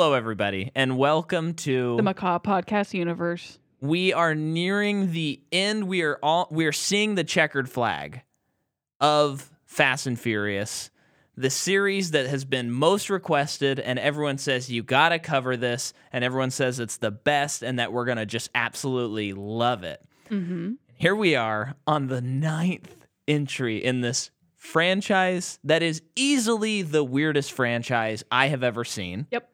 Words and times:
Hello, 0.00 0.14
everybody, 0.14 0.72
and 0.74 0.96
welcome 0.96 1.52
to. 1.52 1.94
the 1.98 2.02
Macaw 2.02 2.38
Podcast 2.38 2.94
Universe. 2.94 3.58
we 3.82 4.14
are 4.14 4.34
nearing 4.34 5.12
the 5.12 5.42
end. 5.52 5.88
We 5.88 6.00
are 6.00 6.18
all 6.22 6.48
we 6.50 6.64
are 6.64 6.72
seeing 6.72 7.16
the 7.16 7.22
checkered 7.22 7.68
flag 7.68 8.22
of 8.98 9.50
Fast 9.66 10.06
and 10.06 10.18
Furious, 10.18 10.88
the 11.36 11.50
series 11.50 12.12
that 12.12 12.26
has 12.28 12.46
been 12.46 12.70
most 12.70 13.10
requested, 13.10 13.78
and 13.78 13.98
everyone 13.98 14.38
says 14.38 14.70
you 14.70 14.82
gotta 14.82 15.18
cover 15.18 15.54
this, 15.54 15.92
and 16.10 16.24
everyone 16.24 16.50
says 16.50 16.80
it's 16.80 16.96
the 16.96 17.10
best, 17.10 17.62
and 17.62 17.78
that 17.78 17.92
we're 17.92 18.06
gonna 18.06 18.24
just 18.24 18.48
absolutely 18.54 19.34
love 19.34 19.84
it. 19.84 20.02
Mm-hmm. 20.30 20.76
Here 20.94 21.14
we 21.14 21.36
are 21.36 21.74
on 21.86 22.06
the 22.06 22.22
ninth 22.22 23.04
entry 23.28 23.84
in 23.84 24.00
this 24.00 24.30
franchise 24.56 25.58
that 25.62 25.82
is 25.82 26.00
easily 26.16 26.80
the 26.80 27.04
weirdest 27.04 27.52
franchise 27.52 28.24
I 28.32 28.46
have 28.46 28.62
ever 28.62 28.82
seen. 28.82 29.26
Yep. 29.30 29.46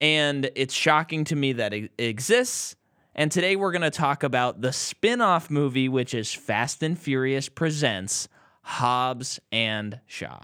And 0.00 0.50
it's 0.54 0.74
shocking 0.74 1.24
to 1.24 1.36
me 1.36 1.52
that 1.54 1.74
it 1.74 1.92
exists. 1.98 2.76
And 3.14 3.30
today 3.30 3.56
we're 3.56 3.72
going 3.72 3.82
to 3.82 3.90
talk 3.90 4.22
about 4.22 4.60
the 4.60 4.72
spin 4.72 5.20
off 5.20 5.50
movie, 5.50 5.88
which 5.88 6.14
is 6.14 6.32
Fast 6.32 6.82
and 6.82 6.98
Furious 6.98 7.48
Presents 7.48 8.28
Hobbs 8.62 9.40
and 9.50 10.00
Shaw. 10.06 10.40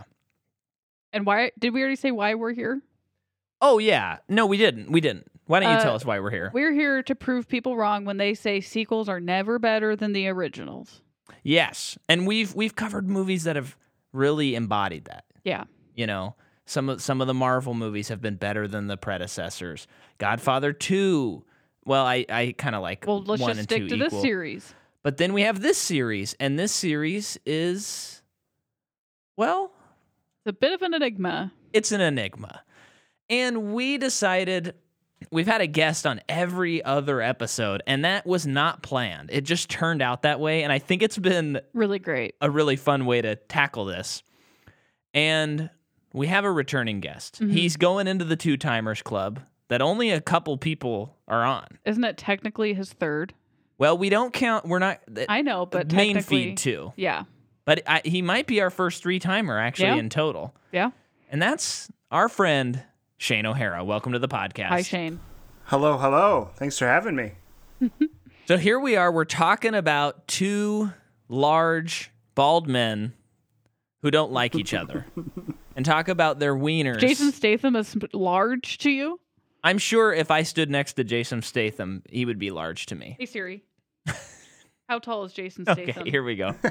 And 1.12 1.24
why 1.24 1.52
did 1.58 1.72
we 1.72 1.80
already 1.80 1.96
say 1.96 2.10
why 2.10 2.34
we're 2.34 2.52
here? 2.52 2.82
Oh, 3.62 3.78
yeah. 3.78 4.18
No, 4.28 4.44
we 4.46 4.56
didn't. 4.58 4.90
We 4.90 5.00
didn't. 5.00 5.26
Why 5.46 5.60
don't 5.60 5.70
you 5.70 5.78
Uh, 5.78 5.82
tell 5.82 5.94
us 5.94 6.04
why 6.04 6.18
we're 6.20 6.30
here? 6.30 6.50
We're 6.52 6.72
here 6.72 7.02
to 7.04 7.14
prove 7.14 7.48
people 7.48 7.76
wrong 7.76 8.04
when 8.04 8.16
they 8.16 8.34
say 8.34 8.60
sequels 8.60 9.08
are 9.08 9.20
never 9.20 9.58
better 9.58 9.94
than 9.96 10.12
the 10.12 10.28
originals. 10.28 11.00
Yes. 11.42 11.96
And 12.08 12.26
we've 12.26 12.54
we've 12.54 12.74
covered 12.74 13.08
movies 13.08 13.44
that 13.44 13.54
have 13.56 13.76
really 14.12 14.54
embodied 14.56 15.04
that. 15.04 15.24
Yeah. 15.44 15.64
You 15.94 16.06
know, 16.06 16.34
some 16.66 16.88
of 16.88 17.00
some 17.00 17.20
of 17.20 17.26
the 17.26 17.34
Marvel 17.34 17.72
movies 17.74 18.08
have 18.08 18.20
been 18.20 18.36
better 18.36 18.68
than 18.68 18.86
the 18.88 18.96
predecessors. 18.96 19.86
Godfather 20.18 20.72
2. 20.72 21.44
Well, 21.84 22.04
I, 22.04 22.26
I 22.28 22.54
kind 22.58 22.74
of 22.74 22.82
like 22.82 23.04
Well, 23.06 23.22
let's 23.22 23.40
one 23.40 23.50
just 23.50 23.58
and 23.60 23.68
stick 23.68 23.82
two 23.88 23.88
to 23.90 23.96
this 23.96 24.20
series. 24.20 24.74
But 25.02 25.16
then 25.18 25.32
we 25.32 25.42
have 25.42 25.60
this 25.60 25.78
series, 25.78 26.34
and 26.40 26.58
this 26.58 26.72
series 26.72 27.38
is 27.46 28.22
well, 29.36 29.70
It's 30.44 30.50
a 30.50 30.52
bit 30.52 30.72
of 30.72 30.82
an 30.82 30.94
enigma. 30.94 31.52
it's 31.72 31.92
an 31.92 32.00
enigma. 32.00 32.62
And 33.28 33.72
we 33.74 33.98
decided 33.98 34.74
we've 35.30 35.46
had 35.46 35.60
a 35.60 35.66
guest 35.66 36.06
on 36.06 36.20
every 36.28 36.82
other 36.82 37.20
episode, 37.20 37.82
and 37.86 38.04
that 38.04 38.26
was 38.26 38.46
not 38.46 38.82
planned. 38.82 39.30
It 39.32 39.42
just 39.44 39.68
turned 39.68 40.00
out 40.02 40.22
that 40.22 40.40
way, 40.40 40.62
and 40.62 40.72
I 40.72 40.78
think 40.78 41.02
it's 41.02 41.18
been 41.18 41.60
Really 41.74 41.98
great. 41.98 42.34
a 42.40 42.50
really 42.50 42.76
fun 42.76 43.04
way 43.06 43.20
to 43.22 43.36
tackle 43.36 43.84
this. 43.84 44.22
And 45.14 45.70
we 46.16 46.26
have 46.28 46.44
a 46.44 46.50
returning 46.50 47.00
guest. 47.00 47.40
Mhm. 47.40 47.52
He's 47.52 47.76
going 47.76 48.06
into 48.08 48.24
the 48.24 48.36
Two 48.36 48.56
Timers 48.56 49.02
Club 49.02 49.40
that 49.68 49.82
only 49.82 50.10
a 50.10 50.20
couple 50.20 50.56
people 50.56 51.16
are 51.28 51.44
on. 51.44 51.66
Isn't 51.84 52.04
it 52.04 52.16
technically 52.16 52.74
his 52.74 52.92
third? 52.92 53.34
Well, 53.78 53.98
we 53.98 54.08
don't 54.08 54.32
count. 54.32 54.64
We're 54.66 54.78
not 54.78 55.00
the 55.06 55.30
I 55.30 55.42
know, 55.42 55.66
but 55.66 55.92
main 55.92 56.20
feed 56.22 56.56
too. 56.56 56.92
Yeah. 56.96 57.24
But 57.66 57.82
I, 57.86 58.00
he 58.04 58.22
might 58.22 58.46
be 58.46 58.60
our 58.60 58.70
first 58.70 59.02
three 59.02 59.18
timer 59.18 59.58
actually 59.58 59.88
Yeah. 59.88 59.96
in 59.96 60.08
total. 60.08 60.54
Yeah. 60.72 60.90
And 61.30 61.42
that's 61.42 61.90
our 62.10 62.28
friend 62.28 62.82
Shane 63.18 63.44
O'Hara. 63.44 63.84
Welcome 63.84 64.12
to 64.12 64.18
the 64.18 64.28
podcast. 64.28 64.68
Hi, 64.68 64.82
Shane. 64.82 65.20
Hello, 65.64 65.98
hello. 65.98 66.50
Thanks 66.56 66.78
for 66.78 66.86
having 66.86 67.16
me. 67.16 67.32
So 68.46 68.56
here 68.58 68.78
we 68.78 68.94
are. 68.94 69.10
We're 69.10 69.24
talking 69.24 69.74
about 69.74 70.28
two 70.28 70.92
large 71.28 72.12
bald 72.36 72.68
men 72.68 73.12
who 74.02 74.12
don't 74.12 74.30
like 74.30 74.54
each 74.54 74.72
other, 74.72 75.04
and 75.76 75.84
talk 75.84 76.08
about 76.08 76.38
their 76.40 76.54
wieners. 76.56 76.98
Jason 76.98 77.30
Statham 77.30 77.76
is 77.76 77.96
large 78.12 78.78
to 78.78 78.90
you? 78.90 79.20
I'm 79.62 79.78
sure 79.78 80.12
if 80.12 80.30
I 80.30 80.42
stood 80.42 80.70
next 80.70 80.94
to 80.94 81.04
Jason 81.04 81.42
Statham, 81.42 82.02
he 82.08 82.24
would 82.24 82.38
be 82.38 82.50
large 82.50 82.86
to 82.86 82.94
me. 82.94 83.16
Hey, 83.18 83.26
Siri. 83.26 83.62
How 84.88 84.98
tall 84.98 85.24
is 85.24 85.32
Jason 85.32 85.64
Statham? 85.64 85.90
Okay, 85.90 86.10
here 86.10 86.22
we 86.22 86.36
go. 86.36 86.54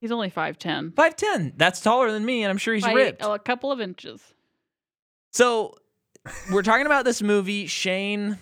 He's 0.00 0.10
only 0.10 0.30
5'10. 0.30 0.96
Five 0.96 1.14
ten. 1.14 1.52
That's 1.56 1.80
taller 1.80 2.10
than 2.10 2.24
me, 2.24 2.42
and 2.42 2.50
I'm 2.50 2.58
sure 2.58 2.74
he's 2.74 2.82
By 2.82 2.92
ripped. 2.92 3.22
a 3.24 3.38
couple 3.38 3.70
of 3.70 3.80
inches. 3.80 4.20
So 5.32 5.76
we're 6.50 6.62
talking 6.62 6.86
about 6.86 7.04
this 7.04 7.22
movie, 7.22 7.68
Shane. 7.68 8.38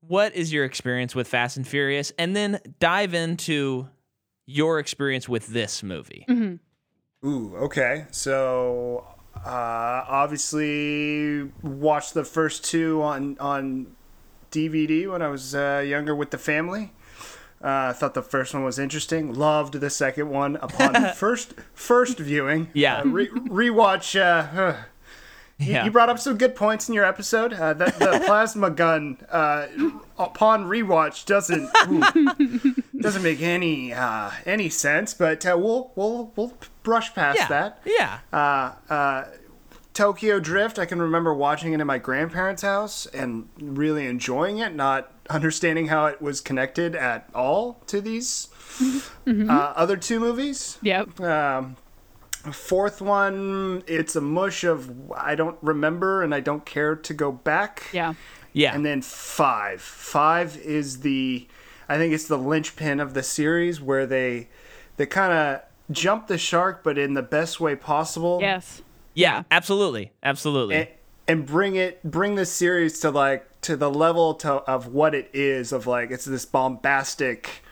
What 0.00 0.36
is 0.36 0.52
your 0.52 0.64
experience 0.64 1.12
with 1.12 1.26
Fast 1.26 1.56
and 1.56 1.66
Furious? 1.66 2.12
And 2.20 2.36
then 2.36 2.60
dive 2.78 3.14
into 3.14 3.88
your 4.46 4.78
experience 4.78 5.28
with 5.28 5.48
this 5.48 5.82
movie. 5.82 6.24
hmm 6.28 6.54
Ooh, 7.26 7.56
okay. 7.56 8.06
So, 8.10 9.04
uh, 9.44 10.04
obviously, 10.08 11.50
watched 11.62 12.14
the 12.14 12.24
first 12.24 12.64
two 12.64 13.02
on 13.02 13.36
on 13.40 13.88
DVD 14.50 15.10
when 15.10 15.22
I 15.22 15.28
was 15.28 15.54
uh, 15.54 15.84
younger 15.86 16.14
with 16.14 16.30
the 16.30 16.38
family. 16.38 16.92
Uh, 17.62 17.88
I 17.90 17.92
thought 17.94 18.14
the 18.14 18.22
first 18.22 18.54
one 18.54 18.64
was 18.64 18.78
interesting. 18.78 19.32
Loved 19.34 19.74
the 19.80 19.90
second 19.90 20.28
one 20.30 20.56
upon 20.56 21.12
first 21.14 21.54
first 21.74 22.18
viewing. 22.18 22.68
Yeah. 22.74 22.98
Uh, 23.00 23.04
re- 23.06 23.28
rewatch. 23.30 24.14
Uh, 24.20 24.76
You, 25.58 25.72
Yeah. 25.72 25.84
you 25.86 25.90
brought 25.90 26.10
up 26.10 26.18
some 26.18 26.36
good 26.36 26.54
points 26.54 26.86
in 26.86 26.94
your 26.94 27.06
episode. 27.06 27.54
Uh, 27.54 27.72
the, 27.72 27.86
the 27.86 28.22
plasma 28.26 28.68
gun, 28.68 29.16
uh, 29.30 29.66
upon 30.18 30.66
rewatch, 30.66 31.24
doesn't 31.24 31.70
ooh, 31.88 32.74
doesn't 33.00 33.22
make 33.22 33.40
any 33.40 33.90
uh, 33.94 34.30
any 34.44 34.68
sense. 34.68 35.14
But 35.14 35.46
uh, 35.46 35.56
we'll 35.58 35.92
we'll 35.96 36.30
we'll 36.36 36.52
brush 36.86 37.12
past 37.14 37.36
yeah. 37.36 37.48
that. 37.48 37.82
Yeah. 37.84 38.18
Uh, 38.32 38.92
uh, 38.92 39.24
Tokyo 39.92 40.38
Drift, 40.38 40.78
I 40.78 40.86
can 40.86 41.02
remember 41.02 41.34
watching 41.34 41.72
it 41.72 41.80
in 41.80 41.86
my 41.86 41.98
grandparents' 41.98 42.62
house 42.62 43.06
and 43.06 43.48
really 43.60 44.06
enjoying 44.06 44.58
it, 44.58 44.72
not 44.72 45.12
understanding 45.28 45.88
how 45.88 46.06
it 46.06 46.22
was 46.22 46.40
connected 46.40 46.94
at 46.94 47.28
all 47.34 47.82
to 47.88 48.00
these 48.00 48.48
uh, 49.26 49.72
other 49.74 49.96
two 49.96 50.20
movies. 50.20 50.78
Yep. 50.82 51.20
Um, 51.20 51.76
fourth 52.52 53.02
one, 53.02 53.82
it's 53.88 54.14
a 54.14 54.20
mush 54.20 54.62
of 54.62 55.10
I 55.12 55.34
don't 55.34 55.58
remember 55.62 56.22
and 56.22 56.32
I 56.32 56.38
don't 56.38 56.64
care 56.64 56.94
to 56.94 57.14
go 57.14 57.32
back. 57.32 57.88
Yeah. 57.92 58.14
Yeah. 58.52 58.76
And 58.76 58.86
then 58.86 59.02
five. 59.02 59.82
Five 59.82 60.56
is 60.58 61.00
the, 61.00 61.48
I 61.88 61.96
think 61.96 62.14
it's 62.14 62.28
the 62.28 62.38
linchpin 62.38 63.00
of 63.00 63.14
the 63.14 63.24
series 63.24 63.80
where 63.80 64.06
they, 64.06 64.50
they 64.98 65.06
kind 65.06 65.32
of 65.32 65.62
jump 65.90 66.26
the 66.26 66.38
shark, 66.38 66.82
but 66.82 66.98
in 66.98 67.14
the 67.14 67.22
best 67.22 67.60
way 67.60 67.76
possible. 67.76 68.38
Yes. 68.40 68.82
yeah. 69.14 69.42
Absolutely. 69.50 70.12
Absolutely. 70.22 70.76
And, 70.76 70.88
and 71.28 71.46
bring 71.46 71.76
it, 71.76 72.02
bring 72.02 72.34
this 72.34 72.52
series 72.52 73.00
to 73.00 73.10
like 73.10 73.60
to 73.62 73.76
the 73.76 73.90
level 73.90 74.34
to, 74.34 74.52
of 74.52 74.88
what 74.88 75.14
it 75.14 75.30
is. 75.32 75.72
Of 75.72 75.86
like 75.86 76.10
it's 76.10 76.24
this 76.24 76.44
bombastic, 76.44 77.62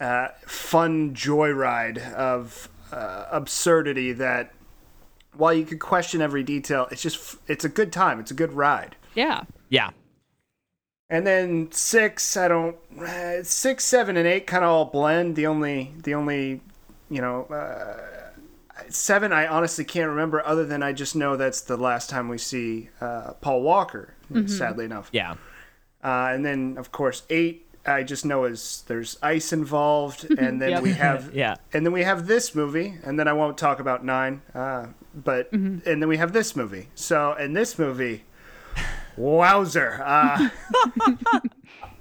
uh, 0.00 0.28
fun 0.46 1.14
joyride 1.14 2.12
of 2.14 2.68
uh, 2.92 3.26
absurdity 3.30 4.12
that. 4.12 4.52
While 5.36 5.52
you 5.52 5.64
could 5.64 5.78
question 5.78 6.20
every 6.20 6.42
detail, 6.42 6.88
it's 6.90 7.02
just 7.02 7.36
it's 7.46 7.64
a 7.64 7.68
good 7.68 7.92
time. 7.92 8.18
It's 8.18 8.32
a 8.32 8.34
good 8.34 8.52
ride. 8.54 8.96
Yeah. 9.14 9.44
yeah. 9.68 9.90
And 11.10 11.26
then 11.26 11.70
six, 11.70 12.36
I 12.36 12.48
don't. 12.48 12.76
Uh, 12.98 13.42
six, 13.42 13.84
seven, 13.84 14.16
and 14.16 14.26
eight 14.26 14.46
kind 14.46 14.64
of 14.64 14.70
all 14.70 14.84
blend. 14.86 15.36
The 15.36 15.46
only, 15.46 15.92
the 16.02 16.14
only, 16.14 16.60
you 17.10 17.20
know, 17.20 17.44
uh, 17.44 18.30
seven. 18.88 19.32
I 19.32 19.46
honestly 19.46 19.84
can't 19.84 20.08
remember. 20.08 20.44
Other 20.46 20.64
than 20.66 20.82
I 20.82 20.92
just 20.92 21.16
know 21.16 21.36
that's 21.36 21.60
the 21.62 21.76
last 21.76 22.10
time 22.10 22.28
we 22.28 22.38
see 22.38 22.90
uh, 23.00 23.32
Paul 23.40 23.62
Walker. 23.62 24.14
Sadly 24.46 24.84
enough. 24.84 25.08
Yeah. 25.12 25.32
Uh, 26.04 26.30
and 26.32 26.44
then 26.44 26.76
of 26.78 26.92
course 26.92 27.22
eight. 27.30 27.64
I 27.86 28.02
just 28.02 28.26
know 28.26 28.44
is 28.44 28.84
there's 28.86 29.16
ice 29.22 29.50
involved, 29.54 30.26
and 30.38 30.60
then 30.60 30.70
Yep. 30.70 30.82
we 30.82 30.92
have 30.92 31.30
Yeah. 31.34 31.54
and 31.72 31.86
then 31.86 31.92
we 31.94 32.02
have 32.02 32.26
this 32.26 32.54
movie, 32.54 32.96
and 33.02 33.18
then 33.18 33.26
I 33.26 33.32
won't 33.32 33.56
talk 33.56 33.80
about 33.80 34.04
nine, 34.04 34.42
uh, 34.54 34.88
but 35.14 35.50
and 35.52 35.80
then 35.82 36.06
we 36.08 36.18
have 36.18 36.32
this 36.34 36.54
movie. 36.54 36.88
So 36.94 37.32
in 37.34 37.54
this 37.54 37.78
movie, 37.78 38.24
wowzer! 39.16 40.02
Uh, 40.04 40.50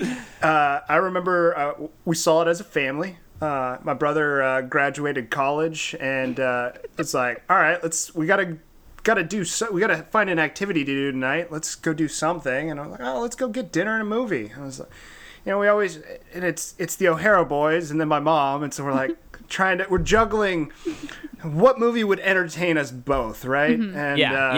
uh, 0.41 0.79
I 0.89 0.95
remember 0.97 1.57
uh, 1.57 1.87
we 2.05 2.15
saw 2.15 2.41
it 2.41 2.47
as 2.47 2.59
a 2.59 2.63
family. 2.65 3.17
Uh, 3.41 3.77
my 3.83 3.93
brother 3.93 4.41
uh, 4.41 4.61
graduated 4.61 5.29
college, 5.29 5.95
and 5.99 6.39
uh, 6.39 6.71
it's 6.97 7.13
like, 7.13 7.43
all 7.49 7.57
right, 7.57 7.81
let's 7.83 8.13
we 8.15 8.25
gotta 8.25 8.57
gotta 9.03 9.23
do 9.23 9.43
so 9.43 9.71
we 9.71 9.79
gotta 9.79 10.03
find 10.11 10.29
an 10.29 10.39
activity 10.39 10.83
to 10.83 10.91
do 10.91 11.11
tonight. 11.11 11.51
Let's 11.51 11.75
go 11.75 11.93
do 11.93 12.07
something. 12.07 12.71
And 12.71 12.79
I 12.79 12.83
was 12.83 12.91
like, 12.91 13.01
oh, 13.07 13.21
let's 13.21 13.35
go 13.35 13.47
get 13.47 13.71
dinner 13.71 13.93
and 13.93 14.01
a 14.01 14.05
movie. 14.05 14.51
I 14.57 14.61
was 14.63 14.79
like, 14.79 14.89
you 15.45 15.51
know, 15.51 15.59
we 15.59 15.67
always 15.67 15.97
and 16.33 16.43
it's 16.43 16.73
it's 16.79 16.95
the 16.95 17.07
O'Hara 17.09 17.45
boys 17.45 17.91
and 17.91 18.01
then 18.01 18.07
my 18.07 18.19
mom, 18.19 18.63
and 18.63 18.73
so 18.73 18.83
we're 18.83 18.93
like 18.93 19.15
trying 19.49 19.77
to 19.77 19.87
we're 19.89 19.99
juggling 19.99 20.71
what 21.43 21.77
movie 21.79 22.03
would 22.03 22.19
entertain 22.21 22.77
us 22.77 22.89
both, 22.91 23.45
right? 23.45 23.79
And 23.79 24.17
Yeah. 24.17 24.49
uh, 24.53 24.57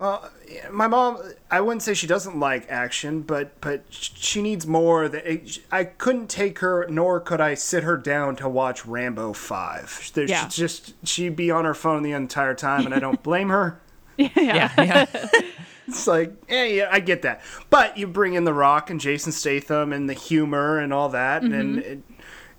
yeah. 0.00 0.68
my 0.70 0.86
mom 0.86 1.18
i 1.50 1.60
wouldn't 1.60 1.82
say 1.82 1.92
she 1.94 2.06
doesn't 2.06 2.38
like 2.38 2.66
action 2.70 3.20
but 3.22 3.60
but 3.60 3.82
she 3.90 4.40
needs 4.42 4.66
more 4.66 5.08
that 5.08 5.24
i 5.72 5.84
couldn't 5.84 6.28
take 6.28 6.60
her 6.60 6.86
nor 6.88 7.20
could 7.20 7.40
i 7.40 7.54
sit 7.54 7.82
her 7.82 7.96
down 7.96 8.36
to 8.36 8.48
watch 8.48 8.86
rambo 8.86 9.32
5 9.32 10.10
There's 10.14 10.30
Yeah. 10.30 10.48
just 10.48 10.94
she'd 11.06 11.36
be 11.36 11.50
on 11.50 11.64
her 11.64 11.74
phone 11.74 12.02
the 12.02 12.12
entire 12.12 12.54
time 12.54 12.86
and 12.86 12.94
i 12.94 12.98
don't 12.98 13.22
blame 13.22 13.48
her 13.48 13.80
yeah. 14.16 14.28
Yeah, 14.36 14.72
yeah. 14.78 15.06
it's 15.88 16.06
like 16.06 16.32
yeah, 16.48 16.64
yeah 16.64 16.88
i 16.92 17.00
get 17.00 17.22
that 17.22 17.40
but 17.70 17.96
you 17.98 18.06
bring 18.06 18.34
in 18.34 18.44
the 18.44 18.54
rock 18.54 18.90
and 18.90 19.00
jason 19.00 19.32
statham 19.32 19.92
and 19.92 20.08
the 20.08 20.14
humor 20.14 20.78
and 20.78 20.92
all 20.92 21.08
that 21.10 21.42
Mm-hmm. 21.42 21.52
and 21.54 21.78
it, 21.78 22.02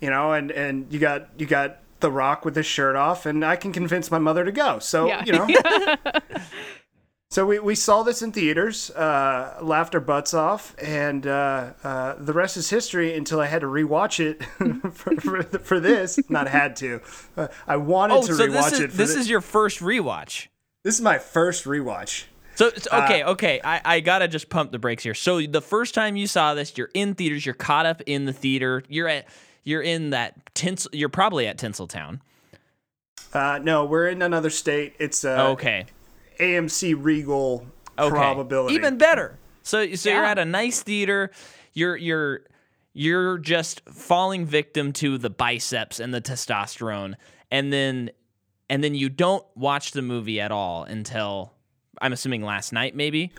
you 0.00 0.10
know 0.10 0.32
and 0.32 0.50
and 0.50 0.92
you 0.92 0.98
got 0.98 1.28
you 1.38 1.46
got 1.46 1.78
the 2.00 2.10
rock 2.10 2.44
with 2.44 2.56
his 2.56 2.64
shirt 2.66 2.96
off 2.96 3.24
and 3.26 3.44
i 3.44 3.56
can 3.56 3.72
convince 3.72 4.10
my 4.10 4.18
mother 4.18 4.44
to 4.44 4.52
go 4.52 4.78
so 4.78 5.06
Yeah. 5.06 5.22
you 5.24 5.32
know 5.32 5.46
So 7.32 7.46
we, 7.46 7.60
we 7.60 7.76
saw 7.76 8.02
this 8.02 8.22
in 8.22 8.32
theaters, 8.32 8.90
uh, 8.90 9.58
laughed 9.62 9.94
our 9.94 10.00
butts 10.00 10.34
off, 10.34 10.74
and 10.82 11.24
uh, 11.28 11.74
uh, 11.84 12.14
the 12.18 12.32
rest 12.32 12.56
is 12.56 12.70
history 12.70 13.16
until 13.16 13.38
I 13.40 13.46
had 13.46 13.60
to 13.60 13.68
rewatch 13.68 14.18
it 14.18 14.42
for, 14.92 15.14
for, 15.14 15.42
for 15.60 15.78
this. 15.78 16.18
Not 16.28 16.48
had 16.48 16.74
to. 16.76 17.00
Uh, 17.36 17.46
I 17.68 17.76
wanted 17.76 18.14
Oh, 18.14 18.26
to 18.26 18.34
so 18.34 18.48
rewatch 18.48 18.70
this 18.70 18.80
it. 18.80 18.84
is 18.86 18.90
For 18.90 18.96
this 18.96 19.14
thi- 19.14 19.20
is 19.20 19.30
your 19.30 19.40
first 19.40 19.78
rewatch. 19.78 20.48
this 20.82 20.96
is 20.96 21.00
my 21.00 21.18
first 21.18 21.66
rewatch. 21.66 22.24
So 22.56 22.72
Uh, 22.90 23.02
okay, 23.04 23.22
okay. 23.22 23.60
I, 23.62 23.80
I 23.84 24.00
gotta 24.00 24.26
just 24.26 24.50
pump 24.50 24.72
the 24.72 24.80
brakes 24.80 25.04
here. 25.04 25.14
So 25.14 25.40
the 25.40 25.62
first 25.62 25.94
time 25.94 26.16
you 26.16 26.26
saw 26.26 26.54
this, 26.54 26.76
you're 26.76 26.90
in 26.94 27.14
theaters. 27.14 27.46
You're 27.46 27.54
caught 27.54 27.86
up 27.86 28.02
in 28.06 28.24
the 28.24 28.32
theater. 28.32 28.82
You're 28.88 29.06
at 29.08 29.28
you're 29.62 29.82
in 29.82 30.10
that 30.10 30.52
tinsel. 30.56 30.90
You're 30.92 31.08
probably 31.08 31.46
at 31.46 31.58
Tinseltown. 31.58 32.18
Uh, 33.32 33.60
no, 33.62 33.84
we're 33.84 34.08
in 34.08 34.20
another 34.20 34.50
state. 34.50 34.94
It's 34.98 35.24
uh, 35.24 35.50
Okay. 35.50 35.86
AMC 36.40 36.94
Regal 36.98 37.66
Okay. 37.98 38.10
probability. 38.10 38.74
Even 38.74 38.96
better. 38.98 39.38
So 39.62 39.94
so 39.94 40.10
you're 40.10 40.24
at 40.24 40.38
a 40.38 40.44
nice 40.44 40.82
theater. 40.82 41.30
You're 41.74 41.96
you're 41.96 42.40
you're 42.92 43.38
just 43.38 43.82
falling 43.90 44.46
victim 44.46 44.92
to 44.94 45.18
the 45.18 45.30
biceps 45.30 46.00
and 46.00 46.12
the 46.14 46.20
testosterone, 46.20 47.14
and 47.50 47.72
then 47.72 48.10
and 48.68 48.82
then 48.82 48.94
you 48.94 49.08
don't 49.08 49.44
watch 49.54 49.92
the 49.92 50.02
movie 50.02 50.40
at 50.40 50.50
all 50.50 50.84
until 50.84 51.52
I'm 52.00 52.12
assuming 52.12 52.42
last 52.42 52.72
night, 52.72 52.94
maybe. 52.96 53.32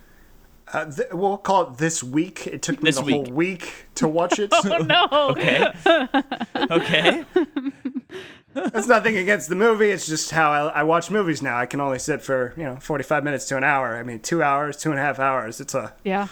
uh, 0.71 0.85
th- 0.85 1.07
we'll 1.11 1.37
call 1.37 1.71
it 1.71 1.77
this 1.77 2.03
week. 2.03 2.45
It 2.47 2.61
took 2.61 2.81
me 2.83 2.89
This 2.89 2.97
the 2.97 3.01
week. 3.03 3.15
whole 3.15 3.25
week 3.35 3.87
to 3.95 4.07
watch 4.07 4.37
it. 4.39 4.51
Oh 4.53 4.77
no. 4.77 5.07
Okay. 5.31 5.67
okay. 6.69 7.25
That's 8.53 8.87
nothing 8.87 9.17
against 9.17 9.49
the 9.49 9.55
movie. 9.55 9.89
It's 9.91 10.05
just 10.07 10.31
how 10.31 10.51
I, 10.51 10.67
I 10.79 10.83
watch 10.83 11.09
movies 11.09 11.41
now. 11.41 11.57
I 11.57 11.65
can 11.65 11.79
only 11.79 11.99
sit 11.99 12.21
for 12.21 12.53
you 12.57 12.63
know 12.63 12.75
forty 12.77 13.03
five 13.03 13.23
minutes 13.23 13.45
to 13.49 13.57
an 13.57 13.63
hour. 13.63 13.95
I 13.95 14.03
mean, 14.03 14.19
two 14.19 14.43
hours, 14.43 14.77
two 14.77 14.91
and 14.91 14.99
a 14.99 15.03
half 15.03 15.19
hours. 15.19 15.61
It's 15.61 15.73
a 15.73 15.93
Yeah. 16.03 16.27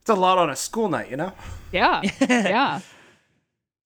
it's 0.00 0.10
a 0.10 0.14
lot 0.14 0.38
on 0.38 0.48
a 0.50 0.56
school 0.56 0.88
night, 0.88 1.10
you 1.10 1.16
know. 1.16 1.32
Yeah. 1.72 2.02
Yeah. 2.28 2.80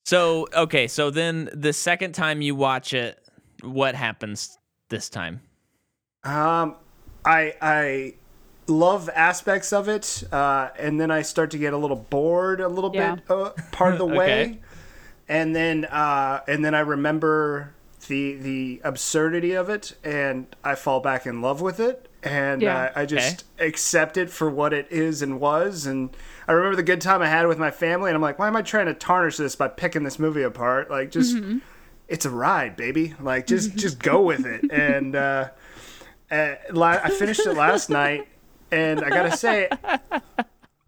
So 0.04 0.48
okay, 0.54 0.88
so 0.88 1.10
then 1.10 1.48
the 1.54 1.72
second 1.72 2.12
time 2.12 2.42
you 2.42 2.54
watch 2.54 2.92
it, 2.92 3.18
what 3.62 3.94
happens 3.94 4.58
this 4.90 5.08
time? 5.08 5.40
Um, 6.24 6.76
I 7.24 7.54
I 7.60 8.14
love 8.66 9.08
aspects 9.14 9.72
of 9.72 9.88
it, 9.88 10.24
uh, 10.32 10.70
and 10.78 11.00
then 11.00 11.10
I 11.10 11.22
start 11.22 11.50
to 11.52 11.58
get 11.58 11.72
a 11.72 11.76
little 11.76 11.96
bored 11.96 12.60
a 12.60 12.68
little 12.68 12.90
Yeah. 12.94 13.14
bit 13.16 13.30
uh, 13.30 13.50
part 13.70 13.92
of 13.92 13.98
the 13.98 14.06
Okay. 14.16 14.16
way, 14.16 14.60
and 15.32 15.56
then 15.56 15.84
uh, 15.86 16.40
and 16.46 16.64
then 16.64 16.74
I 16.74 16.80
remember 16.80 17.72
the 18.08 18.34
the 18.36 18.80
absurdity 18.84 19.52
of 19.52 19.68
it, 19.70 19.94
and 20.04 20.46
I 20.62 20.74
fall 20.74 21.00
back 21.00 21.24
in 21.26 21.40
love 21.40 21.60
with 21.62 21.80
it, 21.80 22.08
and 22.22 22.60
Yeah. 22.60 22.82
uh, 22.94 23.00
I 23.00 23.06
just 23.06 23.44
accept 23.58 24.16
it 24.16 24.28
for 24.30 24.50
what 24.50 24.72
it 24.72 24.86
is 24.90 25.22
and 25.22 25.40
was, 25.40 25.86
and 25.86 26.10
I 26.46 26.52
remember 26.52 26.76
the 26.76 26.82
good 26.82 27.00
time 27.00 27.22
I 27.22 27.28
had 27.28 27.46
with 27.46 27.58
my 27.58 27.70
family, 27.70 28.10
and 28.10 28.16
I'm 28.16 28.22
like, 28.22 28.38
why 28.38 28.46
am 28.48 28.56
I 28.56 28.62
trying 28.62 28.86
to 28.86 28.94
tarnish 28.94 29.36
this 29.38 29.56
by 29.56 29.68
picking 29.68 30.02
this 30.02 30.18
movie 30.18 30.42
apart? 30.42 30.90
Like 30.90 31.10
just. 31.10 31.36
It's 32.08 32.26
a 32.26 32.30
ride, 32.30 32.76
baby. 32.76 33.14
Like 33.20 33.46
just 33.46 33.74
just 33.74 33.98
go 33.98 34.20
with 34.20 34.44
it. 34.44 34.70
And 34.70 35.16
uh, 35.16 35.48
uh, 36.30 36.54
I 36.76 37.08
finished 37.10 37.46
it 37.46 37.54
last 37.54 37.88
night, 37.88 38.28
and 38.70 39.02
I 39.02 39.08
gotta 39.08 39.34
say, 39.34 39.70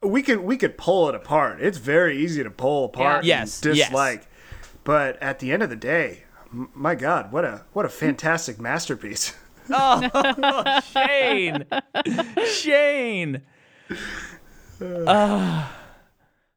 we 0.02 0.23
could 0.23 0.41
we 0.41 0.56
could 0.58 0.76
pull 0.76 1.08
it 1.08 1.14
apart. 1.14 1.62
It's 1.62 1.79
very 1.79 2.19
easy 2.19 2.43
to 2.43 2.50
pull 2.50 2.87
apart. 2.87 3.25
Yeah. 3.25 3.41
and 3.43 3.49
Yes, 3.49 3.61
yes. 3.79 3.93
Dislike. 4.85 5.19
But 5.19 5.23
at 5.23 5.39
the 5.39 5.53
end 5.53 5.63
of 5.63 5.71
the 5.71 5.77
day, 5.77 6.25
m- 6.53 6.71
my 6.75 6.95
God, 6.95 7.33
what 7.33 7.45
a 7.45 7.65
what 7.73 7.85
a 7.85 7.89
fantastic 7.89 8.61
masterpiece. 8.61 9.35
Oh, 9.71 10.81
Shane, 10.93 11.65
Shane. 12.47 13.41
Ah. 15.07 15.73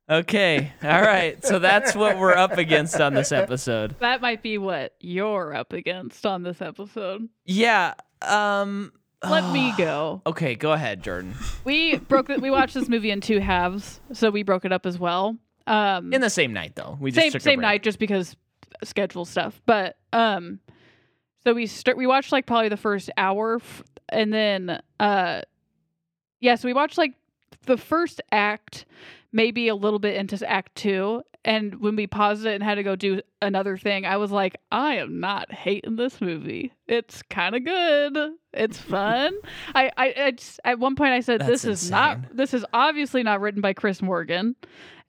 okay, 0.09 0.73
all 0.83 1.01
right. 1.01 1.43
So 1.45 1.57
that's 1.59 1.95
what 1.95 2.17
we're 2.17 2.35
up 2.35 2.57
against 2.57 2.99
on 2.99 3.13
this 3.13 3.31
episode. 3.31 3.95
That 3.99 4.19
might 4.21 4.43
be 4.43 4.57
what 4.57 4.95
you're 4.99 5.55
up 5.55 5.71
against 5.71 6.25
on 6.25 6.43
this 6.43 6.61
episode. 6.61 7.29
Yeah. 7.45 7.93
Um. 8.21 8.91
Let 9.23 9.51
me 9.53 9.73
go. 9.77 10.21
Okay, 10.27 10.55
go 10.55 10.73
ahead, 10.73 11.01
Jordan. 11.01 11.33
We 11.63 11.97
broke 11.97 12.29
it. 12.29 12.41
We 12.41 12.51
watched 12.51 12.73
this 12.73 12.89
movie 12.89 13.11
in 13.11 13.21
two 13.21 13.39
halves, 13.39 14.01
so 14.11 14.29
we 14.29 14.43
broke 14.43 14.65
it 14.65 14.73
up 14.73 14.85
as 14.85 14.99
well. 14.99 15.37
Um, 15.67 16.13
In 16.13 16.21
the 16.21 16.29
same 16.29 16.53
night, 16.53 16.75
though. 16.75 16.97
We 16.99 17.11
just 17.11 17.31
same 17.33 17.39
same 17.39 17.59
night, 17.59 17.83
just 17.83 17.99
because 17.99 18.35
schedule 18.83 19.25
stuff. 19.25 19.61
But 19.65 19.97
um, 20.13 20.59
so 21.43 21.53
we 21.53 21.67
start. 21.67 21.97
We 21.97 22.07
watched 22.07 22.31
like 22.31 22.45
probably 22.45 22.69
the 22.69 22.77
first 22.77 23.09
hour, 23.17 23.57
f- 23.57 23.83
and 24.09 24.33
then 24.33 24.81
uh, 24.99 25.41
yeah. 26.39 26.55
So 26.55 26.67
we 26.67 26.73
watched 26.73 26.97
like 26.97 27.13
the 27.65 27.77
first 27.77 28.21
act, 28.31 28.85
maybe 29.31 29.67
a 29.67 29.75
little 29.75 29.99
bit 29.99 30.15
into 30.15 30.49
Act 30.49 30.75
Two, 30.75 31.21
and 31.47 31.79
when 31.79 31.95
we 31.95 32.05
paused 32.05 32.45
it 32.45 32.53
and 32.53 32.63
had 32.63 32.75
to 32.75 32.83
go 32.83 32.95
do 32.95 33.21
another 33.41 33.77
thing, 33.77 34.05
I 34.05 34.17
was 34.17 34.31
like, 34.31 34.57
I 34.71 34.97
am 34.97 35.19
not 35.19 35.51
hating 35.51 35.95
this 35.95 36.21
movie. 36.21 36.73
It's 36.87 37.23
kind 37.23 37.55
of 37.55 37.63
good. 37.63 38.33
It's 38.53 38.77
fun. 38.93 39.33
I, 39.73 39.89
I, 39.97 40.13
I 40.25 40.31
just, 40.31 40.59
at 40.63 40.77
one 40.77 40.95
point 40.95 41.13
I 41.13 41.21
said, 41.21 41.39
That's 41.41 41.49
this 41.49 41.65
is 41.65 41.89
not. 41.89 42.19
This 42.35 42.53
is 42.53 42.63
obviously 42.73 43.23
not 43.23 43.39
written 43.41 43.61
by 43.61 43.73
Chris 43.73 44.01
Morgan, 44.01 44.55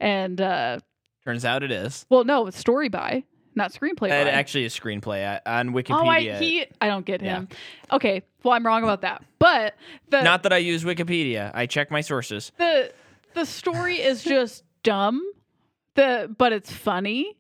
and 0.01 0.41
uh, 0.41 0.79
Turns 1.25 1.45
out 1.45 1.63
it 1.63 1.71
is. 1.73 2.07
well, 2.09 2.25
no, 2.25 2.47
it's 2.47 2.57
story 2.57 2.89
by, 2.89 3.25
not 3.55 3.73
screenplay 3.73 4.07
It 4.09 4.25
by. 4.25 4.31
actually 4.31 4.65
is 4.65 4.79
screenplay 4.79 5.41
I- 5.45 5.61
on 5.61 5.71
Wikipedia. 5.71 6.01
oh, 6.03 6.07
I 6.09 6.21
he 6.39 6.65
I 6.81 6.87
don't 6.87 7.05
get 7.05 7.21
Yeah. 7.21 7.39
him. 7.41 7.49
Okay, 7.93 8.23
well 8.45 8.55
I'm 8.55 8.65
wrong 8.65 8.85
about 8.85 9.01
that. 9.03 9.25
But 9.41 9.75
the 10.09 10.23
Not 10.23 10.45
that 10.45 10.53
I 10.53 10.59
use 10.59 10.85
Wikipedia. 10.85 11.51
I 11.53 11.67
check 11.67 11.91
my 11.91 12.01
sources. 12.01 12.53
the 12.59 12.93
the 13.35 13.45
story 13.45 13.97
is 14.01 14.23
just 14.23 14.63
dumb. 14.85 15.21
The 15.99 16.35
but 16.39 16.53
it's 16.53 16.73
funny. 16.73 17.37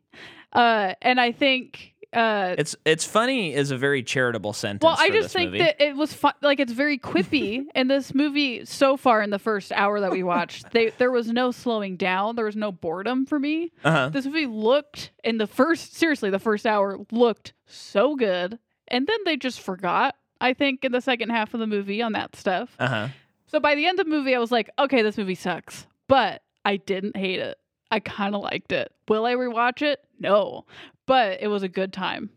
Uh 0.52 0.94
and 1.00 1.20
I 1.20 1.32
think 1.32 1.94
uh 2.12 2.54
It's 2.58 2.74
it's 2.84 3.04
funny 3.04 3.54
is 3.54 3.70
a 3.70 3.76
very 3.76 4.02
charitable 4.02 4.52
sentence. 4.52 4.82
well, 4.82 4.96
I 4.98 5.10
just 5.10 5.32
think 5.32 5.52
movie. 5.52 5.58
that 5.64 5.80
it 5.80 5.94
was 5.94 6.12
fun. 6.12 6.32
Like 6.42 6.58
it's 6.58 6.72
very 6.72 6.98
quippy, 6.98 7.66
and 7.74 7.90
this 7.90 8.14
movie 8.14 8.64
so 8.64 8.96
far 8.96 9.22
in 9.22 9.30
the 9.30 9.38
first 9.38 9.70
hour 9.72 10.00
that 10.00 10.10
we 10.10 10.22
watched, 10.22 10.70
they 10.72 10.90
there 10.98 11.10
was 11.10 11.28
no 11.30 11.50
slowing 11.50 11.96
down. 11.96 12.34
There 12.34 12.46
was 12.46 12.56
no 12.56 12.72
boredom 12.72 13.26
for 13.26 13.38
me. 13.38 13.70
uh-huh. 13.84 14.08
This 14.08 14.24
movie 14.24 14.46
looked 14.46 15.12
in 15.22 15.38
the 15.38 15.46
first 15.46 15.94
seriously 15.96 16.30
the 16.30 16.38
first 16.38 16.66
hour 16.66 16.98
looked 17.12 17.52
so 17.66 18.16
good, 18.16 18.58
and 18.88 19.06
then 19.06 19.18
they 19.24 19.36
just 19.36 19.60
forgot. 19.60 20.16
I 20.40 20.54
think 20.54 20.84
in 20.84 20.92
the 20.92 21.00
second 21.00 21.30
half 21.30 21.52
of 21.52 21.60
the 21.60 21.66
movie 21.66 22.00
on 22.00 22.12
that 22.12 22.34
stuff. 22.36 22.74
Uh-huh. 22.78 23.08
So 23.48 23.60
by 23.60 23.74
the 23.74 23.86
end 23.86 23.98
of 24.00 24.06
the 24.06 24.10
movie, 24.12 24.34
I 24.34 24.38
was 24.38 24.52
like, 24.52 24.70
okay, 24.78 25.02
this 25.02 25.16
movie 25.18 25.34
sucks, 25.34 25.86
but 26.06 26.42
I 26.64 26.76
didn't 26.76 27.16
hate 27.16 27.40
it. 27.40 27.58
I 27.90 28.00
kind 28.00 28.34
of 28.34 28.42
liked 28.42 28.72
it. 28.72 28.92
Will 29.08 29.24
I 29.24 29.34
rewatch 29.34 29.82
it? 29.82 30.00
No, 30.18 30.64
but 31.06 31.40
it 31.42 31.48
was 31.48 31.62
a 31.62 31.68
good 31.68 31.92
time. 31.92 32.30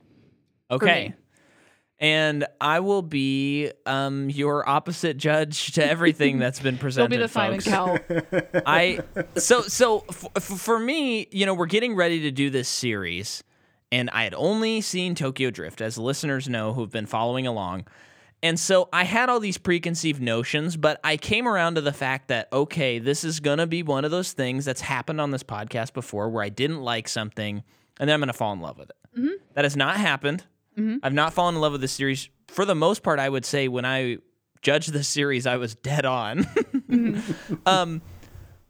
Okay. 0.70 1.14
And 2.00 2.46
I 2.60 2.80
will 2.80 3.04
be 3.04 3.72
um 3.86 4.30
your 4.30 4.68
opposite 4.68 5.18
judge 5.18 5.74
to 5.74 5.86
everything 5.86 6.40
that's 6.40 6.60
been 6.60 6.78
presented. 6.80 7.12
be 7.12 7.18
the 7.18 7.28
Simon. 7.28 7.60
Cowell. 7.62 8.00
I 8.66 9.02
so 9.36 9.62
so 9.62 10.06
f- 10.10 10.26
f- 10.36 10.44
for 10.44 10.80
me, 10.80 11.28
you 11.32 11.46
know, 11.46 11.54
we're 11.54 11.68
getting 11.68 11.96
ready 11.96 12.22
to 12.22 12.32
do 12.32 12.50
this 12.50 12.68
series, 12.70 13.44
and 13.92 14.10
I 14.12 14.24
had 14.24 14.34
only 14.34 14.82
seen 14.82 15.14
Tokyo 15.14 15.52
Drift, 15.52 15.80
as 15.82 15.98
listeners 16.00 16.50
know 16.50 16.74
who've 16.74 16.90
been 16.90 17.06
following 17.06 17.46
along. 17.46 17.86
And 18.44 18.60
so 18.60 18.90
I 18.92 19.04
had 19.04 19.30
all 19.30 19.40
these 19.40 19.58
preconceived 19.58 20.22
notions, 20.22 20.76
but 20.76 21.00
I 21.04 21.18
came 21.18 21.48
around 21.48 21.76
to 21.76 21.82
the 21.82 21.94
fact 21.94 22.30
that, 22.30 22.48
okay, 22.52 22.98
this 22.98 23.24
is 23.24 23.40
going 23.40 23.60
to 23.60 23.68
be 23.68 23.84
one 23.84 24.04
of 24.04 24.12
those 24.12 24.34
things 24.34 24.66
that's 24.66 24.82
happened 24.82 25.22
on 25.22 25.32
this 25.32 25.44
podcast 25.44 25.94
before 25.94 26.30
where 26.30 26.44
I 26.44 26.50
didn't 26.50 26.82
like 26.82 27.08
something 27.08 27.64
and 28.00 28.10
then 28.10 28.16
I'm 28.16 28.20
going 28.20 28.28
to 28.28 28.34
fall 28.34 28.52
in 28.54 28.62
love 28.62 28.80
with 28.80 28.90
it. 28.90 28.96
Mm-hmm. 29.18 29.36
That 29.54 29.66
has 29.66 29.78
not 29.78 29.98
happened. 29.98 30.44
Mm-hmm. 30.78 30.98
I've 31.04 31.14
not 31.14 31.34
fallen 31.34 31.56
in 31.56 31.62
love 31.62 31.74
with 31.74 31.82
this 31.82 31.92
series. 31.92 32.30
For 32.48 32.66
the 32.66 32.76
most 32.76 33.04
part, 33.04 33.20
I 33.20 33.30
would 33.30 33.46
say 33.46 33.68
when 33.68 33.86
I 33.86 34.18
judged 34.62 34.92
the 34.92 35.04
series, 35.04 35.46
I 35.46 35.58
was 35.58 35.76
dead 35.76 36.06
on. 36.06 36.44
Mm-hmm. 36.44 37.54
um, 37.68 38.02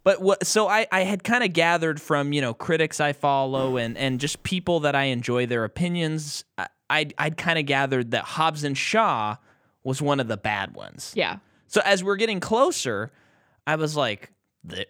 but 0.03 0.21
what? 0.21 0.45
So 0.45 0.67
I, 0.67 0.87
I 0.91 1.01
had 1.01 1.23
kind 1.23 1.43
of 1.43 1.53
gathered 1.53 2.01
from 2.01 2.33
you 2.33 2.41
know 2.41 2.53
critics 2.53 2.99
I 2.99 3.13
follow 3.13 3.77
and 3.77 3.95
and 3.97 4.19
just 4.19 4.41
people 4.41 4.81
that 4.81 4.95
I 4.95 5.05
enjoy 5.05 5.45
their 5.45 5.63
opinions. 5.63 6.43
I 6.57 6.67
I'd, 6.89 7.13
I'd 7.17 7.37
kind 7.37 7.57
of 7.57 7.65
gathered 7.65 8.11
that 8.11 8.23
Hobbs 8.23 8.65
and 8.65 8.77
Shaw 8.77 9.37
was 9.83 10.01
one 10.01 10.19
of 10.19 10.27
the 10.27 10.37
bad 10.37 10.73
ones. 10.75 11.13
yeah. 11.15 11.37
So 11.67 11.81
as 11.85 12.03
we're 12.03 12.17
getting 12.17 12.39
closer, 12.41 13.11
I 13.65 13.75
was 13.77 13.95
like, 13.95 14.31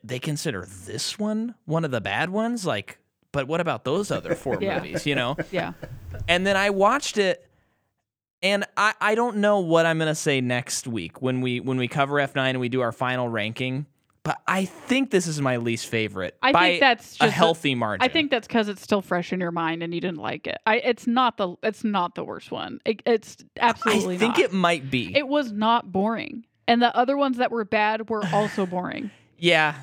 they 0.04 0.20
consider 0.20 0.66
this 0.86 1.18
one 1.20 1.56
one 1.66 1.86
of 1.86 1.92
the 1.92 2.02
bad 2.02 2.30
ones? 2.32 2.66
Like, 2.66 2.98
but 3.32 3.48
what 3.48 3.62
about 3.62 3.84
those 3.86 4.10
other 4.12 4.36
four 4.36 4.58
Yeah. 4.62 4.76
movies, 4.80 5.06
you 5.06 5.16
know? 5.16 5.38
Yeah. 5.52 5.74
And 6.28 6.46
then 6.46 6.58
I 6.58 6.72
watched 6.72 7.18
it 7.18 7.48
and 8.44 8.66
I, 8.76 8.94
I 9.00 9.16
don't 9.16 9.38
know 9.38 9.60
what 9.60 9.86
I'm 9.86 10.00
gonna 10.00 10.16
say 10.16 10.42
next 10.42 10.88
week 10.88 11.22
when 11.22 11.42
we 11.42 11.60
when 11.60 11.78
we 11.78 11.88
cover 11.88 12.16
F9 12.16 12.50
and 12.50 12.60
we 12.60 12.68
do 12.70 12.82
our 12.82 12.92
final 12.92 13.30
ranking, 13.30 13.86
but 14.24 14.40
I 14.48 14.66
think 14.66 15.10
this 15.12 15.26
is 15.28 15.42
my 15.42 15.58
least 15.58 15.88
favorite. 15.88 16.38
I 16.42 16.54
think 16.54 16.80
that's 16.80 17.18
just 17.18 17.22
a 17.22 17.32
healthy 17.32 17.74
margin. 17.76 18.04
I 18.04 18.08
think 18.08 18.30
that's 18.32 18.48
because 18.48 18.68
it's 18.70 18.82
still 18.82 19.02
fresh 19.02 19.34
in 19.34 19.40
your 19.40 19.52
mind 19.52 19.82
and 19.84 19.94
you 19.94 20.02
didn't 20.02 20.20
like 20.20 20.46
it. 20.48 20.58
I 20.66 20.78
it's 20.78 21.08
not 21.08 21.38
the 21.38 21.56
it's 21.64 21.84
not 21.84 22.16
the 22.16 22.24
worst 22.24 22.52
one. 22.52 22.80
It, 22.86 23.02
it's 23.06 23.38
absolutely 23.60 24.16
I 24.16 24.20
think 24.20 24.38
not. 24.38 24.46
it 24.46 24.54
might 24.54 24.92
be. 24.92 25.16
it 25.16 25.28
was 25.28 25.52
not 25.52 25.92
boring, 25.92 26.46
and 26.68 26.82
the 26.82 26.96
other 26.96 27.18
ones 27.18 27.38
that 27.38 27.52
were 27.52 27.66
bad 27.66 28.10
were 28.10 28.24
also 28.34 28.66
boring. 28.66 29.12
Yeah. 29.44 29.74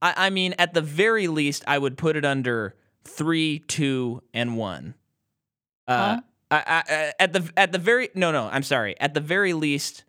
I, 0.00 0.14
I 0.16 0.30
mean, 0.30 0.54
at 0.58 0.72
the 0.72 0.80
very 0.80 1.28
least, 1.28 1.62
I 1.66 1.76
would 1.76 1.98
put 1.98 2.16
it 2.16 2.24
under 2.24 2.74
three, 3.04 3.58
two, 3.58 4.22
and 4.32 4.56
one. 4.56 4.94
Uh, 5.86 6.14
Huh? 6.14 6.20
I, 6.50 6.84
I- 6.88 7.12
at 7.18 7.32
the 7.34 7.50
at 7.58 7.72
the 7.72 7.78
very 7.78 8.08
no 8.14 8.30
no 8.32 8.48
I'm 8.50 8.62
sorry 8.62 8.98
at 9.00 9.12
the 9.14 9.20
very 9.20 9.52
least, 9.52 10.04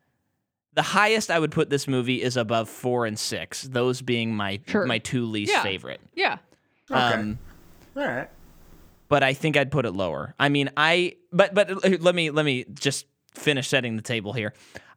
the 0.77 0.83
highest 0.83 1.31
I 1.31 1.39
would 1.39 1.49
put 1.51 1.69
this 1.71 1.87
movie 1.87 2.21
is 2.21 2.37
above 2.37 2.69
four 2.69 3.07
and 3.07 3.17
six. 3.17 3.63
Those 3.63 4.01
being 4.03 4.35
my 4.35 4.59
Sure. 4.67 4.85
my 4.85 4.99
two 4.99 5.25
least 5.25 5.51
Yeah. 5.51 5.63
favorite. 5.63 5.99
Yeah. 6.15 6.37
Okay. 6.91 6.99
Um, 6.99 7.39
All 7.97 8.03
right. 8.07 8.29
but 9.09 9.23
I 9.23 9.33
think 9.33 9.57
I'd 9.57 9.71
put 9.71 9.85
it 9.87 9.91
lower. 9.93 10.35
I 10.39 10.49
mean, 10.49 10.69
I 10.77 11.15
but 11.33 11.53
but 11.55 11.71
uh, 11.71 11.97
let 11.99 12.13
me 12.13 12.29
let 12.29 12.45
me 12.45 12.63
just 12.75 13.07
finish 13.33 13.67
setting 13.67 13.95
the 13.95 14.03
table 14.03 14.33
here. 14.33 14.53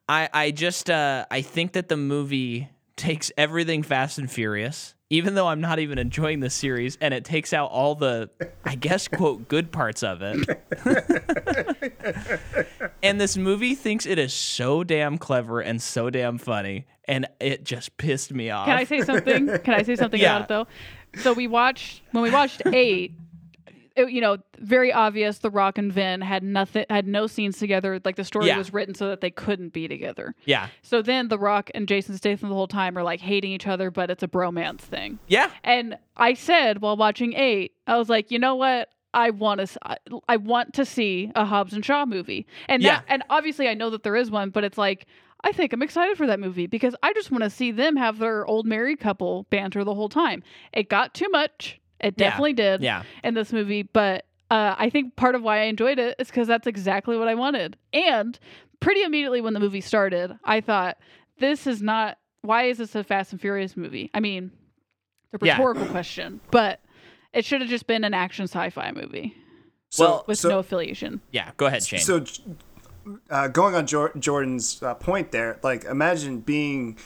I 0.06 0.28
I 0.32 0.50
just 0.50 0.90
uh 0.90 1.24
I 1.30 1.40
think 1.40 1.72
that 1.72 1.88
the 1.88 1.96
movie 1.96 2.68
takes 2.96 3.32
everything 3.38 3.82
Fast 3.82 4.18
and 4.18 4.30
Furious, 4.30 4.94
even 5.08 5.34
though 5.34 5.48
I'm 5.48 5.62
not 5.62 5.78
even 5.78 5.96
enjoying 5.98 6.40
the 6.40 6.50
series, 6.50 6.98
and 7.00 7.14
it 7.14 7.24
takes 7.24 7.54
out 7.54 7.70
all 7.70 7.94
the 7.94 8.28
I 8.66 8.74
guess 8.74 9.08
quote 9.08 9.48
good 9.48 9.72
parts 9.72 10.02
of 10.02 10.20
it. 10.22 10.46
and 13.02 13.20
this 13.20 13.36
movie 13.36 13.74
thinks 13.74 14.06
it 14.06 14.18
is 14.18 14.32
so 14.32 14.84
damn 14.84 15.18
clever 15.18 15.60
and 15.60 15.80
so 15.80 16.10
damn 16.10 16.38
funny, 16.38 16.86
and 17.06 17.26
it 17.40 17.64
just 17.64 17.96
pissed 17.96 18.32
me 18.32 18.50
off. 18.50 18.66
Can 18.68 18.76
I 18.78 18.84
say 18.84 19.00
something? 19.02 19.46
Can 19.64 19.74
I 19.74 19.82
say 19.82 19.96
something 19.96 20.20
Yeah. 20.20 20.36
about 20.36 20.42
it 20.42 20.48
though? 20.48 21.20
So 21.22 21.32
we 21.32 21.46
watched 21.48 22.02
when 22.12 22.22
we 22.22 22.30
watched 22.30 22.62
eight. 22.66 23.12
It, 23.96 24.12
you 24.12 24.20
know, 24.20 24.36
very 24.58 24.92
obvious. 24.92 25.38
The 25.38 25.50
Rock 25.50 25.76
and 25.76 25.92
Vin 25.92 26.20
had 26.20 26.44
nothing, 26.44 26.84
had 26.88 27.08
no 27.08 27.26
scenes 27.26 27.58
together. 27.58 28.00
Like 28.04 28.14
the 28.14 28.22
story 28.24 28.46
Yeah. 28.46 28.56
was 28.56 28.72
written 28.72 28.94
so 28.94 29.08
that 29.08 29.20
they 29.20 29.32
couldn't 29.32 29.72
be 29.72 29.88
together. 29.88 30.32
yeah, 30.44 30.68
So 30.82 31.02
then 31.02 31.26
The 31.26 31.38
Rock 31.38 31.70
and 31.74 31.88
Jason 31.88 32.16
Statham 32.16 32.50
the 32.50 32.54
whole 32.54 32.68
time 32.68 32.96
are 32.96 33.02
like 33.02 33.20
hating 33.20 33.50
each 33.50 33.66
other, 33.66 33.90
but 33.90 34.08
it's 34.08 34.22
a 34.22 34.28
bromance 34.28 34.80
thing. 34.82 35.18
yeah, 35.26 35.50
And 35.64 35.98
I 36.16 36.34
said 36.34 36.80
while 36.80 36.96
watching 36.96 37.32
eight, 37.32 37.72
I 37.88 37.96
was 37.98 38.08
like, 38.08 38.30
you 38.30 38.38
know 38.38 38.54
what? 38.54 38.88
I 39.12 39.30
want 39.30 39.60
to. 39.60 39.78
I, 40.28 40.36
want 40.36 40.74
to 40.74 40.84
see 40.84 41.30
a 41.34 41.44
Hobbs 41.44 41.72
and 41.72 41.84
Shaw 41.84 42.06
movie, 42.06 42.46
and 42.68 42.82
that, 42.84 43.04
and 43.08 43.22
obviously 43.30 43.68
I 43.68 43.74
know 43.74 43.90
that 43.90 44.02
there 44.02 44.16
is 44.16 44.30
one, 44.30 44.50
but 44.50 44.62
it's 44.64 44.78
like 44.78 45.06
I 45.42 45.52
think 45.52 45.72
I'm 45.72 45.82
excited 45.82 46.16
for 46.16 46.26
that 46.26 46.38
movie 46.38 46.66
because 46.66 46.94
I 47.02 47.12
just 47.12 47.30
want 47.30 47.42
to 47.44 47.50
see 47.50 47.70
them 47.72 47.96
have 47.96 48.18
their 48.18 48.46
old 48.46 48.66
married 48.66 49.00
couple 49.00 49.44
banter 49.50 49.82
the 49.84 49.94
whole 49.94 50.08
time. 50.08 50.42
It 50.72 50.88
got 50.88 51.14
too 51.14 51.28
much. 51.30 51.80
It 52.00 52.14
Yeah. 52.16 52.30
definitely 52.30 52.52
did 52.54 52.82
yeah. 52.82 53.02
in 53.24 53.34
this 53.34 53.52
movie, 53.52 53.82
but 53.82 54.26
uh, 54.50 54.74
I 54.78 54.90
think 54.90 55.16
part 55.16 55.34
of 55.34 55.42
why 55.42 55.60
I 55.60 55.64
enjoyed 55.64 55.98
it 55.98 56.16
is 56.18 56.28
because 56.28 56.46
that's 56.48 56.66
exactly 56.66 57.16
what 57.16 57.28
I 57.28 57.34
wanted. 57.34 57.76
And 57.92 58.38
pretty 58.80 59.02
immediately 59.02 59.40
when 59.40 59.54
the 59.54 59.60
movie 59.60 59.80
started, 59.80 60.36
I 60.44 60.60
thought, 60.60 60.98
this 61.38 61.66
is 61.66 61.80
not. 61.82 62.18
Why 62.42 62.64
is 62.64 62.78
this 62.78 62.94
a 62.94 63.04
Fast 63.04 63.32
and 63.32 63.40
Furious 63.40 63.76
movie? 63.76 64.10
I 64.14 64.20
mean, 64.20 64.50
it's 65.32 65.42
a 65.42 65.46
Yeah. 65.46 65.52
rhetorical 65.54 65.86
question, 65.86 66.40
but 66.50 66.80
it 67.32 67.44
should 67.44 67.60
have 67.60 67.70
just 67.70 67.86
been 67.86 68.04
an 68.04 68.14
action 68.14 68.44
sci-fi 68.44 68.92
movie 68.92 69.36
So, 69.88 70.04
Well, 70.04 70.24
with 70.26 70.38
so, 70.38 70.48
no 70.48 70.58
affiliation. 70.58 71.20
Yeah, 71.32 71.50
go 71.56 71.66
ahead, 71.66 71.82
Shane. 71.82 72.00
So, 72.00 72.24
uh, 73.30 73.48
going 73.48 73.74
on 73.74 73.86
Jor- 73.86 74.12
Jordan's 74.18 74.82
uh, 74.82 74.94
point 74.94 75.32
there, 75.32 75.58
like 75.62 75.84
imagine 75.84 76.40
being 76.40 76.98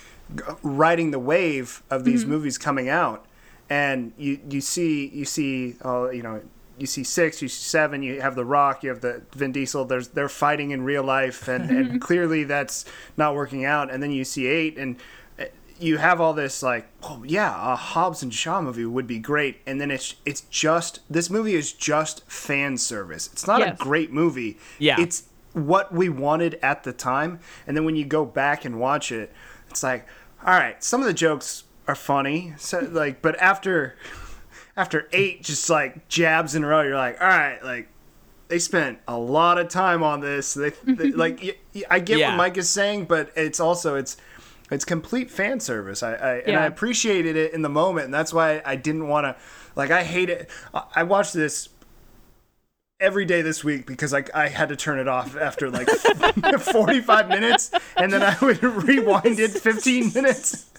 riding 0.63 1.11
the 1.11 1.19
wave 1.19 1.83
of 1.91 2.05
these 2.05 2.27
movies 2.27 2.59
coming 2.59 2.89
out, 2.89 3.27
and 3.71 4.13
you 4.19 4.41
you 4.51 4.61
see 4.61 5.09
you 5.09 5.25
see 5.25 5.77
uh, 5.85 6.11
you 6.11 6.23
know 6.23 6.43
you 6.79 6.87
see 6.87 7.05
six, 7.05 7.41
you 7.41 7.49
see 7.49 7.63
seven, 7.63 8.03
you 8.03 8.21
have 8.21 8.35
the 8.35 8.45
Rock, 8.45 8.83
you 8.83 8.91
have 8.91 9.01
the 9.01 9.23
Vin 9.37 9.53
Diesel. 9.53 9.85
There's 9.85 10.09
they're 10.09 10.29
fighting 10.29 10.73
in 10.73 10.83
real 10.83 11.05
life, 11.05 11.47
and, 11.49 11.71
and 11.71 12.01
clearly 12.09 12.45
that's 12.45 12.85
not 13.17 13.35
working 13.35 13.65
out. 13.65 13.93
And 13.93 14.03
then 14.03 14.11
you 14.11 14.25
see 14.25 14.47
eight, 14.47 14.77
and 14.77 14.97
you 15.81 15.97
have 15.99 16.21
all 16.21 16.33
this 16.35 16.63
like, 16.63 16.87
oh 17.03 17.23
yeah, 17.27 17.73
a 17.73 17.77
Hobbs 17.77 18.23
and 18.23 18.33
Shaw 18.33 18.61
movie 18.63 18.85
would 18.87 19.07
be 19.07 19.19
great. 19.19 19.59
And 19.67 19.81
then 19.81 19.91
it's 19.91 20.15
it's 20.25 20.43
just 20.43 21.01
this 21.11 21.29
movie 21.31 21.55
is 21.55 21.73
just 21.73 22.29
fan 22.31 22.77
service. 22.79 23.29
It's 23.33 23.47
not 23.47 23.61
Yes. 23.61 23.79
a 23.81 23.83
great 23.83 24.13
movie. 24.13 24.59
Yeah. 24.79 25.01
it's 25.01 25.25
what 25.53 25.93
we 25.93 26.09
wanted 26.09 26.59
at 26.63 26.83
the 26.85 26.93
time. 26.93 27.39
And 27.67 27.77
then 27.77 27.85
when 27.85 27.95
you 27.97 28.05
go 28.05 28.25
back 28.25 28.65
and 28.65 28.81
watch 28.81 29.13
it, 29.13 29.33
it's 29.71 29.83
like, 29.83 30.07
all 30.45 30.55
right, 30.55 30.83
some 30.83 31.01
of 31.01 31.07
the 31.07 31.15
jokes 31.15 31.65
are 31.87 31.95
funny, 31.95 32.55
so 32.57 32.81
like, 32.91 33.21
but 33.23 33.39
after 33.41 33.97
after 34.77 35.09
eight 35.13 35.43
just 35.43 35.69
like 35.71 36.09
jabs 36.09 36.55
in 36.55 36.65
a 36.65 36.67
row, 36.67 36.83
you're 36.83 36.97
like, 36.97 37.21
all 37.21 37.29
right, 37.29 37.63
like 37.65 37.89
they 38.49 38.59
spent 38.59 38.99
a 39.09 39.17
lot 39.19 39.59
of 39.59 39.69
time 39.69 40.03
on 40.03 40.21
this. 40.21 40.55
They, 40.55 40.71
they 40.85 41.11
like 41.13 41.41
y- 41.43 41.57
y- 41.75 41.83
I 41.91 41.99
get 42.01 42.19
Yeah. 42.19 42.31
what 42.31 42.37
Mike 42.39 42.57
is 42.59 42.69
saying, 42.69 43.05
but 43.07 43.31
it's 43.37 43.61
also 43.61 43.95
it's 43.97 44.17
it's 44.71 44.85
complete 44.85 45.31
fan 45.31 45.61
service. 45.61 46.03
I, 46.03 46.15
I 46.15 46.35
and 46.47 46.57
I 46.57 46.67
appreciated 46.67 47.37
it 47.37 47.53
in 47.53 47.63
the 47.63 47.69
moment, 47.69 48.07
and 48.07 48.15
that's 48.15 48.33
why 48.33 48.63
I 48.65 48.77
didn't 48.77 49.09
want 49.09 49.25
to 49.25 49.37
like 49.77 49.91
I 49.91 50.05
hate 50.05 50.31
it. 50.31 50.51
I, 50.73 50.85
I 50.97 51.03
watched 51.03 51.35
this 51.35 51.69
every 53.01 53.25
day 53.25 53.43
this 53.43 53.63
week 53.63 53.87
because 53.87 54.15
I, 54.15 54.25
I 54.33 54.49
had 54.49 54.69
to 54.71 54.77
turn 54.77 54.99
it 54.99 55.09
off 55.09 55.37
after 55.37 55.71
like 55.71 55.89
45 56.61 57.29
minutes 57.29 57.71
and 57.97 58.13
then 58.13 58.23
I 58.23 58.37
would 58.41 58.63
rewind 58.85 59.39
it 59.39 59.51
15 59.51 60.13
minutes. 60.15 60.71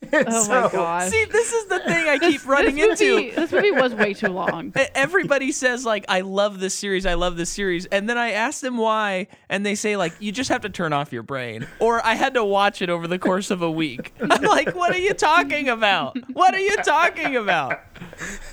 Oh 0.12 0.48
my 0.48 0.62
so- 0.62 0.68
god! 0.70 1.10
See, 1.10 1.24
this 1.26 1.52
is 1.52 1.66
the 1.66 1.80
thing 1.80 2.08
I 2.08 2.18
keep 2.18 2.46
running 2.46 2.76
this 2.76 3.00
into. 3.00 3.34
this 3.34 3.52
movie 3.52 3.72
was 3.72 3.94
way 3.94 4.14
too 4.14 4.28
long. 4.28 4.72
Everybody 4.94 5.52
says 5.52 5.84
like 5.84 6.04
I 6.08 6.20
love 6.20 6.60
this 6.60 6.72
series, 6.72 7.04
I 7.04 7.14
love 7.14 7.36
this 7.36 7.50
series, 7.50 7.84
and 7.86 8.08
then 8.08 8.16
I 8.16 8.30
ask 8.30 8.60
them 8.60 8.78
why, 8.78 9.26
and 9.48 9.66
they 9.66 9.74
say 9.74 9.96
like 9.96 10.14
you 10.20 10.30
just 10.32 10.50
have 10.50 10.62
to 10.62 10.70
turn 10.70 10.92
off 10.92 11.12
your 11.12 11.24
brain, 11.24 11.66
or 11.80 12.04
I 12.06 12.14
had 12.14 12.34
to 12.34 12.44
watch 12.44 12.80
it 12.80 12.90
over 12.90 13.08
the 13.08 13.18
course 13.18 13.50
of 13.50 13.60
a 13.60 13.70
week. 13.70 14.14
I'm 14.20 14.42
like, 14.42 14.74
what 14.74 14.94
are 14.94 14.98
you 14.98 15.14
talking 15.14 15.68
about? 15.68 16.16
What 16.32 16.54
are 16.54 16.60
you 16.60 16.76
talking 16.76 17.36
about? 17.36 17.80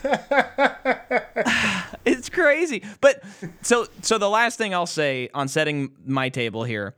it's 2.06 2.30
crazy. 2.30 2.84
But 3.02 3.22
so 3.62 3.88
so 4.02 4.18
the 4.18 4.30
last 4.30 4.58
thing 4.58 4.74
I'll 4.74 4.88
say 4.88 5.30
on 5.34 5.48
setting 5.48 5.92
my 6.06 6.30
table 6.30 6.64
here 6.64 6.96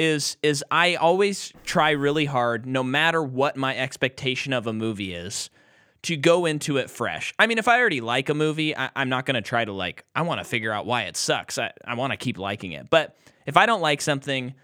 is 0.00 0.38
is 0.42 0.64
I 0.70 0.94
always 0.94 1.52
try 1.62 1.90
really 1.90 2.24
hard, 2.24 2.64
no 2.64 2.82
matter 2.82 3.22
what 3.22 3.56
my 3.56 3.76
expectation 3.76 4.54
of 4.54 4.66
a 4.66 4.72
movie 4.72 5.12
is, 5.12 5.50
to 6.02 6.16
go 6.16 6.46
into 6.46 6.78
it 6.78 6.88
fresh. 6.88 7.34
I 7.38 7.46
mean, 7.46 7.58
if 7.58 7.68
I 7.68 7.78
already 7.78 8.00
like 8.00 8.30
a 8.30 8.34
movie, 8.34 8.74
I, 8.74 8.88
I'm 8.96 9.10
not 9.10 9.26
gonna 9.26 9.42
try 9.42 9.62
to 9.62 9.72
like. 9.72 10.04
I 10.16 10.22
want 10.22 10.40
to 10.40 10.44
figure 10.44 10.72
out 10.72 10.86
why 10.86 11.02
it 11.02 11.18
sucks. 11.18 11.58
I, 11.58 11.72
I 11.84 11.94
want 11.94 12.12
to 12.12 12.16
keep 12.16 12.38
liking 12.38 12.72
it. 12.72 12.88
But 12.88 13.14
if 13.44 13.58
I 13.58 13.66
don't 13.66 13.82
like 13.82 14.00
something, 14.00 14.54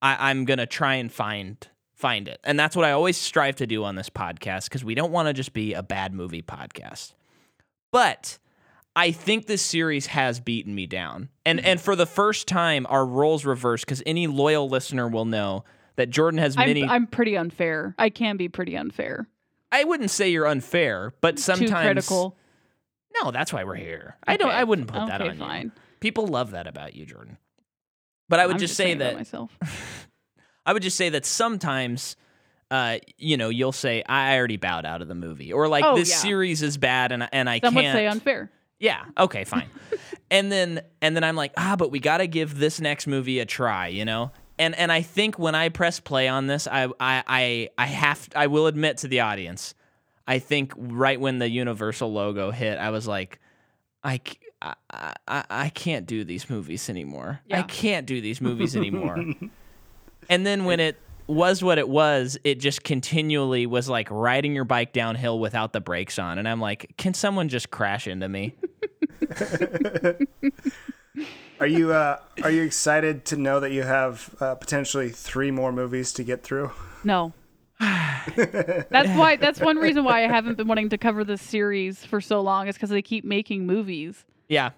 I, 0.00 0.30
I'm 0.30 0.46
gonna 0.46 0.66
try 0.66 0.94
and 0.94 1.12
find 1.12 1.68
find 1.92 2.26
it, 2.26 2.40
and 2.42 2.58
that's 2.58 2.74
what 2.74 2.86
I 2.86 2.92
always 2.92 3.18
strive 3.18 3.56
to 3.56 3.66
do 3.66 3.84
on 3.84 3.94
this 3.94 4.08
podcast 4.08 4.64
because 4.64 4.82
we 4.82 4.94
don't 4.94 5.12
want 5.12 5.28
to 5.28 5.34
just 5.34 5.52
be 5.52 5.74
a 5.74 5.82
bad 5.82 6.14
movie 6.14 6.42
podcast. 6.42 7.12
But 7.90 8.38
I 8.94 9.10
think 9.12 9.46
this 9.46 9.62
series 9.62 10.06
has 10.06 10.38
beaten 10.40 10.74
me 10.74 10.86
down. 10.86 11.30
And 11.46 11.60
and 11.64 11.80
for 11.80 11.96
the 11.96 12.06
first 12.06 12.46
time, 12.46 12.86
our 12.90 13.06
roles 13.06 13.44
reversed 13.44 13.86
because 13.86 14.02
any 14.04 14.26
loyal 14.26 14.68
listener 14.68 15.08
will 15.08 15.24
know 15.24 15.64
that 15.96 16.10
Jordan 16.10 16.38
has 16.38 16.56
many. 16.56 16.82
I'm, 16.82 16.90
I'm 16.90 17.06
pretty 17.06 17.36
unfair. 17.36 17.94
I 17.98 18.10
can 18.10 18.36
be 18.36 18.48
pretty 18.48 18.76
unfair. 18.76 19.26
I 19.70 19.84
wouldn't 19.84 20.10
say 20.10 20.28
you're 20.28 20.46
unfair, 20.46 21.14
but 21.22 21.38
sometimes 21.38 21.70
Too 21.70 21.74
critical. 21.76 22.36
No, 23.22 23.30
that's 23.30 23.52
why 23.52 23.64
we're 23.64 23.74
here. 23.76 24.16
I 24.26 24.36
don't. 24.36 24.50
I 24.50 24.64
wouldn't 24.64 24.88
put 24.88 25.06
that 25.06 25.20
Okay, 25.22 25.30
on 25.30 25.36
fine. 25.38 25.64
you. 25.66 25.72
People 26.00 26.26
love 26.26 26.50
that 26.50 26.66
about 26.66 26.94
you, 26.94 27.06
Jordan. 27.06 27.38
But 28.28 28.40
I 28.40 28.46
would 28.46 28.54
I'm 28.56 28.60
just, 28.60 28.74
say 28.76 28.94
that 28.94 29.14
myself. 29.16 29.56
I 30.66 30.72
would 30.72 30.82
just 30.82 30.96
say 30.96 31.08
that 31.10 31.26
sometimes, 31.26 32.16
uh, 32.70 32.98
you 33.18 33.36
know, 33.36 33.48
you'll 33.48 33.72
say 33.72 34.02
I 34.06 34.36
already 34.36 34.56
bowed 34.56 34.84
out 34.86 35.02
of 35.02 35.08
the 35.08 35.14
movie, 35.14 35.52
or 35.52 35.68
like 35.68 35.84
Oh, 35.84 35.96
this 35.96 36.10
yeah. 36.10 36.16
series 36.16 36.62
is 36.62 36.76
bad, 36.78 37.12
and 37.12 37.28
and 37.32 37.48
I 37.48 37.58
can't. 37.60 37.68
Some 37.68 37.74
would 37.76 37.82
can't. 37.82 37.96
say 37.96 38.06
unfair. 38.06 38.50
Yeah. 38.82 39.04
Okay. 39.16 39.44
Fine. 39.44 39.70
and 40.30 40.50
then 40.50 40.82
and 41.00 41.14
then 41.14 41.22
I'm 41.22 41.36
like, 41.36 41.52
ah, 41.56 41.76
but 41.78 41.92
we 41.92 42.00
got 42.00 42.18
to 42.18 42.26
give 42.26 42.58
this 42.58 42.80
next 42.80 43.06
movie 43.06 43.38
a 43.38 43.46
try, 43.46 43.86
you 43.86 44.04
know. 44.04 44.32
And 44.58 44.74
and 44.74 44.90
I 44.90 45.02
think 45.02 45.38
when 45.38 45.54
I 45.54 45.68
press 45.68 46.00
play 46.00 46.26
on 46.26 46.48
this, 46.48 46.66
I 46.66 46.88
I 46.98 47.22
I 47.26 47.68
I 47.78 47.86
have 47.86 48.28
I 48.34 48.48
will 48.48 48.66
admit 48.66 48.98
to 48.98 49.08
the 49.08 49.20
audience, 49.20 49.74
I 50.26 50.40
think 50.40 50.72
right 50.76 51.20
when 51.20 51.38
the 51.38 51.48
Universal 51.48 52.12
logo 52.12 52.50
hit, 52.50 52.76
I 52.76 52.90
was 52.90 53.06
like, 53.06 53.38
i 54.02 54.20
i 54.88 55.14
i 55.28 55.68
can't 55.70 56.06
do 56.06 56.24
these 56.24 56.50
movies 56.50 56.88
anymore. 56.88 57.40
I 57.52 57.62
can't 57.62 58.04
do 58.04 58.20
these 58.20 58.40
movies 58.40 58.74
anymore. 58.76 59.24
and 60.28 60.44
then 60.44 60.64
when 60.64 60.80
it 60.80 60.96
was 61.32 61.62
what 61.62 61.78
it 61.78 61.88
was, 61.88 62.38
it 62.44 62.60
just 62.60 62.84
continually 62.84 63.66
was 63.66 63.88
like 63.88 64.08
riding 64.10 64.54
your 64.54 64.64
bike 64.64 64.92
downhill 64.92 65.38
without 65.38 65.72
the 65.72 65.80
brakes 65.80 66.18
on. 66.18 66.38
And 66.38 66.48
I'm 66.48 66.60
like, 66.60 66.94
can 66.96 67.14
someone 67.14 67.48
just 67.48 67.70
crash 67.70 68.06
into 68.06 68.28
me? 68.28 68.54
Are 71.60 71.66
you 71.66 71.92
uh, 71.92 72.18
are 72.42 72.50
you 72.50 72.62
excited 72.62 73.24
to 73.26 73.36
know 73.36 73.60
that 73.60 73.70
you 73.70 73.82
have 73.82 74.34
uh, 74.40 74.56
potentially 74.56 75.10
three 75.10 75.52
more 75.52 75.70
movies 75.70 76.12
to 76.14 76.24
get 76.24 76.42
through? 76.42 76.72
No. 77.04 77.32
that's 77.78 79.16
why. 79.16 79.36
That's 79.36 79.60
one 79.60 79.76
reason 79.76 80.02
why 80.02 80.24
I 80.24 80.26
haven't 80.28 80.56
been 80.56 80.66
wanting 80.66 80.88
to 80.88 80.98
cover 80.98 81.22
this 81.22 81.40
series 81.40 82.04
for 82.04 82.20
so 82.20 82.40
long. 82.40 82.66
Is 82.66 82.74
because 82.74 82.90
they 82.90 83.00
keep 83.00 83.24
making 83.24 83.64
movies, 83.64 84.24
Yeah. 84.48 84.70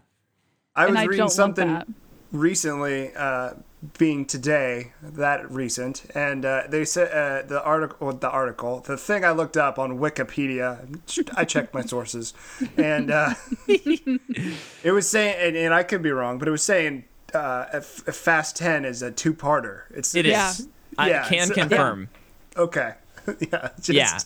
I 0.76 0.84
and 0.84 0.94
was 0.94 1.00
I 1.00 1.04
reading 1.04 1.18
don't 1.20 1.30
something 1.30 1.94
recently, 2.32 3.14
uh, 3.14 3.54
being 3.99 4.25
today, 4.25 4.93
that 5.03 5.50
recent, 5.50 6.05
and 6.14 6.45
uh, 6.45 6.62
they 6.69 6.85
said 6.85 7.11
uh, 7.12 7.47
the 7.47 7.62
article, 7.62 8.12
the 8.12 8.31
article, 8.31 8.81
the 8.81 8.97
thing 8.97 9.25
I 9.25 9.31
looked 9.33 9.57
up 9.57 9.79
on 9.79 9.99
Wikipedia. 9.99 10.99
I 11.37 11.45
checked 11.45 11.75
my 11.75 11.83
sources, 11.83 12.33
and 12.76 13.11
uh, 13.11 13.35
it 13.69 14.93
was 14.93 15.09
saying, 15.09 15.37
and, 15.38 15.57
and 15.57 15.75
I 15.75 15.83
could 15.83 16.03
be 16.03 16.11
wrong, 16.11 16.38
but 16.38 16.49
it 16.49 16.50
was 16.50 16.62
saying 16.62 17.05
uh, 17.35 17.67
if, 17.75 18.07
if 18.09 18.17
Fast 18.17 18.57
Ten 18.57 18.85
is 18.85 19.03
a 19.03 19.11
two-parter. 19.11 19.83
It's 19.91 20.14
It 20.14 20.26
is. 20.26 20.33
Yeah. 20.33 20.53
I 20.97 21.11
Yeah, 21.11 21.29
can 21.29 21.49
so- 21.49 21.55
confirm. 21.55 22.09
okay. 22.57 22.95
yeah, 23.41 23.71
just, 23.81 23.88
Yeah. 23.91 24.19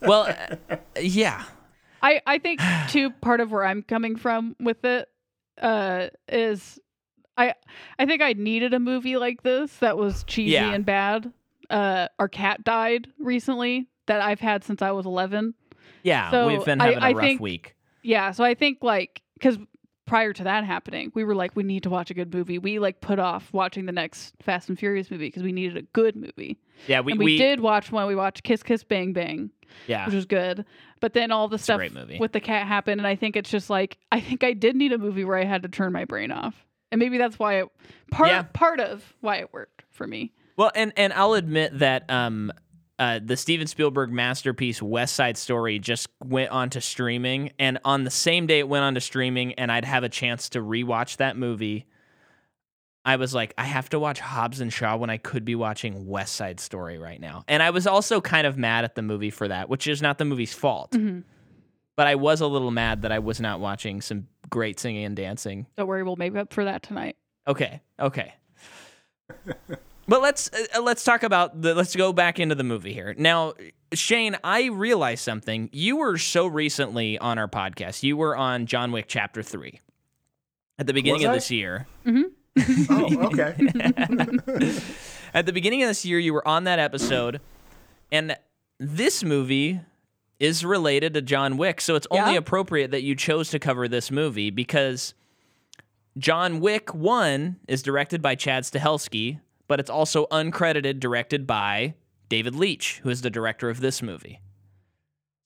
Well, 0.00 0.34
uh, 0.70 0.76
yeah. 1.00 1.44
I 2.02 2.20
I 2.26 2.38
think 2.38 2.60
too 2.88 3.10
part 3.10 3.40
of 3.40 3.50
where 3.50 3.64
I'm 3.64 3.82
coming 3.82 4.16
from 4.16 4.54
with 4.60 4.84
it 4.84 5.08
uh 5.60 6.08
is 6.28 6.78
I 7.38 7.54
I 7.98 8.04
think 8.06 8.20
I 8.20 8.32
needed 8.34 8.74
a 8.74 8.78
movie 8.80 9.16
like 9.16 9.42
this 9.42 9.76
that 9.78 9.96
was 9.96 10.24
cheesy 10.24 10.52
Yeah. 10.52 10.72
and 10.72 10.84
bad. 10.84 11.32
Uh 11.70 12.08
our 12.18 12.28
cat 12.28 12.64
died 12.64 13.08
recently 13.18 13.86
that 14.06 14.20
I've 14.20 14.40
had 14.40 14.64
since 14.64 14.82
I 14.82 14.90
was 14.90 15.06
11. 15.06 15.54
Yeah. 16.02 16.30
So, 16.30 16.48
we've 16.48 16.64
been 16.64 16.80
I- 16.80 16.84
having 16.86 17.02
a 17.02 17.06
I 17.06 17.12
rough 17.12 17.20
think- 17.24 17.40
week. 17.40 17.74
Yeah, 18.02 18.30
so 18.32 18.44
I 18.44 18.54
think 18.54 18.78
like 18.82 19.22
cuz 19.40 19.58
prior 20.06 20.32
to 20.32 20.44
that 20.44 20.64
happening, 20.64 21.12
we 21.14 21.22
were 21.24 21.34
like 21.34 21.54
we 21.54 21.62
need 21.62 21.82
to 21.82 21.90
watch 21.90 22.10
a 22.10 22.14
good 22.14 22.32
movie. 22.32 22.58
We 22.58 22.78
like 22.78 23.00
put 23.00 23.18
off 23.18 23.52
watching 23.52 23.84
the 23.86 23.92
next 23.92 24.34
Fast 24.42 24.68
and 24.70 24.78
Furious 24.78 25.10
movie 25.10 25.26
because 25.26 25.42
we 25.42 25.52
needed 25.52 25.76
a 25.76 25.82
good 25.82 26.16
movie. 26.16 26.58
Yeah. 26.86 27.00
We, 27.00 27.12
and 27.12 27.20
we, 27.20 27.36
did 27.36 27.60
watch 27.60 27.92
one. 27.92 28.06
We 28.06 28.14
watched 28.14 28.42
Kiss 28.44 28.62
Kiss 28.62 28.82
Bang 28.84 29.12
Bang. 29.12 29.50
Yeah. 29.86 30.06
which 30.06 30.14
was 30.14 30.24
good. 30.24 30.64
But 31.00 31.12
then 31.12 31.30
all 31.30 31.46
the 31.48 31.56
a 31.56 31.58
stuff 31.58 31.80
with 32.18 32.32
the 32.32 32.40
cat 32.40 32.66
happened, 32.66 33.00
and 33.00 33.06
I 33.06 33.16
think 33.16 33.36
it's 33.36 33.50
just 33.50 33.68
like 33.68 33.98
I 34.10 34.18
think 34.20 34.42
I 34.42 34.54
did 34.54 34.74
need 34.76 34.92
a 34.94 34.98
movie 34.98 35.24
where 35.24 35.36
I 35.36 35.44
had 35.44 35.62
to 35.64 35.68
turn 35.68 35.92
my 35.92 36.06
brain 36.06 36.30
off, 36.32 36.64
and 36.92 36.98
maybe 36.98 37.18
that's 37.18 37.38
why 37.38 37.60
it 37.60 37.68
part 38.10 38.28
Yeah. 38.30 38.42
part 38.52 38.80
of 38.80 39.14
why 39.20 39.36
it 39.36 39.52
worked 39.52 39.84
for 39.90 40.06
me. 40.06 40.32
Well, 40.56 40.72
and 40.74 40.92
and 40.96 41.12
I'll 41.12 41.34
admit 41.34 41.78
that 41.78 42.10
um, 42.10 42.52
uh, 42.98 43.20
the 43.24 43.36
Steven 43.36 43.66
Spielberg 43.68 44.10
masterpiece 44.10 44.82
West 44.82 45.14
Side 45.14 45.36
Story 45.36 45.78
just 45.78 46.08
went 46.24 46.50
onto 46.50 46.80
streaming, 46.80 47.52
and 47.58 47.78
on 47.84 48.04
the 48.04 48.10
same 48.10 48.46
day 48.46 48.58
it 48.58 48.68
went 48.68 48.82
onto 48.84 49.00
streaming, 49.00 49.52
and 49.54 49.70
I'd 49.70 49.84
have 49.84 50.02
a 50.02 50.08
chance 50.08 50.48
to 50.50 50.60
rewatch 50.60 51.18
that 51.18 51.36
movie. 51.36 51.86
I 53.04 53.16
was 53.16 53.32
like, 53.34 53.54
I 53.56 53.64
have 53.64 53.88
to 53.90 53.98
watch 53.98 54.20
Hobbs 54.20 54.60
and 54.60 54.70
Shaw 54.72 54.96
when 54.96 55.08
I 55.08 55.16
could 55.16 55.44
be 55.44 55.54
watching 55.54 56.06
West 56.06 56.34
Side 56.34 56.60
Story 56.60 56.98
right 56.98 57.20
now, 57.20 57.44
and 57.48 57.62
I 57.62 57.70
was 57.70 57.86
also 57.86 58.20
kind 58.20 58.46
of 58.46 58.58
mad 58.58 58.84
at 58.84 58.96
the 58.96 59.02
movie 59.02 59.30
for 59.30 59.46
that, 59.48 59.68
which 59.68 59.86
is 59.86 60.02
not 60.02 60.18
the 60.18 60.24
movie's 60.24 60.52
fault. 60.52 60.90
Mhm. 60.90 61.22
But 61.98 62.06
I 62.06 62.14
was 62.14 62.40
a 62.40 62.46
little 62.46 62.70
mad 62.70 63.02
that 63.02 63.10
I 63.10 63.18
was 63.18 63.40
not 63.40 63.58
watching 63.58 64.00
some 64.02 64.28
great 64.50 64.78
singing 64.78 65.04
and 65.04 65.16
dancing 65.16 65.66
Don't 65.76 65.88
worry, 65.88 66.04
we'll 66.04 66.14
make 66.14 66.36
up 66.36 66.52
for 66.54 66.64
that 66.64 66.84
tonight. 66.84 67.16
Okay. 67.48 67.80
Okay. 67.98 68.34
but 70.06 70.22
let's 70.22 70.48
uh, 70.76 70.80
let's 70.80 71.02
talk 71.02 71.24
about 71.24 71.60
the 71.60 71.74
let's 71.74 71.96
go 71.96 72.12
back 72.12 72.38
into 72.38 72.54
the 72.54 72.62
movie 72.62 72.92
here. 72.92 73.16
Now, 73.18 73.54
Shane, 73.92 74.36
I 74.44 74.66
realized 74.66 75.24
something. 75.24 75.70
You 75.72 75.96
were 75.96 76.18
so 76.18 76.46
recently 76.46 77.18
on 77.18 77.36
our 77.36 77.48
podcast. 77.48 78.04
You 78.04 78.16
were 78.16 78.36
on 78.36 78.66
John 78.66 78.92
Wick 78.92 79.06
chapter 79.08 79.42
3 79.42 79.80
at 80.78 80.86
the 80.86 80.92
beginning 80.92 81.22
Was 81.22 81.24
of 81.24 81.30
I? 81.30 81.34
this 81.34 81.50
year. 81.50 81.88
Mm-hmm. 82.06 82.90
oh, 82.90 83.26
okay. 83.26 84.82
At 85.34 85.46
the 85.46 85.52
beginning 85.52 85.82
of 85.82 85.88
this 85.88 86.04
year, 86.04 86.20
you 86.20 86.32
were 86.32 86.46
on 86.46 86.64
that 86.64 86.78
episode, 86.78 87.40
and 88.10 88.36
this 88.78 89.22
movie 89.22 89.80
is 90.40 90.64
related 90.64 91.14
to 91.14 91.22
John 91.22 91.56
Wick, 91.56 91.80
so 91.80 91.94
it's 91.96 92.06
only 92.10 92.32
Yeah. 92.32 92.38
appropriate 92.38 92.90
that 92.92 93.02
you 93.02 93.14
chose 93.14 93.50
to 93.50 93.58
cover 93.58 93.88
this 93.88 94.10
movie 94.10 94.50
because 94.50 95.14
John 96.16 96.60
Wick 96.60 96.94
1 96.94 97.56
is 97.68 97.82
directed 97.82 98.22
by 98.22 98.34
Chad 98.34 98.64
Stahelski, 98.64 99.40
but 99.66 99.80
it's 99.80 99.90
also 99.90 100.26
uncredited 100.26 101.00
directed 101.00 101.46
by 101.46 101.94
David 102.28 102.54
Leitch, 102.54 103.00
who 103.02 103.10
is 103.10 103.22
the 103.22 103.30
director 103.30 103.68
of 103.70 103.80
this 103.80 104.02
movie. 104.02 104.40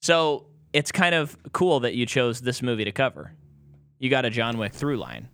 So 0.01 0.45
it's 0.73 0.91
kind 0.91 1.15
of 1.15 1.37
cool 1.53 1.79
that 1.81 1.95
you 1.95 2.05
chose 2.05 2.41
this 2.41 2.61
movie 2.61 2.83
to 2.85 2.91
cover. 2.91 3.33
You 3.99 4.09
got 4.09 4.25
a 4.25 4.29
John 4.29 4.57
Wick 4.57 4.73
through 4.73 4.97
line. 4.97 5.29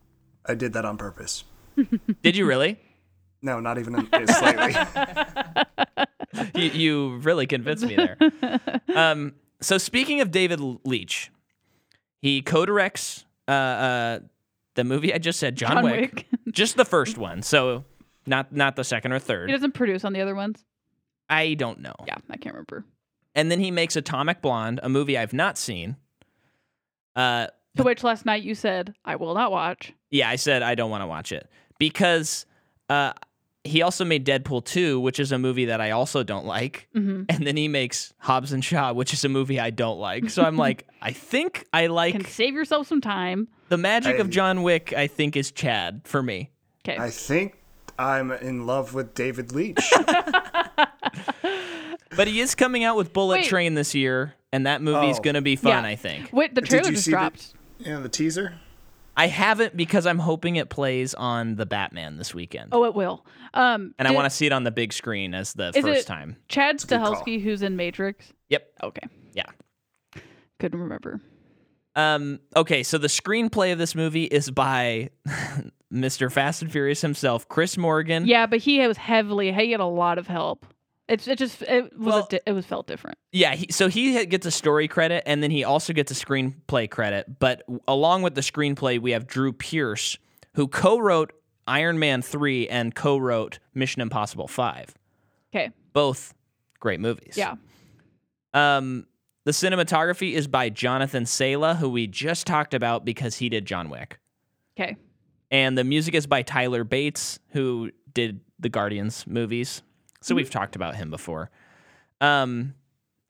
I 0.46 0.54
did 0.56 0.74
that 0.74 0.86
on 0.86 0.98
purpose. 0.98 1.44
Did 2.24 2.36
you 2.36 2.46
really? 2.46 2.78
No, 3.42 3.60
not 3.60 3.78
even 3.78 4.08
slightly. 4.28 4.76
you, 6.56 6.70
you 6.72 7.18
really 7.18 7.48
convinced 7.48 7.86
me 7.86 7.96
there. 7.96 8.18
Um, 8.96 9.34
so 9.62 9.78
speaking 9.78 10.22
of 10.22 10.32
David 10.32 10.60
Leitch, 10.84 11.32
he 12.22 12.42
co-directs 12.42 13.26
uh, 13.48 13.52
uh, 13.52 14.20
the 14.76 14.84
movie 14.84 15.14
I 15.14 15.18
just 15.18 15.40
said, 15.40 15.56
John, 15.56 15.72
John 15.78 15.84
Wick, 15.84 16.16
Wick. 16.16 16.28
just 16.54 16.76
the 16.78 16.86
first 16.86 17.18
one. 17.30 17.42
So 17.42 17.84
not 18.26 18.52
not 18.54 18.76
the 18.76 18.84
second 18.84 19.12
or 19.14 19.20
third. 19.20 19.50
he 19.50 19.54
doesn't 19.56 19.74
produce 19.74 20.04
on 20.06 20.14
the 20.14 20.22
other 20.22 20.36
ones. 20.36 20.64
I 21.30 21.54
don't 21.54 21.80
know. 21.80 21.94
Yeah, 22.08 22.16
I 22.30 22.38
can't 22.38 22.56
remember. 22.56 22.86
And 23.36 23.52
then 23.52 23.60
he 23.60 23.70
makes 23.72 23.96
Atomic 23.96 24.42
Blonde, 24.42 24.80
a 24.82 24.90
movie 24.90 25.18
I've 25.18 25.34
not 25.34 25.58
seen. 25.58 25.96
Uh, 27.16 27.48
To 27.78 27.84
which 27.84 28.04
last 28.04 28.26
night 28.26 28.44
you 28.44 28.56
said 28.56 28.94
I 29.06 29.16
will 29.16 29.34
not 29.36 29.52
watch. 29.52 29.94
yeah, 30.12 30.30
I 30.30 30.36
said 30.38 30.64
I 30.64 30.76
don't 30.76 30.90
want 30.90 31.02
to 31.04 31.08
watch 31.08 31.32
it 31.32 31.50
because 31.78 32.46
uh, 32.90 33.14
he 33.64 33.82
also 33.82 34.06
made 34.06 34.26
Deadpool 34.26 34.64
2, 34.66 35.00
which 35.00 35.20
is 35.20 35.32
a 35.32 35.38
movie 35.38 35.66
that 35.66 35.82
I 35.82 35.92
also 35.92 36.24
don't 36.24 36.46
like. 36.46 36.88
hmm 36.94 37.24
And 37.30 37.46
then 37.46 37.58
he 37.58 37.68
makes 37.68 38.14
Hobbs 38.18 38.54
and 38.54 38.64
Shaw, 38.64 38.94
which 38.94 39.14
is 39.14 39.24
a 39.26 39.30
movie 39.30 39.60
I 39.60 39.70
don't 39.70 40.00
like. 40.00 40.30
So 40.30 40.44
I'm 40.44 40.56
like, 40.68 40.88
I 41.02 41.12
think 41.12 41.66
I 41.74 41.88
like 41.88 42.14
Can 42.14 42.26
save 42.26 42.54
yourself 42.54 42.88
some 42.88 43.02
time. 43.02 43.48
the 43.68 43.78
magic 43.78 44.16
I- 44.16 44.20
of 44.20 44.30
John 44.30 44.64
Wick. 44.64 44.94
I 44.94 45.08
think 45.08 45.36
is 45.36 45.52
Chad 45.52 46.02
for 46.06 46.24
me. 46.24 46.52
Okay. 46.88 46.98
I 46.98 47.10
think 47.10 47.58
I'm 48.00 48.32
in 48.32 48.66
love 48.66 48.94
with 48.94 49.14
David 49.14 49.52
Leitch. 49.52 49.78
But 52.16 52.28
he 52.28 52.40
is 52.42 52.56
coming 52.56 52.84
out 52.84 52.98
with 52.98 53.14
Bullet 53.14 53.36
Wait. 53.42 53.46
Train 53.46 53.76
this 53.76 53.94
year, 53.96 54.34
and 54.52 54.66
that 54.66 54.82
movie's 54.82 55.20
Oh. 55.20 55.22
gonna 55.22 55.42
be 55.44 55.56
fun. 55.56 55.84
Yeah. 55.84 55.90
I 55.90 55.96
think. 55.96 56.30
Wait, 56.34 56.54
the 56.56 56.62
Did 56.62 56.70
trailer 56.70 56.86
you 56.88 56.92
just 56.94 57.06
see 57.06 57.12
the- 57.12 57.18
dropped. 57.18 57.54
you 57.80 57.92
know, 57.92 58.02
the 58.02 58.10
teaser? 58.10 58.56
I 59.20 59.28
haven't 59.28 59.76
because 59.76 60.06
I'm 60.06 60.18
hoping 60.20 60.56
it 60.56 60.70
plays 60.70 61.14
on 61.14 61.56
the 61.56 61.66
Batman 61.66 62.18
this 62.18 62.34
weekend, 62.34 62.70
Oh, 62.72 62.86
it 62.86 62.96
will. 62.96 63.26
Um, 63.54 63.94
and 64.00 64.08
I 64.08 64.12
want 64.12 64.26
to 64.26 64.30
see 64.30 64.46
it 64.46 64.52
on 64.54 64.64
the 64.64 64.72
big 64.72 64.94
screen 64.94 65.34
as 65.34 65.54
the 65.54 65.72
Is 65.76 65.84
first 65.84 66.02
it- 66.02 66.08
time. 66.08 66.38
Chad 66.48 66.82
a 66.84 66.88
good. 66.88 67.00
Stahelski, 67.00 67.42
who's 67.42 67.62
in 67.62 67.76
Matrix. 67.76 68.32
Yep. 68.50 68.68
Okay. 68.84 69.08
Yeah. 69.34 69.44
Couldn't 70.60 70.80
remember. 70.80 71.20
Um, 71.96 72.40
okay, 72.56 72.84
so 72.84 72.98
the 72.98 73.08
screenplay 73.08 73.72
of 73.74 73.78
this 73.78 73.94
movie 73.96 74.26
is 74.26 74.50
by 74.52 75.10
Mr. 75.94 76.32
Fast 76.32 76.62
and 76.62 76.72
Furious 76.72 77.02
himself, 77.02 77.48
Chris 77.50 77.78
Morgan. 77.78 78.26
Yeah, 78.26 78.46
but 78.46 78.60
he 78.60 78.86
was 78.88 78.98
heavily. 78.98 79.52
He 79.52 79.72
had 79.72 79.80
a 79.82 79.86
lot 79.86 80.18
of 80.18 80.28
help. 80.28 80.66
It's 81.10 81.28
it 81.28 81.38
just 81.40 81.62
it 81.64 81.92
was 81.98 82.14
Well- 82.14 82.28
di- 82.30 82.40
it 82.46 82.54
was 82.54 82.66
felt 82.66 82.88
different. 82.88 83.18
Yeah, 83.32 83.56
he, 83.56 83.68
so 83.72 83.90
he 83.90 84.26
gets 84.28 84.46
a 84.46 84.52
story 84.52 84.88
credit 84.88 85.24
and 85.26 85.42
then 85.44 85.52
he 85.52 85.64
also 85.64 85.92
gets 85.92 86.12
a 86.12 86.16
screenplay 86.16 86.90
credit. 86.90 87.40
But 87.40 87.64
along 87.88 88.22
with 88.22 88.36
the 88.36 88.42
screenplay, 88.42 89.00
we 89.00 89.12
have 89.12 89.28
Drew 89.28 89.52
Pearce, 89.52 90.18
who 90.54 90.68
co 90.68 91.00
wrote 91.00 91.34
Iron 91.68 92.00
Man 92.00 92.22
3 92.22 92.68
and 92.70 92.94
co 92.96 93.18
wrote 93.18 93.60
Mission 93.74 94.02
Impossible 94.02 94.48
5. 94.48 94.96
Okay. 95.54 95.72
Both 95.94 96.34
great 96.80 97.00
movies. 97.00 97.34
Yeah. 97.36 97.56
Um, 98.54 99.08
the 99.46 99.52
cinematography 99.52 100.34
is 100.34 100.48
by 100.48 100.70
Jonathan 100.70 101.24
Sela, 101.24 101.76
who 101.78 101.90
we 101.90 102.08
just 102.08 102.46
talked 102.46 102.74
about 102.74 103.04
because 103.04 103.38
he 103.38 103.50
did 103.50 103.66
John 103.66 103.90
Wick. 103.90 104.20
Okay. 104.80 104.96
And 105.52 105.78
the 105.78 105.84
music 105.84 106.14
is 106.14 106.28
by 106.28 106.44
Tyler 106.44 106.84
Bates, 106.84 107.40
who 107.50 107.92
did 108.14 108.42
the 108.60 108.70
Guardians 108.70 109.26
movies. 109.26 109.82
So 110.22 110.36
we've 110.36 110.50
talked 110.50 110.76
about 110.76 110.96
him 110.96 111.10
before. 111.10 111.50
Um, 112.22 112.74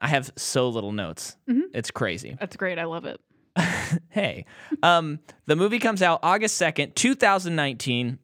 I 0.02 0.08
have 0.08 0.32
so 0.36 0.70
little 0.70 0.92
notes. 0.92 1.36
Mhm. 1.48 1.64
It's 1.74 1.92
crazy. 1.92 2.36
That's 2.40 2.56
great. 2.56 2.80
I 2.80 2.86
love 2.86 3.06
it. 3.06 3.20
hey, 4.10 4.46
um, 4.82 5.20
the 5.46 5.56
movie 5.56 5.80
comes 5.80 6.02
out 6.02 6.20
August 6.24 6.56
second, 6.58 6.96
two 6.96 7.16
thousand 7.16 7.56
nineteen. 7.56 8.20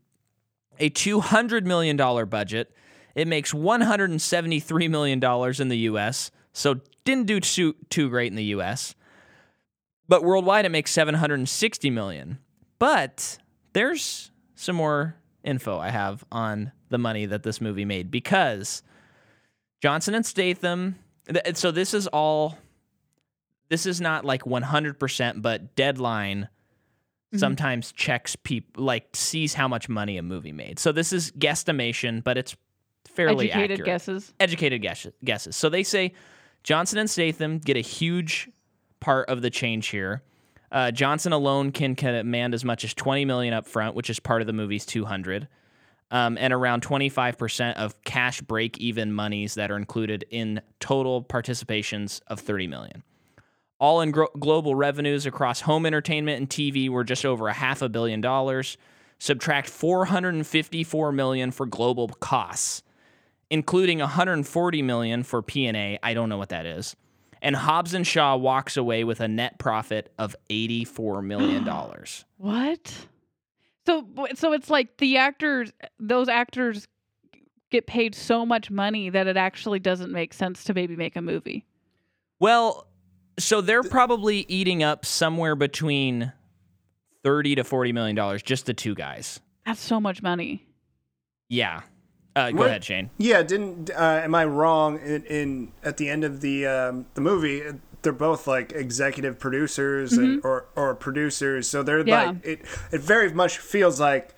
A 0.79 0.89
two 0.89 1.19
hundred 1.21 1.65
million 1.65 1.95
dollar 1.95 2.25
budget. 2.25 2.73
It 3.15 3.27
makes 3.27 3.53
one 3.53 3.81
hundred 3.81 4.09
and 4.09 4.21
seventy 4.21 4.59
three 4.59 4.87
million 4.87 5.19
dollars 5.19 5.59
in 5.59 5.67
the 5.69 5.77
U.S. 5.79 6.31
So 6.53 6.79
didn't 7.03 7.27
do 7.27 7.39
too 7.39 7.75
too 7.89 8.09
great 8.09 8.31
in 8.31 8.35
the 8.35 8.43
U.S. 8.45 8.95
But 10.07 10.23
worldwide, 10.23 10.65
it 10.65 10.69
makes 10.69 10.91
seven 10.91 11.15
hundred 11.15 11.35
and 11.39 11.49
sixty 11.49 11.89
million. 11.89 12.39
But 12.79 13.37
there's 13.73 14.31
some 14.55 14.75
more 14.75 15.15
info 15.43 15.77
I 15.79 15.89
have 15.89 16.23
on 16.31 16.71
the 16.89 16.97
money 16.97 17.25
that 17.25 17.43
this 17.43 17.59
movie 17.61 17.85
made 17.85 18.11
because 18.11 18.83
Johnson 19.81 20.15
and 20.15 20.25
Statham. 20.25 20.95
th- 21.31 21.55
So 21.57 21.71
this 21.71 21.93
is 21.93 22.07
all. 22.07 22.57
This 23.69 23.85
is 23.87 23.99
not 23.99 24.23
like 24.25 24.43
100%, 24.45 25.41
but 25.41 25.75
Deadline 25.75 26.49
Mhm. 27.33 27.39
sometimes 27.39 27.91
checks 27.91 28.35
people 28.35 28.83
like 28.83 29.07
sees 29.15 29.55
how 29.55 29.67
much 29.67 29.89
money 29.89 30.17
a 30.17 30.21
movie 30.21 30.51
made. 30.51 30.77
So 30.77 30.91
this 30.91 31.11
is 31.11 31.31
guesstimation, 31.31 32.23
but 32.23 32.37
it's 32.37 32.55
fairly 33.07 33.49
Educated 33.51 33.71
accurate 33.79 33.85
guesses. 33.87 34.33
educated 34.39 34.81
guess- 34.83 35.07
guesses. 35.23 35.55
So 35.55 35.69
they 35.69 35.81
say 35.83 36.13
Johnson 36.63 36.99
and 36.99 37.09
Statham 37.09 37.57
get 37.57 37.75
a 37.75 37.81
huge 37.81 38.49
part 38.99 39.27
of 39.29 39.41
the 39.41 39.49
change 39.49 39.87
here. 39.87 40.21
Uh, 40.71 40.91
Johnson 40.91 41.31
alone 41.33 41.71
can 41.71 41.95
command 41.95 42.53
as 42.53 42.63
much 42.65 42.83
as 42.83 42.93
20 42.93 43.25
million 43.25 43.53
up 43.53 43.65
front, 43.67 43.95
which 43.95 44.09
is 44.09 44.19
part 44.19 44.41
of 44.41 44.47
the 44.47 44.53
movie's 44.53 44.85
200, 44.85 45.47
um, 46.11 46.37
and 46.39 46.53
around 46.53 46.83
25% 46.83 47.75
of 47.75 48.01
cash 48.03 48.41
break-even 48.41 49.11
monies 49.11 49.55
that 49.55 49.71
are 49.71 49.77
included 49.77 50.25
in 50.29 50.61
total 50.79 51.23
participations 51.23 52.21
of 52.27 52.39
30 52.39 52.67
million. 52.67 53.03
All 53.79 54.01
in 54.01 54.11
gro- 54.11 54.29
global 54.39 54.75
revenues 54.75 55.25
across 55.25 55.61
home 55.61 55.85
entertainment 55.85 56.39
and 56.39 56.49
TV 56.49 56.89
were 56.89 57.03
just 57.03 57.25
over 57.25 57.47
a 57.47 57.53
half 57.53 57.81
a 57.81 57.89
billion 57.89 58.21
dollars. 58.21 58.77
Subtract 59.19 59.69
454 59.69 61.11
million 61.11 61.51
for 61.51 61.65
global 61.65 62.07
costs 62.07 62.83
including 63.49 63.99
140 63.99 64.81
million 64.81 65.23
for 65.23 65.41
P&A. 65.41 65.99
I 66.01 66.13
don't 66.13 66.29
know 66.29 66.37
what 66.37 66.49
that 66.49 66.65
is. 66.65 66.95
And 67.41 67.55
Hobbs 67.55 67.93
and 67.93 68.05
Shaw 68.05 68.35
walks 68.35 68.75
away 68.75 69.03
with 69.03 69.19
a 69.19 69.27
net 69.27 69.59
profit 69.59 70.11
of 70.17 70.35
84 70.49 71.21
million 71.21 71.63
dollars. 71.63 72.25
What? 72.37 73.07
So 73.87 74.07
so 74.35 74.53
it's 74.53 74.69
like 74.69 74.97
the 74.97 75.17
actors 75.17 75.71
those 75.99 76.27
actors 76.27 76.87
get 77.71 77.87
paid 77.87 78.15
so 78.15 78.45
much 78.45 78.71
money 78.71 79.09
that 79.09 79.27
it 79.27 79.37
actually 79.37 79.79
doesn't 79.79 80.11
make 80.11 80.33
sense 80.33 80.63
to 80.65 80.73
maybe 80.73 80.95
make 80.95 81.15
a 81.15 81.21
movie. 81.21 81.65
well, 82.39 82.87
so 83.37 83.59
they're 83.59 83.83
probably 83.83 84.45
eating 84.47 84.81
up 84.81 85.05
somewhere 85.05 85.55
between 85.55 86.31
30 87.23 87.55
to 87.55 87.63
40 87.63 87.91
million 87.91 88.15
dollars 88.15 88.41
just 88.41 88.65
the 88.65 88.73
two 88.73 88.95
guys. 88.95 89.39
That's 89.65 89.81
so 89.81 89.99
much 89.99 90.21
money. 90.21 90.65
Yeah. 91.49 91.81
Uh, 92.35 92.51
go 92.51 92.57
What- 92.59 92.67
ahead, 92.67 92.83
Shane. 92.83 93.09
Yeah, 93.17 93.43
didn't 93.43 93.89
uh, 93.91 94.21
am 94.23 94.33
I 94.35 94.45
wrong 94.45 94.99
in, 94.99 95.23
in 95.25 95.71
at 95.83 95.97
the 95.97 96.09
end 96.09 96.23
of 96.23 96.41
the 96.41 96.65
um, 96.67 97.05
the 97.13 97.21
movie? 97.21 97.61
They're 98.05 98.13
both 98.13 98.47
like 98.47 98.71
executive 98.71 99.37
producers 99.37 100.13
and, 100.13 100.37
mm-hmm. 100.39 100.47
or 100.47 100.67
or 100.77 100.95
producers, 100.95 101.67
so 101.67 101.83
they're 101.83 102.07
Yeah. 102.07 102.25
like 102.27 102.45
it. 102.45 102.59
It 102.93 103.01
very 103.01 103.33
much 103.33 103.57
feels 103.57 103.99
like 103.99 104.33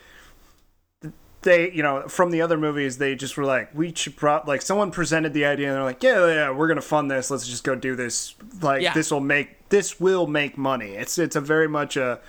they, 1.44 1.72
you 1.72 1.84
know, 1.84 2.08
from 2.08 2.32
the 2.32 2.42
other 2.42 2.58
movies, 2.58 2.98
they 2.98 3.16
just 3.16 3.38
were 3.38 3.46
like, 3.46 3.70
we 3.74 3.94
should 3.94 4.16
pro 4.18 4.42
like 4.48 4.62
someone 4.62 4.90
presented 4.92 5.34
the 5.34 5.46
idea, 5.46 5.68
and 5.68 5.76
they're 5.78 5.84
like, 5.84 6.02
yeah, 6.02 6.26
yeah, 6.28 6.50
we're 6.50 6.68
gonna 6.68 6.82
fund 6.82 7.12
this. 7.12 7.30
Let's 7.30 7.48
just 7.48 7.64
go 7.64 7.76
do 7.76 7.96
this. 7.96 8.34
Like 8.62 8.82
Yeah. 8.82 8.94
this 8.94 9.12
will 9.12 9.20
make 9.20 9.70
this 9.70 10.00
will 10.00 10.28
make 10.28 10.58
money. 10.58 10.92
It's 10.96 11.18
it's 11.18 11.36
a 11.36 11.42
very 11.42 11.68
much 11.68 11.96
a. 11.98 12.20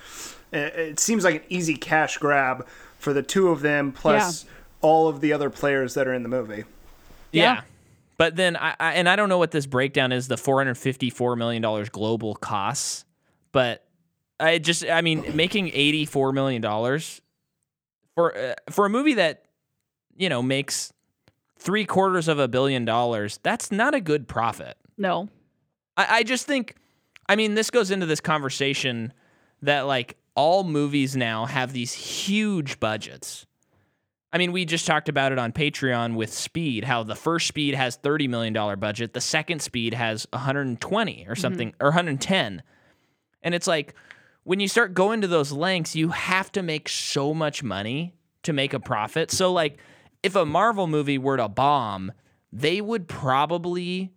It 0.51 0.57
it 0.75 0.99
seems 0.99 1.23
like 1.23 1.35
an 1.35 1.43
easy 1.49 1.75
cash 1.75 2.17
grab 2.17 2.67
for 2.97 3.13
the 3.13 3.23
two 3.23 3.49
of 3.49 3.61
them 3.61 3.91
plus 3.91 4.45
all 4.81 5.07
of 5.07 5.21
the 5.21 5.33
other 5.33 5.49
players 5.49 5.93
that 5.95 6.07
are 6.07 6.13
in 6.13 6.23
the 6.23 6.29
movie. 6.29 6.65
Yeah. 7.31 7.55
Yeah. 7.55 7.61
But 8.19 8.35
then 8.35 8.57
I, 8.57 8.75
I 8.81 8.93
and 8.95 9.07
I 9.07 9.15
don't 9.15 9.29
know 9.29 9.37
what 9.37 9.51
this 9.51 9.65
breakdown 9.65 10.11
is 10.11 10.27
the 10.27 10.35
454 10.35 11.37
million 11.37 11.61
dollars 11.61 11.87
global 11.87 12.35
costs, 12.35 13.05
but 13.53 13.85
I 14.41 14.59
just 14.59 14.85
I 14.85 14.99
mean 14.99 15.35
making 15.35 15.71
84 15.73 16.33
million 16.33 16.61
dollars 16.61 17.21
for 18.15 18.37
uh, 18.37 18.55
for 18.69 18.85
a 18.85 18.89
movie 18.89 19.13
that 19.13 19.45
you 20.17 20.27
know 20.27 20.43
makes 20.43 20.91
3 21.59 21.85
quarters 21.85 22.27
of 22.27 22.39
a 22.39 22.49
billion 22.49 22.83
dollars, 22.83 23.39
that's 23.41 23.71
not 23.71 23.95
a 23.95 24.01
good 24.01 24.27
profit. 24.27 24.75
No. 24.97 25.29
I, 25.95 26.17
I 26.17 26.23
just 26.23 26.45
think, 26.45 26.75
I 27.27 27.37
mean, 27.37 27.53
this 27.53 27.69
goes 27.69 27.89
into 27.89 28.05
this 28.05 28.19
conversation 28.19 29.13
that 29.61 29.81
like 29.81 30.17
all 30.35 30.65
movies 30.65 31.15
now 31.15 31.45
have 31.45 31.71
these 31.71 31.93
huge 31.93 32.81
budgets. 32.81 33.45
I 34.31 34.37
mean, 34.37 34.51
we 34.51 34.65
just 34.65 34.85
talked 34.85 35.09
about 35.09 35.31
it 35.31 35.39
on 35.39 35.51
Patreon 35.51 36.15
with 36.15 36.31
Speed, 36.31 36.83
how 36.83 37.03
the 37.03 37.15
first 37.15 37.47
Speed 37.47 37.73
has 37.73 37.95
thirty 37.95 38.27
million 38.27 38.53
dollar 38.53 38.75
budget, 38.75 39.13
the 39.13 39.21
second 39.21 39.61
Speed 39.61 39.93
has 39.93 40.27
one 40.31 40.41
hundred 40.41 40.67
and 40.67 40.79
twenty 40.79 41.25
or 41.27 41.33
mm-hmm. 41.33 41.41
something, 41.41 41.73
or 41.79 41.87
one 41.87 41.93
hundred 41.93 42.11
and 42.11 42.21
ten, 42.21 42.63
and 43.41 43.55
it's 43.55 43.67
like 43.67 43.95
when 44.43 44.59
you 44.59 44.67
start 44.67 44.93
going 44.93 45.21
to 45.21 45.27
those 45.27 45.51
lengths, 45.51 45.95
you 45.95 46.09
have 46.09 46.51
to 46.53 46.63
make 46.63 46.89
so 46.89 47.33
much 47.33 47.63
money 47.63 48.15
to 48.43 48.53
make 48.53 48.73
a 48.73 48.79
profit. 48.79 49.31
So, 49.31 49.51
like, 49.51 49.77
if 50.23 50.35
a 50.35 50.45
Marvel 50.45 50.87
movie 50.87 51.17
were 51.17 51.37
to 51.37 51.47
bomb, 51.47 52.11
they 52.51 52.81
would 52.81 53.07
probably 53.07 54.11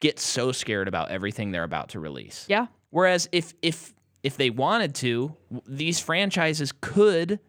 get 0.00 0.18
so 0.20 0.52
scared 0.52 0.88
about 0.88 1.10
everything 1.10 1.50
they're 1.50 1.64
about 1.64 1.90
to 1.90 2.00
release. 2.00 2.44
Yeah. 2.48 2.66
Whereas 2.90 3.28
if 3.32 3.54
if 3.62 3.94
if 4.22 4.36
they 4.36 4.50
wanted 4.50 4.94
to, 4.96 5.36
these 5.66 6.00
franchises 6.00 6.72
could 6.80 7.40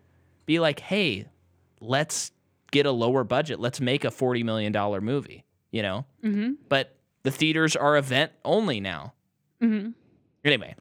be 0.45 0.59
like, 0.59 0.79
"Hey, 0.79 1.25
let's 1.79 2.31
get 2.71 2.85
a 2.85 2.91
lower 2.91 3.23
budget. 3.23 3.59
Let's 3.59 3.79
make 3.79 4.03
a 4.05 4.11
40 4.11 4.43
million 4.43 4.71
dollar 4.71 5.01
movie," 5.01 5.43
you 5.71 5.81
know? 5.81 6.05
Mhm. 6.23 6.57
But 6.69 6.95
the 7.23 7.31
theaters 7.31 7.75
are 7.75 7.97
event 7.97 8.31
only 8.45 8.79
now. 8.79 9.13
Mhm. 9.61 9.93
Anyway, 10.45 10.75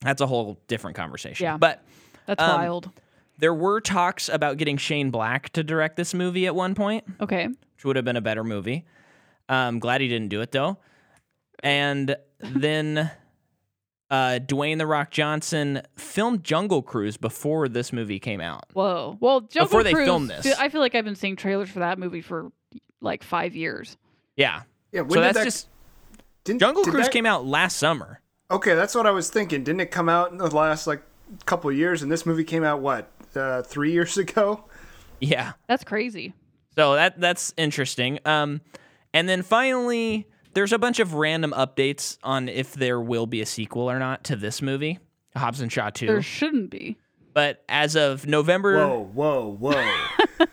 that's 0.00 0.20
a 0.20 0.26
whole 0.26 0.60
different 0.68 0.96
conversation. 0.96 1.44
Yeah. 1.44 1.56
But 1.56 1.82
That's 2.26 2.42
Um, 2.42 2.60
wild. 2.62 2.90
there 3.38 3.52
were 3.52 3.80
talks 3.82 4.28
about 4.30 4.56
getting 4.56 4.76
Shane 4.78 5.10
Black 5.10 5.50
to 5.50 5.62
direct 5.62 5.96
this 5.96 6.14
movie 6.14 6.46
at 6.46 6.54
one 6.54 6.74
point, 6.74 7.04
Okay. 7.20 7.46
which 7.48 7.84
would 7.84 7.96
have 7.96 8.04
been 8.04 8.16
a 8.16 8.20
better 8.22 8.42
movie. 8.44 8.84
Um, 9.48 9.78
glad 9.78 10.00
he 10.00 10.08
didn't 10.08 10.28
do 10.28 10.40
it 10.40 10.50
though. 10.52 10.78
And 11.62 12.16
then 12.40 13.10
uh, 14.14 14.38
Dwayne 14.38 14.78
the 14.78 14.86
Rock 14.86 15.10
Johnson 15.10 15.82
filmed 15.96 16.44
Jungle 16.44 16.82
Cruise 16.82 17.16
before 17.16 17.68
this 17.68 17.92
movie 17.92 18.20
came 18.20 18.40
out. 18.40 18.64
Whoa. 18.72 19.16
Well, 19.20 19.40
Jungle 19.40 19.66
Before 19.66 19.82
they 19.82 19.92
filmed 19.92 20.30
this. 20.30 20.46
I 20.58 20.68
feel 20.68 20.80
like 20.80 20.94
I've 20.94 21.04
been 21.04 21.16
seeing 21.16 21.34
trailers 21.36 21.68
for 21.68 21.80
that 21.80 21.98
movie 21.98 22.20
for 22.20 22.52
like 23.00 23.22
5 23.24 23.56
years. 23.56 23.96
Yeah. 24.36 24.62
Yeah, 24.92 25.00
when 25.00 25.10
so 25.10 25.14
did 25.16 25.22
that's 25.24 25.38
that, 25.38 25.44
just 25.44 25.68
didn't, 26.44 26.60
Jungle 26.60 26.84
did 26.84 26.92
Cruise 26.92 27.06
that- 27.06 27.12
came 27.12 27.26
out 27.26 27.44
last 27.44 27.76
summer. 27.76 28.20
Okay, 28.50 28.74
that's 28.74 28.94
what 28.94 29.06
I 29.06 29.10
was 29.10 29.30
thinking. 29.30 29.64
Didn't 29.64 29.80
it 29.80 29.90
come 29.90 30.08
out 30.08 30.30
in 30.30 30.38
the 30.38 30.54
last 30.54 30.86
like 30.86 31.02
couple 31.46 31.70
of 31.70 31.76
years? 31.76 32.02
And 32.02 32.12
this 32.12 32.24
movie 32.24 32.44
came 32.44 32.62
out 32.62 32.80
what 32.80 33.10
uh, 33.34 33.62
three 33.62 33.90
years 33.92 34.16
ago? 34.24 34.64
Yeah. 35.20 35.52
That's 35.66 35.82
crazy. 35.82 36.34
So 36.76 36.94
that 36.94 37.18
that's 37.20 37.52
interesting. 37.56 38.20
Um, 38.24 38.60
and 39.12 39.28
then 39.28 39.42
finally, 39.42 40.28
there's 40.54 40.72
a 40.72 40.78
bunch 40.78 40.98
of 41.00 41.14
random 41.14 41.52
updates 41.56 42.18
on 42.22 42.48
if 42.48 42.72
there 42.74 43.00
will 43.00 43.26
be 43.26 43.40
a 43.40 43.46
sequel 43.46 43.90
or 43.90 43.98
not 43.98 44.24
to 44.24 44.36
this 44.36 44.62
movie, 44.62 44.98
Hobbs 45.36 45.60
and 45.60 45.70
Shaw 45.72 45.90
2. 45.90 46.06
There 46.06 46.22
shouldn't 46.22 46.70
be. 46.70 46.96
but 47.32 47.62
as 47.68 47.96
of 47.96 48.26
November, 48.26 48.76
Whoa, 48.86 49.04
whoa, 49.12 49.56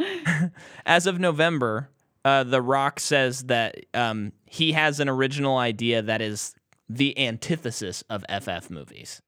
as 0.86 1.06
of 1.06 1.18
November, 1.20 1.90
uh, 2.24 2.44
The 2.44 2.62
Rock 2.62 3.00
says 3.00 3.44
that 3.44 3.76
um, 3.94 4.32
he 4.46 4.72
has 4.72 5.00
an 5.00 5.08
original 5.08 5.56
idea 5.56 6.02
that 6.02 6.20
is 6.20 6.54
the 6.88 7.18
antithesis 7.18 8.02
of 8.08 8.24
FF 8.30 8.70
movies. 8.70 9.20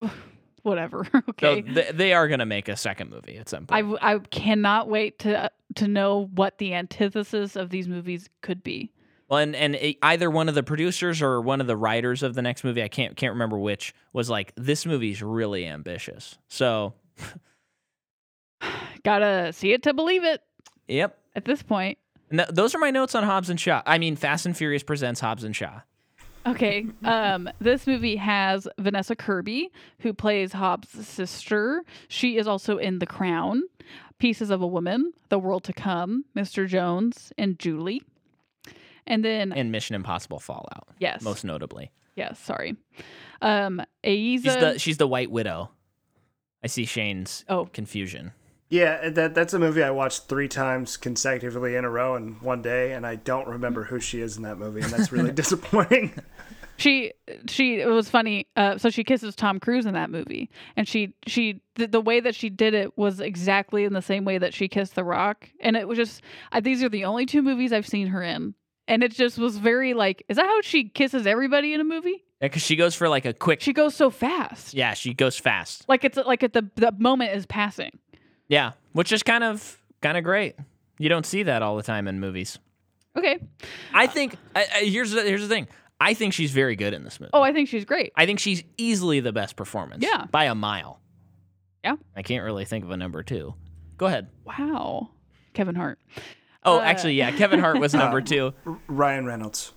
Whatever. 0.62 1.06
So 1.40 1.48
okay. 1.48 1.62
th- 1.62 1.90
they 1.94 2.12
are 2.12 2.28
going 2.28 2.38
to 2.38 2.46
make 2.46 2.68
a 2.68 2.76
second 2.76 3.10
movie 3.10 3.36
at 3.36 3.48
some 3.48 3.64
I, 3.68 3.82
point. 3.82 3.98
w- 3.98 3.98
I 4.00 4.18
cannot 4.30 4.88
wait 4.88 5.18
to 5.20 5.50
to 5.74 5.88
know 5.88 6.30
what 6.34 6.58
the 6.58 6.74
antithesis 6.74 7.56
of 7.56 7.70
these 7.70 7.88
movies 7.88 8.28
could 8.42 8.62
be. 8.62 8.92
Well, 9.32 9.40
and, 9.40 9.56
and 9.56 9.76
it- 9.76 9.96
either 10.02 10.30
one 10.30 10.50
of 10.50 10.54
the 10.54 10.62
producers 10.62 11.22
or 11.22 11.40
one 11.40 11.62
of 11.62 11.66
the 11.66 11.76
writers 11.76 12.22
of 12.22 12.34
the 12.34 12.42
next 12.42 12.64
movie, 12.64 12.82
I 12.82 12.88
can't 12.88 13.16
can't 13.16 13.32
remember 13.32 13.58
which, 13.58 13.94
was 14.12 14.28
like, 14.28 14.52
this 14.56 14.84
movie's 14.84 15.22
really 15.22 15.66
ambitious. 15.66 16.36
So, 16.48 16.92
Gotta 19.04 19.54
see 19.54 19.72
it 19.72 19.84
to 19.84 19.94
believe 19.94 20.22
it 20.22 20.42
yep. 20.86 21.18
at 21.34 21.46
this 21.46 21.62
point. 21.62 21.96
And 22.28 22.40
th- 22.40 22.50
those 22.50 22.74
are 22.74 22.78
my 22.78 22.90
notes 22.90 23.14
on 23.14 23.24
Hobbs 23.24 23.48
and 23.48 23.58
Shaw. 23.58 23.80
I 23.86 23.96
mean, 23.96 24.16
Fast 24.16 24.44
and 24.44 24.54
Furious 24.54 24.82
presents 24.82 25.20
Hobbs 25.20 25.44
and 25.44 25.56
Shaw. 25.56 25.80
Okay. 26.46 26.86
Um, 27.04 27.48
this 27.58 27.86
movie 27.86 28.16
has 28.16 28.68
Vanessa 28.78 29.16
Kirby, 29.16 29.70
who 30.00 30.12
plays 30.12 30.52
Hobbs' 30.52 31.08
sister. 31.08 31.84
She 32.08 32.36
is 32.36 32.46
also 32.46 32.76
in 32.76 32.98
The 32.98 33.06
Crown, 33.06 33.62
Pieces 34.18 34.50
of 34.50 34.60
a 34.60 34.66
Woman, 34.66 35.14
The 35.30 35.38
World 35.38 35.64
to 35.64 35.72
Come, 35.72 36.26
Mr. 36.36 36.68
Jones, 36.68 37.32
and 37.38 37.58
Julie. 37.58 38.02
And 39.06 39.24
then, 39.24 39.52
and 39.52 39.72
Mission 39.72 39.94
Impossible 39.96 40.38
Fallout, 40.38 40.88
yes, 40.98 41.22
most 41.22 41.44
notably. 41.44 41.90
yes, 42.14 42.38
sorry. 42.38 42.76
Um, 43.40 43.82
Eiza. 44.04 44.42
She's 44.42 44.56
the 44.56 44.78
she's 44.78 44.96
the 44.98 45.08
White 45.08 45.30
Widow. 45.30 45.70
I 46.62 46.68
see 46.68 46.84
Shane's 46.84 47.44
oh, 47.48 47.66
confusion. 47.66 48.32
yeah, 48.68 49.08
that 49.10 49.34
that's 49.34 49.52
a 49.54 49.58
movie 49.58 49.82
I 49.82 49.90
watched 49.90 50.28
three 50.28 50.46
times 50.48 50.96
consecutively 50.96 51.74
in 51.74 51.84
a 51.84 51.90
row 51.90 52.14
in 52.14 52.34
one 52.40 52.62
day, 52.62 52.92
and 52.92 53.04
I 53.04 53.16
don't 53.16 53.48
remember 53.48 53.82
who 53.84 53.98
she 53.98 54.20
is 54.20 54.36
in 54.36 54.44
that 54.44 54.58
movie, 54.58 54.80
and 54.80 54.90
that's 54.90 55.10
really 55.10 55.32
disappointing. 55.42 56.14
she 56.78 57.12
she 57.48 57.80
it 57.80 57.86
was 57.88 58.08
funny 58.08 58.46
uh 58.56 58.78
so 58.78 58.88
she 58.88 59.04
kisses 59.04 59.36
tom 59.36 59.60
cruise 59.60 59.84
in 59.84 59.92
that 59.92 60.08
movie 60.08 60.50
and 60.74 60.88
she 60.88 61.12
she 61.26 61.60
the, 61.74 61.86
the 61.86 62.00
way 62.00 62.18
that 62.18 62.34
she 62.34 62.48
did 62.48 62.72
it 62.72 62.96
was 62.96 63.20
exactly 63.20 63.84
in 63.84 63.92
the 63.92 64.00
same 64.00 64.24
way 64.24 64.38
that 64.38 64.54
she 64.54 64.68
kissed 64.68 64.94
the 64.94 65.04
rock 65.04 65.48
and 65.60 65.76
it 65.76 65.86
was 65.86 65.98
just 65.98 66.22
uh, 66.50 66.60
these 66.60 66.82
are 66.82 66.88
the 66.88 67.04
only 67.04 67.26
two 67.26 67.42
movies 67.42 67.74
i've 67.74 67.86
seen 67.86 68.06
her 68.06 68.22
in 68.22 68.54
and 68.88 69.02
it 69.04 69.12
just 69.12 69.38
was 69.38 69.58
very 69.58 69.94
like 69.94 70.24
is 70.28 70.36
that 70.36 70.46
how 70.46 70.60
she 70.62 70.88
kisses 70.88 71.26
everybody 71.26 71.72
in 71.74 71.80
a 71.80 71.84
movie 71.84 72.24
Because 72.40 72.62
she 72.62 72.76
goes 72.76 72.94
for 72.94 73.08
like 73.08 73.24
a 73.24 73.32
quick. 73.32 73.60
she 73.60 73.72
goes 73.72 73.94
so 73.94 74.10
fast 74.10 74.74
yeah, 74.74 74.94
she 74.94 75.14
goes 75.14 75.38
fast. 75.38 75.84
like 75.88 76.04
it's 76.04 76.16
like 76.18 76.42
at 76.42 76.52
the 76.52 76.68
the 76.76 76.92
moment 76.98 77.34
is 77.36 77.46
passing 77.46 77.98
Yeah, 78.48 78.72
which 78.92 79.12
is 79.12 79.22
kind 79.22 79.44
of 79.44 79.78
kind 80.00 80.16
of 80.18 80.24
great. 80.24 80.56
You 80.98 81.08
don't 81.08 81.24
see 81.26 81.44
that 81.44 81.62
all 81.62 81.76
the 81.76 81.82
time 81.82 82.06
in 82.08 82.20
movies. 82.20 82.58
okay 83.16 83.38
I 83.94 84.06
think 84.06 84.36
I, 84.54 84.66
I, 84.74 84.78
here's 84.84 85.12
the, 85.12 85.22
here's 85.22 85.42
the 85.42 85.48
thing. 85.48 85.68
I 86.00 86.14
think 86.14 86.32
she's 86.34 86.50
very 86.50 86.74
good 86.76 86.94
in 86.94 87.04
this 87.04 87.20
movie. 87.20 87.30
oh 87.32 87.42
i 87.42 87.52
think 87.52 87.68
she's 87.68 87.84
great 87.84 88.12
I 88.16 88.26
think 88.26 88.40
she's 88.40 88.62
easily 88.76 89.20
the 89.20 89.32
best 89.32 89.54
performance. 89.56 90.02
Yeah. 90.04 90.26
by 90.30 90.44
a 90.46 90.54
mile. 90.54 91.00
Yeah. 91.84 91.96
I 92.16 92.22
can't 92.22 92.44
really 92.44 92.64
think 92.64 92.84
of 92.84 92.90
a 92.92 92.96
number 92.96 93.22
two. 93.22 93.54
Go 93.98 94.06
ahead. 94.06 94.28
wow 94.44 95.10
kevin 95.54 95.74
hart 95.76 95.98
Oh, 96.64 96.78
Uh, 96.78 96.82
actually, 96.82 97.14
yeah, 97.14 97.30
Kevin 97.32 97.58
Hart 97.60 97.78
was 97.78 97.92
number 98.02 98.20
two. 98.20 98.52
R- 98.66 98.78
Ryan 98.88 99.26
Reynolds. 99.26 99.72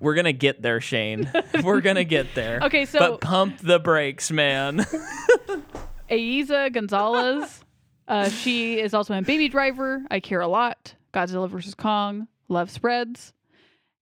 We're 0.00 0.14
gonna 0.14 0.32
get 0.32 0.62
there, 0.62 0.80
Shane. 0.80 1.30
We're 1.64 1.80
gonna 1.80 2.04
get 2.04 2.34
there. 2.34 2.60
Okay, 2.62 2.84
so- 2.86 2.98
but 2.98 3.20
pump 3.20 3.58
the 3.58 3.78
brakes, 3.78 4.30
man. 4.30 4.78
Eiza 6.10 6.72
Gonzalez. 6.72 7.60
Uh, 8.06 8.28
she 8.28 8.78
is 8.78 8.92
also 8.94 9.14
in 9.14 9.24
Baby 9.24 9.48
Driver, 9.48 10.02
I 10.10 10.20
Care 10.20 10.42
a 10.42 10.48
Lot, 10.48 10.94
Godzilla 11.14 11.48
vs. 11.48 11.74
Kong, 11.74 12.28
Love 12.48 12.70
Spreads. 12.70 13.32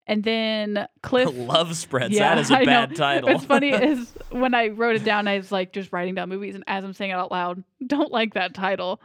And 0.04 0.24
then 0.24 0.88
Cliff. 1.02 1.30
Love 1.32 1.76
spreads. 1.76 2.12
Yeah, 2.12 2.34
that 2.34 2.38
is 2.40 2.50
a 2.50 2.56
I 2.56 2.58
know. 2.60 2.66
bad 2.66 2.96
title. 2.96 3.32
What's 3.32 3.44
funny 3.44 3.70
is 3.70 4.12
when 4.30 4.52
I 4.52 4.68
wrote 4.68 4.96
it 4.96 5.04
down, 5.04 5.28
I 5.28 5.36
was 5.36 5.52
like 5.52 5.72
just 5.72 5.92
writing 5.92 6.16
down 6.16 6.28
movies, 6.28 6.56
and 6.56 6.64
as 6.66 6.82
I'm 6.82 6.92
saying 6.92 7.12
it 7.12 7.14
out 7.14 7.30
loud, 7.30 7.62
don't 7.86 8.10
like 8.10 8.34
that 8.34 8.52
title. 8.52 9.00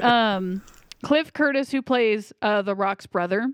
um, 0.00 0.62
Cliff 1.02 1.32
Curtis, 1.32 1.70
who 1.70 1.82
plays 1.82 2.32
uh, 2.42 2.62
The 2.62 2.74
Rock's 2.74 3.06
brother, 3.06 3.48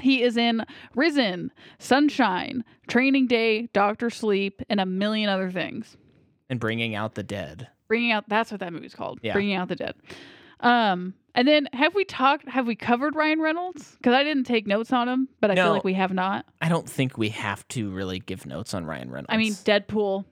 he 0.00 0.22
is 0.22 0.36
in 0.36 0.64
Risen, 0.94 1.50
Sunshine, 1.78 2.64
Training 2.86 3.26
Day, 3.26 3.66
Doctor 3.72 4.08
Sleep, 4.10 4.62
and 4.70 4.80
a 4.80 4.86
million 4.86 5.28
other 5.28 5.50
things. 5.50 5.96
and 6.48 6.60
bringing 6.60 6.94
out 6.94 7.14
the 7.14 7.22
dead. 7.22 7.68
Bringing 7.88 8.12
out 8.12 8.28
that's 8.28 8.50
what 8.52 8.60
that 8.60 8.72
movie's 8.72 8.94
called. 8.94 9.18
Yeah. 9.22 9.32
Bringing 9.32 9.56
out 9.56 9.68
the 9.68 9.74
dead. 9.76 9.94
Um, 10.60 11.14
and 11.34 11.48
then 11.48 11.68
have 11.72 11.94
we 11.94 12.04
talked? 12.04 12.48
Have 12.48 12.66
we 12.68 12.76
covered 12.76 13.16
Ryan 13.16 13.40
Reynolds? 13.40 13.96
Because 13.96 14.14
I 14.14 14.22
didn't 14.22 14.44
take 14.44 14.66
notes 14.66 14.92
on 14.92 15.08
him, 15.08 15.28
but 15.40 15.50
I 15.50 15.54
No. 15.54 15.64
feel 15.64 15.72
like 15.72 15.84
we 15.84 15.94
have 15.94 16.12
not. 16.12 16.44
I 16.60 16.68
don't 16.68 16.88
think 16.88 17.18
we 17.18 17.30
have 17.30 17.66
to 17.68 17.90
really 17.90 18.20
give 18.20 18.46
notes 18.46 18.74
on 18.74 18.84
Ryan 18.84 19.10
Reynolds. 19.10 19.26
I 19.30 19.38
mean, 19.38 19.54
Deadpool. 19.54 20.24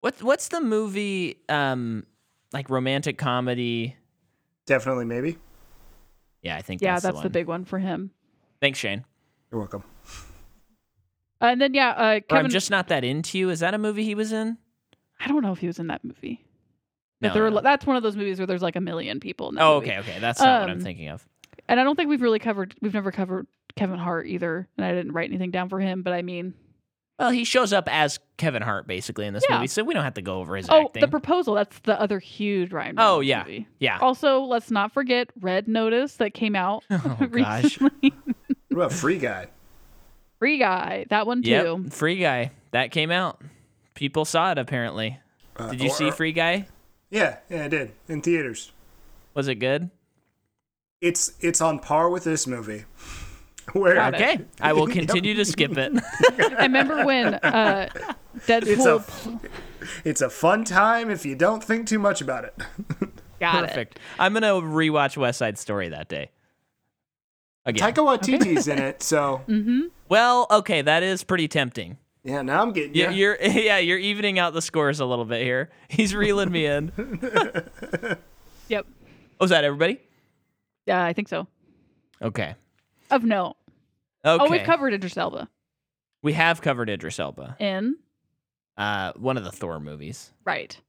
what's 0.00 0.22
what's 0.22 0.48
the 0.48 0.60
movie? 0.60 1.36
Um, 1.48 2.06
like 2.52 2.70
romantic 2.70 3.18
comedy. 3.18 3.96
Definitely, 4.66 5.04
maybe. 5.06 5.38
Yeah, 6.42 6.56
I 6.56 6.62
think. 6.62 6.82
Yeah, 6.82 6.92
that's, 6.94 7.04
that's, 7.04 7.16
the, 7.18 7.22
the, 7.24 7.30
big 7.30 7.46
one 7.46 7.64
for 7.64 7.78
him. 7.78 8.10
Thanks, 8.60 8.78
Shane. 8.78 9.04
You're 9.50 9.60
welcome. 9.60 9.84
And 11.40 11.60
then 11.60 11.74
yeah, 11.74 11.90
uh, 11.90 12.14
Or 12.16 12.20
Kevin. 12.20 12.46
I'm 12.46 12.50
just 12.50 12.70
not 12.70 12.88
that 12.88 13.04
into 13.04 13.38
you. 13.38 13.50
Is 13.50 13.60
that 13.60 13.74
a 13.74 13.78
movie 13.78 14.04
he 14.04 14.14
was 14.14 14.32
in? 14.32 14.58
I 15.20 15.28
don't 15.28 15.42
know 15.42 15.52
if 15.52 15.58
he 15.58 15.66
was 15.66 15.78
in 15.78 15.88
that 15.88 16.04
movie. 16.04 16.44
But 17.20 17.28
No, 17.28 17.34
there 17.34 17.50
no. 17.50 17.56
were, 17.56 17.62
that's 17.62 17.86
one 17.86 17.96
of 17.96 18.02
those 18.02 18.16
movies 18.16 18.38
where 18.38 18.46
there's 18.46 18.62
like 18.62 18.76
a 18.76 18.80
million 18.80 19.20
people 19.20 19.48
in 19.48 19.56
that 19.56 19.62
Oh, 19.62 19.80
movie. 19.80 19.90
okay, 19.90 19.98
okay. 19.98 20.18
That's 20.20 20.40
not 20.40 20.62
what 20.62 20.70
I'm 20.70 20.78
Um, 20.78 20.82
thinking 20.82 21.08
of. 21.08 21.26
And 21.68 21.78
I 21.80 21.84
don't 21.84 21.96
think 21.96 22.08
we've 22.08 22.22
really 22.22 22.38
covered. 22.38 22.74
We've 22.80 22.94
never 22.94 23.12
covered 23.12 23.46
Kevin 23.76 23.98
Hart 23.98 24.26
either, 24.26 24.68
and 24.76 24.84
I 24.84 24.92
didn't 24.92 25.12
write 25.12 25.30
anything 25.30 25.50
down 25.50 25.68
for 25.68 25.80
him. 25.80 26.02
But 26.02 26.12
I 26.12 26.22
mean, 26.22 26.54
Well, 27.22 27.30
he 27.30 27.44
shows 27.44 27.72
up 27.72 27.88
as 27.90 28.18
Kevin 28.36 28.62
Hart 28.62 28.86
basically 28.86 29.26
in 29.26 29.34
this 29.34 29.44
Yeah. 29.48 29.56
movie, 29.56 29.68
so 29.68 29.84
we 29.84 29.94
don't 29.94 30.02
have 30.04 30.14
to 30.14 30.22
go 30.22 30.38
over 30.40 30.56
his 30.56 30.68
oh, 30.68 30.86
acting. 30.86 31.00
the 31.00 31.08
proposal. 31.08 31.54
That's 31.54 31.78
the 31.80 32.00
other 32.00 32.18
huge 32.18 32.72
Ryan. 32.72 32.96
Oh, 32.98 33.20
yeah. 33.20 33.44
movie. 33.44 33.68
yeah. 33.78 33.98
Also, 34.00 34.40
let's 34.40 34.70
not 34.70 34.92
forget 34.92 35.30
Red 35.40 35.68
Notice 35.68 36.16
that 36.16 36.34
came 36.34 36.56
out 36.56 36.84
Oh 36.90 36.98
gosh. 37.32 37.62
recently. 37.80 38.12
What 38.68 38.76
about 38.76 38.92
Free 38.92 39.18
Guy? 39.18 39.46
Free 40.38 40.58
Guy, 40.58 41.06
that 41.10 41.26
one 41.26 41.42
too. 41.42 41.50
Yep. 41.50 41.92
Free 41.92 42.16
Guy. 42.18 42.50
That 42.72 42.90
came 42.90 43.10
out. 43.10 43.40
People 43.94 44.24
saw 44.24 44.50
it 44.50 44.58
apparently. 44.58 45.18
Uh, 45.56 45.70
Did 45.70 45.80
you 45.82 45.90
or- 45.90 45.94
see 45.94 46.10
Free 46.10 46.32
Guy? 46.32 46.66
Yeah, 47.10 47.36
yeah, 47.50 47.66
I 47.66 47.68
did 47.68 47.92
in 48.08 48.22
theaters. 48.22 48.72
Was 49.34 49.46
it 49.46 49.56
good? 49.56 49.90
It's 51.00 51.32
it's 51.40 51.60
on 51.60 51.78
par 51.78 52.08
with 52.08 52.24
this 52.24 52.46
movie. 52.46 52.84
Where 53.72 53.94
Got 53.94 54.14
it. 54.14 54.20
Okay. 54.20 54.44
I 54.60 54.72
will 54.72 54.86
continue 54.98 55.34
to 55.34 55.44
skip 55.44 55.76
it. 55.78 55.92
I 56.58 56.62
remember 56.64 57.04
when 57.04 57.34
uh, 57.34 57.88
it's 58.34 58.48
a 58.48 58.60
Deadpool 58.60 59.40
it's 60.04 60.20
a 60.20 60.30
fun 60.30 60.64
time 60.64 61.10
if 61.10 61.24
you 61.26 61.34
don't 61.34 61.62
think 61.62 61.86
too 61.88 61.98
much 61.98 62.20
about 62.20 62.44
it. 62.44 62.54
got 63.40 63.76
it. 63.76 63.98
I'm 64.18 64.32
gonna 64.32 64.52
rewatch 64.54 65.16
West 65.16 65.38
Side 65.38 65.58
Story 65.58 65.88
that 65.88 66.08
day. 66.08 66.30
Again. 67.64 67.92
Taika 67.92 68.18
Waititi's 68.18 68.66
in 68.68 68.78
it, 68.78 69.02
so 69.02 69.42
well, 70.08 70.46
okay, 70.50 70.82
that 70.82 71.02
is 71.02 71.22
pretty 71.24 71.46
tempting. 71.48 71.96
yeah. 72.24 72.42
Now 72.42 72.62
I'm 72.62 72.72
getting 72.72 72.94
Yeah. 72.94 73.10
you. 73.10 73.16
You're 73.16 73.38
yeah, 73.42 73.78
you're 73.78 73.98
evening 73.98 74.38
out 74.38 74.52
the 74.54 74.62
scores 74.62 75.00
a 75.00 75.04
little 75.04 75.24
bit 75.24 75.42
here. 75.42 75.70
He's 75.88 76.14
reeling 76.14 76.50
me 76.50 76.66
in. 76.66 76.92
Yep. 78.68 78.86
Was 79.40 79.50
that 79.50 79.64
everybody? 79.64 80.00
Yeah, 80.86 81.04
I 81.04 81.12
think 81.12 81.28
so. 81.28 81.46
Okay. 82.20 82.54
Of 83.12 83.24
note. 83.24 83.54
Okay. 84.24 84.44
Oh, 84.44 84.50
we've 84.50 84.62
covered 84.64 84.92
Idris 84.94 85.16
Elba 85.16 85.48
We 86.22 86.32
have 86.34 86.60
covered 86.62 86.88
Idris 86.90 87.18
Elba. 87.20 87.56
in 87.60 87.96
Uh, 88.76 89.12
one 89.16 89.36
of 89.36 89.44
the 89.44 89.52
Thor 89.52 89.78
movies. 89.80 90.32
right. 90.44 90.80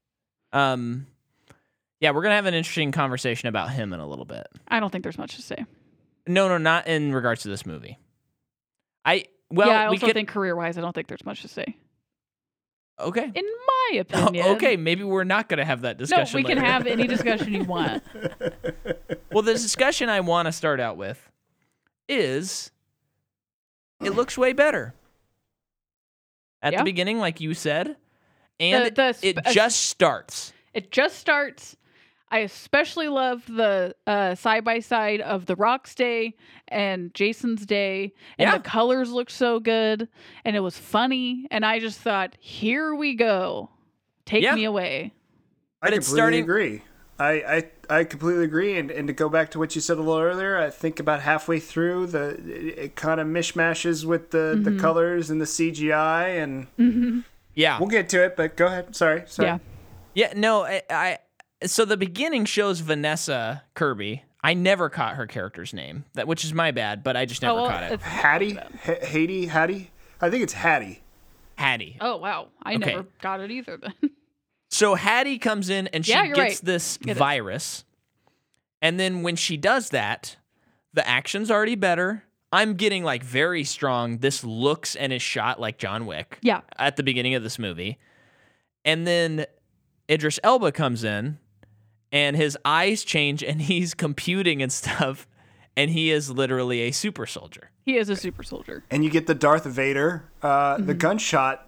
Um, 0.51 1.07
yeah, 1.99 2.12
we're 2.12 2.21
gonna 2.21 2.36
have 2.36 2.45
an 2.45 2.53
interesting 2.53 2.91
conversation 2.91 3.47
about 3.49 3.71
him 3.71 3.91
in 3.93 3.99
a 3.99 4.07
little 4.07 4.25
bit. 4.25 4.47
I 4.67 4.79
don't 4.79 4.89
think 4.91 5.03
there's 5.03 5.17
much 5.17 5.36
to 5.36 5.41
say. 5.41 5.65
No, 6.27 6.47
no, 6.47 6.57
not 6.57 6.88
in 6.88 7.13
regards 7.13 7.41
to 7.43 7.49
this 7.49 7.65
movie. 7.65 7.97
I 9.05 9.25
well, 9.49 9.67
yeah, 9.69 9.81
I 9.81 9.89
we 9.89 9.95
also 9.97 10.05
could 10.07 10.13
think 10.15 10.29
career 10.29 10.55
wise, 10.55 10.77
I 10.77 10.81
don't 10.81 10.93
think 10.93 11.07
there's 11.07 11.25
much 11.25 11.41
to 11.41 11.47
say. 11.47 11.75
okay. 12.99 13.31
In 13.33 13.45
my 13.67 13.97
opinion. 13.99 14.45
okay, 14.55 14.77
maybe 14.77 15.03
we're 15.03 15.23
not 15.23 15.49
gonna 15.49 15.65
have 15.65 15.81
that 15.81 15.97
discussion. 15.97 16.39
No, 16.41 16.43
discussion. 16.43 16.43
we 16.57 16.63
can 16.63 16.71
have 16.71 16.88
any 16.88 17.07
discussion 17.07 17.53
you 17.53 17.63
want. 17.65 18.03
Well, 19.31 19.41
the 19.41 19.53
discussion 19.53 20.09
I 20.09 20.19
want 20.19 20.45
to 20.45 20.51
start 20.51 20.79
out 20.79 20.95
with 20.95 21.19
is 22.13 22.71
it 24.04 24.12
looks 24.12 24.38
way 24.38 24.54
better 24.54 24.93
at 26.62 26.73
Yeah. 26.73 26.80
the 26.80 26.84
beginning, 26.86 27.19
like 27.19 27.41
you 27.41 27.54
said, 27.54 27.97
and 28.60 28.86
The- 28.86 28.91
the 28.91 29.28
it 29.28 29.38
sp- 29.39 29.47
uh, 29.47 29.52
just 29.54 29.84
starts. 29.84 30.54
It 30.73 30.91
just 30.91 31.17
starts. 31.17 31.76
I 32.32 32.39
especially 32.39 33.08
love 33.10 33.45
the 33.45 33.95
uh, 34.08 34.34
side 34.36 34.63
by 34.63 34.80
side 34.80 35.21
of 35.21 35.45
the 35.45 35.56
Rock's 35.56 35.93
day 35.93 36.36
and 36.67 37.13
Jason's 37.13 37.63
day, 37.65 38.13
and 38.39 38.47
Yeah. 38.49 38.58
the 38.58 38.63
colors 38.63 39.12
looked 39.12 39.32
so 39.32 39.60
good, 39.60 40.08
and 40.43 40.56
it 40.56 40.62
was 40.62 40.76
funny, 40.78 41.47
and 41.52 41.63
I 41.63 41.78
just 41.80 41.99
thought, 41.99 42.36
here 42.39 42.95
we 42.95 43.13
go, 43.13 43.69
take 44.26 44.41
Yeah. 44.43 44.56
me 44.56 44.63
away. 44.63 45.13
I 45.82 45.88
But 45.89 45.93
it's 45.93 46.08
completely 46.08 46.17
starting- 46.17 46.43
agree. 46.43 46.82
I, 47.19 47.32
I 47.58 47.71
I 47.89 48.04
completely 48.06 48.46
agree. 48.46 48.78
And, 48.78 48.89
and 48.91 49.08
to 49.08 49.13
go 49.13 49.28
back 49.30 49.52
to 49.52 49.60
what 49.60 49.76
you 49.76 49.82
said 49.82 49.98
a 49.98 50.02
little 50.02 50.22
earlier, 50.22 50.58
I 50.58 50.69
think 50.69 51.00
about 51.00 51.22
halfway 51.22 51.60
through 51.60 52.08
the 52.08 52.30
it, 52.30 52.78
it 52.80 52.96
kind 52.96 53.19
of 53.19 53.28
mishmashes 53.28 54.06
with 54.06 54.32
the, 54.32 54.54
Mm-hmm. 54.56 54.63
the 54.63 54.80
colors 54.82 55.30
and 55.30 55.41
the 55.41 55.46
CGI, 55.46 56.41
and 56.43 57.24
Yeah, 57.56 57.80
we'll 57.80 57.89
get 57.89 58.10
to 58.10 58.24
it. 58.24 58.36
But 58.36 58.56
go 58.58 58.67
ahead. 58.67 58.96
Sorry. 58.96 59.24
Sorry. 59.28 59.48
Yeah, 59.50 59.58
yeah. 60.13 60.34
No, 60.36 60.63
I, 60.63 60.82
I. 60.89 61.17
So 61.65 61.86
the 61.86 61.98
beginning 61.98 62.46
shows 62.46 62.80
Vanessa 62.82 63.63
Kirby. 63.74 64.24
I 64.46 64.54
never 64.56 64.89
caught 64.89 65.15
her 65.15 65.26
character's 65.26 65.74
name, 65.74 66.04
that 66.15 66.28
which 66.28 66.43
is 66.43 66.54
my 66.54 66.72
bad, 66.72 67.02
but 67.04 67.15
I 67.15 67.24
just 67.26 67.41
never 67.41 67.54
oh, 67.60 67.62
well, 67.63 67.69
caught 67.72 67.84
it. 67.84 67.91
it's- 67.93 68.10
Hattie, 68.10 68.58
H- 68.86 69.04
Haiti, 69.04 69.46
Hattie. 69.46 69.91
I 70.19 70.30
think 70.30 70.43
it's 70.43 70.52
Hattie. 70.54 71.02
Hattie. 71.56 71.98
oh 72.02 72.17
wow, 72.17 72.48
I 72.62 72.76
Okay. 72.76 72.91
never 72.91 73.06
got 73.22 73.39
it 73.39 73.52
either. 73.52 73.78
Then 73.78 73.93
So 74.73 74.95
Hattie 74.95 75.38
comes 75.38 75.69
in 75.69 75.88
and 75.88 76.03
she 76.05 76.12
Yeah, 76.13 76.25
gets 76.27 76.39
right. 76.39 76.59
this 76.63 76.97
Get 76.97 77.15
it. 77.15 77.19
virus. 77.19 77.86
And 78.81 78.99
then 78.99 79.21
when 79.21 79.36
she 79.36 79.55
does 79.55 79.89
that, 79.91 80.38
the 80.93 81.07
action's 81.07 81.51
already 81.51 81.75
better. 81.75 82.23
I'm 82.51 82.73
getting 82.73 83.03
like 83.03 83.23
very 83.23 83.63
strong. 83.63 84.17
This 84.19 84.43
looks 84.43 84.95
and 84.95 85.13
is 85.13 85.21
shot 85.21 85.59
like 85.59 85.77
John 85.77 86.05
Wick 86.05 86.38
yeah, 86.41 86.62
at 86.77 86.95
the 86.97 87.03
beginning 87.03 87.36
of 87.36 87.43
this 87.43 87.57
movie. 87.59 87.97
And 88.86 89.05
then 89.07 89.45
Idris 90.09 90.39
Elba 90.43 90.71
comes 90.71 91.03
in 91.03 91.38
and 92.12 92.36
his 92.36 92.57
eyes 92.65 93.03
change 93.03 93.43
and 93.43 93.62
he's 93.71 93.93
computing 93.93 94.62
and 94.62 94.71
stuff. 94.71 95.27
And 95.77 95.89
he 95.91 96.12
is 96.12 96.29
literally 96.29 96.81
a 96.81 96.91
super 96.91 97.25
soldier. 97.25 97.69
he 97.86 97.97
is 97.97 98.09
a 98.09 98.15
super 98.15 98.43
soldier. 98.43 98.83
and 98.91 99.03
you 99.03 99.09
get 99.09 99.25
the 99.27 99.36
Darth 99.36 99.65
Vader, 99.65 100.23
uh, 100.41 100.75
Mm-hmm. 100.77 100.86
the 100.88 100.93
gunshot, 100.95 101.67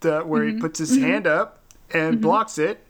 the 0.00 0.20
where 0.22 0.44
he 0.44 0.58
puts 0.60 0.78
his 0.80 0.96
hand 0.96 1.26
up 1.26 1.62
and 1.92 2.14
Mm-hmm. 2.14 2.20
blocks 2.22 2.58
it. 2.58 2.80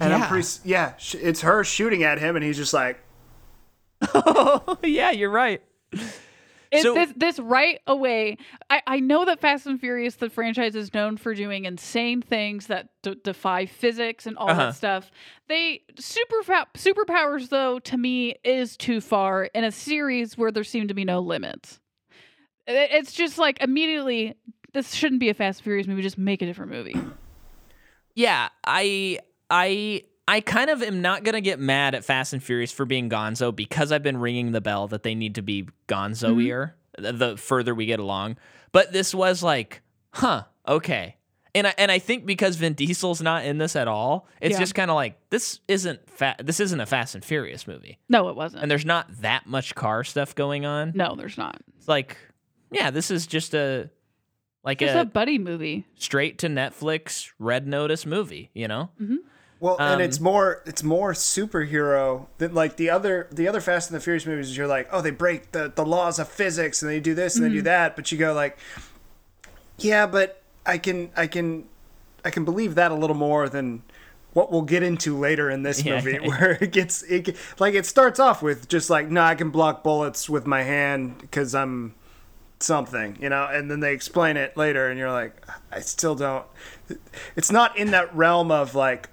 And 0.00 0.10
Yeah. 0.10 0.18
I'm 0.18 0.28
pretty, 0.28 0.48
yeah, 0.64 0.92
it's 1.14 1.40
her 1.40 1.64
shooting 1.64 2.02
at 2.04 2.18
him, 2.18 2.36
and 2.36 2.44
he's 2.44 2.56
just 2.56 2.72
like, 2.74 3.00
Oh, 4.14 4.78
yeah, 4.84 5.10
you're 5.10 5.30
right. 5.30 5.60
It, 6.70 6.82
So- 6.82 6.94
this 6.94 7.12
this 7.16 7.38
right 7.38 7.80
away. 7.86 8.36
I, 8.70 8.82
I 8.86 9.00
know 9.00 9.24
that 9.24 9.40
Fast 9.40 9.66
and 9.66 9.80
Furious, 9.80 10.16
the 10.16 10.28
franchise, 10.30 10.74
is 10.76 10.92
known 10.92 11.16
for 11.16 11.34
doing 11.34 11.64
insane 11.64 12.20
things 12.22 12.66
that 12.66 12.90
d- 13.02 13.16
defy 13.24 13.64
physics 13.66 14.26
and 14.26 14.36
all 14.36 14.50
Uh-huh. 14.50 14.66
that 14.66 14.74
stuff. 14.76 15.10
They 15.48 15.82
super 15.98 16.42
fa- 16.42 16.66
superpowers 16.74 17.48
though 17.48 17.78
to 17.80 17.96
me 17.96 18.36
is 18.44 18.76
too 18.76 19.00
far 19.00 19.44
in 19.46 19.64
a 19.64 19.72
series 19.72 20.36
where 20.36 20.52
there 20.52 20.62
seem 20.62 20.88
to 20.88 20.94
be 20.94 21.04
no 21.04 21.20
limits. 21.20 21.80
It- 22.66 22.90
it's 22.92 23.12
just 23.14 23.38
like 23.38 23.60
immediately 23.62 24.34
this 24.74 24.92
shouldn't 24.92 25.20
be 25.20 25.30
a 25.30 25.34
Fast 25.34 25.60
and 25.60 25.64
Furious 25.64 25.86
movie. 25.86 26.02
Just 26.02 26.18
make 26.18 26.42
a 26.42 26.46
different 26.46 26.70
movie. 26.70 26.94
Yeah, 28.18 28.48
I 28.64 29.20
I 29.48 30.02
I 30.26 30.40
kind 30.40 30.70
of 30.70 30.82
am 30.82 31.00
not 31.02 31.22
gonna 31.22 31.40
get 31.40 31.60
mad 31.60 31.94
at 31.94 32.04
Fast 32.04 32.32
and 32.32 32.42
Furious 32.42 32.72
for 32.72 32.84
being 32.84 33.08
Gonzo 33.08 33.54
because 33.54 33.92
I've 33.92 34.02
been 34.02 34.16
ringing 34.16 34.50
the 34.50 34.60
bell 34.60 34.88
that 34.88 35.04
they 35.04 35.14
need 35.14 35.36
to 35.36 35.42
be 35.42 35.62
mm-hmm. 35.62 35.70
Gonzo-ier 35.86 36.72
the, 36.98 37.12
the 37.12 37.36
further 37.36 37.76
we 37.76 37.86
get 37.86 38.00
along. 38.00 38.36
But 38.72 38.92
this 38.92 39.14
was 39.14 39.44
like, 39.44 39.82
huh, 40.10 40.42
okay. 40.66 41.14
And 41.54 41.68
I, 41.68 41.74
and 41.78 41.92
I 41.92 42.00
think 42.00 42.26
because 42.26 42.56
Vin 42.56 42.74
Diesel's 42.74 43.22
not 43.22 43.44
in 43.44 43.58
this 43.58 43.76
at 43.76 43.86
all, 43.86 44.26
it's 44.40 44.54
Yeah. 44.54 44.58
just 44.58 44.74
kind 44.74 44.90
of 44.90 44.96
like 44.96 45.18
this 45.30 45.60
isn't 45.68 46.10
fa- 46.10 46.36
this 46.42 46.58
isn't 46.58 46.80
a 46.80 46.86
Fast 46.86 47.14
and 47.14 47.24
Furious 47.24 47.68
movie, 47.68 48.00
No, 48.08 48.28
it 48.30 48.34
wasn't. 48.36 48.62
and 48.62 48.70
there's 48.70 48.84
not 48.84 49.06
that 49.22 49.46
much 49.46 49.76
car 49.76 50.02
stuff 50.02 50.34
going 50.34 50.66
on. 50.66 50.90
no, 50.96 51.14
there's 51.14 51.38
not. 51.38 51.60
It's 51.76 51.86
like, 51.86 52.16
yeah, 52.72 52.90
this 52.90 53.12
is 53.12 53.28
just 53.28 53.54
a 53.54 53.90
like 54.68 54.82
It's 54.82 54.94
a, 54.94 55.00
a 55.00 55.04
buddy 55.04 55.38
movie. 55.38 55.84
straight 55.96 56.38
to 56.38 56.46
Netflix 56.48 57.32
Red 57.38 57.66
Notice 57.66 58.06
movie, 58.06 58.50
you 58.54 58.68
know? 58.68 58.90
Well, 59.60 59.74
Um, 59.80 59.94
and 59.94 60.02
it's 60.02 60.20
more 60.20 60.62
it's 60.66 60.84
more 60.84 61.12
superhero 61.14 62.26
than 62.38 62.54
like 62.54 62.76
the 62.76 62.90
other 62.90 63.26
the 63.32 63.48
other 63.48 63.60
Fast 63.60 63.90
and 63.90 63.96
the 63.98 64.02
Furious 64.04 64.24
movies. 64.26 64.56
You're 64.56 64.68
like, 64.68 64.88
oh, 64.92 65.00
they 65.00 65.10
break 65.10 65.50
the 65.52 65.72
the 65.74 65.84
laws 65.84 66.20
of 66.20 66.28
physics 66.28 66.80
and 66.82 66.88
they 66.90 67.00
do 67.00 67.14
this 67.14 67.34
and 67.36 67.44
they 67.44 67.50
do 67.50 67.62
that, 67.62 67.96
but 67.96 68.12
you 68.12 68.18
go 68.18 68.32
like, 68.34 68.56
yeah, 69.78 70.06
but 70.06 70.42
I 70.64 70.78
can 70.78 71.10
I 71.16 71.26
can 71.26 71.64
I 72.24 72.30
can 72.30 72.44
believe 72.44 72.74
that 72.76 72.90
a 72.90 72.94
little 72.94 73.16
more 73.16 73.48
than 73.48 73.82
what 74.34 74.52
we'll 74.52 74.62
get 74.62 74.82
into 74.84 75.16
later 75.18 75.50
in 75.50 75.62
this 75.62 75.82
Yeah. 75.84 75.96
movie, 75.96 76.18
where 76.28 76.52
it 76.60 76.70
gets 76.72 77.02
it 77.04 77.34
like 77.58 77.74
it 77.74 77.86
starts 77.86 78.20
off 78.20 78.42
with 78.42 78.68
just 78.68 78.90
like, 78.90 79.08
no, 79.08 79.22
I 79.22 79.34
can 79.34 79.50
block 79.50 79.82
bullets 79.82 80.28
with 80.28 80.46
my 80.46 80.62
hand 80.62 81.18
because 81.20 81.54
I'm 81.54 81.94
something, 82.60 83.16
you 83.20 83.28
know, 83.28 83.48
and 83.50 83.70
then 83.70 83.80
they 83.80 83.92
explain 83.92 84.36
it 84.36 84.56
later, 84.56 84.88
and 84.88 84.98
you're 84.98 85.12
like, 85.12 85.46
I 85.70 85.80
still 85.80 86.14
don't. 86.14 86.44
It's 87.36 87.52
not 87.52 87.76
in 87.76 87.90
that 87.92 88.14
realm 88.14 88.50
of 88.50 88.74
like 88.74 89.10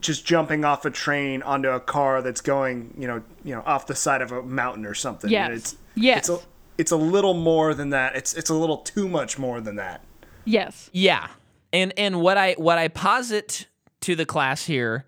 just 0.00 0.26
jumping 0.26 0.64
off 0.64 0.84
a 0.84 0.90
train 0.90 1.42
onto 1.42 1.68
a 1.68 1.80
car 1.80 2.22
that's 2.22 2.40
going, 2.40 2.94
you 2.98 3.06
know, 3.06 3.22
you 3.44 3.54
know, 3.54 3.62
off 3.64 3.86
the 3.86 3.94
side 3.94 4.22
of 4.22 4.32
a 4.32 4.42
mountain 4.42 4.84
or 4.84 4.94
something. 4.94 5.30
Yes. 5.30 5.50
It's, 5.52 5.76
Yes. 5.96 6.18
It's 6.18 6.28
a, 6.28 6.46
it's 6.78 6.90
a 6.92 6.96
little 6.96 7.34
more 7.34 7.74
than 7.74 7.90
that. 7.90 8.14
It's 8.16 8.34
it's 8.34 8.50
a 8.50 8.54
little 8.54 8.78
too 8.78 9.08
much 9.08 9.38
more 9.38 9.60
than 9.60 9.76
that. 9.76 10.02
Yes. 10.44 10.90
Yeah. 10.92 11.28
And 11.72 11.92
and 11.96 12.20
what 12.20 12.36
I 12.36 12.52
what 12.54 12.78
I 12.78 12.88
posit 12.88 13.66
to 14.02 14.14
the 14.14 14.26
class 14.26 14.64
here 14.64 15.06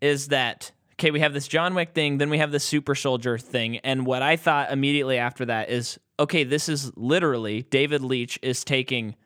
is 0.00 0.28
that 0.28 0.72
okay, 0.94 1.10
we 1.10 1.20
have 1.20 1.32
this 1.32 1.46
John 1.46 1.74
Wick 1.74 1.92
thing, 1.94 2.18
then 2.18 2.30
we 2.30 2.38
have 2.38 2.52
the 2.52 2.60
super 2.60 2.94
soldier 2.94 3.38
thing, 3.38 3.78
and 3.78 4.06
what 4.06 4.22
I 4.22 4.36
thought 4.36 4.72
immediately 4.72 5.18
after 5.18 5.44
that 5.46 5.70
is 5.70 5.98
okay, 6.20 6.44
this 6.44 6.68
is 6.68 6.92
literally 6.96 7.62
David 7.62 8.02
Leitch 8.02 8.38
is 8.42 8.62
taking 8.62 9.16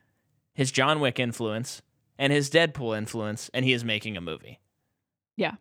his 0.54 0.70
John 0.70 1.00
Wick 1.00 1.18
influence 1.20 1.83
and 2.18 2.33
his 2.33 2.48
Deadpool 2.48 2.96
influence 2.96 3.50
and 3.52 3.64
he 3.64 3.72
is 3.72 3.85
making 3.85 4.16
a 4.16 4.20
movie. 4.22 4.61
Yeah. 5.37 5.54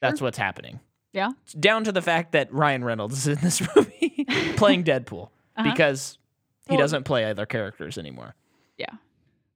That's 0.00 0.20
what's 0.20 0.36
happening. 0.38 0.80
Yeah. 1.14 1.30
Down 1.58 1.84
to 1.84 1.92
the 1.92 2.02
fact 2.02 2.32
that 2.32 2.52
Ryan 2.52 2.84
Reynolds 2.84 3.16
is 3.26 3.26
in 3.28 3.38
this 3.42 3.62
movie 3.76 4.26
playing 4.56 4.84
Deadpool 4.84 5.30
Uh-huh. 5.56 5.70
because 5.70 6.18
he 6.68 6.74
Well- 6.74 6.80
doesn't 6.82 7.04
play 7.04 7.24
other 7.24 7.46
characters 7.46 7.96
anymore. 7.98 8.34
Yeah. 8.76 8.90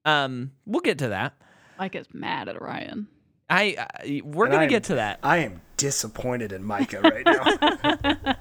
Um, 0.06 0.52
we'll 0.64 0.80
get 0.80 0.98
to 1.00 1.08
that. 1.08 1.34
Mike 1.78 1.94
is 1.94 2.06
mad 2.14 2.48
at 2.48 2.60
Ryan. 2.62 3.08
I, 3.50 3.76
I 3.78 4.20
we're 4.24 4.44
And 4.46 4.52
gonna 4.52 4.62
I'm- 4.62 4.68
get 4.70 4.84
to 4.84 4.94
that. 4.96 5.18
I 5.22 5.38
am 5.38 5.60
disappointed 5.76 6.52
in 6.52 6.64
Micah 6.64 7.00
right 7.02 7.24
now. 7.26 8.36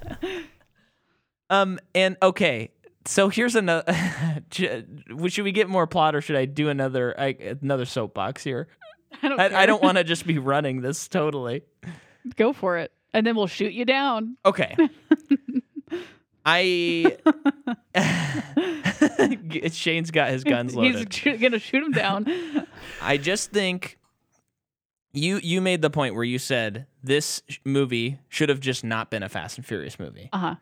Um, 1.49 1.79
and 1.95 2.17
okay, 2.21 2.71
so 3.05 3.29
here's 3.29 3.55
another. 3.55 3.93
should 4.51 5.43
we 5.43 5.51
get 5.51 5.69
more 5.69 5.87
plot, 5.87 6.15
or 6.15 6.21
should 6.21 6.35
I 6.35 6.45
do 6.45 6.69
another 6.69 7.17
I, 7.19 7.57
another 7.61 7.85
soapbox 7.85 8.43
here? 8.43 8.67
I 9.23 9.29
don't. 9.29 9.39
I, 9.39 9.63
I 9.63 9.65
don't 9.65 9.81
want 9.81 9.97
to 9.97 10.03
just 10.05 10.27
be 10.27 10.37
running 10.37 10.81
this 10.81 11.07
totally. 11.07 11.63
go 12.35 12.53
for 12.53 12.77
it, 12.77 12.91
and 13.13 13.25
then 13.25 13.35
we'll 13.35 13.47
shoot 13.47 13.73
you 13.73 13.85
down. 13.85 14.37
Okay. 14.45 14.75
I 16.49 17.17
Shane's 19.71 20.11
got 20.11 20.29
his 20.29 20.45
guns 20.45 20.73
He's 20.73 20.77
loaded. 20.95 21.13
sh- 21.13 21.27
gonna 21.41 21.59
shoot 21.59 21.83
him 21.83 21.91
down. 21.91 22.25
I 23.01 23.17
just 23.17 23.51
think 23.51 23.97
you 25.11 25.41
you 25.43 25.59
made 25.59 25.81
the 25.81 25.89
point 25.89 26.15
where 26.15 26.23
you 26.23 26.39
said 26.39 26.85
this 27.03 27.41
movie 27.65 28.19
should 28.29 28.47
have 28.47 28.61
just 28.61 28.85
not 28.85 29.09
been 29.11 29.23
a 29.23 29.29
Fast 29.29 29.57
and 29.57 29.65
Furious 29.65 29.99
movie. 29.99 30.29
Uh 30.31 30.37
huh. 30.37 30.55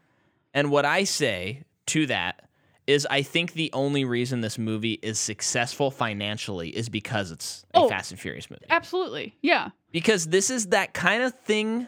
And 0.55 0.71
what 0.71 0.85
I 0.85 1.03
say 1.03 1.65
to 1.87 2.07
that 2.07 2.41
is 2.87 3.05
I 3.09 3.21
think 3.23 3.53
the 3.53 3.69
only 3.73 4.05
reason 4.05 4.41
this 4.41 4.57
movie 4.57 4.93
is 5.01 5.19
successful 5.19 5.91
financially 5.91 6.69
is 6.69 6.87
because 6.89 7.29
it's 7.31 7.65
a 7.73 7.79
Oh. 7.79 7.89
Fast 7.89 8.11
and 8.11 8.19
Furious 8.19 8.49
movie. 8.49 8.65
Absolutely. 8.69 9.35
Yeah. 9.41 9.69
Because 9.91 10.25
this 10.27 10.49
is 10.49 10.67
that 10.67 10.93
kind 10.93 11.21
of 11.23 11.33
thing 11.39 11.87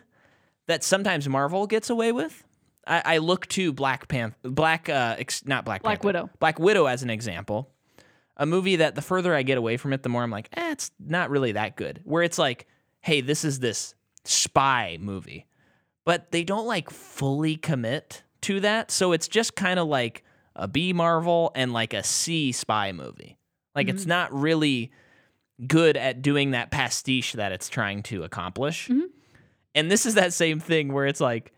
that 0.67 0.83
sometimes 0.83 1.27
Marvel 1.29 1.65
gets 1.65 1.89
away 1.89 2.11
with. 2.11 2.43
I, 2.85 3.01
I 3.05 3.17
look 3.19 3.47
to 3.49 3.71
Black 3.73 4.07
Panther, 4.07 4.35
Black, 4.43 4.89
uh, 4.89 5.15
ex, 5.19 5.45
not 5.45 5.65
Black, 5.65 5.81
Black 5.83 6.01
Panther, 6.01 6.07
Widow. 6.07 6.29
Black 6.39 6.59
Widow 6.59 6.85
as 6.87 7.03
an 7.03 7.09
example. 7.09 7.69
A 8.37 8.45
movie 8.45 8.75
that 8.77 8.95
the 8.95 9.01
further 9.01 9.33
I 9.33 9.43
get 9.43 9.57
away 9.57 9.77
from 9.77 9.93
it, 9.93 10.03
the 10.03 10.09
more 10.09 10.23
I'm 10.23 10.31
like, 10.31 10.49
eh, 10.53 10.71
it's 10.71 10.91
not 10.99 11.29
really 11.29 11.53
that 11.53 11.75
good. 11.75 12.01
Where 12.05 12.21
it's 12.23 12.37
like, 12.37 12.67
hey, 13.01 13.21
this 13.21 13.43
is 13.45 13.59
this 13.59 13.93
spy 14.25 14.97
movie, 14.99 15.47
but 16.05 16.31
they 16.31 16.43
don't 16.43 16.67
like 16.67 16.89
fully 16.89 17.55
commit 17.55 18.23
to 18.41 18.59
that. 18.61 18.91
So 18.91 19.11
it's 19.11 19.27
just 19.27 19.55
kind 19.55 19.79
of 19.79 19.87
like 19.87 20.23
a 20.55 20.67
B 20.67 20.93
Marvel 20.93 21.51
and 21.55 21.73
like 21.73 21.93
a 21.93 22.03
C 22.03 22.51
spy 22.51 22.91
movie. 22.91 23.37
Like 23.75 23.89
it's 23.89 24.05
not 24.07 24.33
really 24.33 24.91
good 25.67 25.97
at 25.97 26.21
doing 26.21 26.51
that 26.51 26.71
pastiche 26.71 27.33
that 27.33 27.51
it's 27.51 27.69
trying 27.69 28.03
to 28.03 28.23
accomplish. 28.23 28.87
Mhm. 28.87 29.09
And 29.75 29.91
this 29.91 30.05
is 30.05 30.15
that 30.15 30.33
same 30.33 30.59
thing 30.59 30.91
where 30.93 31.05
it's 31.05 31.21
like, 31.21 31.51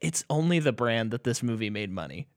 it's 0.00 0.24
only 0.30 0.58
the 0.58 0.72
brand 0.72 1.10
that 1.10 1.24
this 1.24 1.42
movie 1.42 1.70
made 1.70 1.90
money. 1.90 2.28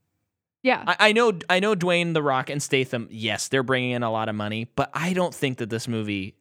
Yeah. 0.63 0.83
I, 0.87 1.09
I 1.09 1.11
know, 1.11 1.37
I 1.49 1.59
know, 1.59 1.75
Dwayne 1.75 2.13
the 2.13 2.23
Rock 2.23 2.49
and 2.49 2.63
Statham. 2.63 3.07
Yes, 3.11 3.49
they're 3.49 3.63
bringing 3.63 3.91
in 3.91 4.01
a 4.01 4.11
lot 4.11 4.29
of 4.29 4.35
money, 4.35 4.71
but 4.75 4.89
I 4.93 5.13
don't 5.13 5.33
think 5.33 5.57
that 5.59 5.69
this 5.69 5.87
movie 5.87 6.35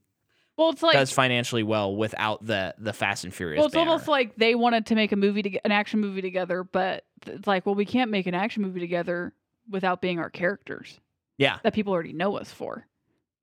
well, 0.57 0.70
it's 0.70 0.82
like 0.82 0.94
does 0.94 1.12
financially 1.12 1.62
well 1.62 1.94
without 1.96 2.44
the 2.46 2.74
the 2.78 2.92
Fast 2.92 3.24
and 3.24 3.34
Furious. 3.34 3.59
well, 3.59 3.66
it's 3.66 3.74
banner. 3.74 3.90
almost 3.90 4.09
like 4.09 4.36
they 4.36 4.55
wanted 4.55 4.86
to 4.86 4.94
make 4.94 5.12
a 5.12 5.16
movie 5.16 5.42
to 5.42 5.59
an 5.64 5.72
action 5.72 6.00
movie 6.00 6.20
together, 6.22 6.62
but 6.64 7.05
it's 7.26 7.46
like, 7.46 7.64
well, 7.66 7.74
we 7.74 7.84
can't 7.86 8.11
make 8.11 8.26
an 8.26 8.34
action 8.34 8.62
movie 8.62 8.80
together 8.80 9.32
without 9.70 10.00
being 10.03 10.18
our 10.18 10.28
characters 10.30 11.00
yeah, 11.38 11.59
that 11.62 11.72
people 11.72 11.92
already 11.92 12.12
know 12.12 12.36
us 12.36 12.50
for. 12.53 12.86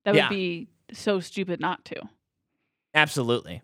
That 0.06 0.12
would 0.12 0.18
Yeah. 0.18 0.30
be 0.30 0.68
so 0.94 1.20
stupid 1.20 1.60
not 1.60 1.84
to. 1.86 2.02
absolutely. 2.94 3.62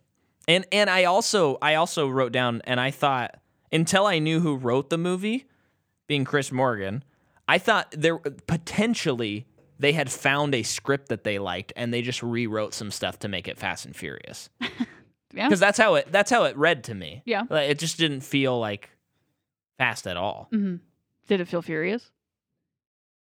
And 0.47 0.65
and 0.71 0.89
I 0.89 1.05
also 1.05 1.57
I 1.61 1.75
also 1.75 2.07
wrote 2.07 2.31
down 2.31 2.61
and 2.65 2.79
I 2.79 2.91
thought 2.91 3.37
until 3.71 4.05
I 4.05 4.19
knew 4.19 4.39
who 4.41 4.55
wrote 4.55 4.89
the 4.89 4.97
movie, 4.97 5.45
being 6.07 6.23
Chris 6.23 6.51
Morgan, 6.51 7.03
I 7.47 7.57
thought 7.57 7.91
there 7.97 8.15
uh, 8.15 8.29
potentially 8.47 9.47
they 9.79 9.93
had 9.93 10.11
found 10.11 10.55
a 10.55 10.63
script 10.63 11.09
that 11.09 11.23
they 11.23 11.39
liked 11.39 11.73
and 11.75 11.93
they 11.93 12.01
just 12.01 12.23
rewrote 12.23 12.73
some 12.73 12.91
stuff 12.91 13.19
to 13.19 13.27
make 13.27 13.47
it 13.47 13.57
Fast 13.57 13.85
and 13.85 13.95
Furious. 13.95 14.49
Yeah. 15.33 15.47
Because 15.49 15.59
that's 15.59 15.77
how 15.77 15.95
it 15.95 16.09
that's 16.13 16.31
how 16.31 16.45
it 16.45 16.55
read 16.55 16.85
to 16.85 16.95
me. 16.95 17.21
Yeah. 17.25 17.43
Like, 17.49 17.69
it 17.69 17.77
just 17.77 17.97
didn't 17.97 18.21
feel 18.21 18.57
like 18.57 18.89
fast 19.77 20.07
at 20.07 20.15
all. 20.15 20.47
hmm 20.49 20.77
Did 21.27 21.41
it 21.41 21.49
feel 21.49 21.61
furious? 21.61 22.09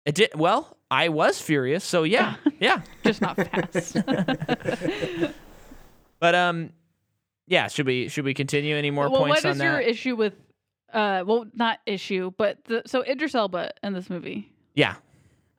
It 0.05 0.15
did 0.15 0.31
well. 0.33 0.75
I 0.89 1.09
was 1.09 1.39
furious, 1.39 1.83
so 1.83 2.01
yeah, 2.01 2.37
yeah. 2.59 2.81
Just 3.03 3.21
not 3.21 3.35
fast. 3.35 3.95
But 6.19 6.35
um, 6.35 6.71
yeah. 7.47 7.67
Should 7.67 7.85
we 7.85 8.07
should 8.09 8.25
we 8.25 8.33
continue 8.33 8.75
any 8.75 8.89
more 8.91 9.09
well, 9.09 9.21
points 9.21 9.43
what 9.43 9.49
on 9.51 9.55
is 9.57 9.61
your 9.61 9.73
that? 9.73 9.89
issue 9.89 10.15
with? 10.15 10.33
Uh, 10.91 11.23
well, 11.27 11.45
not 11.53 11.77
issue, 11.85 12.31
but 12.37 12.63
the, 12.65 12.81
so 12.87 13.03
Idris 13.03 13.35
Elba 13.35 13.71
in 13.83 13.93
this 13.93 14.09
movie. 14.09 14.51
yeah, 14.73 14.95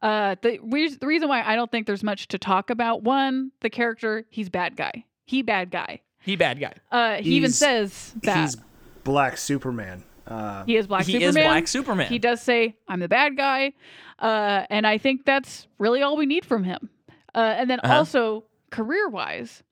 Uh, 0.02 0.36
the 0.42 0.58
re- 0.62 0.94
the 0.94 1.06
reason 1.06 1.28
why 1.28 1.42
I 1.42 1.56
don't 1.56 1.70
think 1.70 1.86
there's 1.86 2.02
much 2.02 2.28
to 2.28 2.38
talk 2.38 2.70
about 2.70 3.02
one, 3.02 3.52
the 3.60 3.68
character, 3.70 4.24
he's 4.30 4.48
bad 4.48 4.76
guy. 4.76 5.04
He 5.26 5.42
bad 5.42 5.70
guy. 5.70 6.00
he 6.22 6.36
bad 6.36 6.58
guy. 6.60 6.72
Uh, 6.90 7.16
he 7.22 7.36
even 7.36 7.50
says 7.50 8.14
that 8.22 8.36
He's 8.36 8.56
Black 9.04 9.36
Superman. 9.36 10.02
Uh, 10.26 10.64
he 10.64 10.76
is 10.76 10.86
Black 10.86 11.04
he 11.06 11.12
Superman. 11.12 11.28
is 11.28 11.34
Black 11.36 11.68
Superman. 11.68 12.08
He 12.08 12.18
does 12.18 12.40
say, 12.40 12.76
"I'm 12.88 13.00
the 13.00 13.08
bad 13.08 13.36
guy," 13.36 13.72
uh, 14.18 14.64
and 14.70 14.86
I 14.86 14.98
think 14.98 15.24
that's 15.24 15.66
really 15.78 16.02
all 16.02 16.16
we 16.16 16.26
need 16.26 16.44
from 16.44 16.64
him. 16.64 16.88
Uh, 17.34 17.38
and 17.58 17.68
then 17.70 17.80
Uh-huh. 17.80 17.94
also 17.98 18.44
career 18.70 19.08
wise, 19.08 19.62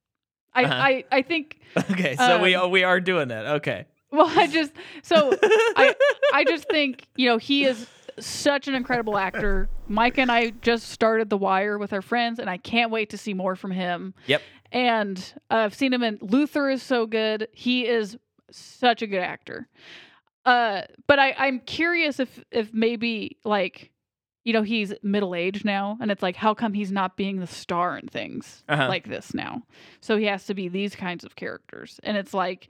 I, 0.55 0.65
Uh-huh. 0.65 0.75
I 0.75 1.05
I 1.13 1.23
think 1.23 1.61
okay, 1.77 2.17
so 2.17 2.43
we 2.43 2.55
Um, 2.55 2.71
we 2.71 2.83
are 2.85 3.01
doing 3.01 3.29
that. 3.29 3.47
Okay. 3.47 3.87
well 4.11 4.31
I 4.39 4.47
just 4.47 4.73
so 5.03 5.37
I 5.43 5.95
I 6.33 6.45
just 6.45 6.69
think 6.69 7.07
you 7.17 7.29
know 7.29 7.37
he 7.39 7.65
is 7.65 7.87
such 8.21 8.69
an 8.69 8.75
incredible 8.75 9.17
actor. 9.17 9.69
Mike 9.89 10.19
and 10.19 10.31
I 10.31 10.51
just 10.51 10.89
started 10.89 11.31
The 11.31 11.39
Wire 11.39 11.79
with 11.79 11.93
our 11.93 12.03
friends, 12.03 12.39
and 12.39 12.49
I 12.51 12.57
can't 12.57 12.91
wait 12.91 13.11
to 13.11 13.19
see 13.19 13.35
more 13.35 13.57
from 13.57 13.71
him. 13.71 14.15
Yep. 14.27 14.43
And 14.73 15.33
uh, 15.51 15.55
I've 15.57 15.75
seen 15.75 15.93
him 15.93 16.03
in 16.03 16.19
Luther 16.21 16.69
is 16.69 16.83
so 16.83 17.07
good. 17.07 17.49
He 17.53 17.87
is 17.87 18.17
such 18.51 19.03
a 19.03 19.07
good 19.07 19.21
actor. 19.23 19.69
Uh, 20.45 20.83
but 21.07 21.19
I, 21.19 21.35
I'm 21.39 21.61
curious 21.61 22.21
if 22.21 22.43
if 22.51 22.73
maybe 22.73 23.37
like, 23.45 23.91
you 24.45 24.53
know, 24.53 24.63
he's 24.63 24.95
middle 25.03 25.35
aged 25.35 25.65
now, 25.65 25.99
and 26.01 26.11
it's 26.11 26.23
like, 26.23 26.37
how 26.37 26.55
come 26.55 26.73
he's 26.73 26.93
not 26.93 27.17
being 27.17 27.41
the 27.41 27.47
star 27.47 27.99
in 27.99 28.09
things 28.09 28.63
Uh-huh. 28.69 28.89
like 28.89 29.09
this 29.09 29.35
now? 29.35 29.63
So 30.01 30.17
he 30.17 30.25
has 30.27 30.47
to 30.47 30.55
be 30.55 30.69
these 30.69 30.95
kinds 30.95 31.25
of 31.25 31.37
characters, 31.37 32.01
and 32.03 32.17
it's 32.17 32.33
like 32.33 32.69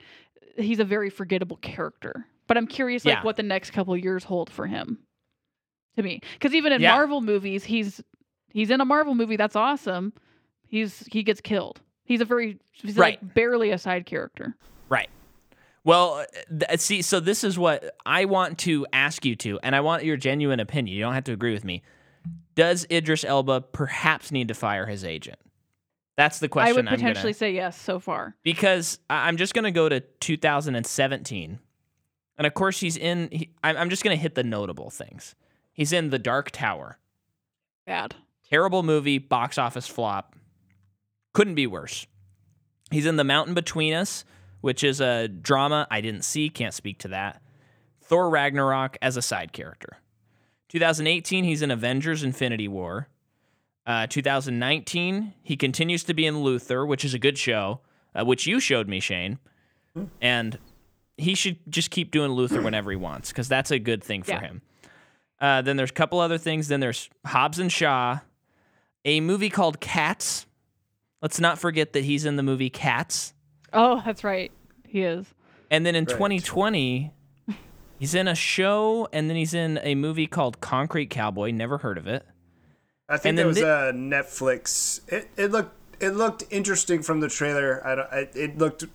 he's 0.57 0.79
a 0.79 0.85
very 0.85 1.09
forgettable 1.09 1.57
character. 1.57 2.25
But 2.47 2.57
I'm 2.57 2.65
curious, 2.67 3.05
like, 3.05 3.17
Yeah. 3.17 3.23
what 3.23 3.35
the 3.37 3.43
next 3.43 3.71
couple 3.71 3.93
of 3.93 3.99
years 4.03 4.23
hold 4.23 4.49
for 4.49 4.65
him. 4.67 4.97
To 5.99 6.03
me, 6.03 6.21
because 6.33 6.53
even 6.55 6.71
in 6.71 6.81
Yeah. 6.81 6.95
Marvel 6.95 7.19
movies, 7.19 7.65
he's 7.65 8.01
he's 8.53 8.69
in 8.71 8.79
a 8.79 8.85
Marvel 8.85 9.15
movie 9.15 9.35
that's 9.35 9.57
awesome. 9.57 10.13
He's 10.65 11.05
he 11.11 11.23
gets 11.23 11.41
killed. 11.41 11.81
He's 12.05 12.21
a 12.21 12.25
very 12.25 12.57
he's 12.71 12.95
Right. 12.95 13.21
like 13.21 13.33
barely 13.33 13.71
a 13.71 13.77
side 13.77 14.05
character. 14.05 14.55
Right. 14.87 15.09
Well, 15.83 16.19
uh, 16.51 16.65
th- 16.67 16.79
see, 16.79 17.01
so 17.01 17.19
this 17.19 17.43
is 17.43 17.59
what 17.59 17.95
I 18.05 18.23
want 18.25 18.59
to 18.59 18.85
ask 18.93 19.25
you 19.25 19.35
to, 19.37 19.59
and 19.61 19.75
I 19.75 19.81
want 19.81 20.05
your 20.05 20.15
genuine 20.15 20.61
opinion. 20.61 20.95
You 20.95 21.03
don't 21.03 21.13
have 21.15 21.25
to 21.25 21.33
agree 21.33 21.53
with 21.53 21.65
me. 21.65 21.83
Does 22.55 22.85
Idris 22.89 23.25
Elba 23.25 23.59
perhaps 23.61 24.31
need 24.31 24.47
to 24.47 24.53
fire 24.53 24.85
his 24.85 25.03
agent? 25.03 25.39
That's 26.15 26.39
the 26.39 26.47
question. 26.47 26.69
I 26.69 26.73
would 26.73 26.79
I'm 26.87 26.95
gonna- 26.95 26.97
potentially 27.09 27.33
say 27.33 27.53
yes 27.53 27.79
so 27.79 27.99
far. 27.99 28.35
because 28.43 28.99
I'm 29.09 29.35
just 29.35 29.53
going 29.53 29.65
to 29.65 29.71
go 29.71 29.89
to 29.89 29.99
2017. 29.99 31.59
And 32.37 32.47
of 32.47 32.53
course, 32.53 32.79
he's 32.79 32.95
in. 32.95 33.27
He, 33.33 33.49
I'm 33.63 33.75
I'm 33.75 33.89
just 33.89 34.01
going 34.03 34.15
to 34.15 34.21
hit 34.21 34.35
the 34.35 34.43
notable 34.43 34.89
things. 34.89 35.35
He's 35.79 35.93
in 35.93 36.09
The 36.09 36.19
Dark 36.19 36.51
Tower. 36.51 36.99
Bad. 37.87 38.13
Terrible 38.49 38.83
movie, 38.83 39.17
box 39.17 39.57
office 39.57 39.87
flop. 39.87 40.35
Couldn't 41.33 41.55
be 41.55 41.67
worse. 41.67 42.05
He's 42.91 43.05
in 43.05 43.15
The 43.15 43.23
Mountain 43.23 43.53
Between 43.53 43.93
Us, 43.93 44.25
which 44.59 44.83
is 44.83 44.99
a 44.99 45.29
drama 45.29 45.87
I 45.89 46.01
didn't 46.01 46.23
see, 46.25 46.49
can't 46.49 46.73
speak 46.73 46.99
to 46.99 47.07
that. 47.07 47.41
Thor 48.01 48.29
Ragnarok 48.29 48.97
as 49.01 49.15
a 49.15 49.21
side 49.21 49.53
character. 49.53 49.99
2018, 50.67 51.45
he's 51.45 51.61
in 51.61 51.71
Avengers 51.71 52.23
Infinity 52.23 52.67
War. 52.67 53.07
Uh, 53.87 54.05
2019, 54.05 55.33
he 55.43 55.55
continues 55.55 56.03
to 56.03 56.13
be 56.13 56.25
in 56.25 56.41
Luther, 56.41 56.85
which 56.85 57.05
is 57.05 57.13
a 57.13 57.19
good 57.19 57.37
show, 57.37 57.79
uh, 58.13 58.25
which 58.25 58.45
you 58.45 58.59
showed 58.59 58.89
me, 58.89 58.99
Shane. 58.99 59.39
And 60.19 60.59
he 61.15 61.35
should 61.35 61.55
just 61.69 61.89
keep 61.89 62.11
doing 62.11 62.31
Luther 62.33 62.61
whenever 62.61 62.91
he 62.91 62.97
wants, 62.97 63.29
because 63.29 63.47
that's 63.47 63.71
a 63.71 63.79
good 63.79 64.03
thing 64.03 64.23
for 64.23 64.31
Yeah. 64.31 64.41
him. 64.41 64.61
Uh, 65.41 65.61
then 65.61 65.77
there's 65.77 65.89
a 65.91 65.93
couple 65.93 66.19
other 66.19 66.37
things. 66.37 66.67
Then 66.67 66.79
there's 66.79 67.09
Hobbs 67.25 67.59
and 67.59 67.71
Shaw, 67.71 68.19
a 69.05 69.21
movie 69.21 69.49
called 69.49 69.79
Cats. 69.79 70.45
Let's 71.21 71.39
not 71.39 71.59
forget 71.59 71.93
that 71.93 72.03
he's 72.03 72.25
in 72.25 72.35
the 72.35 72.43
movie 72.43 72.69
Cats. 72.69 73.33
Oh, 73.73 74.01
that's 74.05 74.23
right. 74.23 74.51
He 74.87 75.01
is. 75.03 75.25
And 75.71 75.85
then 75.85 75.95
in 75.95 76.05
Right. 76.05 76.13
2020, 76.13 77.11
he's 77.99 78.15
in 78.15 78.27
a 78.27 78.35
show, 78.35 79.07
and 79.13 79.29
then 79.29 79.37
he's 79.37 79.53
in 79.53 79.79
a 79.83 79.95
movie 79.95 80.27
called 80.27 80.59
Concrete 80.61 81.09
Cowboy. 81.09 81.51
Never 81.51 81.77
heard 81.77 81.97
of 81.97 82.07
it. 82.07 82.25
I 83.07 83.17
think 83.17 83.29
And 83.31 83.37
that 83.39 83.45
was 83.47 83.57
thi- 83.57 83.63
a 83.63 83.91
Netflix. 83.93 85.01
It, 85.11 85.29
it 85.37 85.51
looked 85.51 85.75
it 86.01 86.11
looked 86.11 86.43
interesting 86.49 87.01
from 87.01 87.19
the 87.19 87.27
trailer. 87.27 87.85
I, 87.85 87.95
don't, 87.95 88.07
I 88.11 88.27
it 88.33 88.57
looked 88.57 88.85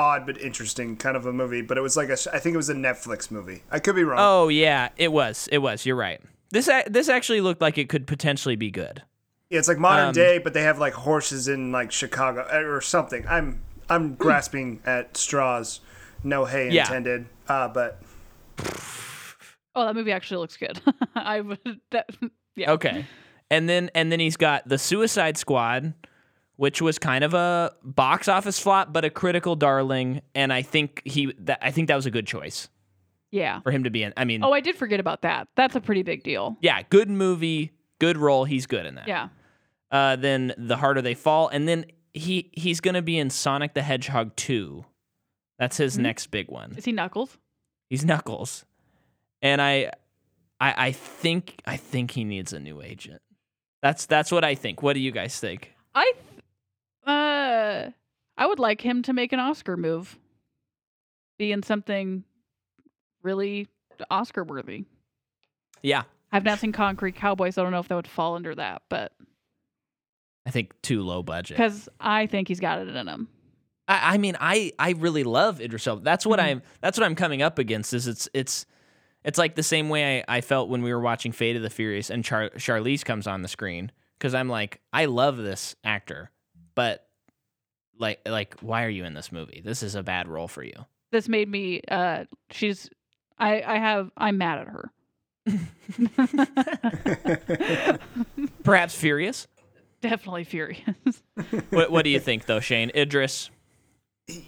odd 0.00 0.26
but 0.26 0.40
interesting, 0.40 0.96
kind 0.96 1.16
of 1.16 1.26
a 1.26 1.32
movie. 1.32 1.62
But 1.62 1.76
it 1.78 1.82
was 1.82 1.96
like 1.96 2.08
a. 2.08 2.16
I 2.32 2.38
think 2.38 2.54
it 2.54 2.56
was 2.56 2.70
a 2.70 2.74
Netflix 2.74 3.30
movie. 3.30 3.62
I 3.70 3.78
could 3.78 3.94
be 3.94 4.04
wrong. 4.04 4.18
Oh 4.20 4.48
yeah, 4.48 4.88
it 4.96 5.12
was. 5.12 5.48
It 5.52 5.58
was. 5.58 5.84
You're 5.84 5.96
right. 5.96 6.20
This 6.50 6.68
this 6.88 7.08
actually 7.08 7.40
looked 7.42 7.60
like 7.60 7.78
it 7.78 7.88
could 7.88 8.06
potentially 8.06 8.56
be 8.56 8.70
good. 8.70 9.02
Yeah, 9.50 9.58
it's 9.58 9.68
like 9.68 9.78
modern 9.78 10.08
Um, 10.08 10.14
day, 10.14 10.38
but 10.38 10.54
they 10.54 10.62
have 10.62 10.78
like 10.78 10.92
horses 10.94 11.48
in 11.48 11.72
like 11.72 11.92
Chicago 11.92 12.46
or 12.68 12.80
something. 12.80 13.24
I'm 13.28 13.60
I'm 13.88 14.14
grasping 14.14 14.80
at 14.86 15.16
straws. 15.16 15.80
No 16.24 16.44
hay 16.44 16.70
Yeah. 16.70 16.82
intended. 16.82 17.26
Uh, 17.48 17.68
but 17.68 18.00
Oh, 19.74 19.86
that 19.86 19.94
movie 19.94 20.12
actually 20.12 20.38
looks 20.38 20.56
good. 20.56 20.80
I 21.14 21.40
would. 21.40 21.80
That, 21.90 22.10
yeah. 22.56 22.72
Okay. 22.72 23.06
And 23.50 23.68
then 23.68 23.90
and 23.94 24.10
then 24.12 24.20
he's 24.20 24.36
got 24.36 24.68
the 24.68 24.78
Suicide 24.78 25.36
Squad, 25.38 25.94
which 26.60 26.82
was 26.82 26.98
kind 26.98 27.24
of 27.24 27.32
a 27.32 27.72
box 27.82 28.28
office 28.28 28.58
flop, 28.58 28.92
but 28.92 29.02
a 29.02 29.08
critical 29.08 29.56
darling. 29.56 30.20
And 30.34 30.52
I 30.52 30.60
think 30.60 31.00
he 31.06 31.32
that 31.38 31.58
I 31.62 31.70
think 31.70 31.88
that 31.88 31.96
was 31.96 32.04
a 32.04 32.10
good 32.10 32.26
choice 32.26 32.68
Yeah. 33.30 33.60
for 33.60 33.70
him 33.70 33.84
to 33.84 33.90
be 33.90 34.02
in. 34.02 34.12
I 34.14 34.26
mean, 34.26 34.44
Oh, 34.44 34.52
I 34.52 34.60
did 34.60 34.76
forget 34.76 35.00
about 35.00 35.22
that. 35.22 35.48
That's 35.56 35.74
a 35.74 35.80
pretty 35.80 36.02
big 36.02 36.22
deal. 36.22 36.58
yeah, 36.60 36.82
good 36.90 37.08
movie, 37.08 37.72
good 37.98 38.18
role. 38.18 38.44
He's 38.44 38.66
good 38.66 38.84
in 38.84 38.96
that. 38.96 39.08
Yeah. 39.08 39.28
Uh, 39.90 40.16
then 40.16 40.52
the 40.58 40.76
harder 40.76 41.00
they 41.00 41.14
fall, 41.14 41.48
and 41.48 41.66
then 41.66 41.86
he 42.12 42.50
he's 42.52 42.80
gonna 42.80 43.00
be 43.00 43.16
in 43.16 43.30
Sonic 43.30 43.72
the 43.72 43.80
Hedgehog 43.82 44.36
two. 44.36 44.84
That's 45.58 45.78
his 45.78 45.96
Mhm. 45.96 46.00
next 46.02 46.26
big 46.26 46.48
one. 46.50 46.72
Is 46.76 46.84
he 46.84 46.92
Knuckles? 46.92 47.38
He's 47.88 48.04
Knuckles, 48.04 48.66
and 49.40 49.62
I, 49.62 49.92
I, 50.60 50.74
I 50.88 50.92
think 50.92 51.62
I 51.64 51.78
think 51.78 52.10
he 52.10 52.24
needs 52.24 52.52
a 52.52 52.60
new 52.60 52.82
agent. 52.82 53.22
That's 53.80 54.04
that's 54.04 54.30
what 54.30 54.44
I 54.44 54.54
think. 54.54 54.82
What 54.82 54.92
do 54.92 55.00
you 55.00 55.10
guys 55.10 55.40
think? 55.40 55.72
I. 55.94 56.12
Uh, 57.06 57.90
I 58.36 58.46
would 58.46 58.58
like 58.58 58.80
him 58.80 59.02
to 59.02 59.12
make 59.12 59.32
an 59.32 59.38
Oscar 59.40 59.76
move. 59.76 60.18
Be 61.38 61.52
in 61.52 61.62
something 61.62 62.24
really 63.22 63.68
Oscar 64.10 64.44
worthy. 64.44 64.84
Yeah, 65.82 66.02
I've 66.32 66.44
not 66.44 66.58
seen 66.58 66.72
Concrete 66.72 67.16
Cowboys. 67.16 67.54
So 67.54 67.62
I 67.62 67.64
don't 67.64 67.72
know 67.72 67.78
if 67.78 67.88
that 67.88 67.94
would 67.96 68.06
fall 68.06 68.36
under 68.36 68.54
that, 68.54 68.82
but 68.90 69.12
I 70.46 70.50
think 70.50 70.72
too 70.82 71.02
low 71.02 71.22
budget. 71.22 71.56
because 71.56 71.88
I 71.98 72.26
think 72.26 72.48
he's 72.48 72.60
got 72.60 72.78
it 72.80 72.88
in 72.94 73.08
him. 73.08 73.28
I, 73.88 74.14
I 74.14 74.18
mean, 74.18 74.36
I 74.38 74.72
I 74.78 74.90
really 74.92 75.24
love 75.24 75.60
Idris 75.60 75.86
Elba. 75.86 76.02
That's 76.02 76.26
what 76.26 76.38
Mhm. 76.38 76.44
I'm. 76.44 76.62
That's 76.82 76.98
what 76.98 77.06
I'm 77.06 77.14
coming 77.14 77.40
up 77.42 77.58
against. 77.58 77.94
Is 77.94 78.06
it's 78.06 78.28
it's 78.34 78.66
it's 79.24 79.38
like 79.38 79.54
the 79.54 79.62
same 79.62 79.88
way 79.88 80.20
I, 80.28 80.36
I 80.36 80.40
felt 80.42 80.68
when 80.68 80.82
we 80.82 80.92
were 80.92 81.00
watching 81.00 81.32
Fate 81.32 81.56
of 81.56 81.62
the 81.62 81.70
Furious 81.70 82.10
and 82.10 82.22
Char- 82.24 82.50
Charlize 82.50 83.04
comes 83.04 83.26
on 83.26 83.40
the 83.42 83.48
screen 83.48 83.90
because 84.18 84.34
I'm 84.34 84.48
like 84.48 84.80
I 84.92 85.06
love 85.06 85.38
this 85.38 85.74
actor, 85.84 86.30
but 86.74 87.06
like 87.98 88.20
like 88.26 88.56
why 88.60 88.84
are 88.84 88.88
you 88.88 89.04
in 89.04 89.14
this 89.14 89.32
movie? 89.32 89.60
This 89.64 89.82
is 89.82 89.94
a 89.94 90.02
bad 90.02 90.28
role 90.28 90.48
for 90.48 90.62
you. 90.62 90.86
This 91.12 91.28
made 91.28 91.48
me. 91.48 91.82
Uh, 91.88 92.24
she's. 92.50 92.88
I. 93.38 93.62
I 93.62 93.78
have. 93.78 94.10
I'm 94.16 94.38
mad 94.38 94.58
at 94.58 94.68
her. 94.68 94.90
Perhaps 98.64 98.94
furious. 98.94 99.46
Definitely 100.00 100.44
furious. 100.44 101.22
what 101.70 101.90
what 101.90 102.04
do 102.04 102.10
you 102.10 102.20
think 102.20 102.46
though, 102.46 102.60
Shane? 102.60 102.90
Idris. 102.94 103.50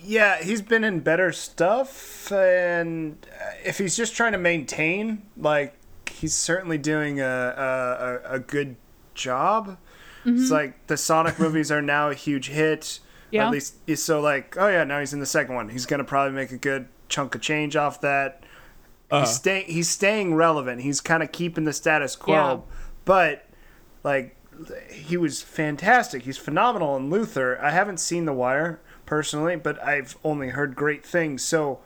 yeah, 0.05 0.43
he's 0.43 0.63
been 0.63 0.85
in 0.85 1.01
better 1.01 1.33
stuff, 1.33 2.31
and 2.33 3.17
uh, 3.31 3.51
if 3.65 3.79
he's 3.79 3.97
just 3.97 4.15
trying 4.15 4.33
to 4.33 4.39
maintain, 4.39 5.23
like 5.37 5.75
he's 6.09 6.35
certainly 6.35 6.79
doing 6.79 7.21
a 7.21 7.25
a, 7.25 8.33
a, 8.33 8.37
a 8.37 8.39
good 8.39 8.77
job. 9.15 9.77
It's 10.25 10.45
mm-hmm. 10.45 10.53
like 10.53 10.87
the 10.87 10.97
Sonic 10.97 11.39
movies 11.39 11.71
are 11.73 11.83
now 11.83 12.11
a 12.11 12.15
huge 12.15 12.49
hit. 12.49 13.01
Yeah. 13.31 13.47
At 13.47 13.53
least 13.53 13.77
he's 13.87 14.03
so 14.03 14.21
like, 14.21 14.57
oh 14.59 14.69
yeah, 14.69 14.85
now 14.85 15.01
he's 15.01 15.13
in 15.13 15.21
the 15.21 15.27
second 15.27 15.55
one. 15.55 15.69
He's 15.69 15.87
gonna 15.87 16.05
probably 16.05 16.35
make 16.35 16.53
a 16.53 16.59
good 16.59 16.89
chunk 17.09 17.35
of 17.35 17.41
change 17.41 17.77
off 17.77 18.01
that. 18.03 18.43
He's 19.11 19.13
uh-huh. 19.13 19.25
staying. 19.27 19.67
He's 19.67 19.89
staying 19.89 20.35
relevant. 20.35 20.83
He's 20.83 21.01
kind 21.01 21.23
of 21.23 21.33
keeping 21.33 21.65
the 21.65 21.73
status 21.73 22.17
quo, 22.17 22.35
Yeah. 22.35 22.61
but 23.05 23.47
like 24.03 24.37
he 24.91 25.17
was 25.17 25.43
fantastic. 25.43 26.23
He's 26.23 26.39
phenomenal 26.39 26.97
in 26.97 27.11
Luther. 27.11 27.59
I 27.61 27.71
haven't 27.71 27.99
seen 27.99 28.27
The 28.27 28.33
Wire 28.33 28.81
personally, 29.07 29.57
but 29.57 29.83
I've 29.83 30.17
only 30.25 30.49
heard 30.49 30.77
great 30.77 31.05
things. 31.05 31.43
So 31.43 31.81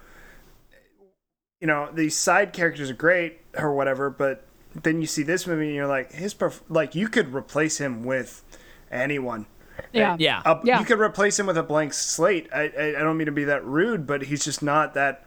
you 1.61 1.67
know 1.67 1.89
these 1.93 2.17
side 2.17 2.53
characters 2.53 2.91
are 2.91 2.95
great 2.95 3.41
or 3.57 3.75
whatever, 3.75 4.11
but 4.11 4.46
then 4.83 5.01
you 5.01 5.07
see 5.07 5.23
this 5.23 5.47
movie 5.47 5.67
and 5.67 5.75
you're 5.75 5.87
like 5.87 6.13
his 6.13 6.35
perf- 6.35 6.61
like 6.69 6.95
you 6.95 7.09
could 7.09 7.33
replace 7.35 7.79
him 7.79 8.05
with 8.05 8.43
anyone. 8.91 9.47
yeah. 9.93 10.17
Yeah. 10.19 10.43
A- 10.45 10.61
Yeah. 10.65 10.79
You 10.79 10.85
could 10.85 11.01
replace 11.01 11.39
him 11.39 11.47
with 11.47 11.59
a 11.59 11.63
blank 11.63 11.93
slate. 11.93 12.49
I, 12.55 12.73
I 12.79 12.89
I 12.89 13.03
don't 13.03 13.17
mean 13.17 13.27
to 13.27 13.33
be 13.33 13.45
that 13.45 13.65
rude, 13.65 14.07
but 14.07 14.23
he's 14.25 14.45
just 14.45 14.63
not 14.63 14.95
that. 14.95 15.25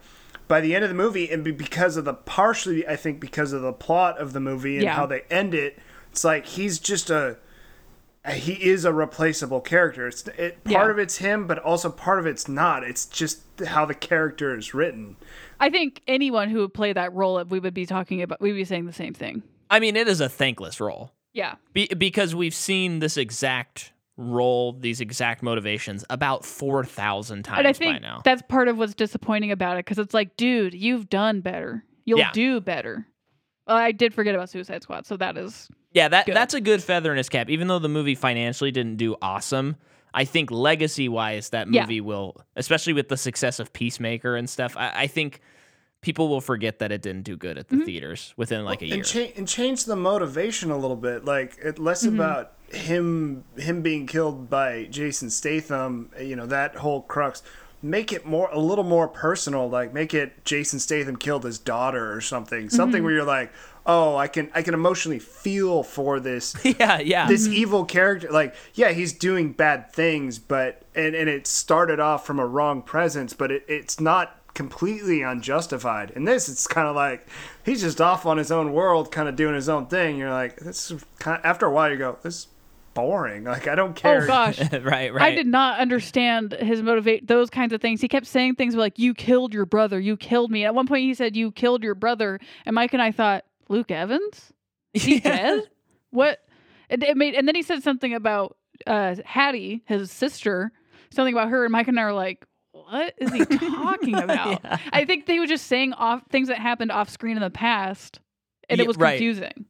By 0.48 0.60
the 0.60 0.74
end 0.74 0.82
of 0.82 0.90
the 0.90 0.96
movie, 0.96 1.30
and 1.30 1.44
because 1.44 1.96
of 1.96 2.04
the 2.04 2.14
partially, 2.14 2.84
I 2.86 2.96
think 2.96 3.20
because 3.20 3.52
of 3.52 3.62
the 3.62 3.72
plot 3.72 4.18
of 4.18 4.32
the 4.32 4.40
movie 4.40 4.74
and 4.74 4.82
Yeah. 4.84 4.94
how 4.96 5.06
they 5.06 5.22
end 5.30 5.54
it, 5.54 5.78
it's 6.10 6.24
like 6.24 6.44
he's 6.46 6.78
just 6.80 7.08
a. 7.10 7.36
He 8.28 8.52
is 8.52 8.84
a 8.84 8.92
replaceable 8.92 9.60
character. 9.62 10.06
It's 10.08 10.26
it, 10.28 10.62
part 10.64 10.86
Yeah. 10.86 10.90
of 10.90 10.98
it's 10.98 11.16
him, 11.18 11.46
but 11.46 11.58
also 11.58 11.88
part 11.88 12.18
of 12.18 12.26
it's 12.26 12.48
not. 12.48 12.82
It's 12.84 13.06
just 13.06 13.40
how 13.66 13.86
the 13.86 13.94
character 13.94 14.54
is 14.58 14.74
written. 14.74 15.16
I 15.60 15.70
think 15.70 16.02
anyone 16.08 16.48
who 16.48 16.58
would 16.60 16.74
play 16.74 16.92
that 16.92 17.12
role, 17.12 17.42
we 17.44 17.60
would 17.60 17.74
be 17.74 17.86
talking 17.86 18.22
about. 18.22 18.40
We'd 18.40 18.52
be 18.54 18.64
saying 18.64 18.86
the 18.86 18.92
same 18.92 19.14
thing. 19.14 19.42
I 19.70 19.78
mean, 19.78 19.94
it 19.96 20.08
is 20.08 20.20
a 20.20 20.28
thankless 20.28 20.80
role 20.80 21.12
Yeah. 21.32 21.54
be, 21.72 21.86
because 21.96 22.34
we've 22.34 22.54
seen 22.54 22.98
this 22.98 23.16
exact 23.16 23.92
role, 24.16 24.72
these 24.72 25.00
exact 25.00 25.42
motivations 25.42 26.04
about 26.10 26.44
four 26.44 26.84
thousand 26.84 27.44
times 27.44 27.58
And 27.60 27.68
I 27.68 27.72
by 27.72 27.78
think 27.78 28.02
now. 28.02 28.20
that's 28.24 28.42
part 28.42 28.68
of 28.68 28.76
what's 28.78 28.94
disappointing 28.94 29.50
about 29.52 29.76
it 29.78 29.84
because 29.84 29.98
it's 29.98 30.12
like, 30.14 30.36
dude, 30.36 30.74
you've 30.74 31.08
done 31.08 31.40
better. 31.40 31.84
You'll 32.04 32.18
Yeah. 32.18 32.30
do 32.32 32.60
better. 32.60 33.06
Well, 33.66 33.76
I 33.76 33.92
did 33.92 34.12
forget 34.12 34.34
about 34.34 34.50
Suicide 34.50 34.82
Squad, 34.82 35.06
so 35.06 35.16
that 35.18 35.36
is 35.38 35.68
Yeah, 35.92 36.08
that 36.08 36.26
Good. 36.26 36.34
that's 36.36 36.54
a 36.54 36.60
good 36.60 36.82
feather 36.82 37.10
in 37.12 37.16
his 37.18 37.28
cap. 37.28 37.48
Even 37.50 37.68
though 37.68 37.78
the 37.78 37.88
movie 37.88 38.14
financially 38.14 38.70
didn't 38.72 38.96
do 38.96 39.16
awesome, 39.22 39.76
I 40.14 40.24
think 40.24 40.50
legacy 40.50 41.08
wise, 41.08 41.50
that 41.50 41.72
Yeah. 41.72 41.82
movie 41.82 42.00
will, 42.00 42.36
especially 42.56 42.92
with 42.92 43.08
the 43.08 43.16
success 43.16 43.58
of 43.60 43.72
Peacemaker 43.72 44.36
and 44.36 44.48
stuff. 44.50 44.76
I, 44.76 44.92
I 44.94 45.06
think 45.06 45.40
people 46.00 46.28
will 46.28 46.40
forget 46.40 46.78
that 46.78 46.90
it 46.92 47.02
didn't 47.02 47.22
do 47.22 47.36
good 47.36 47.58
at 47.58 47.68
the 47.68 47.76
Mm-hmm. 47.76 47.84
theaters 47.84 48.34
within 48.36 48.64
like 48.64 48.82
a 48.82 48.86
year. 48.86 48.96
and, 48.96 49.04
cha- 49.04 49.32
and 49.36 49.46
change 49.46 49.84
the 49.84 49.96
motivation 49.96 50.70
a 50.70 50.76
little 50.76 50.96
bit 50.96 51.24
like 51.24 51.58
it 51.62 51.78
less 51.78 52.04
Mm-hmm. 52.04 52.14
about 52.14 52.52
him 52.70 53.44
him 53.56 53.82
being 53.82 54.06
killed 54.06 54.48
by 54.48 54.86
jason 54.90 55.28
statham 55.28 56.08
you 56.20 56.36
know 56.36 56.46
that 56.46 56.76
whole 56.76 57.02
crux 57.02 57.42
make 57.82 58.12
it 58.12 58.24
more 58.24 58.48
a 58.52 58.58
little 58.60 58.84
more 58.84 59.08
personal 59.08 59.68
like 59.68 59.92
make 59.92 60.14
it 60.14 60.44
jason 60.44 60.78
statham 60.78 61.16
killed 61.16 61.42
his 61.44 61.58
daughter 61.58 62.12
or 62.12 62.20
something 62.20 62.66
Mm-hmm. 62.66 62.76
something 62.76 63.02
where 63.02 63.12
you're 63.12 63.24
like 63.24 63.50
oh 63.86 64.16
i 64.16 64.26
can 64.28 64.50
i 64.54 64.62
can 64.62 64.74
emotionally 64.74 65.18
feel 65.18 65.82
for 65.82 66.20
this 66.20 66.54
yeah, 66.64 66.98
yeah. 67.00 67.26
this 67.26 67.44
mm-hmm. 67.44 67.56
evil 67.56 67.84
character 67.84 68.30
like 68.30 68.54
yeah 68.74 68.90
he's 68.90 69.12
doing 69.12 69.52
bad 69.52 69.92
things 69.92 70.38
but 70.38 70.82
and 70.94 71.14
and 71.14 71.28
it 71.28 71.46
started 71.46 72.00
off 72.00 72.26
from 72.26 72.38
a 72.38 72.46
wrong 72.46 72.82
presence 72.82 73.32
but 73.32 73.50
it, 73.50 73.64
it's 73.68 74.00
not 74.00 74.36
completely 74.54 75.22
unjustified 75.22 76.10
in 76.10 76.24
this 76.24 76.48
it's 76.48 76.66
kind 76.66 76.88
of 76.88 76.96
like 76.96 77.26
he's 77.64 77.80
just 77.80 78.00
off 78.00 78.26
on 78.26 78.36
his 78.36 78.50
own 78.50 78.72
world 78.72 79.12
kind 79.12 79.28
of 79.28 79.36
doing 79.36 79.54
his 79.54 79.68
own 79.68 79.86
thing 79.86 80.16
you're 80.16 80.30
like 80.30 80.56
this 80.56 80.90
is 80.90 81.04
kind 81.18 81.38
of, 81.38 81.44
after 81.44 81.66
a 81.66 81.70
while 81.70 81.90
you 81.90 81.96
go 81.96 82.18
this 82.22 82.48
boring 82.92 83.44
like 83.44 83.68
i 83.68 83.74
don't 83.76 83.90
oh, 83.90 83.92
care 83.92 84.24
Oh 84.24 84.26
gosh. 84.26 84.60
right, 84.60 84.82
right. 85.14 85.20
I 85.20 85.34
did 85.34 85.46
not 85.46 85.78
understand 85.78 86.52
his 86.52 86.82
motivate 86.82 87.26
those 87.26 87.48
kinds 87.50 87.72
of 87.72 87.80
things. 87.80 88.00
He 88.00 88.08
kept 88.08 88.26
saying 88.26 88.56
things 88.56 88.74
like 88.74 88.98
"You 88.98 89.14
killed 89.14 89.54
your 89.54 89.66
brother. 89.66 90.00
You 90.00 90.16
killed 90.16 90.50
me." 90.50 90.64
At 90.64 90.74
one 90.74 90.86
point, 90.86 91.04
he 91.04 91.14
said, 91.14 91.36
"You 91.36 91.52
killed 91.52 91.82
your 91.82 91.94
brother," 91.94 92.40
and 92.66 92.74
Mike 92.74 92.92
and 92.92 93.02
I 93.02 93.12
thought, 93.12 93.44
"Luke 93.70 93.90
Evans, 93.90 94.52
is 94.94 95.04
he 95.04 95.20
dead? 95.20 95.62
What?" 96.10 96.40
It, 96.90 97.02
it 97.04 97.16
made, 97.16 97.34
and 97.34 97.46
then 97.48 97.54
he 97.54 97.62
said 97.62 97.82
something 97.84 98.12
about 98.14 98.56
uh, 98.86 99.14
Hattie, 99.24 99.82
his 99.86 100.10
sister, 100.10 100.72
something 101.10 101.32
about 101.34 101.48
her, 101.48 101.64
and 101.64 101.70
Mike 101.72 101.86
and 101.88 101.98
I 101.98 102.04
were 102.04 102.12
like, 102.12 102.44
"What 102.72 103.14
is 103.18 103.32
he 103.32 103.44
talking 103.44 104.16
about?" 104.18 104.60
Yeah. 104.64 104.78
I 104.92 105.04
think 105.04 105.26
they 105.26 105.38
were 105.38 105.46
just 105.46 105.66
saying 105.68 105.92
off 105.92 106.22
things 106.30 106.48
that 106.48 106.58
happened 106.58 106.90
off 106.90 107.08
screen 107.08 107.36
in 107.36 107.42
the 107.42 107.48
past, 107.50 108.18
and 108.68 108.78
Yeah, 108.78 108.84
it 108.84 108.88
was 108.88 108.96
confusing. 108.96 109.52
he 109.56 109.64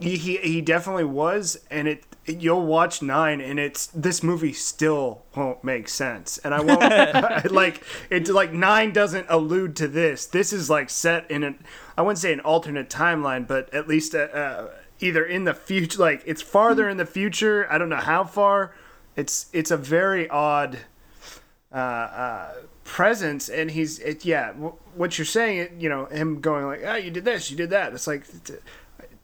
he 0.00 0.16
he 0.16 0.60
definitely 0.62 1.04
was 1.04 1.58
and 1.70 1.86
it 1.86 2.02
you'll 2.24 2.64
watch 2.64 3.02
9 3.02 3.40
and 3.42 3.60
it's 3.60 3.88
this 3.88 4.22
movie 4.22 4.52
still 4.52 5.22
won't 5.36 5.62
make 5.62 5.86
sense 5.86 6.38
and 6.38 6.54
i 6.54 6.60
won't 6.60 7.52
like 7.52 7.82
it 8.08 8.26
like 8.28 8.52
9 8.52 8.92
doesn't 8.92 9.26
allude 9.28 9.76
to 9.76 9.86
this 9.86 10.24
this 10.24 10.52
is 10.52 10.70
like 10.70 10.88
set 10.88 11.30
in 11.30 11.44
an 11.44 11.62
i 11.96 12.02
wouldn't 12.02 12.18
say 12.18 12.32
an 12.32 12.40
alternate 12.40 12.88
timeline 12.88 13.46
but 13.46 13.72
at 13.74 13.86
least 13.86 14.14
uh, 14.14 14.18
uh, 14.18 14.70
either 15.00 15.24
in 15.24 15.44
the 15.44 15.52
future 15.54 16.00
like 16.00 16.22
it's 16.24 16.40
farther 16.40 16.88
in 16.88 16.96
the 16.96 17.06
future 17.06 17.70
i 17.70 17.76
don't 17.76 17.90
know 17.90 17.96
how 17.96 18.24
far 18.24 18.74
it's 19.14 19.50
it's 19.52 19.70
a 19.70 19.76
very 19.76 20.26
odd 20.30 20.78
uh, 21.72 21.78
uh, 21.78 22.54
presence, 22.84 23.48
and 23.48 23.70
he's 23.70 23.98
it, 23.98 24.24
yeah. 24.24 24.52
W- 24.52 24.74
what 24.94 25.18
you're 25.18 25.24
saying, 25.24 25.58
it, 25.58 25.72
you 25.78 25.88
know, 25.88 26.06
him 26.06 26.40
going 26.40 26.64
like, 26.64 26.82
"Ah, 26.86 26.94
you 26.94 27.10
did 27.10 27.24
this, 27.24 27.50
you 27.50 27.56
did 27.56 27.70
that." 27.70 27.92
It's 27.92 28.06
like 28.06 28.24
it 28.28 28.62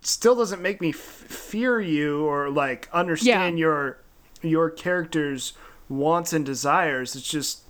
still 0.03 0.35
doesn't 0.37 0.61
make 0.61 0.81
me 0.81 0.91
f- 0.91 0.97
fear 0.97 1.81
you 1.81 2.25
or 2.27 2.51
like 2.51 2.89
understand 2.93 3.59
your 3.59 3.99
your 4.43 4.69
character's 4.71 5.53
wants 5.89 6.33
and 6.33 6.45
desires. 6.45 7.15
It's 7.17 7.29
just 7.29 7.63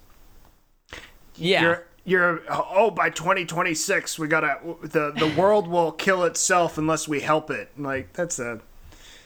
yeah. 1.37 1.63
you're 1.63 1.87
you're 2.05 2.43
oh 2.51 2.91
by 2.91 3.11
2026 3.11 4.19
we 4.19 4.27
gotta 4.29 4.59
the 4.83 5.13
the 5.13 5.33
world 5.39 5.69
will 5.69 5.93
kill 5.93 6.25
itself 6.25 6.79
unless 6.79 7.07
we 7.07 7.21
help 7.21 7.51
it. 7.51 7.71
Like 7.79 8.13
that's 8.13 8.39
a 8.39 8.61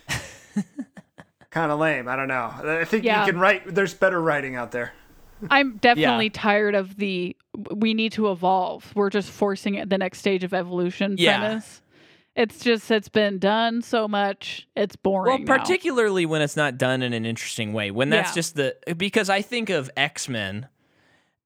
kind 1.50 1.70
of 1.72 1.78
lame. 1.78 2.08
I 2.08 2.16
don't 2.16 2.28
know. 2.28 2.52
I 2.64 2.84
think 2.84 3.04
Yeah. 3.04 3.24
you 3.24 3.32
can 3.32 3.40
write. 3.40 3.74
There's 3.74 3.94
better 3.94 4.20
writing 4.20 4.56
out 4.56 4.72
there. 4.72 4.92
I'm 5.50 5.76
definitely 5.76 6.30
tired 6.30 6.74
of 6.74 6.96
the 6.96 7.36
we 7.70 7.94
need 7.94 8.12
to 8.12 8.30
evolve. 8.30 8.90
We're 8.94 9.10
just 9.10 9.30
forcing 9.30 9.74
it 9.74 9.88
the 9.90 9.98
next 9.98 10.18
stage 10.18 10.44
of 10.44 10.54
evolution 10.54 11.16
Yeah. 11.18 11.38
premise. 11.38 11.82
It's 12.36 12.60
just 12.60 12.90
it's 12.90 13.08
been 13.08 13.38
done 13.38 13.80
so 13.80 14.06
much. 14.06 14.68
It's 14.76 14.94
Well, 15.02 15.24
boring. 15.24 15.44
now. 15.46 15.56
particularly 15.56 16.26
when 16.26 16.42
it's 16.42 16.56
not 16.56 16.76
done 16.76 17.02
in 17.02 17.12
an 17.14 17.24
interesting 17.24 17.72
way. 17.72 17.90
When 17.90 18.10
that's 18.10 18.30
Yeah. 18.30 18.34
just 18.34 18.56
the 18.56 18.76
because 18.96 19.30
I 19.30 19.40
think 19.42 19.70
of 19.70 19.90
X 19.96 20.28
Men, 20.28 20.68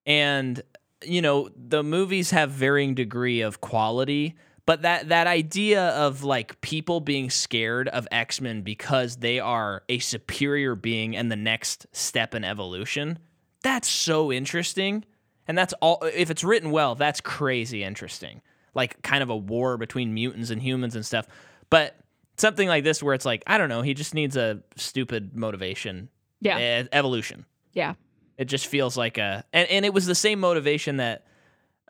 and 0.05 0.63
you 1.05 1.23
know 1.23 1.49
the 1.57 1.83
movies 1.83 2.33
have 2.33 2.51
varying 2.51 2.95
degree 2.95 3.41
of 3.41 3.61
quality, 3.61 4.35
but 4.67 4.83
that 4.83 5.09
that 5.11 5.27
idea 5.29 5.91
of 5.91 6.25
like 6.25 6.61
people 6.61 7.01
being 7.01 7.31
scared 7.31 7.89
of 7.89 8.09
X 8.11 8.41
Men 8.41 8.63
because 8.63 9.17
they 9.19 9.39
are 9.39 9.85
a 9.89 10.01
superior 10.01 10.75
being 10.75 11.17
and 11.17 11.31
the 11.31 11.37
next 11.37 11.87
step 11.93 12.35
in 12.35 12.43
evolution, 12.45 13.19
that's 13.63 13.89
so 13.89 14.33
interesting. 14.33 15.05
And 15.47 15.57
that's 15.57 15.73
all. 15.81 16.03
If 16.03 16.31
it's 16.31 16.45
written 16.45 16.71
well, 16.71 16.95
that's 16.97 17.21
crazy 17.21 17.83
interesting. 17.85 18.43
Like 18.75 19.03
kind 19.03 19.23
of 19.23 19.31
a 19.31 19.37
war 19.37 19.77
between 19.77 20.15
mutants 20.15 20.51
and 20.51 20.63
humans 20.63 20.95
and 20.97 21.05
stuff. 21.05 21.27
But 21.71 21.97
something 22.37 22.69
like 22.69 22.85
this, 22.85 23.03
where 23.03 23.15
it's 23.15 23.25
like, 23.27 23.43
I 23.47 23.59
don't 23.59 23.69
know, 23.69 23.83
he 23.83 23.95
just 23.95 24.15
needs 24.15 24.37
a 24.37 24.63
stupid 24.77 25.37
motivation. 25.37 26.09
Yeah. 26.41 26.83
e- 26.85 26.89
evolution. 26.93 27.45
yeah, 27.75 27.95
It 28.39 28.47
just 28.47 28.67
feels 28.67 28.97
like 28.97 29.19
a, 29.19 29.45
and, 29.53 29.69
and 29.69 29.85
it 29.85 29.93
was 29.93 30.07
the 30.07 30.15
same 30.15 30.41
motivation 30.41 30.97
that, 30.97 31.27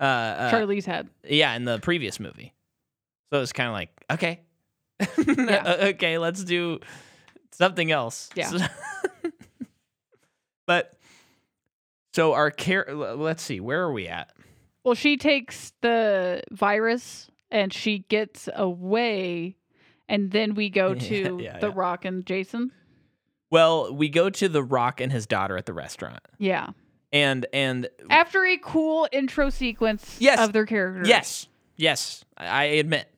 uh, 0.01 0.05
uh 0.05 0.51
Charlize 0.51 0.85
had. 0.87 1.09
yeah, 1.29 1.55
in 1.55 1.65
the 1.65 1.79
previous 1.79 2.19
movie. 2.19 2.53
So 3.33 3.41
it's 3.43 3.53
kind 3.53 3.69
of 3.69 3.75
like, 3.75 3.91
okay, 4.11 4.41
Yeah. 5.27 5.77
okay, 5.95 6.19
let's 6.19 6.43
do 6.43 6.81
something 7.53 7.93
else. 7.93 8.29
Yeah. 8.35 8.49
So- 8.49 8.59
but 10.67 10.95
so 12.13 12.33
our 12.33 12.51
care, 12.51 12.87
let's 12.93 13.43
see, 13.43 13.61
where 13.61 13.83
are 13.83 13.93
we 13.93 14.09
at? 14.09 14.33
Well, 14.85 14.95
she 14.95 15.17
takes 15.17 15.73
the 15.83 16.43
virus 16.51 17.31
and 17.51 17.73
she 17.73 18.01
gets 18.09 18.49
away, 18.55 19.57
and 20.09 20.31
then 20.31 20.55
we 20.55 20.71
go 20.71 20.95
to 21.11 21.39
yeah, 21.43 21.59
the 21.59 21.69
yeah. 21.69 21.73
Rock 21.75 22.05
and 22.05 22.25
Jason. 22.25 22.73
Well, 23.51 23.93
we 23.93 24.09
go 24.09 24.31
to 24.31 24.49
The 24.49 24.63
Rock 24.63 25.01
and 25.01 25.11
his 25.11 25.27
daughter 25.27 25.57
at 25.57 25.67
the 25.67 25.73
restaurant, 25.73 26.21
Yeah. 26.39 26.69
and 27.13 27.47
and 27.53 27.89
After 28.09 28.45
a 28.45 28.57
cool 28.59 29.09
intro 29.11 29.51
sequence 29.51 30.17
Yes. 30.21 30.39
of 30.39 30.53
their 30.53 30.67
characters. 30.67 31.09
yes, 31.09 31.49
yes, 31.77 32.25
I 32.37 32.65
admit. 32.65 33.13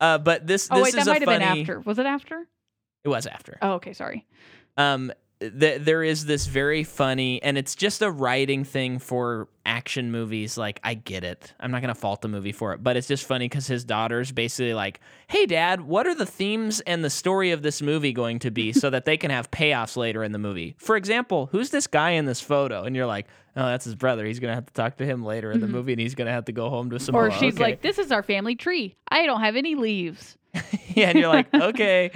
Uh, 0.00 0.18
but 0.18 0.46
this 0.46 0.68
Oh 0.70 0.76
this 0.76 0.84
wait, 0.84 0.88
is 1.00 1.04
that 1.04 1.06
a 1.06 1.10
might 1.10 1.20
have 1.20 1.26
funny. 1.42 1.44
been 1.44 1.60
after. 1.60 1.80
Was 1.80 1.98
it 1.98 2.06
after? 2.06 2.48
It 3.04 3.08
was 3.08 3.26
after. 3.26 3.58
Oh, 3.62 3.72
okay. 3.74 3.92
Sorry. 3.92 4.26
um 4.78 5.12
th- 5.50 5.82
there 5.82 6.02
is 6.02 6.26
this 6.26 6.46
very 6.46 6.84
funny 6.84 7.42
and 7.42 7.56
it's 7.56 7.74
just 7.74 8.02
a 8.02 8.10
writing 8.10 8.64
thing 8.64 8.98
for 8.98 9.48
action 9.64 10.10
movies 10.10 10.58
like 10.58 10.80
i 10.82 10.92
get 10.94 11.22
it 11.22 11.54
i'm 11.60 11.70
not 11.70 11.80
going 11.80 11.94
to 11.94 12.00
fault 12.00 12.20
the 12.20 12.28
movie 12.28 12.50
for 12.52 12.72
it 12.72 12.82
but 12.82 12.96
it's 12.96 13.06
just 13.06 13.24
funny 13.24 13.48
because 13.48 13.66
his 13.66 13.84
daughter's 13.84 14.32
basically 14.32 14.74
like 14.74 15.00
hey 15.28 15.46
dad 15.46 15.80
what 15.82 16.06
are 16.06 16.14
the 16.14 16.26
themes 16.26 16.80
and 16.80 17.04
the 17.04 17.10
story 17.10 17.52
of 17.52 17.62
this 17.62 17.80
movie 17.80 18.12
going 18.12 18.38
to 18.40 18.50
be 18.50 18.72
so 18.72 18.90
that 18.90 19.04
they 19.04 19.16
can 19.16 19.30
have 19.30 19.50
payoffs 19.50 19.96
later 19.96 20.24
in 20.24 20.32
the 20.32 20.38
movie 20.38 20.74
for 20.78 20.96
example 20.96 21.48
who's 21.52 21.70
this 21.70 21.86
guy 21.86 22.10
in 22.10 22.24
this 22.24 22.40
photo 22.40 22.82
and 22.82 22.96
you're 22.96 23.06
like 23.06 23.28
oh 23.56 23.66
that's 23.66 23.84
his 23.84 23.94
brother 23.94 24.26
he's 24.26 24.40
going 24.40 24.50
to 24.50 24.54
have 24.54 24.66
to 24.66 24.72
talk 24.72 24.96
to 24.96 25.06
him 25.06 25.24
later 25.24 25.52
in 25.52 25.60
the 25.60 25.68
movie 25.68 25.92
and 25.92 26.00
he's 26.00 26.14
going 26.14 26.26
to 26.26 26.32
have 26.32 26.46
to 26.46 26.52
go 26.52 26.68
home 26.68 26.90
to 26.90 26.98
some 26.98 27.12
Mm-hmm. 27.14 27.34
Or 27.34 27.38
she's 27.38 27.58
like, 27.58 27.82
"This 27.82 27.98
is 27.98 28.10
our 28.10 28.22
family 28.22 28.54
tree. 28.54 28.96
I 29.08 29.26
don't 29.26 29.40
have 29.40 29.56
any 29.56 29.74
leaves." 29.74 30.36
yeah, 30.88 31.10
and 31.10 31.18
you're 31.18 31.28
like, 31.28 31.52
okay, 31.54 32.10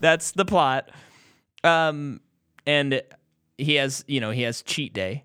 that's 0.00 0.32
the 0.32 0.44
plot. 0.44 0.90
Um, 1.64 2.20
and 2.68 3.02
he 3.56 3.74
has, 3.76 4.04
you 4.06 4.20
know, 4.20 4.30
he 4.30 4.42
has 4.42 4.62
cheat 4.62 4.92
day, 4.92 5.24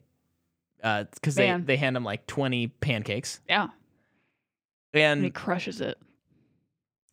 uh, 0.84 1.04
because 1.14 1.36
they 1.36 1.48
Man. 1.48 1.66
they 1.66 1.78
hand 1.78 1.96
him 1.96 2.04
like 2.04 2.26
twenty 2.26 2.68
pancakes, 2.70 3.42
Yeah, 3.48 3.68
and 4.94 5.24
he 5.24 5.30
crushes 5.30 5.82
it. 5.82 5.98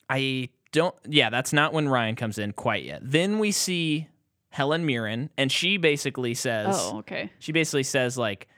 I 0.08 0.48
don't. 0.72 0.94
Yeah, 1.08 1.30
that's 1.30 1.52
not 1.52 1.72
when 1.72 1.88
Ryan 1.88 2.16
comes 2.16 2.38
in 2.38 2.52
quite 2.52 2.84
yet. 2.84 3.00
Then 3.02 3.38
we 3.38 3.50
see 3.52 4.08
Helen 4.50 4.86
Mirren, 4.86 5.30
and 5.36 5.50
she 5.52 5.76
basically 5.76 6.34
says, 6.34 6.74
Oh, 6.78 6.98
okay. 7.00 7.30
she 7.38 7.52
basically 7.52 7.82
says 7.84 8.16
like. 8.16 8.48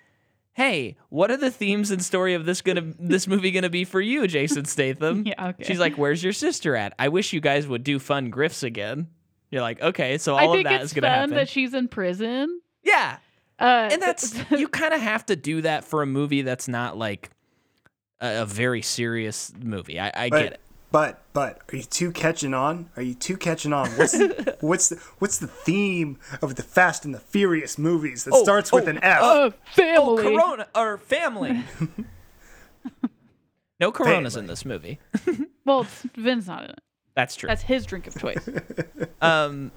Hey, 0.54 0.98
what 1.08 1.30
are 1.30 1.38
the 1.38 1.50
themes 1.50 1.90
and 1.90 2.04
story 2.04 2.34
of 2.34 2.44
this 2.44 2.60
gonna 2.60 2.92
this 2.98 3.26
movie 3.26 3.52
gonna 3.52 3.70
be 3.70 3.86
for 3.86 4.02
you, 4.02 4.26
Jason 4.26 4.66
Statham? 4.66 5.24
Yeah, 5.26 5.48
okay. 5.48 5.64
She's 5.64 5.78
like, 5.80 5.94
"Where's 5.96 6.22
your 6.22 6.34
sister 6.34 6.76
at? 6.76 6.92
I 6.98 7.08
wish 7.08 7.32
you 7.32 7.40
guys 7.40 7.66
would 7.66 7.82
do 7.82 7.98
fun 7.98 8.30
grifts 8.30 8.62
again." 8.62 9.08
You're 9.52 9.60
like, 9.62 9.80
"Okay, 9.80 10.18
so 10.18 10.32
all 10.32 10.38
I 10.40 10.44
of 10.46 10.52
think 10.54 10.66
that 10.66 10.80
it's 10.80 10.86
is 10.86 10.92
gonna 10.94 11.06
fun 11.06 11.18
happen." 11.18 11.34
that 11.36 11.48
she's 11.48 11.72
in 11.74 11.86
prison. 11.86 12.60
yeah, 12.82 13.18
Uh, 13.60 13.88
and 13.92 14.02
that's 14.02 14.34
you 14.50 14.66
kind 14.66 14.92
of 14.94 15.00
have 15.00 15.24
to 15.26 15.36
do 15.36 15.60
that 15.60 15.84
for 15.84 16.02
a 16.02 16.06
movie 16.06 16.42
that's 16.42 16.66
not 16.66 16.98
like 16.98 17.30
a, 18.20 18.42
a 18.42 18.46
very 18.46 18.82
serious 18.82 19.52
movie. 19.62 20.00
I, 20.00 20.10
I 20.14 20.28
But, 20.30 20.42
get 20.42 20.52
it. 20.54 20.60
But 20.90 21.22
but 21.32 21.60
are 21.72 21.76
you 21.76 21.82
two 21.84 22.12
catching 22.12 22.52
on? 22.52 22.90
Are 22.96 23.02
you 23.02 23.14
two 23.14 23.36
catching 23.38 23.72
on? 23.72 23.88
What's 23.92 24.12
the, 24.12 24.56
what's 24.60 24.88
the 24.90 24.96
what's 25.20 25.38
the 25.38 25.46
theme 25.46 26.18
of 26.42 26.56
the 26.56 26.62
Fast 26.62 27.04
and 27.06 27.14
the 27.14 27.18
Furious 27.20 27.78
movies 27.78 28.24
that 28.24 28.32
Oh, 28.34 28.42
starts 28.42 28.70
with 28.72 28.84
oh, 28.86 28.90
an 28.90 28.98
F? 29.02 29.18
oh, 29.22 29.52
Oh. 29.78 30.16
Corona 30.20 30.66
or 30.74 30.98
family. 30.98 31.62
No 33.80 33.90
Coronas 33.90 34.36
in 34.36 34.46
this 34.46 34.64
movie. 34.64 35.00
Well, 35.64 35.80
it's, 35.82 36.02
Vin's 36.14 36.46
not 36.46 36.62
in 36.64 36.70
it. 36.70 36.80
That's 37.14 37.36
true. 37.36 37.46
That's 37.48 37.62
his 37.62 37.84
drink 37.86 38.06
of 38.06 38.18
choice. 38.18 38.48
Um, 39.20 39.70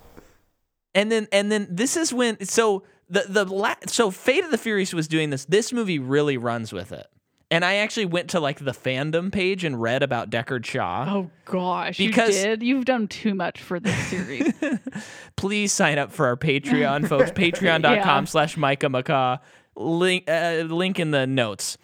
and 0.96 1.12
then 1.12 1.28
and 1.32 1.52
then 1.52 1.68
this 1.70 1.96
is 1.98 2.12
when 2.12 2.44
so 2.46 2.82
the 3.10 3.26
the 3.30 3.46
la- 3.46 3.76
so 3.86 4.10
Fate 4.10 4.44
of 4.44 4.50
the 4.50 4.58
Furious 4.58 4.92
was 4.92 5.08
doing 5.08 5.30
this. 5.30 5.46
This 5.46 5.72
movie 5.72 6.00
really 6.00 6.36
runs 6.38 6.74
with 6.74 6.92
it. 6.92 7.06
And 7.52 7.64
I 7.64 7.76
actually 7.76 8.08
went 8.08 8.32
to 8.32 8.40
like 8.40 8.58
the 8.66 8.72
fandom 8.72 9.32
page 9.32 9.64
and 9.64 9.80
read 9.80 10.02
about 10.02 10.32
Deckard 10.32 10.66
Shaw. 10.66 11.06
oh 11.08 11.30
gosh, 11.46 11.98
Because- 12.00 12.36
you 12.38 12.44
did. 12.44 12.64
You've 12.64 12.86
done 12.86 13.08
too 13.08 13.36
much 13.36 13.62
for 13.62 13.80
this 13.80 13.96
series. 14.08 14.52
Please 15.36 15.72
sign 15.72 16.00
up 16.00 16.12
for 16.12 16.26
our 16.26 16.36
Patreon, 16.38 17.08
folks. 17.08 17.30
Patreon.com 17.36 17.94
Yeah. 17.94 18.24
slash 18.24 18.58
Micah 18.58 18.88
McCaw. 18.88 19.40
Link 19.76 20.28
uh, 20.28 20.64
link 20.68 21.00
in 21.00 21.12
the 21.12 21.28
notes. 21.28 21.78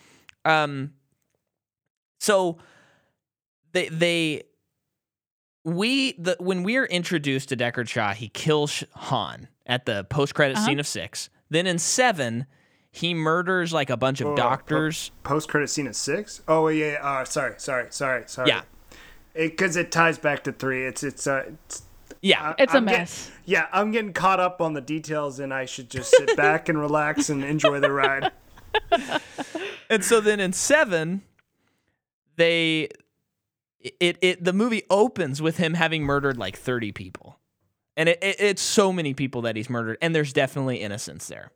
Um 0.45 0.93
so 2.19 2.57
they 3.73 3.87
they 3.89 4.43
we 5.63 6.13
the 6.13 6.35
when 6.39 6.63
we 6.63 6.77
are 6.77 6.85
introduced 6.85 7.49
to 7.49 7.57
Deckard 7.57 7.87
Shaw, 7.87 8.13
he 8.13 8.29
kills 8.29 8.83
Han 8.93 9.47
at 9.65 9.85
the 9.85 10.03
post 10.05 10.33
credit 10.35 10.57
Uh-huh. 10.57 10.65
scene 10.65 10.79
of 10.79 10.87
six. 10.87 11.29
Then 11.49 11.67
in 11.67 11.77
seven, 11.79 12.45
he 12.91 13.13
murders 13.13 13.71
like 13.73 13.89
a 13.89 13.97
bunch 13.97 14.21
of 14.21 14.27
Oh, 14.27 14.35
doctors. 14.35 15.11
Post 15.23 15.49
credit 15.49 15.69
scene 15.69 15.87
of 15.87 15.95
six. 15.95 16.41
Oh 16.47 16.67
yeah. 16.69 16.93
yeah. 16.93 17.07
Uh, 17.07 17.25
sorry, 17.25 17.53
sorry, 17.57 17.87
sorry, 17.91 18.23
sorry. 18.27 18.49
Yeah. 18.49 18.61
Because 19.33 19.77
it, 19.77 19.91
ties 19.91 20.17
back 20.17 20.43
to 20.45 20.51
three. 20.51 20.85
It's 20.85 21.03
it's 21.03 21.25
uh. 21.27 21.43
It's, 21.65 21.83
Yeah. 22.21 22.53
It's 22.57 22.73
a 22.73 22.77
I'm 22.77 22.85
get- 22.85 22.99
mess. 22.99 23.31
yeah, 23.45 23.67
I'm 23.71 23.91
getting 23.91 24.13
caught 24.13 24.39
up 24.39 24.61
on 24.61 24.73
the 24.73 24.81
details, 24.81 25.39
and 25.39 25.53
I 25.53 25.65
should 25.65 25.89
just 25.89 26.09
sit 26.15 26.35
back 26.37 26.67
and 26.69 26.79
relax 26.79 27.29
and 27.29 27.43
enjoy 27.43 27.79
the 27.79 27.91
ride. 27.91 28.31
And 29.89 30.05
so 30.05 30.21
then 30.21 30.39
in 30.39 30.53
seven, 30.53 31.21
they 32.37 32.87
it 33.99 34.17
it 34.21 34.43
the 34.43 34.53
movie 34.53 34.83
opens 34.89 35.41
with 35.41 35.57
him 35.57 35.73
having 35.73 36.03
murdered 36.03 36.37
like 36.37 36.57
thirty 36.57 36.91
people, 36.91 37.39
and 37.97 38.09
it, 38.09 38.19
it 38.21 38.35
it's 38.39 38.61
so 38.61 38.91
many 38.91 39.13
people 39.13 39.43
that 39.43 39.55
he's 39.55 39.69
murdered, 39.69 39.97
and 40.01 40.15
there's 40.15 40.33
definitely 40.33 40.77
innocence 40.77 41.27
there. 41.27 41.51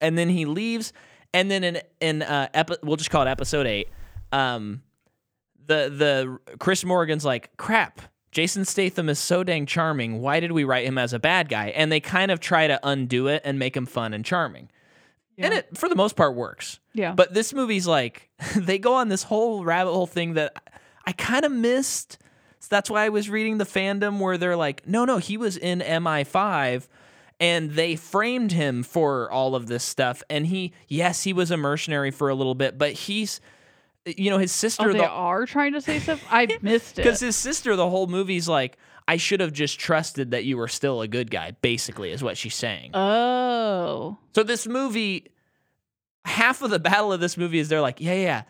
And 0.00 0.16
then 0.16 0.28
he 0.28 0.44
leaves, 0.44 0.92
and 1.34 1.50
then 1.50 1.64
in 1.64 1.80
in 2.00 2.22
uh 2.22 2.48
epi- 2.54 2.76
we'll 2.82 2.96
just 2.96 3.10
call 3.10 3.22
it 3.22 3.28
episode 3.28 3.66
eight. 3.66 3.88
Um, 4.32 4.82
the 5.66 6.38
the 6.48 6.56
Chris 6.58 6.84
Morgan's 6.84 7.24
like 7.24 7.56
crap. 7.56 8.00
Jason 8.30 8.64
Statham 8.64 9.08
is 9.08 9.18
so 9.18 9.42
dang 9.42 9.64
charming. 9.64 10.20
Why 10.20 10.38
did 10.38 10.52
we 10.52 10.64
write 10.64 10.84
him 10.84 10.98
as 10.98 11.14
a 11.14 11.18
bad 11.18 11.48
guy? 11.48 11.68
And 11.68 11.90
they 11.90 11.98
kind 11.98 12.30
of 12.30 12.40
try 12.40 12.66
to 12.66 12.78
undo 12.82 13.26
it 13.28 13.40
and 13.42 13.58
make 13.58 13.74
him 13.74 13.86
fun 13.86 14.12
and 14.12 14.22
charming. 14.22 14.68
And 15.38 15.54
it, 15.54 15.78
for 15.78 15.88
the 15.88 15.94
most 15.94 16.16
part, 16.16 16.34
works. 16.34 16.80
Yeah. 16.92 17.12
But 17.12 17.32
this 17.32 17.54
movie's 17.54 17.86
like 17.86 18.28
they 18.56 18.78
go 18.78 18.94
on 18.94 19.08
this 19.08 19.22
whole 19.22 19.64
rabbit 19.64 19.92
hole 19.92 20.06
thing 20.06 20.34
that 20.34 20.77
I 21.06 21.12
kind 21.12 21.44
of 21.44 21.52
missed. 21.52 22.18
So 22.60 22.66
that's 22.70 22.90
why 22.90 23.04
I 23.04 23.08
was 23.08 23.30
reading 23.30 23.58
the 23.58 23.64
fandom 23.64 24.18
where 24.18 24.36
they're 24.36 24.56
like, 24.56 24.86
no, 24.86 25.04
no, 25.04 25.18
he 25.18 25.36
was 25.36 25.56
in 25.56 25.80
MI5 25.80 26.88
and 27.40 27.70
they 27.72 27.94
framed 27.96 28.52
him 28.52 28.82
for 28.82 29.30
all 29.30 29.54
of 29.54 29.68
this 29.68 29.84
stuff. 29.84 30.22
And 30.28 30.46
he, 30.46 30.72
yes, 30.88 31.22
he 31.22 31.32
was 31.32 31.50
a 31.50 31.56
mercenary 31.56 32.10
for 32.10 32.28
a 32.28 32.34
little 32.34 32.54
bit, 32.56 32.76
but 32.76 32.92
he's, 32.92 33.40
you 34.04 34.30
know, 34.30 34.38
his 34.38 34.50
sister, 34.52 34.90
oh, 34.90 34.92
they 34.92 34.98
the, 34.98 35.08
are 35.08 35.46
trying 35.46 35.72
to 35.74 35.80
say 35.80 36.00
stuff. 36.00 36.22
I 36.30 36.48
missed 36.62 36.98
it. 36.98 37.02
because 37.04 37.20
his 37.20 37.36
sister, 37.36 37.76
the 37.76 37.88
whole 37.88 38.06
movie's 38.08 38.48
like, 38.48 38.76
I 39.06 39.16
should 39.16 39.40
have 39.40 39.52
just 39.52 39.78
trusted 39.78 40.32
that 40.32 40.44
you 40.44 40.58
were 40.58 40.68
still 40.68 41.00
a 41.00 41.08
good 41.08 41.30
guy, 41.30 41.52
basically, 41.62 42.10
is 42.10 42.22
what 42.22 42.36
she's 42.36 42.54
saying. 42.54 42.90
Oh, 42.94 44.18
So 44.34 44.42
this 44.42 44.66
movie, 44.66 45.28
half 46.26 46.60
of 46.60 46.70
the 46.70 46.78
battle 46.78 47.12
of 47.12 47.20
this 47.20 47.36
movie 47.38 47.58
is 47.58 47.68
they're 47.68 47.80
like, 47.80 48.00
yeah, 48.00 48.14
yeah, 48.14 48.42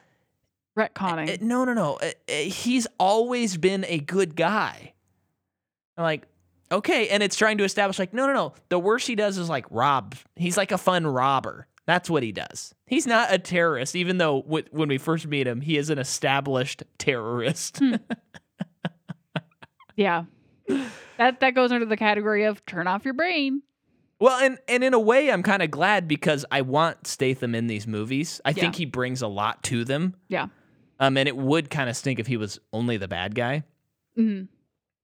retconning. 0.79 1.35
Uh, 1.35 1.37
no, 1.41 1.65
no, 1.65 1.75
no. 1.75 1.95
Uh, 1.97 2.11
uh, 2.29 2.33
he's 2.33 2.87
always 2.99 3.57
been 3.57 3.85
a 3.87 3.99
good 3.99 4.37
guy. 4.37 4.95
I'm 5.97 6.05
like, 6.05 6.27
okay, 6.71 7.09
and 7.09 7.23
it's 7.23 7.37
trying 7.37 7.59
to 7.59 7.65
establish 7.65 7.99
like, 7.99 8.15
no, 8.15 8.27
no, 8.27 8.33
no. 8.33 8.55
The 8.69 8.79
worst 8.79 9.07
he 9.07 9.15
does 9.15 9.37
is 9.39 9.49
like 9.49 9.67
rob. 9.71 10.15
He's 10.37 10.57
like 10.57 10.73
a 10.73 10.79
fun 10.79 11.07
robber. 11.07 11.67
That's 11.87 12.11
what 12.11 12.23
he 12.23 12.33
does. 12.33 12.75
He's 12.87 13.07
not 13.07 13.33
a 13.33 13.39
terrorist, 13.39 13.97
even 13.97 14.19
though 14.19 14.43
w- 14.43 14.67
when 14.71 14.91
we 14.91 14.99
first 14.99 15.27
meet 15.27 15.47
him, 15.47 15.63
he 15.63 15.79
is 15.79 15.89
an 15.89 15.99
established 15.99 16.83
terrorist. 16.99 17.81
yeah, 19.97 20.25
that 21.17 21.41
that 21.41 21.55
goes 21.55 21.73
under 21.73 21.87
the 21.87 21.97
category 21.97 22.45
of 22.45 22.65
turn 22.67 22.87
off 22.87 23.07
your 23.07 23.15
brain. 23.15 23.63
Well, 24.21 24.39
and 24.39 24.59
and 24.69 24.85
in 24.85 24.95
a 24.95 24.99
way, 24.99 25.31
I'm 25.31 25.43
kind 25.43 25.63
of 25.63 25.71
glad 25.71 26.09
because 26.09 26.45
I 26.51 26.61
want 26.61 27.07
Statham 27.07 27.55
in 27.55 27.69
these 27.69 27.87
movies. 27.87 28.41
I 28.45 28.53
think 28.53 28.75
he 28.75 28.85
brings 28.85 29.23
a 29.23 29.29
lot 29.29 29.63
to 29.65 29.85
them. 29.85 30.15
Yeah. 30.29 30.49
Um, 31.01 31.17
and 31.17 31.29
it 31.29 31.37
would 31.37 31.71
kind 31.71 31.89
of 31.89 31.97
stink 31.97 32.19
if 32.19 32.27
he 32.27 32.37
was 32.37 32.59
only 32.73 32.97
the 32.97 33.09
bad 33.09 33.35
guy. 33.35 33.65
hmm 34.17 34.43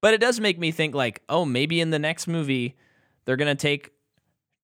But 0.01 0.15
it 0.15 0.21
does 0.21 0.41
make 0.41 0.59
me 0.59 0.71
think 0.71 0.95
like, 0.95 1.23
oh, 1.29 1.45
maybe 1.45 1.81
in 1.81 1.91
the 1.91 1.99
next 1.99 2.27
movie 2.27 2.77
they're 3.25 3.37
gonna 3.37 3.55
take 3.55 3.91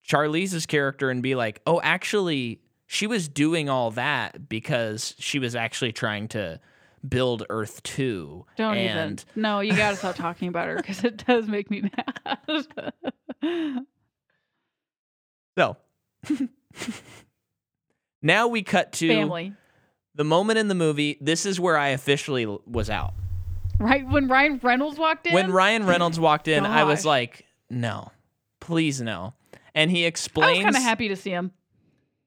Charlize's 0.07 0.67
character 0.67 1.11
and 1.11 1.23
be 1.23 1.35
like, 1.35 1.63
oh, 1.67 1.81
actually, 1.83 2.61
she 2.87 3.07
was 3.07 3.29
doing 3.29 3.69
all 3.69 3.91
that 3.93 4.49
because 4.49 5.15
she 5.19 5.39
was 5.39 5.55
actually 5.55 5.93
trying 5.93 6.29
to 6.29 6.61
build 7.07 7.45
Earth 7.49 7.83
Two. 7.83 8.45
Don't 8.57 8.77
and 8.77 9.21
even. 9.21 9.43
No, 9.43 9.61
you 9.61 9.75
gotta 9.75 9.97
stop 9.97 10.17
talking 10.17 10.49
about 10.49 10.69
her 10.69 10.77
because 10.77 11.05
it 11.05 11.25
does 11.27 11.47
make 11.47 11.71
me 11.71 11.83
mad. 13.43 13.77
So 15.59 15.77
now 18.23 18.49
we 18.49 18.63
cut 18.63 18.93
to 18.93 19.09
Family. 19.09 19.55
The 20.15 20.25
moment 20.25 20.59
in 20.59 20.69
the 20.69 20.75
movie. 20.75 21.19
This 21.21 21.47
is 21.47 21.59
where 21.61 21.77
I 21.77 21.89
officially 21.89 22.47
was 22.67 22.91
out. 22.91 23.15
Right 23.79 24.07
when 24.07 24.29
Ryan 24.29 24.61
Reynolds 24.63 24.99
walked 24.99 25.27
in. 25.27 25.33
When 25.33 25.51
Ryan 25.51 25.87
Reynolds 25.87 26.21
walked 26.21 26.49
in, 26.49 26.67
I 26.67 26.85
was 26.85 27.05
like, 27.05 27.47
no, 27.71 28.13
please 28.61 29.01
no. 29.01 29.35
And 29.75 29.91
he 29.91 30.05
explains. 30.05 30.49
I 30.49 30.53
was 30.53 30.65
kind 30.65 30.77
of 30.77 30.83
happy 30.83 31.09
to 31.09 31.17
see 31.17 31.31
him. 31.31 31.53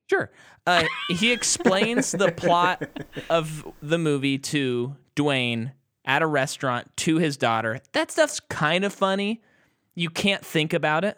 Sure. 0.10 0.32
Uh, 0.66 0.86
he 1.10 1.32
explains 1.32 2.12
the 2.12 2.32
plot 2.32 2.84
of 3.30 3.68
the 3.82 3.98
movie 3.98 4.38
to 4.38 4.96
Dwayne 5.16 5.74
at 6.06 6.22
a 6.22 6.28
restaurant 6.28 6.96
to 6.98 7.18
his 7.18 7.38
daughter. 7.38 7.80
That 7.92 8.12
stuff's 8.12 8.40
kind 8.40 8.86
of 8.86 8.94
funny. 8.94 9.42
You 9.94 10.10
can't 10.10 10.44
think 10.46 10.74
about 10.74 11.04
it. 11.04 11.18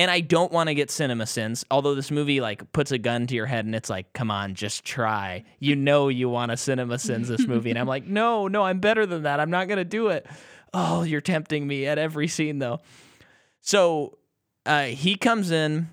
And 0.00 0.10
I 0.10 0.20
don't 0.20 0.50
want 0.50 0.68
to 0.68 0.74
get 0.74 0.88
CinemaSins, 0.88 1.62
although 1.70 1.94
this 1.94 2.10
movie 2.10 2.40
like 2.40 2.72
puts 2.72 2.90
a 2.90 2.96
gun 2.96 3.26
to 3.26 3.34
your 3.34 3.44
head 3.44 3.66
and 3.66 3.74
it's 3.74 3.90
like, 3.90 4.10
come 4.14 4.30
on, 4.30 4.54
just 4.54 4.82
try. 4.82 5.44
You 5.58 5.76
know 5.76 6.08
you 6.08 6.30
want 6.30 6.50
to 6.52 6.56
CinemaSins 6.56 7.26
this 7.26 7.46
movie. 7.46 7.68
And 7.68 7.78
I'm 7.78 7.86
like, 7.86 8.06
no, 8.06 8.48
no, 8.48 8.62
I'm 8.62 8.80
better 8.80 9.04
than 9.04 9.24
that. 9.24 9.40
I'm 9.40 9.50
not 9.50 9.68
gonna 9.68 9.84
do 9.84 10.08
it. 10.08 10.26
Oh, 10.72 11.02
you're 11.02 11.20
tempting 11.20 11.66
me 11.66 11.86
at 11.86 11.98
every 11.98 12.28
scene 12.28 12.60
though. 12.60 12.80
So 13.60 14.16
uh, 14.64 14.84
he 14.84 15.16
comes 15.16 15.50
in 15.50 15.90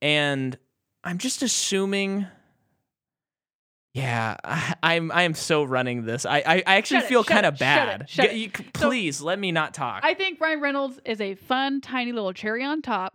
and 0.00 0.56
I'm 1.04 1.18
just 1.18 1.42
assuming. 1.42 2.26
Yeah, 3.94 4.36
I, 4.42 4.74
I'm 4.82 5.12
I 5.12 5.24
am 5.24 5.34
so 5.34 5.62
running 5.64 6.06
this. 6.06 6.24
I 6.24 6.38
I, 6.38 6.62
I 6.66 6.76
actually 6.76 7.00
Shut 7.00 7.08
feel 7.10 7.24
kind 7.24 7.44
of 7.44 7.54
it, 7.54 7.58
shut 7.58 7.60
bad. 7.60 8.00
it, 8.00 8.08
shut 8.08 8.30
G- 8.30 8.36
you 8.38 8.48
c- 8.56 8.64
So- 8.76 8.88
please 8.88 9.20
let 9.20 9.38
me 9.38 9.52
not 9.52 9.74
talk. 9.74 10.00
I 10.04 10.14
think 10.14 10.40
Ryan 10.40 10.60
Reynolds 10.62 10.98
is 11.04 11.20
a 11.20 11.34
fun, 11.34 11.82
tiny 11.82 12.12
little 12.12 12.32
cherry 12.32 12.64
on 12.64 12.80
top. 12.80 13.14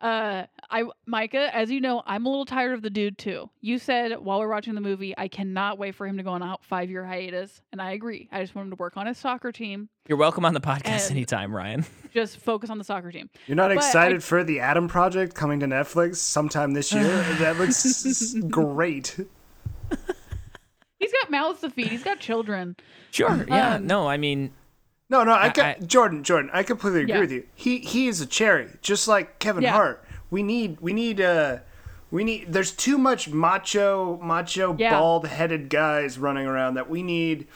Uh, 0.00 0.46
I 0.70 0.84
Micah, 1.04 1.54
as 1.54 1.70
you 1.70 1.80
know, 1.80 2.02
I'm 2.06 2.24
a 2.24 2.28
little 2.30 2.46
tired 2.46 2.72
of 2.72 2.80
the 2.80 2.88
dude 2.88 3.18
too. 3.18 3.50
You 3.60 3.78
said 3.78 4.18
while 4.18 4.38
we're 4.38 4.48
watching 4.48 4.74
the 4.74 4.80
movie, 4.80 5.14
I 5.18 5.28
cannot 5.28 5.76
wait 5.78 5.94
for 5.94 6.06
him 6.06 6.16
to 6.16 6.22
go 6.22 6.30
on 6.30 6.40
a 6.42 6.56
five 6.62 6.88
year 6.88 7.04
hiatus, 7.04 7.60
and 7.70 7.82
I 7.82 7.92
agree. 7.92 8.28
I 8.32 8.40
just 8.40 8.54
want 8.54 8.66
him 8.66 8.70
to 8.70 8.76
work 8.76 8.96
on 8.96 9.06
his 9.06 9.18
soccer 9.18 9.52
team, 9.52 9.90
You're 10.08 10.16
welcome 10.16 10.44
on 10.46 10.54
the 10.54 10.60
podcast 10.60 11.10
anytime, 11.10 11.54
Ryan. 11.54 11.84
just 12.14 12.38
focus 12.38 12.70
on 12.70 12.78
the 12.78 12.84
soccer 12.84 13.12
team. 13.12 13.28
You're 13.46 13.56
not 13.56 13.68
But 13.68 13.76
excited 13.76 14.16
I- 14.18 14.20
for 14.20 14.42
the 14.42 14.60
Adam 14.60 14.88
Project 14.88 15.34
coming 15.34 15.60
to 15.60 15.66
Netflix 15.66 16.16
sometime 16.16 16.72
this 16.72 16.92
year? 16.92 17.04
that 17.40 17.58
looks 17.58 18.34
great. 18.48 19.18
He's 20.98 21.12
got 21.12 21.30
mouths 21.30 21.60
to 21.60 21.70
feed. 21.70 21.88
He's 21.88 22.02
got 22.04 22.20
children. 22.20 22.76
Sure. 23.10 23.44
Yeah. 23.48 23.76
Um, 23.76 23.86
no, 23.86 24.06
I 24.08 24.16
mean, 24.18 24.52
No, 25.10 25.24
no, 25.24 25.32
I, 25.32 25.46
I- 25.46 25.50
co- 25.50 25.62
I- 25.62 25.76
Jordan, 25.84 26.22
Jordan, 26.22 26.50
I 26.54 26.62
completely 26.62 27.00
agree 27.02 27.14
Yeah. 27.14 27.20
with 27.20 27.32
you. 27.32 27.44
He 27.54 27.78
he 27.80 28.06
is 28.08 28.20
a 28.20 28.26
cherry, 28.26 28.68
just 28.80 29.08
like 29.08 29.38
Kevin 29.40 29.64
Yeah. 29.64 29.72
Hart. 29.72 30.04
We 30.30 30.42
need 30.42 30.80
we 30.80 30.92
need 30.92 31.20
uh 31.20 31.58
we 32.12 32.24
need 32.24 32.52
there's 32.52 32.70
too 32.72 32.96
much 32.96 33.28
macho 33.28 34.18
macho 34.22 34.74
Yeah. 34.78 34.90
bald 34.98 35.26
headed 35.26 35.68
guys 35.68 36.18
running 36.18 36.46
around 36.46 36.74
that 36.74 36.88
we 36.88 37.02
need 37.02 37.46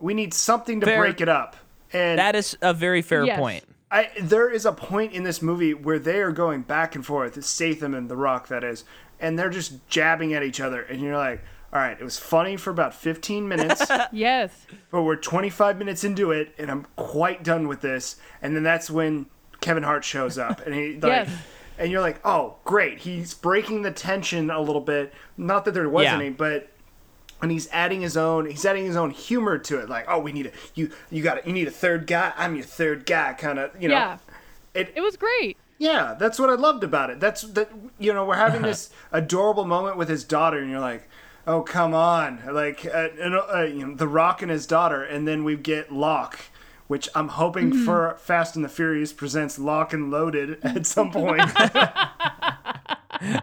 we 0.00 0.14
need 0.14 0.32
something 0.34 0.80
to 0.80 0.86
Fair. 0.86 0.98
break 1.00 1.20
it 1.20 1.28
up. 1.28 1.56
And 1.92 2.18
that 2.18 2.34
is 2.34 2.56
a 2.62 2.72
very 2.74 3.02
fair 3.02 3.24
Yes. 3.24 3.38
point. 3.38 3.64
I 3.90 4.08
there 4.20 4.50
is 4.50 4.64
a 4.66 4.72
point 4.72 5.12
in 5.12 5.22
this 5.22 5.40
movie 5.42 5.74
where 5.74 5.98
they 5.98 6.20
are 6.20 6.32
going 6.32 6.62
back 6.62 6.94
and 6.94 7.04
forth, 7.04 7.42
Statham 7.44 7.94
and 7.94 8.08
The 8.08 8.16
Rock 8.16 8.48
that 8.48 8.64
is, 8.64 8.84
and 9.20 9.38
they're 9.38 9.50
just 9.50 9.86
jabbing 9.88 10.32
at 10.34 10.42
each 10.42 10.60
other 10.60 10.80
and 10.82 11.00
you're 11.02 11.16
like, 11.16 11.42
"All 11.72 11.80
right, 11.80 11.96
it 12.00 12.04
was 12.04 12.18
funny 12.18 12.56
for 12.56 12.70
about 12.70 12.94
15 12.94 13.48
minutes." 13.48 13.82
Yes. 14.12 14.66
but 14.90 15.02
we're 15.02 15.16
25 15.16 15.78
minutes 15.78 16.04
into 16.04 16.30
it 16.32 16.54
and 16.58 16.70
I'm 16.70 16.86
quite 16.96 17.42
done 17.42 17.68
with 17.68 17.80
this. 17.80 18.16
And 18.42 18.54
then 18.56 18.62
that's 18.62 18.90
when 18.90 19.26
Kevin 19.60 19.82
Hart 19.82 20.04
shows 20.04 20.38
up 20.38 20.64
and 20.66 20.74
he 20.74 20.92
like 21.00 21.26
Yes. 21.26 21.30
and 21.78 21.90
you're 21.90 22.00
like, 22.00 22.20
"Oh, 22.24 22.56
great. 22.64 23.00
He's 23.00 23.34
breaking 23.34 23.82
the 23.82 23.90
tension 23.90 24.50
a 24.50 24.60
little 24.60 24.80
bit. 24.80 25.12
Not 25.36 25.64
that 25.64 25.74
there 25.74 25.88
wasn't 25.88 26.18
Yeah. 26.20 26.26
any, 26.26 26.30
but 26.30 26.68
and 27.42 27.50
he's 27.50 27.68
adding 27.70 28.00
his 28.00 28.16
own 28.16 28.46
he's 28.48 28.64
adding 28.64 28.86
his 28.86 28.96
own 28.96 29.10
humor 29.10 29.58
to 29.58 29.78
it 29.78 29.90
like 29.90 30.06
oh 30.08 30.18
we 30.18 30.32
need 30.32 30.46
a 30.46 30.50
you 30.74 30.90
you 31.10 31.22
got 31.22 31.46
you 31.46 31.52
need 31.52 31.68
a 31.68 31.70
third 31.70 32.06
guy 32.06 32.32
i'm 32.38 32.54
your 32.54 32.64
third 32.64 33.04
guy 33.04 33.34
kind 33.34 33.58
of 33.58 33.70
you 33.78 33.88
know 33.90 33.94
yeah. 33.94 34.18
it, 34.72 34.90
It 34.96 35.02
was 35.02 35.18
great. 35.18 35.58
yeah 35.76 36.16
that's 36.18 36.38
what 36.38 36.48
i 36.48 36.54
loved 36.54 36.82
about 36.82 37.10
it 37.10 37.20
that's 37.20 37.42
that 37.42 37.70
you 37.98 38.14
know 38.14 38.24
we're 38.24 38.36
having 38.36 38.62
this 38.70 38.88
adorable 39.12 39.66
moment 39.66 39.98
with 39.98 40.08
his 40.08 40.24
daughter 40.24 40.58
and 40.58 40.70
you're 40.70 40.80
like 40.80 41.06
oh 41.46 41.62
come 41.62 41.94
on 41.94 42.40
like 42.52 42.84
uh, 42.86 43.08
and, 43.20 43.34
uh, 43.34 43.62
you 43.62 43.86
know 43.86 43.94
the 43.94 44.08
rock 44.08 44.42
and 44.42 44.50
his 44.50 44.66
daughter 44.66 45.02
and 45.02 45.26
then 45.26 45.44
we 45.44 45.56
get 45.56 45.92
Locke 45.92 46.38
which 46.86 47.08
i'm 47.14 47.28
hoping 47.28 47.70
Mm-hmm. 47.70 47.84
for 47.84 48.16
fast 48.20 48.56
and 48.56 48.64
the 48.64 48.68
furious 48.68 49.12
presents 49.12 49.58
Lock 49.58 49.92
and 49.92 50.10
loaded 50.10 50.58
at 50.64 50.86
some 50.86 51.10
point 51.10 51.42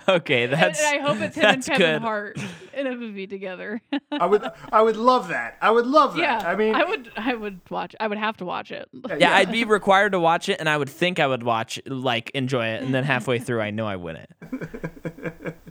Okay, 0.08 0.46
that's 0.46 0.80
and 0.80 1.02
I 1.02 1.04
hope 1.04 1.20
it's 1.20 1.36
him 1.36 1.46
and 1.46 1.66
Kevin 1.66 1.80
good. 1.80 2.02
Hart 2.04 2.40
in 2.76 2.86
a 2.86 2.96
movie 2.96 3.26
together. 3.26 3.82
i 4.12 4.26
would 4.26 4.44
i 4.72 4.80
would 4.80 4.96
love 4.96 5.30
that 5.30 5.58
i 5.64 5.72
would 5.72 5.88
love 5.88 6.14
that 6.16 6.42
yeah. 6.44 6.48
i 6.50 6.56
mean 6.56 6.76
I 6.76 6.84
would 6.84 7.12
I 7.18 7.34
would 7.34 7.60
watch 7.72 7.96
I 8.00 8.08
would 8.08 8.20
have 8.20 8.38
to 8.38 8.46
watch 8.46 8.72
it. 8.72 8.88
Yeah, 9.18 9.34
I'd 9.36 9.52
be 9.52 9.64
required 9.66 10.12
to 10.12 10.20
watch 10.20 10.48
it, 10.48 10.60
and 10.60 10.70
I 10.70 10.78
would 10.78 10.90
think 10.90 11.20
I 11.20 11.26
would 11.26 11.42
watch, 11.44 11.80
like, 11.88 12.30
enjoy 12.36 12.68
it, 12.68 12.84
and 12.84 12.94
then 12.94 13.04
halfway 13.04 13.40
through, 13.40 13.62
I 13.62 13.72
know 13.72 13.88
I 13.88 13.96
wouldn't. 13.96 14.30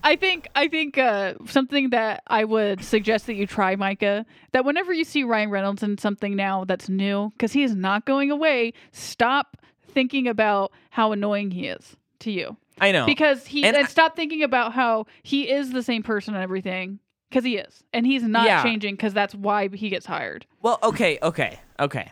I 0.04 0.16
think 0.16 0.48
I 0.54 0.68
think 0.68 0.98
uh, 0.98 1.34
something 1.46 1.90
that 1.90 2.22
I 2.26 2.44
would 2.44 2.82
suggest 2.84 3.26
that 3.26 3.34
you 3.34 3.46
try, 3.46 3.76
Micah, 3.76 4.26
that 4.52 4.64
whenever 4.64 4.92
you 4.92 5.04
see 5.04 5.22
Ryan 5.24 5.50
Reynolds 5.50 5.82
in 5.82 5.98
something 5.98 6.34
now 6.36 6.64
that's 6.64 6.88
new, 6.88 7.30
because 7.30 7.52
he 7.52 7.62
is 7.62 7.74
not 7.74 8.04
going 8.04 8.30
away, 8.30 8.72
stop 8.92 9.56
thinking 9.88 10.26
about 10.26 10.72
how 10.90 11.12
annoying 11.12 11.50
he 11.50 11.66
is 11.68 11.96
to 12.20 12.30
you. 12.30 12.56
I 12.80 12.90
know. 12.92 13.06
Because 13.06 13.46
he 13.46 13.64
And 13.64 13.76
and, 13.76 13.88
stop 13.88 14.16
thinking 14.16 14.42
about 14.42 14.72
how 14.72 15.06
he 15.22 15.50
is 15.50 15.70
the 15.72 15.82
same 15.82 16.02
person 16.02 16.34
and 16.34 16.42
everything. 16.42 16.98
Because 17.28 17.44
he 17.44 17.56
is, 17.56 17.82
and 17.94 18.06
he's 18.06 18.22
not 18.22 18.46
Yeah. 18.46 18.62
changing. 18.62 18.94
Because 18.96 19.14
that's 19.14 19.34
why 19.34 19.68
he 19.68 19.88
gets 19.88 20.04
hired. 20.06 20.46
well, 20.62 20.78
okay, 20.82 21.18
okay, 21.22 21.60
okay. 21.78 22.10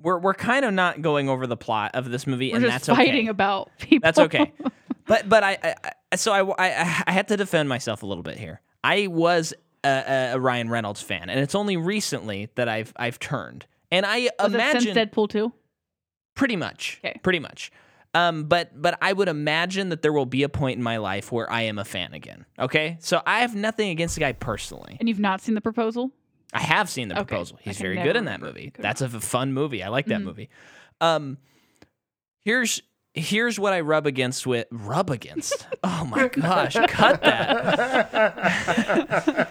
We're 0.00 0.18
we're 0.18 0.34
kind 0.34 0.64
of 0.64 0.72
not 0.72 1.02
going 1.02 1.28
over 1.28 1.46
the 1.48 1.56
plot 1.56 1.90
of 1.94 2.08
this 2.10 2.26
movie, 2.26 2.50
We're 2.50 2.58
and 2.58 2.64
just 2.66 2.86
that's 2.86 2.96
fighting 2.96 3.22
okay. 3.22 3.28
about 3.28 3.70
people. 3.78 4.06
That's 4.06 4.18
okay. 4.20 4.52
But 5.08 5.28
but 5.28 5.42
I, 5.42 5.58
I, 5.62 5.74
I 6.12 6.16
so 6.16 6.32
I, 6.32 6.42
I 6.58 7.02
I 7.08 7.12
had 7.12 7.28
to 7.28 7.36
defend 7.36 7.68
myself 7.68 8.02
a 8.02 8.06
little 8.06 8.22
bit 8.22 8.38
here. 8.38 8.60
I 8.84 9.08
was 9.08 9.52
a, 9.84 9.88
a, 9.88 10.32
a 10.36 10.40
Ryan 10.40 10.68
Reynolds 10.70 11.02
fan, 11.02 11.28
and 11.30 11.40
it's 11.40 11.54
only 11.54 11.76
recently 11.76 12.48
that 12.54 12.68
I've 12.68 12.92
I've 12.96 13.18
turned. 13.18 13.66
And 13.90 14.04
I 14.06 14.28
Was 14.38 14.52
it 14.52 14.54
imagine 14.54 14.80
since 14.94 14.96
Deadpool 14.98 15.28
two? 15.30 15.52
Pretty 16.34 16.56
much. 16.56 17.00
Okay. 17.04 17.18
Pretty 17.22 17.40
much. 17.40 17.72
Um, 18.14 18.44
but 18.44 18.70
but 18.80 18.96
I 19.02 19.12
would 19.12 19.28
imagine 19.28 19.90
that 19.90 20.02
there 20.02 20.12
will 20.12 20.26
be 20.26 20.42
a 20.42 20.48
point 20.48 20.78
in 20.78 20.82
my 20.82 20.96
life 20.96 21.30
where 21.32 21.50
I 21.50 21.62
am 21.62 21.78
a 21.78 21.84
fan 21.84 22.14
again. 22.14 22.46
Okay, 22.58 22.96
so 23.00 23.20
I 23.26 23.40
have 23.40 23.54
nothing 23.54 23.90
against 23.90 24.14
the 24.14 24.20
guy 24.20 24.32
personally. 24.32 24.96
And 25.00 25.08
you've 25.08 25.18
not 25.20 25.40
seen 25.42 25.54
the 25.54 25.60
proposal? 25.60 26.10
I 26.54 26.60
have 26.60 26.88
seen 26.88 27.08
the 27.08 27.14
Okay. 27.16 27.24
proposal. 27.26 27.58
He's 27.60 27.78
very 27.78 27.96
good 28.02 28.16
in 28.16 28.24
that 28.24 28.40
movie. 28.40 28.72
That's 28.78 29.02
a 29.02 29.08
fun 29.08 29.52
movie. 29.52 29.82
I 29.82 29.88
like 29.88 30.06
that 30.06 30.20
Mhm. 30.20 30.24
movie. 30.24 30.48
Um, 31.02 31.36
here's 32.40 32.80
here's 33.18 33.58
what 33.58 33.72
I 33.72 33.80
rub 33.80 34.06
against 34.06 34.46
with 34.46 34.66
rub 34.70 35.10
against. 35.10 35.66
Oh 35.84 36.04
my 36.06 36.28
gosh, 36.28 36.74
cut 36.88 37.22
that. 37.22 38.14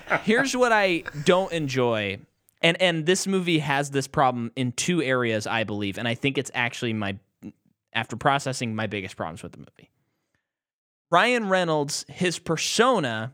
here's 0.24 0.56
what 0.56 0.72
I 0.74 1.04
don't 1.24 1.52
enjoy. 1.54 2.20
And 2.62 2.80
and 2.82 3.06
this 3.06 3.28
movie 3.28 3.60
has 3.60 3.92
this 3.92 4.08
problem 4.08 4.52
in 4.56 4.72
two 4.74 5.02
areas, 5.02 5.48
I 5.48 5.64
believe, 5.64 5.98
and 5.98 6.08
I 6.08 6.16
think 6.16 6.38
it's 6.38 6.52
actually 6.54 6.94
my 6.94 7.18
after 7.94 8.16
processing 8.16 8.76
my 8.76 8.88
biggest 8.88 9.16
problems 9.16 9.44
with 9.44 9.54
the 9.54 9.60
movie. 9.60 9.90
Ryan 11.12 11.50
Reynolds, 11.50 12.06
his 12.10 12.40
persona, 12.40 13.34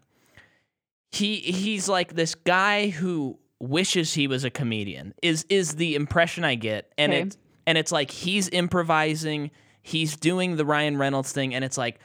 he 1.12 1.38
he's 1.38 1.88
like 1.90 2.14
this 2.16 2.36
guy 2.36 2.90
who 2.90 3.40
wishes 3.60 4.14
he 4.14 4.28
was 4.28 4.44
a 4.44 4.50
comedian. 4.50 5.14
Is 5.22 5.46
is 5.50 5.76
the 5.76 5.96
impression 5.96 6.44
I 6.44 6.56
get. 6.56 6.92
And 6.98 7.12
Okay. 7.12 7.22
it 7.24 7.38
and 7.66 7.78
it's 7.78 7.94
like 7.94 8.12
he's 8.12 8.50
improvising, 8.50 9.50
he's 9.84 10.16
doing 10.16 10.56
the 10.56 10.66
Ryan 10.66 10.98
Reynolds 10.98 11.32
thing 11.32 11.54
and 11.54 11.64
it's 11.64 11.78
like 11.78 12.00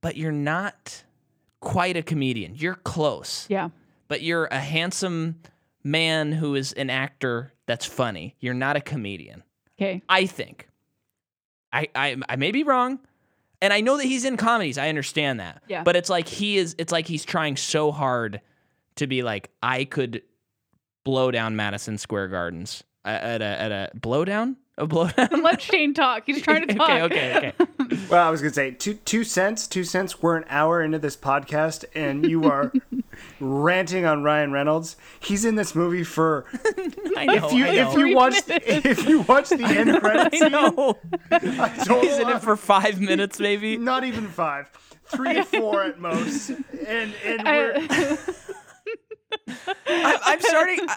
but 0.00 0.16
you're 0.16 0.32
not 0.32 1.02
quite 1.60 1.96
a 1.96 2.02
comedian. 2.02 2.54
You're 2.54 2.76
close 2.76 3.46
Yeah. 3.50 3.68
but 4.06 4.22
you're 4.22 4.46
a 4.46 4.58
handsome 4.60 5.40
man 5.84 6.32
who 6.32 6.54
is 6.54 6.72
an 6.72 6.88
actor 6.90 7.52
that's 7.66 7.84
funny. 7.84 8.34
You're 8.40 8.54
not 8.54 8.76
a 8.76 8.80
comedian. 8.80 9.42
Okay. 9.78 10.02
I 10.08 10.26
think. 10.26 10.68
I 11.72 11.88
I, 11.94 12.16
I 12.28 12.36
may 12.36 12.52
be 12.52 12.62
wrong. 12.62 12.98
And 13.60 13.72
I 13.72 13.80
know 13.80 13.96
that 13.96 14.04
he's 14.06 14.24
in 14.24 14.36
comedies. 14.36 14.78
I 14.78 14.88
understand 14.88 15.40
that. 15.40 15.62
Yeah. 15.66 15.82
But 15.82 15.96
it's 15.96 16.08
like 16.08 16.28
he 16.28 16.56
is 16.58 16.74
it's 16.78 16.92
like 16.92 17.06
he's 17.08 17.24
trying 17.24 17.56
so 17.56 17.90
hard 17.90 18.40
to 18.96 19.06
be 19.08 19.22
like 19.22 19.50
I 19.62 19.84
could 19.84 20.22
blow 21.04 21.30
down 21.32 21.56
Madison 21.56 21.98
Square 21.98 22.28
Gardens 22.28 22.84
uh, 23.04 23.08
at 23.08 23.42
a 23.42 23.44
at 23.44 23.72
a 23.72 23.90
blowdown? 23.98 24.56
A 24.78 24.86
blowdown? 24.86 25.42
Let 25.42 25.60
Shane 25.60 25.92
talk. 25.92 26.22
He's 26.26 26.40
trying 26.40 26.66
to 26.68 26.74
talk. 26.76 26.88
okay, 26.90 27.02
okay, 27.36 27.52
okay. 27.58 27.96
Well, 28.10 28.26
I 28.26 28.30
was 28.30 28.40
gonna 28.40 28.52
say 28.54 28.70
two 28.70 28.94
two 28.94 29.24
cents. 29.24 29.66
Two 29.66 29.82
cents. 29.84 30.22
We're 30.22 30.36
an 30.36 30.44
hour 30.48 30.82
into 30.82 30.98
this 30.98 31.16
podcast, 31.16 31.84
and 31.94 32.24
you 32.28 32.44
are 32.44 32.72
ranting 33.40 34.04
on 34.04 34.22
Ryan 34.22 34.52
Reynolds. 34.52 34.96
He's 35.20 35.44
in 35.44 35.56
this 35.56 35.74
movie 35.74 36.04
for 36.04 36.44
I 37.16 37.26
know. 37.26 37.34
if 37.46 37.52
you 37.52 37.64
I 37.66 37.74
know. 37.76 37.90
if 37.92 37.98
you 37.98 38.14
watch 38.14 38.46
minutes. 38.48 38.86
if 38.86 39.08
you 39.08 39.20
watch 39.22 39.48
the 39.50 39.64
end 39.64 40.00
credits, 40.00 40.40
I 40.42 40.48
know. 40.48 40.98
I 41.30 41.68
told 41.84 42.04
He's 42.04 42.18
in 42.18 42.28
it 42.28 42.40
for 42.42 42.56
five 42.56 43.00
minutes, 43.00 43.40
maybe. 43.40 43.76
not 43.76 44.04
even 44.04 44.26
five, 44.28 44.68
three 45.06 45.34
to 45.34 45.44
four 45.44 45.82
at 45.84 45.98
most, 45.98 46.50
and 46.50 47.12
and 47.24 47.42
we're 47.44 48.18
I, 49.86 50.18
I'm 50.24 50.40
starting. 50.40 50.78
I, 50.88 50.96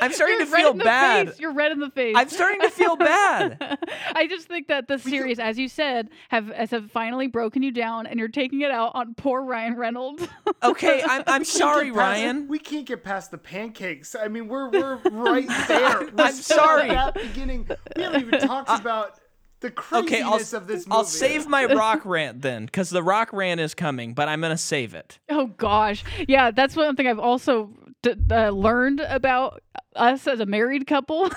I'm 0.00 0.12
starting 0.12 0.38
You're 0.38 0.46
to 0.46 0.52
feel 0.52 0.74
bad. 0.74 1.30
Face. 1.30 1.40
You're 1.40 1.52
red 1.52 1.72
in 1.72 1.80
the 1.80 1.90
face. 1.90 2.14
I'm 2.16 2.28
starting 2.28 2.60
to 2.60 2.70
feel 2.70 2.96
bad. 2.96 3.78
I 4.14 4.26
just 4.26 4.48
think 4.48 4.68
that 4.68 4.88
the 4.88 4.98
series, 4.98 5.38
as 5.38 5.58
you 5.58 5.68
said, 5.68 6.10
have 6.28 6.48
has 6.48 6.70
have 6.70 6.90
finally 6.90 7.26
broken 7.26 7.62
you 7.62 7.70
down, 7.70 8.06
and 8.06 8.18
you're 8.18 8.28
taking 8.28 8.60
it 8.60 8.70
out 8.70 8.92
on 8.94 9.14
poor 9.14 9.42
Ryan 9.44 9.76
Reynolds. 9.76 10.26
Okay, 10.62 11.02
I'm, 11.04 11.22
I'm 11.26 11.44
sorry, 11.44 11.86
past- 11.88 11.96
Ryan. 11.98 12.48
We 12.48 12.58
can't 12.58 12.86
get 12.86 13.04
past 13.04 13.30
the 13.30 13.38
pancakes. 13.38 14.14
I 14.14 14.28
mean, 14.28 14.48
we're 14.48 14.68
we're 14.70 14.96
right 15.10 15.48
there. 15.68 16.00
We're 16.00 16.24
I'm 16.24 16.34
sorry. 16.34 16.90
At 16.90 17.14
that 17.14 17.22
beginning, 17.22 17.68
we 17.96 18.02
haven't 18.02 18.20
even 18.22 18.34
uh, 18.34 18.40
talked 18.40 18.70
uh, 18.70 18.78
about 18.80 19.18
the 19.62 19.70
craziness 19.70 20.12
Okay, 20.12 20.22
I'll, 20.22 20.34
of 20.34 20.66
this 20.66 20.86
movie. 20.86 20.90
I'll 20.90 21.04
save 21.04 21.48
my 21.48 21.64
rock 21.64 22.04
rant 22.04 22.42
then, 22.42 22.66
because 22.66 22.90
the 22.90 23.02
rock 23.02 23.32
rant 23.32 23.60
is 23.60 23.74
coming, 23.74 24.12
but 24.12 24.28
I'm 24.28 24.40
gonna 24.40 24.58
save 24.58 24.94
it. 24.94 25.18
oh 25.30 25.46
gosh, 25.46 26.04
yeah, 26.28 26.50
that's 26.50 26.76
one 26.76 26.94
thing 26.96 27.06
I've 27.06 27.18
also 27.18 27.70
d- 28.02 28.14
uh, 28.30 28.50
learned 28.50 29.00
about 29.00 29.62
us 29.96 30.26
as 30.26 30.40
a 30.40 30.46
married 30.46 30.86
couple 30.86 31.30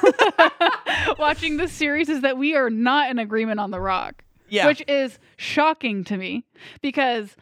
watching 1.19 1.57
this 1.57 1.71
series 1.71 2.09
is 2.09 2.21
that 2.21 2.37
we 2.37 2.55
are 2.55 2.69
not 2.69 3.09
in 3.09 3.19
agreement 3.19 3.59
on 3.59 3.71
The 3.71 3.79
Rock. 3.79 4.23
Yeah. 4.47 4.67
which 4.67 4.83
is 4.87 5.17
shocking 5.37 6.03
to 6.05 6.17
me 6.17 6.45
because. 6.81 7.35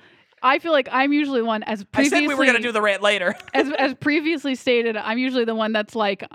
I 0.46 0.60
feel 0.60 0.74
like 0.74 0.90
I'm 0.92 1.14
usually 1.14 1.42
one 1.42 1.64
as 1.64 1.80
I 1.80 1.86
previously 1.86 2.20
said 2.24 2.28
we 2.28 2.36
were 2.36 2.46
gonna 2.46 2.60
do 2.60 2.74
the 2.74 2.82
rant 2.82 3.02
later. 3.02 3.34
as 3.54 3.72
as 3.80 3.94
previously 3.94 4.56
stated, 4.56 4.98
I'm 4.98 5.18
usually 5.18 5.46
the 5.46 5.56
one 5.56 5.72
that's 5.72 5.96
like, 5.96 6.28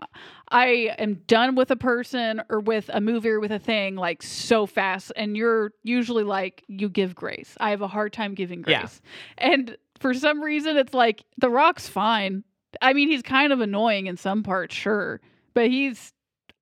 I 0.51 0.95
am 0.99 1.17
done 1.27 1.57
with 1.57 1.71
a 1.71 1.77
person 1.77 2.41
or 2.49 2.61
with 2.61 2.89
a 2.91 3.03
movie 3.03 3.29
or 3.29 3.39
with 3.39 3.53
a 3.53 3.59
thing 3.59 3.97
like 3.97 4.23
so 4.23 4.65
fast, 4.65 5.13
and 5.15 5.37
you're 5.37 5.73
usually 5.83 6.25
like, 6.25 6.65
you 6.69 6.89
give 6.89 7.15
grace. 7.15 7.55
I 7.61 7.69
have 7.69 7.83
a 7.83 7.87
hard 7.89 8.15
time 8.15 8.33
giving 8.33 8.65
Yeah. 8.67 8.81
grace, 8.81 9.03
and 9.37 9.77
for 10.01 10.15
some 10.15 10.41
reason, 10.41 10.79
it's 10.79 10.95
like 10.95 11.23
The 11.37 11.51
Rock's 11.51 11.87
fine. 11.87 12.45
I 12.83 12.93
mean, 12.93 13.09
he's 13.09 13.23
kind 13.23 13.53
of 13.53 13.61
annoying 13.61 14.07
in 14.07 14.17
some 14.17 14.43
parts, 14.43 14.75
sure, 14.75 15.21
but 15.55 15.69
he's. 15.69 16.13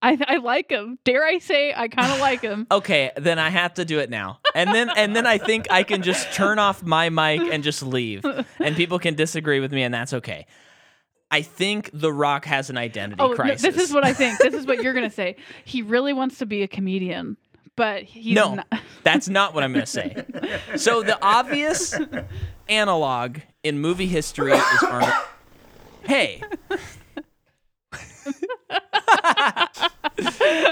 I, 0.03 0.19
I 0.29 0.37
like 0.37 0.71
him. 0.71 0.99
Dare 1.05 1.25
I 1.25 1.39
say, 1.39 1.73
I 1.75 1.89
kind 1.89 2.13
of 2.13 2.21
like 2.21 2.43
him. 2.43 2.67
Okay, 2.71 3.11
then 3.17 3.39
I 3.39 3.49
have 3.49 3.75
to 3.75 3.85
do 3.85 3.99
it 3.99 4.11
now, 4.11 4.41
and 4.55 4.73
then 4.75 4.91
and 4.97 5.17
then 5.17 5.27
I 5.27 5.39
think 5.39 5.67
I 5.71 5.83
can 5.85 6.03
just 6.03 6.33
turn 6.35 6.59
off 6.59 6.83
my 6.83 7.09
mic 7.09 7.41
and 7.41 7.65
just 7.65 7.83
leave, 7.83 8.25
and 8.61 8.77
people 8.77 8.99
can 8.99 9.15
disagree 9.15 9.59
with 9.59 9.73
me, 9.73 9.83
and 9.83 9.95
that's 9.95 10.13
okay. 10.13 10.47
I 11.31 11.43
think 11.43 11.91
The 11.93 12.13
Rock 12.13 12.45
has 12.45 12.69
an 12.71 12.77
identity 12.77 13.21
Oh, 13.21 13.29
no, 13.31 13.35
crisis. 13.35 13.63
this 13.63 13.89
is 13.89 13.93
what 13.93 14.05
I 14.05 14.13
think. 14.13 14.39
This 14.39 14.55
is 14.55 14.67
what 14.67 14.83
you're 14.83 14.93
gonna 14.95 15.11
say. 15.11 15.37
He 15.65 15.81
really 15.83 16.13
wants 16.13 16.39
to 16.39 16.47
be 16.47 16.63
a 16.63 16.69
comedian, 16.69 17.37
but 17.75 18.03
he's 18.05 18.35
no, 18.35 18.55
not. 18.57 18.67
that's 19.03 19.29
not 19.29 19.55
what 19.55 19.65
I'm 19.65 19.73
going 19.73 19.85
to 19.85 19.91
say. 19.91 20.25
So 20.77 21.03
the 21.03 21.19
obvious 21.25 21.99
analog 22.69 23.39
in 23.63 23.79
movie 23.79 24.07
history 24.07 24.53
is 24.53 24.83
Arnold. 24.83 25.13
Hey. 26.07 26.43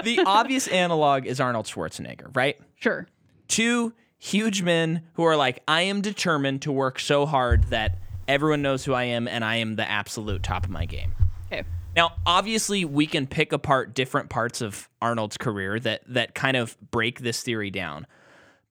the 0.03 0.22
obvious 0.26 0.68
analog 0.68 1.26
is 1.26 1.41
Arnold 1.41 1.66
Schwarzenegger, 1.66 2.35
right? 2.35 2.57
Sure. 2.76 3.07
Two 3.49 3.93
huge 4.18 4.62
men 4.62 5.03
who 5.14 5.24
are 5.24 5.37
like, 5.37 5.62
I 5.68 5.82
am 5.82 6.01
determined 6.01 6.62
to 6.62 6.72
work 6.72 6.99
so 6.99 7.26
hard 7.26 7.64
that 7.64 7.99
everyone 8.26 8.62
knows 8.62 8.85
who 8.85 8.95
I 8.95 9.05
am 9.05 9.28
and 9.28 9.45
I 9.45 9.57
am 9.57 9.76
the 9.76 9.89
absolute 9.89 10.43
top 10.43 10.64
of 10.64 10.70
my 10.70 10.87
game. 10.87 11.14
Okay. 11.47 11.64
Now, 11.95 12.12
obviously, 12.26 12.85
we 12.85 13.07
can 13.07 13.26
pick 13.26 13.53
apart 13.53 13.95
different 13.95 14.30
parts 14.30 14.61
of 14.61 14.89
Arnold's 15.03 15.37
career 15.37 15.78
that 15.80 16.03
that 16.09 16.35
kind 16.35 16.57
of 16.57 16.76
break 16.91 17.20
this 17.20 17.43
theory 17.43 17.70
down. 17.70 18.07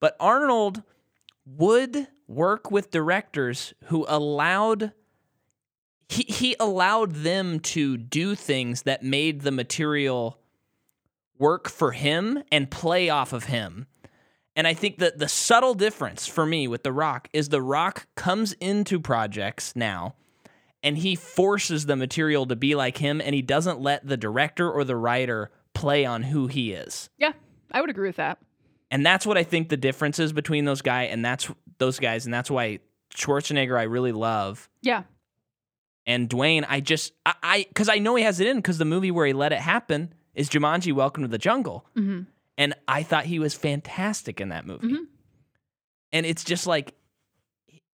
But 0.00 0.16
Arnold 0.20 0.82
would 1.46 2.08
work 2.26 2.70
with 2.70 2.90
directors 2.90 3.74
who 3.84 4.04
allowed 4.08 4.92
he 6.08 6.22
he 6.24 6.56
allowed 6.60 7.12
them 7.12 7.60
to 7.60 7.96
do 7.96 8.34
things 8.34 8.82
that 8.82 9.02
made 9.02 9.42
the 9.42 9.50
material 9.50 10.38
work 11.38 11.68
for 11.68 11.92
him 11.92 12.42
and 12.52 12.70
play 12.70 13.08
off 13.10 13.32
of 13.32 13.44
him. 13.44 13.86
And 14.56 14.68
I 14.68 14.74
think 14.74 14.98
that 14.98 15.18
the 15.18 15.28
subtle 15.28 15.74
difference 15.74 16.26
for 16.28 16.46
me 16.46 16.68
with 16.68 16.84
The 16.84 16.92
Rock 16.92 17.28
is 17.32 17.48
The 17.48 17.62
Rock 17.62 18.06
comes 18.14 18.52
into 18.54 19.00
projects 19.00 19.74
now 19.74 20.14
and 20.82 20.98
he 20.98 21.16
forces 21.16 21.86
the 21.86 21.96
material 21.96 22.46
to 22.46 22.54
be 22.54 22.74
like 22.74 22.98
him 22.98 23.20
and 23.20 23.34
he 23.34 23.42
doesn't 23.42 23.80
let 23.80 24.06
the 24.06 24.16
director 24.16 24.70
or 24.70 24.84
the 24.84 24.94
writer 24.94 25.50
play 25.72 26.04
on 26.04 26.22
who 26.22 26.46
he 26.46 26.72
is. 26.72 27.10
Yeah, 27.18 27.32
I 27.72 27.80
would 27.80 27.90
agree 27.90 28.08
with 28.08 28.16
that. 28.16 28.38
And 28.90 29.04
that's 29.04 29.26
what 29.26 29.36
I 29.36 29.42
think 29.42 29.70
the 29.70 29.76
difference 29.76 30.20
is 30.20 30.32
between 30.32 30.66
those 30.66 30.82
guys 30.82 31.08
and 31.10 31.24
that's 31.24 31.50
those 31.78 31.98
guys 31.98 32.24
and 32.26 32.32
that's 32.32 32.50
why 32.50 32.78
Schwarzenegger 33.12 33.76
I 33.76 33.84
really 33.84 34.12
love 34.12 34.68
Yeah. 34.82 35.02
And 36.06 36.28
Dwayne 36.28 36.64
I 36.68 36.80
just 36.80 37.12
I, 37.26 37.34
I 37.42 37.66
cuz 37.74 37.88
I 37.88 37.98
know 37.98 38.14
he 38.16 38.24
has 38.24 38.40
it 38.40 38.46
in 38.46 38.60
cuz 38.62 38.78
the 38.78 38.84
movie 38.84 39.10
where 39.10 39.26
he 39.26 39.32
let 39.32 39.52
it 39.52 39.60
happen 39.60 40.12
is 40.34 40.48
Jumanji 40.50 40.92
Welcome 40.92 41.22
to 41.22 41.28
the 41.28 41.38
Jungle. 41.38 41.86
hmm 41.94 42.22
And 42.58 42.74
I 42.88 43.02
thought 43.02 43.24
he 43.26 43.38
was 43.38 43.54
fantastic 43.54 44.40
in 44.40 44.48
that 44.50 44.66
movie. 44.66 44.88
Mhm. 44.88 45.06
And 46.12 46.26
it's 46.26 46.44
just 46.44 46.66
like 46.66 46.94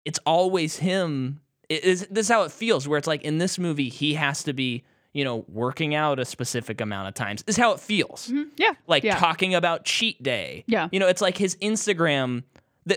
it's 0.04 0.18
always 0.26 0.76
him. 0.76 1.40
It 1.68 1.84
is 1.84 2.06
this 2.10 2.26
is 2.26 2.28
how 2.32 2.42
it 2.42 2.52
feels 2.52 2.88
where 2.88 2.98
it's 2.98 3.06
like 3.06 3.22
in 3.22 3.38
this 3.38 3.58
movie 3.58 3.88
he 3.88 4.14
has 4.14 4.42
to 4.44 4.52
be, 4.52 4.82
you 5.12 5.24
know, 5.24 5.44
working 5.48 5.94
out 5.94 6.18
a 6.18 6.24
specific 6.24 6.80
amount 6.80 7.08
of 7.08 7.14
times. 7.14 7.42
This 7.44 7.56
is 7.56 7.62
how 7.62 7.72
it 7.72 7.80
feels. 7.80 8.26
hmm 8.28 8.44
Yeah. 8.56 8.72
Like 8.86 9.04
yeah. 9.04 9.16
talking 9.18 9.54
about 9.54 9.84
cheat 9.84 10.22
day. 10.22 10.64
Yeah. 10.66 10.88
You 10.92 10.98
know, 11.00 11.06
it's 11.08 11.20
like 11.22 11.36
his 11.38 11.56
Instagram 11.56 12.42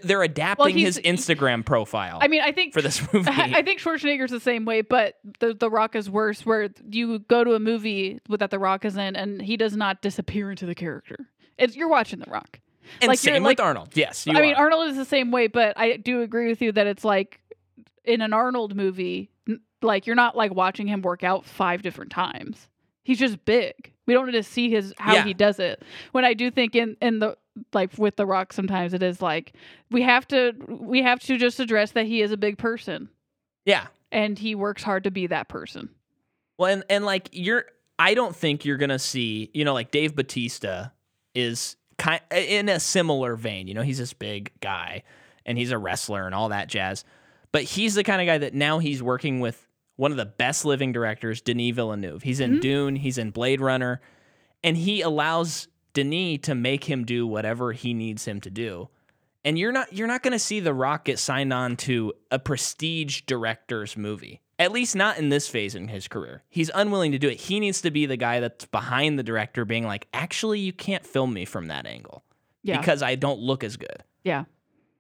they're 0.04 0.24
adapting 0.24 0.78
he's- 0.78 0.96
his 0.98 1.06
Instagram 1.06 1.66
profile 1.66 2.20
I 2.22 2.28
mean, 2.28 2.42
I 2.42 2.52
think 2.52 2.74
for 2.74 2.82
this 2.82 3.02
movie. 3.14 3.30
I 3.30 3.62
think 3.62 3.80
Schwarzenegger's 3.80 4.32
the 4.32 4.40
same 4.40 4.66
way, 4.66 4.82
but 4.82 5.16
the 5.40 5.54
The 5.54 5.70
Rock 5.70 5.96
is 5.96 6.10
worse. 6.10 6.46
Where 6.46 6.70
you 6.90 7.20
go 7.20 7.44
to 7.44 7.54
a 7.54 7.60
movie 7.60 8.20
with 8.30 8.40
that 8.40 8.52
The 8.52 8.60
Rock 8.60 8.86
is 8.86 8.96
in, 8.98 9.16
and 9.16 9.42
he 9.42 9.58
does 9.58 9.76
not 9.76 10.02
disappear 10.02 10.50
into 10.52 10.66
the 10.66 10.76
character. 10.76 11.18
It's 11.58 11.76
you're 11.76 11.88
watching 11.90 12.20
The 12.20 12.30
Rock. 12.32 12.60
and 13.02 13.08
like, 13.10 13.20
same 13.20 13.44
like- 13.44 13.58
with 13.58 13.66
Arnold. 13.66 13.90
Yes, 13.96 14.26
you 14.26 14.34
I 14.34 14.42
mean. 14.42 14.56
Arnold 14.56 14.90
is 14.90 14.98
the 14.98 15.06
same 15.06 15.32
way, 15.32 15.48
but 15.48 15.78
I 15.78 15.98
do 15.98 16.22
agree 16.22 16.48
with 16.50 16.62
you 16.62 16.72
that 16.72 16.88
it's 16.88 17.04
like 17.06 17.40
in 18.04 18.22
an 18.22 18.34
Arnold 18.34 18.76
movie, 18.76 19.30
like 19.82 20.06
you're 20.08 20.16
not 20.16 20.36
like 20.36 20.54
watching 20.54 20.88
him 20.88 21.02
work 21.02 21.24
out 21.24 21.46
five 21.46 21.82
different 21.82 22.12
times. 22.12 22.68
He's 23.04 23.20
just 23.20 23.44
big. 23.46 23.92
We 24.06 24.14
don't 24.14 24.26
need 24.26 24.32
to 24.34 24.44
see 24.44 24.70
his 24.70 24.94
how 24.98 25.14
Yeah. 25.14 25.24
he 25.26 25.34
does 25.34 25.60
it. 25.60 25.82
When 26.14 26.26
I 26.26 26.34
do 26.34 26.50
think 26.52 26.76
in 26.76 26.98
in 27.02 27.20
the 27.20 27.38
like 27.74 27.98
with 27.98 28.16
the 28.16 28.26
Rock, 28.26 28.54
sometimes 28.54 28.94
it 28.94 29.04
is 29.04 29.22
like 29.22 29.54
we 29.92 30.02
have 30.02 30.28
to 30.30 30.54
we 30.68 31.02
have 31.02 31.20
to 31.22 31.38
just 31.38 31.60
address 31.60 31.92
that 31.92 32.06
he 32.06 32.22
is 32.22 32.32
a 32.32 32.38
big 32.38 32.58
person 32.58 33.10
yeah. 33.66 33.88
and 34.12 34.38
he 34.38 34.56
works 34.56 34.84
hard 34.84 35.04
to 35.06 35.12
be 35.12 35.28
that 35.28 35.48
person. 35.50 35.90
Well, 36.58 36.72
and, 36.72 36.84
and 36.90 37.06
like 37.06 37.30
you're, 37.32 37.66
I 37.98 38.14
don't 38.14 38.36
think 38.36 38.66
you're 38.66 38.78
gonna 38.78 39.00
see, 39.00 39.50
you 39.54 39.66
know, 39.66 39.74
like 39.74 39.92
Dave 39.92 40.16
Batista 40.16 40.90
is 41.34 41.76
kind 41.98 42.22
in 42.32 42.70
a 42.70 42.80
similar 42.80 43.36
vein. 43.36 43.68
You 43.68 43.74
know, 43.74 43.82
he's 43.82 43.98
this 43.98 44.14
big 44.14 44.52
guy, 44.62 45.04
and 45.46 45.58
he's 45.58 45.72
a 45.72 45.78
wrestler 45.78 46.26
and 46.26 46.36
all 46.36 46.50
that 46.50 46.68
jazz. 46.68 47.06
But 47.52 47.64
he's 47.64 47.96
the 47.96 48.04
kind 48.04 48.22
of 48.22 48.28
guy 48.28 48.40
that 48.40 48.54
now 48.54 48.80
he's 48.80 49.02
working 49.04 49.40
with 49.40 49.68
one 49.96 50.12
of 50.12 50.18
the 50.18 50.26
best 50.26 50.66
living 50.66 50.92
directors, 50.92 51.42
Denis 51.42 51.76
Villeneuve. 51.76 52.24
He's 52.24 52.40
in 52.40 52.58
Mhm. 52.58 52.62
Dune, 52.62 52.96
he's 52.96 53.18
in 53.20 53.30
Blade 53.30 53.62
Runner, 53.62 54.02
and 54.64 54.76
he 54.76 55.02
allows 55.02 55.68
Denis 55.94 56.40
to 56.44 56.56
make 56.56 56.86
him 56.86 57.06
do 57.06 57.26
whatever 57.28 57.72
he 57.72 57.94
needs 57.94 58.26
him 58.26 58.42
to 58.42 58.50
do. 58.50 58.90
And 59.46 59.60
you're 59.60 59.72
not 59.72 59.92
you're 59.94 60.08
not 60.08 60.24
going 60.24 60.32
to 60.32 60.40
see 60.40 60.60
The 60.60 60.74
Rock 60.74 61.06
get 61.06 61.20
signed 61.20 61.52
on 61.54 61.76
to 61.78 62.14
a 62.32 62.40
prestige 62.40 63.22
director's 63.22 63.98
movie. 63.98 64.42
At 64.60 64.72
least 64.72 64.96
not 64.96 65.18
in 65.18 65.30
this 65.30 65.48
phase 65.50 65.76
in 65.76 65.88
his 65.90 66.08
career. 66.08 66.44
He's 66.50 66.72
unwilling 66.74 67.12
to 67.12 67.20
do 67.20 67.28
it. 67.28 67.40
He 67.42 67.60
needs 67.60 67.82
to 67.82 67.92
be 67.92 68.06
the 68.06 68.16
guy 68.18 68.40
that's 68.40 68.66
behind 68.66 69.18
the 69.20 69.24
director 69.24 69.66
being 69.66 69.86
like, 69.86 70.08
"Actually, 70.14 70.60
you 70.60 70.72
can't 70.72 71.06
film 71.06 71.34
me 71.34 71.44
from 71.44 71.68
that 71.68 71.86
angle 71.86 72.24
Yeah. 72.62 72.78
because 72.80 73.02
I 73.02 73.16
don't 73.16 73.40
look 73.40 73.64
as 73.64 73.78
good." 73.78 74.04
yeah. 74.24 74.46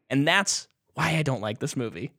And 0.09 0.27
that's 0.27 0.67
why 0.95 1.15
I 1.17 1.23
don't 1.23 1.41
like 1.41 1.59
this 1.59 1.75
movie. 1.75 2.11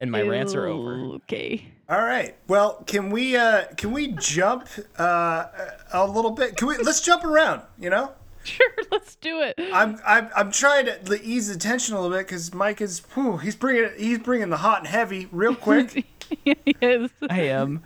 And 0.00 0.10
my 0.12 0.22
rants 0.22 0.54
are 0.54 0.66
over. 0.66 0.94
Okay. 1.16 1.66
All 1.88 2.02
right. 2.02 2.36
Well, 2.46 2.84
can 2.86 3.10
we 3.10 3.36
uh 3.36 3.64
can 3.76 3.92
we 3.92 4.08
jump 4.12 4.68
uh 4.98 5.46
a 5.92 6.06
little 6.06 6.30
bit? 6.30 6.56
Can 6.56 6.68
we 6.68 6.76
let's 6.78 7.00
jump 7.00 7.24
around, 7.24 7.62
you 7.78 7.90
know? 7.90 8.12
Sure, 8.44 8.70
let's 8.90 9.16
do 9.16 9.42
it. 9.42 9.56
I'm 9.74 10.00
I'm 10.06 10.30
I'm 10.34 10.50
trying 10.50 10.86
to 10.86 11.22
ease 11.22 11.52
the 11.52 11.58
tension 11.58 11.94
a 11.94 12.00
little 12.00 12.16
bit 12.16 12.26
cuz 12.28 12.54
Mike 12.54 12.80
is 12.80 13.00
whew, 13.12 13.36
he's 13.36 13.56
bringing 13.56 13.90
he's 13.98 14.20
bringing 14.20 14.48
the 14.48 14.58
hot 14.58 14.78
and 14.78 14.86
heavy 14.86 15.28
real 15.32 15.54
quick. 15.54 16.06
yes. 16.44 17.10
I 17.28 17.40
am. 17.42 17.82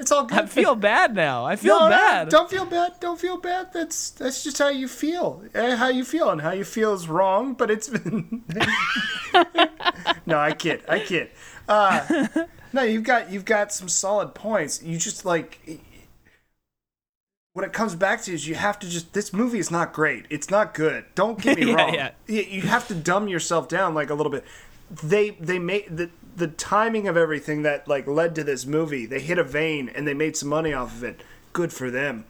It's 0.00 0.10
all 0.10 0.24
good. 0.24 0.38
I 0.38 0.46
feel 0.46 0.74
bad 0.74 1.14
now. 1.14 1.44
I 1.44 1.56
feel 1.56 1.78
No, 1.78 1.84
no, 1.84 1.90
bad. 1.90 2.28
don't 2.30 2.50
feel 2.50 2.64
bad. 2.64 2.92
Don't 3.00 3.20
feel 3.20 3.36
bad. 3.36 3.72
That's 3.72 4.10
that's 4.10 4.42
just 4.42 4.58
how 4.58 4.68
you 4.68 4.88
feel. 4.88 5.42
Eh, 5.54 5.76
How 5.76 5.88
you 5.88 6.04
feel 6.04 6.30
and 6.30 6.40
how 6.40 6.52
you 6.52 6.64
feel 6.64 6.94
is 6.94 7.06
wrong, 7.08 7.52
but 7.54 7.70
it's 7.70 7.90
No, 10.26 10.38
I 10.38 10.52
kid. 10.52 10.82
I 10.88 11.00
kid. 11.00 11.30
Uh, 11.68 12.26
no, 12.72 12.82
you've 12.82 13.04
got 13.04 13.30
you've 13.30 13.44
got 13.44 13.72
some 13.72 13.88
solid 13.88 14.34
points. 14.34 14.82
You 14.82 14.96
just 14.98 15.24
like 15.24 15.58
what 17.52 17.64
it 17.64 17.72
comes 17.72 17.94
back 17.94 18.22
to 18.22 18.32
is 18.32 18.46
you 18.48 18.54
have 18.54 18.78
to 18.78 18.88
just 18.88 19.12
this 19.12 19.32
movie 19.32 19.58
is 19.58 19.70
not 19.70 19.92
great. 19.92 20.26
It's 20.30 20.50
not 20.50 20.72
good. 20.74 21.04
Don't 21.14 21.40
get 21.40 21.58
me 21.60 21.68
Yeah, 21.68 21.74
wrong. 21.74 21.94
yeah. 21.94 22.10
You, 22.26 22.42
you 22.42 22.62
have 22.62 22.86
to 22.88 22.94
dumb 22.94 23.28
yourself 23.28 23.68
down 23.68 23.94
like 23.94 24.10
a 24.10 24.14
little 24.14 24.32
bit. 24.32 24.44
They 25.02 25.30
they 25.30 25.58
made 25.58 25.96
the 25.96 26.10
the 26.36 26.46
timing 26.48 27.08
of 27.08 27.16
everything 27.16 27.62
that 27.62 27.86
like 27.88 28.06
led 28.06 28.34
to 28.36 28.44
this 28.44 28.66
movie. 28.66 29.06
They 29.06 29.20
hit 29.20 29.38
a 29.38 29.44
vein 29.44 29.88
and 29.88 30.06
they 30.06 30.14
made 30.14 30.36
some 30.36 30.48
money 30.48 30.72
off 30.72 30.94
of 30.96 31.04
it. 31.04 31.22
Good 31.52 31.72
for 31.72 31.90
them. 31.90 32.24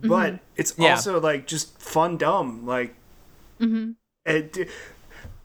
But 0.00 0.40
it's 0.56 0.74
Yeah. 0.78 0.90
also 0.92 1.20
like 1.20 1.46
just 1.46 1.78
fun 1.80 2.16
dumb. 2.16 2.66
Like 2.66 2.94
it, 4.24 4.68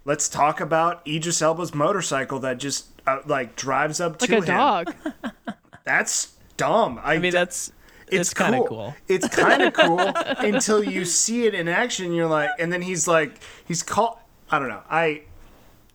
let's 0.06 0.30
talk 0.30 0.60
about 0.60 1.08
Idris 1.08 1.42
Elba's 1.42 1.74
motorcycle 1.74 2.40
that 2.40 2.58
just 2.58 2.88
uh, 3.06 3.20
like 3.26 3.56
drives 3.56 4.00
up 4.00 4.20
Like 4.22 4.30
to 4.30 4.38
a 4.38 4.40
him. 4.42 4.46
dog. 4.46 4.96
That's 5.86 6.36
dumb. 6.58 7.00
I, 7.04 7.16
I 7.16 7.18
mean, 7.20 7.32
that's 7.32 7.72
it's, 8.10 8.34
kind 8.34 8.56
of 8.56 8.66
cool. 8.68 8.94
It's 9.08 9.28
kind 9.30 9.62
of 9.62 9.72
cool 9.74 10.00
until 10.00 10.84
you 10.84 11.06
see 11.06 11.46
it 11.46 11.54
in 11.54 11.68
action. 11.70 12.12
You're 12.12 12.28
like, 12.28 12.50
and 12.60 12.74
then 12.74 12.82
he's 12.82 13.08
like, 13.08 13.40
he's 13.66 13.84
called. 13.84 14.18
I 14.52 14.60
don't 14.60 14.68
know. 14.68 14.82
I. 14.90 15.22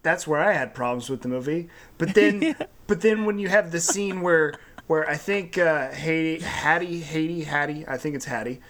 That's 0.03 0.27
where 0.27 0.41
I 0.41 0.53
had 0.53 0.75
problems 0.75 1.09
with 1.09 1.23
the 1.23 1.29
movie. 1.29 1.69
But 1.99 2.15
then, 2.15 2.57
but 2.87 3.01
then 3.01 3.25
when 3.25 3.39
you 3.39 3.49
have 3.49 3.73
the 3.73 3.81
scene 3.81 4.21
where 4.21 4.55
where 4.87 5.09
I 5.09 5.17
think 5.17 5.59
uh, 5.59 5.91
Hattie, 5.91 6.41
Hattie, 6.41 7.01
Hattie, 7.01 7.45
Hattie, 7.45 7.85
I 7.87 7.97
think 7.97 8.15
it's 8.15 8.25
Hattie. 8.25 8.61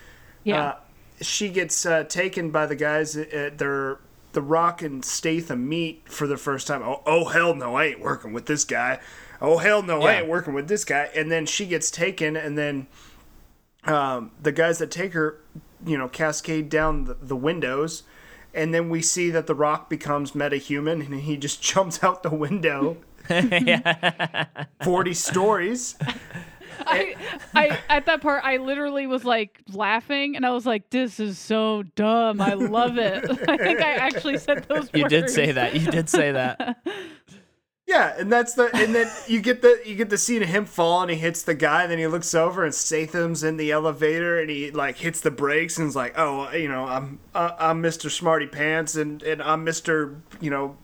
Yeah. 0.45 0.63
Uh, 0.63 0.77
she 1.21 1.49
gets 1.49 1.87
uh, 1.87 2.05
taken 2.05 2.51
by 2.51 2.67
the 2.67 2.77
guys 2.77 3.17
at 3.17 3.59
their 3.59 3.99
the 4.33 4.43
Rock 4.43 4.83
and 4.83 5.05
Statham 5.05 5.69
meet 5.69 6.09
for 6.09 6.27
the 6.27 6.37
first 6.37 6.67
time. 6.67 6.83
Oh, 6.83 7.03
oh 7.07 7.27
hell 7.27 7.55
no, 7.55 7.75
I 7.75 7.87
ain't 7.87 8.01
working 8.01 8.33
with 8.33 8.47
this 8.47 8.65
guy. 8.65 8.99
Oh 9.41 9.59
hell 9.59 9.83
no, 9.83 10.03
I 10.03 10.21
ain't 10.21 10.29
working 10.29 10.55
with 10.55 10.69
this 10.69 10.85
guy. 10.85 11.11
And 11.15 11.31
then 11.31 11.47
she 11.47 11.67
gets 11.67 11.91
taken, 11.91 12.37
and 12.37 12.57
then 12.57 12.87
um, 13.85 14.31
the 14.41 14.53
guys 14.53 14.79
that 14.79 14.91
take 14.91 15.13
her, 15.13 15.41
you 15.85 15.99
know, 15.99 16.09
cascade 16.09 16.69
down 16.69 17.05
the, 17.05 17.15
the 17.15 17.37
windows. 17.37 18.05
And 18.55 18.75
then 18.75 18.91
we 18.91 19.01
see 19.03 19.31
that 19.31 19.47
the 19.47 19.55
Rock 19.55 19.89
becomes 19.89 20.33
metahuman, 20.33 21.07
and 21.07 21.21
he 21.21 21.37
just 21.37 21.63
jumps 21.73 22.03
out 22.03 22.23
the 22.23 22.31
window. 22.31 22.99
40 24.83 25.15
stories. 25.15 25.97
I, 26.87 27.15
I 27.55 27.79
at 27.89 28.07
that 28.07 28.21
part 28.21 28.43
I 28.45 28.57
literally 28.57 29.07
was 29.07 29.25
like 29.25 29.61
laughing 29.73 30.35
and 30.37 30.45
I 30.45 30.51
was 30.51 30.67
like, 30.67 30.91
This 30.91 31.21
is 31.21 31.39
so 31.39 31.85
dumb. 31.95 32.41
I 32.41 32.55
love 32.55 32.99
it. 32.99 33.25
I 33.49 33.57
think 33.57 33.81
I 33.81 33.93
actually 33.93 34.39
said 34.39 34.65
those 34.65 34.85
words. 34.85 34.91
You 34.95 35.03
words. 35.03 35.13
did 35.13 35.31
say 35.31 35.53
that. 35.53 35.79
You 35.79 35.91
did 35.91 36.09
say 36.09 36.33
that. 36.33 36.85
Yeah, 37.87 38.15
and 38.17 38.33
that's 38.33 38.55
the 38.55 38.71
and 38.75 38.95
then 38.95 39.11
you 39.27 39.41
get 39.41 39.61
the 39.61 39.81
you 39.85 39.97
get 39.97 40.09
the 40.09 40.17
scene 40.17 40.43
of 40.43 40.49
him 40.49 40.65
falling. 40.67 41.09
He 41.09 41.17
hits 41.17 41.43
the 41.43 41.55
guy, 41.55 41.87
then 41.89 41.99
he 41.99 42.07
looks 42.07 42.33
over 42.33 42.65
and 42.65 42.73
Statham's 42.75 43.43
in 43.43 43.57
the 43.57 43.73
elevator, 43.73 44.41
and 44.41 44.49
he 44.49 44.71
like 44.71 44.97
hits 44.99 45.21
the 45.21 45.33
brakes 45.33 45.79
and 45.79 45.89
is 45.89 45.97
like, 45.97 46.15
"Oh, 46.17 46.51
you 46.53 46.69
know, 46.69 46.85
I'm 46.85 47.19
uh, 47.35 47.51
I'm 47.59 47.83
Mr. 47.83 48.09
Smarty 48.11 48.47
Pants, 48.47 48.95
and 48.95 49.23
and 49.25 49.43
I'm 49.43 49.67
Mr. 49.67 50.21
You 50.41 50.51
know, 50.51 50.77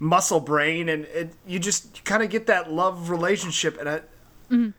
Muscle 0.00 0.40
Brain," 0.40 0.88
and 0.88 1.04
it, 1.06 1.32
you 1.46 1.60
just 1.60 2.04
kind 2.04 2.22
of 2.24 2.28
get 2.28 2.46
that 2.48 2.70
love 2.72 3.08
relationship, 3.08 3.78
and 3.78 3.88
I, 3.88 4.72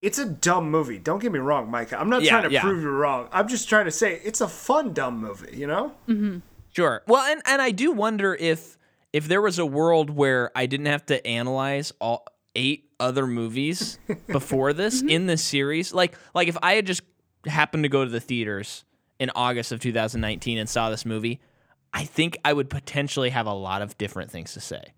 it's 0.00 0.18
a 0.18 0.24
dumb 0.24 0.70
movie. 0.70 0.98
Don't 0.98 1.20
get 1.20 1.30
me 1.30 1.38
wrong, 1.40 1.70
Mike. 1.70 1.92
I'm 1.92 2.08
not 2.08 2.22
Yeah, 2.22 2.30
trying 2.30 2.44
to 2.44 2.50
yeah. 2.52 2.62
prove 2.62 2.82
you 2.82 2.88
wrong. 2.90 3.28
I'm 3.32 3.48
just 3.48 3.68
trying 3.68 3.84
to 3.84 3.90
say 3.92 4.18
it's 4.24 4.40
a 4.40 4.48
fun 4.48 4.94
dumb 4.94 5.18
movie. 5.18 5.56
You 5.56 5.66
know? 5.66 5.92
Sure. 6.72 7.02
Well, 7.06 7.22
and 7.30 7.42
and 7.44 7.60
I 7.60 7.70
do 7.70 7.92
wonder 7.92 8.34
if 8.34 8.78
if 9.12 9.28
there 9.28 9.42
was 9.42 9.58
a 9.58 9.66
world 9.66 10.10
where 10.10 10.50
I 10.54 10.66
didn't 10.66 10.86
have 10.86 11.06
to 11.06 11.24
analyze 11.26 11.92
all 12.00 12.26
eight 12.54 12.90
other 12.98 13.26
movies 13.26 13.98
before 14.26 14.72
this 14.72 14.98
mm-hmm. 14.98 15.08
in 15.08 15.26
this 15.26 15.42
series, 15.42 15.92
like 15.92 16.14
like 16.34 16.48
if 16.48 16.56
I 16.62 16.74
had 16.74 16.86
just 16.86 17.02
happened 17.46 17.84
to 17.84 17.88
go 17.88 18.04
to 18.04 18.10
the 18.10 18.20
theaters 18.20 18.84
in 19.18 19.30
August 19.34 19.72
of 19.72 19.80
2019 19.80 20.58
and 20.58 20.68
saw 20.68 20.90
this 20.90 21.04
movie, 21.04 21.40
I 21.92 22.04
think 22.04 22.38
I 22.44 22.52
would 22.52 22.70
potentially 22.70 23.30
have 23.30 23.46
a 23.46 23.52
lot 23.52 23.82
of 23.82 23.98
different 23.98 24.30
things 24.30 24.54
to 24.54 24.60
say. 24.60 24.92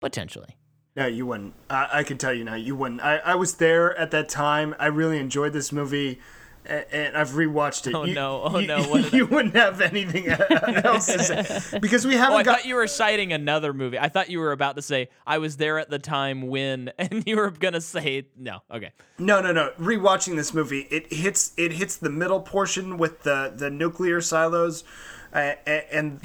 Potentially. 0.00 0.56
No, 0.96 1.06
you 1.06 1.26
wouldn't. 1.26 1.54
I, 1.68 1.88
I 1.92 2.02
can 2.02 2.18
tell 2.18 2.32
you 2.32 2.44
now, 2.44 2.54
you 2.54 2.76
wouldn't. 2.76 3.00
I, 3.00 3.16
I 3.18 3.34
was 3.34 3.54
there 3.54 3.96
at 3.96 4.10
that 4.12 4.28
time. 4.28 4.74
I 4.78 4.86
really 4.86 5.18
enjoyed 5.18 5.52
this 5.52 5.72
movie, 5.72 6.20
and, 6.66 7.16
I've 7.16 7.30
rewatched 7.30 7.86
it. 7.86 7.94
Oh, 7.94 8.04
You- 8.04 8.14
no. 8.14 8.42
Oh, 8.44 8.58
you, 8.58 8.66
no. 8.66 8.96
You 9.12 9.26
wouldn't 9.26 9.54
have 9.54 9.80
anything 9.80 10.28
else 10.84 11.06
to 11.06 11.18
say 11.22 11.78
because 11.78 12.06
we 12.06 12.14
Oh, 12.14 12.18
haven't 12.18 12.38
I 12.38 12.42
got. 12.42 12.56
thought 12.58 12.66
you 12.66 12.74
were 12.76 12.86
citing 12.86 13.32
another 13.32 13.72
movie. 13.72 13.98
I 13.98 14.08
thought 14.08 14.30
you 14.30 14.38
were 14.40 14.52
about 14.52 14.76
to 14.76 14.82
say 14.82 15.08
I 15.26 15.38
was 15.38 15.56
there 15.56 15.78
at 15.78 15.90
the 15.90 15.98
time 15.98 16.48
when, 16.48 16.90
and 16.98 17.22
you 17.26 17.36
were 17.36 17.50
gonna 17.50 17.80
say 17.80 18.26
no. 18.36 18.60
Okay. 18.70 18.92
No, 19.18 19.40
no, 19.40 19.52
no. 19.52 19.72
Rewatching 19.78 20.36
this 20.36 20.54
movie, 20.54 20.86
it 20.90 21.12
hits 21.12 21.52
it 21.56 21.72
hits 21.72 21.96
the 21.96 22.10
middle 22.10 22.40
portion 22.40 22.98
with 22.98 23.22
the 23.22 23.52
the 23.54 23.70
nuclear 23.70 24.20
silos, 24.20 24.84
uh, 25.32 25.52
and 25.66 26.20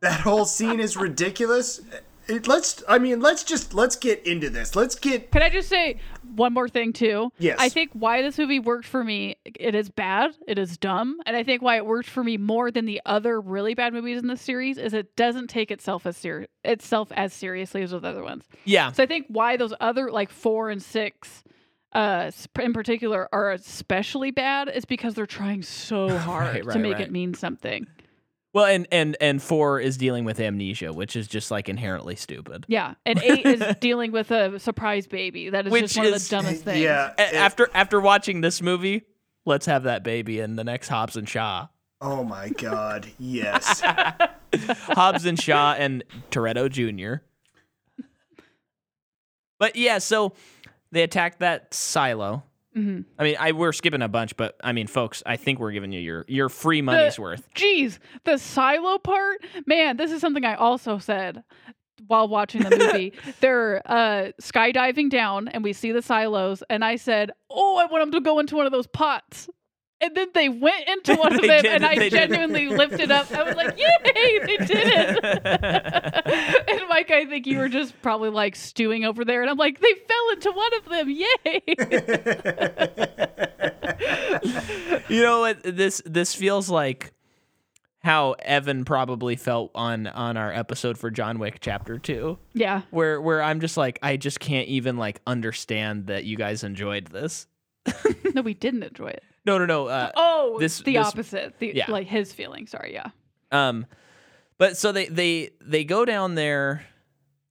that 0.00 0.20
whole 0.20 0.44
scene 0.44 0.80
is 0.80 0.96
ridiculous. 0.96 1.80
It, 2.28 2.46
let's. 2.46 2.82
I 2.86 2.98
mean, 2.98 3.20
let's 3.20 3.42
just 3.42 3.72
let's 3.74 3.96
get 3.96 4.26
into 4.26 4.50
this. 4.50 4.76
Let's 4.76 4.94
get. 4.94 5.30
Can 5.30 5.42
I 5.42 5.48
just 5.48 5.68
say 5.68 5.98
one 6.34 6.52
more 6.52 6.68
thing 6.68 6.92
too? 6.92 7.30
Yes. 7.38 7.56
I 7.58 7.68
think 7.70 7.90
why 7.94 8.20
this 8.20 8.36
movie 8.36 8.58
worked 8.60 8.86
for 8.86 9.02
me, 9.02 9.36
it 9.44 9.74
is 9.74 9.88
bad, 9.88 10.32
it 10.46 10.58
is 10.58 10.76
dumb, 10.76 11.20
and 11.24 11.34
I 11.34 11.42
think 11.42 11.62
why 11.62 11.76
it 11.76 11.86
worked 11.86 12.08
for 12.08 12.22
me 12.22 12.36
more 12.36 12.70
than 12.70 12.84
the 12.84 13.00
other 13.06 13.40
really 13.40 13.72
bad 13.74 13.92
movies 13.94 14.18
in 14.18 14.26
this 14.28 14.42
series 14.42 14.76
is 14.76 14.92
it 14.92 15.16
doesn't 15.16 15.48
take 15.48 15.70
itself 15.70 16.04
as 16.06 16.16
ser- 16.18 16.46
itself 16.64 17.10
as 17.12 17.32
seriously 17.32 17.82
as 17.82 17.92
those 17.92 18.04
other 18.04 18.22
ones. 18.22 18.44
Yeah. 18.64 18.92
So 18.92 19.02
I 19.02 19.06
think 19.06 19.24
why 19.28 19.56
those 19.56 19.72
other 19.80 20.10
like 20.10 20.30
four 20.30 20.68
and 20.68 20.82
six, 20.82 21.42
uh, 21.94 22.30
in 22.60 22.74
particular, 22.74 23.26
are 23.32 23.52
especially 23.52 24.30
bad 24.32 24.68
is 24.68 24.84
because 24.84 25.14
they're 25.14 25.24
trying 25.26 25.62
so 25.62 26.16
hard 26.18 26.66
Right, 26.66 26.72
to 26.74 26.78
make 26.78 26.94
right. 26.94 27.02
it 27.02 27.10
mean 27.10 27.32
something. 27.32 27.86
Well, 28.58 28.66
and 28.66 28.88
and 28.90 29.16
and 29.20 29.40
four 29.42 29.78
is 29.80 29.96
dealing 29.96 30.24
with 30.24 30.40
amnesia, 30.40 30.92
which 30.92 31.14
is 31.14 31.28
just 31.28 31.50
like 31.50 31.68
inherently 31.68 32.16
stupid. 32.16 32.64
Yeah, 32.68 32.94
and 33.06 33.22
eight 33.22 33.46
is 33.46 33.76
dealing 33.80 34.10
with 34.10 34.30
a 34.32 34.58
surprise 34.58 35.06
baby. 35.06 35.50
That 35.50 35.66
is 35.66 35.72
Which 35.72 35.82
just 35.94 35.96
one 35.96 36.06
of 36.06 36.12
the 36.14 36.28
dumbest 36.28 36.64
things. 36.64 36.80
Yeah. 36.80 37.12
A- 37.16 37.22
it- 37.22 37.34
after 37.34 37.70
after 37.72 38.00
watching 38.00 38.40
this 38.40 38.60
movie, 38.60 39.02
let's 39.44 39.66
have 39.66 39.84
that 39.84 40.02
baby 40.02 40.40
in 40.40 40.56
the 40.56 40.64
next 40.64 40.88
Hobbs 40.88 41.16
and 41.16 41.28
Shaw. 41.28 41.68
oh 42.00 42.24
my 42.24 42.48
God. 42.48 43.06
Yes. 43.18 43.80
Hobbs 44.88 45.24
and 45.24 45.40
Shaw 45.40 45.74
and 45.74 46.02
Toretto 46.32 46.68
Jr. 46.68 47.22
But 49.58 49.76
yeah, 49.76 49.98
so 49.98 50.32
they 50.92 51.02
attacked 51.02 51.40
that 51.40 51.74
silo. 51.74 52.44
Mhm. 52.76 53.04
I 53.18 53.24
mean, 53.24 53.36
I 53.40 53.52
we're 53.52 53.72
skipping 53.72 54.02
a 54.02 54.08
bunch, 54.08 54.36
but 54.36 54.56
I 54.62 54.72
mean, 54.72 54.86
folks, 54.86 55.22
I 55.24 55.36
think 55.36 55.58
we're 55.58 55.72
giving 55.72 55.92
you 55.92 56.00
your 56.00 56.24
your 56.28 56.48
free 56.48 56.82
money's 56.82 57.18
worth. 57.18 57.48
Jeez, 57.54 57.98
the 58.24 58.38
silo 58.38 58.98
part, 58.98 59.42
man, 59.66 59.96
this 59.96 60.12
is 60.12 60.20
something 60.20 60.44
I 60.44 60.54
also 60.54 60.98
said 60.98 61.42
while 62.06 62.28
watching 62.28 62.62
the 62.62 62.76
movie. 62.76 63.12
They're 63.40 63.82
uh, 63.86 64.32
skydiving 64.40 65.10
down, 65.10 65.48
and 65.48 65.64
we 65.64 65.72
see 65.72 65.92
the 65.92 66.02
silos, 66.02 66.62
and 66.70 66.84
I 66.84 66.96
said, 66.96 67.32
"Oh, 67.50 67.76
I 67.76 67.86
want 67.86 68.02
them 68.02 68.12
to 68.12 68.24
go 68.24 68.38
into 68.38 68.56
one 68.56 68.66
of 68.66 68.72
those 68.72 68.86
pots." 68.86 69.48
And 70.00 70.14
then 70.14 70.28
they 70.32 70.48
went 70.48 70.86
into 70.88 71.14
one 71.18 71.34
of 71.34 71.40
them, 71.40 71.62
did, 71.62 71.66
and 71.66 71.84
I 71.84 71.96
did. 71.96 72.12
genuinely 72.12 72.68
lifted 72.68 73.10
up. 73.10 73.32
I 73.32 73.42
was 73.42 73.56
like, 73.56 73.76
"Yay, 73.78 74.38
they 74.46 74.56
did 74.58 74.70
it!" 74.70 75.24
and 76.70 76.82
Mike, 76.88 77.10
I 77.10 77.26
think 77.26 77.46
you 77.48 77.58
were 77.58 77.68
just 77.68 78.00
probably 78.00 78.30
like 78.30 78.54
stewing 78.54 79.04
over 79.04 79.24
there, 79.24 79.42
and 79.42 79.50
I'm 79.50 79.56
like, 79.56 79.80
"They 79.80 79.94
fell 79.94 80.30
into 80.34 80.52
one 80.52 80.74
of 80.74 80.84
them, 80.88 81.10
yay!" 81.10 81.62
You 85.08 85.22
know 85.22 85.40
what? 85.40 85.62
This 85.62 86.02
this 86.04 86.34
feels 86.34 86.68
like 86.68 87.12
how 88.00 88.32
Evan 88.40 88.84
probably 88.84 89.36
felt 89.36 89.70
on 89.74 90.06
on 90.06 90.36
our 90.36 90.52
episode 90.52 90.98
for 90.98 91.10
John 91.10 91.38
Wick 91.38 91.58
Chapter 91.60 91.98
Two, 91.98 92.38
yeah, 92.52 92.82
where 92.90 93.20
where 93.20 93.42
I'm 93.42 93.60
just 93.60 93.76
like, 93.76 93.98
I 94.02 94.16
just 94.16 94.38
can't 94.38 94.68
even 94.68 94.96
like 94.96 95.20
understand 95.26 96.06
that 96.08 96.24
you 96.24 96.36
guys 96.36 96.62
enjoyed 96.62 97.06
this. 97.06 97.46
no, 98.34 98.42
we 98.42 98.52
didn't 98.54 98.82
enjoy 98.82 99.08
it. 99.08 99.22
No, 99.48 99.58
no, 99.58 99.66
no. 99.66 99.86
Uh, 99.88 100.12
Oh, 100.16 100.56
this- 100.60 100.78
the 100.78 100.92
this- 100.94 101.06
opposite. 101.06 101.58
The 101.58 101.72
yeah. 101.74 101.90
like 101.90 102.06
his 102.06 102.32
feeling. 102.32 102.66
Sorry, 102.66 102.92
yeah. 102.92 103.08
Um, 103.50 103.86
but 104.58 104.76
so 104.76 104.92
they 104.92 105.06
they 105.06 105.50
they 105.60 105.84
go 105.84 106.04
down 106.04 106.34
there. 106.34 106.84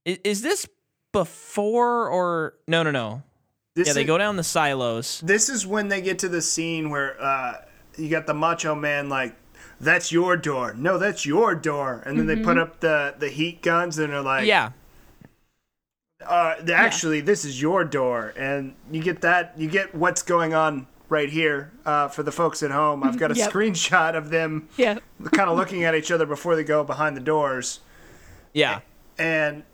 Is, 0.04 0.18
is 0.24 0.42
this 0.42 0.68
before 1.12 2.08
or 2.08 2.54
no 2.66 2.82
no 2.82 2.90
no? 2.90 3.22
This 3.74 3.88
Yeah, 3.88 3.94
they 3.94 4.02
is- 4.02 4.06
go 4.06 4.18
down 4.18 4.36
the 4.36 4.44
silos. 4.44 5.20
This 5.24 5.48
is 5.48 5.66
when 5.66 5.88
they 5.88 6.00
get 6.00 6.18
to 6.20 6.28
the 6.28 6.42
scene 6.42 6.90
where 6.90 7.20
uh, 7.22 7.54
you 7.96 8.08
got 8.08 8.26
the 8.26 8.34
Macho 8.34 8.74
Man 8.74 9.08
like, 9.08 9.34
"That's 9.80 10.12
your 10.12 10.36
door." 10.36 10.74
No, 10.74 10.98
that's 10.98 11.24
your 11.26 11.54
door. 11.54 12.02
And 12.06 12.18
then 12.18 12.26
they 12.26 12.36
put 12.36 12.58
up 12.58 12.80
the 12.80 13.14
the 13.18 13.28
heat 13.28 13.62
guns 13.62 13.98
and 13.98 14.12
they're 14.12 14.20
like, 14.22 14.46
Yeah, 14.46 14.70
uh, 16.26 16.56
th- 16.56 16.70
actually, 16.70 17.20
this 17.20 17.44
is 17.44 17.60
your 17.60 17.84
door." 17.84 18.34
And 18.36 18.74
you 18.90 19.02
get 19.02 19.20
that. 19.22 19.54
You 19.56 19.68
get 19.68 19.94
what's 19.94 20.22
going 20.22 20.54
on 20.54 20.86
right 21.08 21.30
here 21.30 21.72
uh, 21.86 22.08
for 22.08 22.22
the 22.22 22.32
folks 22.32 22.62
at 22.62 22.70
home. 22.70 23.02
I've 23.02 23.10
mm-hmm. 23.10 23.18
got 23.18 23.32
a 23.32 23.34
Yep. 23.34 23.50
screenshot 23.50 24.14
of 24.14 24.30
them 24.30 24.68
Yeah. 24.76 24.98
kind 25.32 25.48
of 25.50 25.56
looking 25.56 25.84
at 25.84 25.94
each 25.94 26.10
other 26.10 26.26
before 26.26 26.56
they 26.56 26.64
go 26.64 26.84
behind 26.84 27.16
the 27.16 27.20
doors. 27.20 27.80
yeah, 28.52 28.80
and 29.18 29.64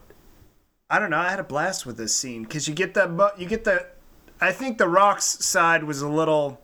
I 0.91 0.99
don't 0.99 1.11
know. 1.11 1.18
I 1.18 1.30
had 1.30 1.41
a 1.41 1.45
blast 1.45 1.87
with 1.87 1.97
this 1.97 2.14
scene 2.14 2.43
because 2.45 2.68
you 2.68 2.74
get 2.74 2.95
that. 2.95 3.35
You 3.39 3.47
get 3.47 3.64
the. 3.64 3.87
I 4.41 4.53
think 4.53 4.78
the 4.78 4.89
Rock's 4.89 5.45
side 5.45 5.85
was 5.85 6.03
a 6.03 6.09
little 6.09 6.61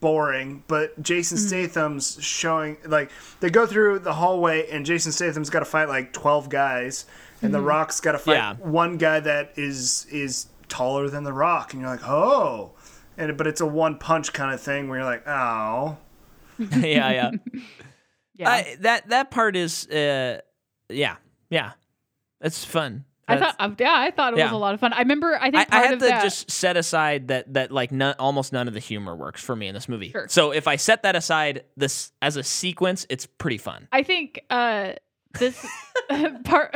boring, 0.00 0.64
but 0.66 1.00
Jason 1.02 1.38
mm-hmm. 1.38 1.46
Statham's 1.46 2.18
showing 2.22 2.76
like 2.86 3.10
they 3.40 3.50
go 3.50 3.66
through 3.66 4.00
the 4.00 4.14
hallway 4.14 4.68
and 4.68 4.84
Jason 4.84 5.12
Statham's 5.12 5.48
got 5.50 5.60
to 5.60 5.64
fight 5.64 5.88
like 5.88 6.12
twelve 6.12 6.48
guys, 6.48 7.06
and 7.40 7.54
the 7.54 7.58
mm-hmm. 7.58 7.68
Rock's 7.68 8.00
got 8.00 8.12
to 8.12 8.18
fight 8.18 8.34
Yeah. 8.34 8.54
one 8.54 8.98
guy 8.98 9.20
that 9.20 9.52
is 9.56 10.06
is 10.10 10.46
taller 10.68 11.08
than 11.08 11.24
the 11.24 11.32
Rock, 11.32 11.72
and 11.72 11.82
you're 11.82 11.90
like, 11.90 12.06
oh, 12.06 12.72
and 13.16 13.36
but 13.36 13.46
it's 13.46 13.60
a 13.60 13.66
one 13.66 13.98
punch 13.98 14.32
kind 14.32 14.52
of 14.52 14.60
thing 14.60 14.88
where 14.88 14.98
you're 14.98 15.06
like, 15.06 15.26
oh. 15.26 15.98
yeah, 16.58 17.10
yeah. 17.10 17.30
Yeah. 18.34 18.48
I, 18.50 18.76
that 18.80 19.10
that 19.10 19.30
part 19.30 19.56
is, 19.56 19.86
uh, 19.88 20.40
yeah, 20.88 21.16
yeah. 21.50 21.72
That's 22.40 22.64
fun. 22.64 23.04
I 23.28 23.38
thought, 23.38 23.56
uh, 23.58 23.70
yeah, 23.78 23.94
I 23.94 24.10
thought 24.10 24.32
it 24.32 24.42
was 24.42 24.50
a 24.50 24.56
lot 24.56 24.74
of 24.74 24.80
fun. 24.80 24.92
I 24.92 25.00
remember, 25.00 25.34
I 25.34 25.46
I, 25.46 25.50
think 25.50 25.54
I 25.56 25.64
part 25.64 25.84
have 25.84 25.92
of 25.94 25.98
to 26.00 26.06
that. 26.06 26.22
just 26.22 26.50
set 26.50 26.76
aside 26.76 27.28
that 27.28 27.52
that 27.54 27.70
like 27.70 27.92
none, 27.92 28.14
almost 28.18 28.52
none 28.52 28.68
of 28.68 28.74
the 28.74 28.80
humor 28.80 29.14
works 29.14 29.42
for 29.42 29.54
me 29.54 29.68
in 29.68 29.74
this 29.74 29.88
movie. 29.88 30.10
Sure. 30.10 30.26
So 30.28 30.50
if 30.50 30.66
I 30.66 30.76
set 30.76 31.02
that 31.04 31.14
aside, 31.14 31.64
this 31.76 32.10
as 32.20 32.36
a 32.36 32.42
sequence, 32.42 33.06
it's 33.08 33.26
pretty 33.26 33.58
fun. 33.58 33.86
I 33.92 34.02
think 34.02 34.40
uh, 34.50 34.94
this 35.38 35.64
part. 36.44 36.70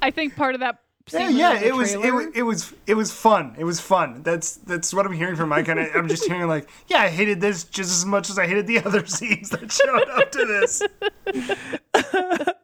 I 0.00 0.10
think 0.10 0.36
part 0.36 0.54
of 0.54 0.60
that. 0.60 0.80
Yeah, 1.12 1.28
yeah, 1.28 1.60
it 1.60 1.72
was, 1.74 1.92
it 1.94 2.12
was, 2.12 2.26
it 2.34 2.42
was, 2.42 2.74
it 2.88 2.94
was 2.94 3.12
fun. 3.12 3.54
It 3.56 3.62
was 3.64 3.78
fun. 3.78 4.22
That's 4.24 4.56
that's 4.56 4.92
what 4.92 5.06
I'm 5.06 5.12
hearing 5.12 5.36
from 5.36 5.50
Mike, 5.50 5.68
and 5.68 5.78
I, 5.78 5.88
I'm 5.94 6.08
just 6.08 6.24
hearing 6.26 6.48
like, 6.48 6.68
yeah, 6.88 6.98
I 6.98 7.08
hated 7.08 7.40
this 7.40 7.62
just 7.62 7.90
as 7.90 8.04
much 8.04 8.28
as 8.28 8.40
I 8.40 8.46
hated 8.48 8.66
the 8.66 8.80
other 8.84 9.06
scenes 9.16 9.50
that 9.50 9.70
showed 9.70 10.08
up 10.10 10.32
to 10.32 10.44
this. 10.44 10.82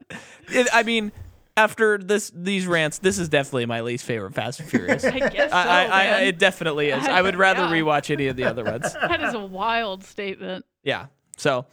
It, 0.55 0.68
I 0.72 0.82
mean, 0.82 1.12
after 1.57 1.97
this 1.97 2.30
these 2.34 2.66
rants, 2.66 2.99
this 2.99 3.18
is 3.18 3.28
definitely 3.30 3.64
my 3.66 3.80
least 3.80 4.05
favorite 4.05 4.34
Fast 4.34 4.61
and 4.61 4.68
Furious. 4.68 5.03
I 5.05 5.18
guess 5.30 5.51
so, 5.51 5.57
I, 5.57 5.84
I, 5.84 6.07
I, 6.07 6.20
it 6.24 6.38
definitely 6.38 6.88
is. 6.90 7.07
I 7.07 7.22
would 7.22 7.36
rather 7.36 7.62
Yeah. 7.62 7.70
rewatch 7.82 8.11
any 8.11 8.26
of 8.26 8.36
the 8.36 8.45
other 8.45 8.64
ones. 8.64 8.93
that 8.93 9.22
is 9.22 9.32
a 9.34 9.38
wild 9.40 10.05
statement. 10.05 10.66
Yeah. 10.82 11.07
So, 11.38 11.64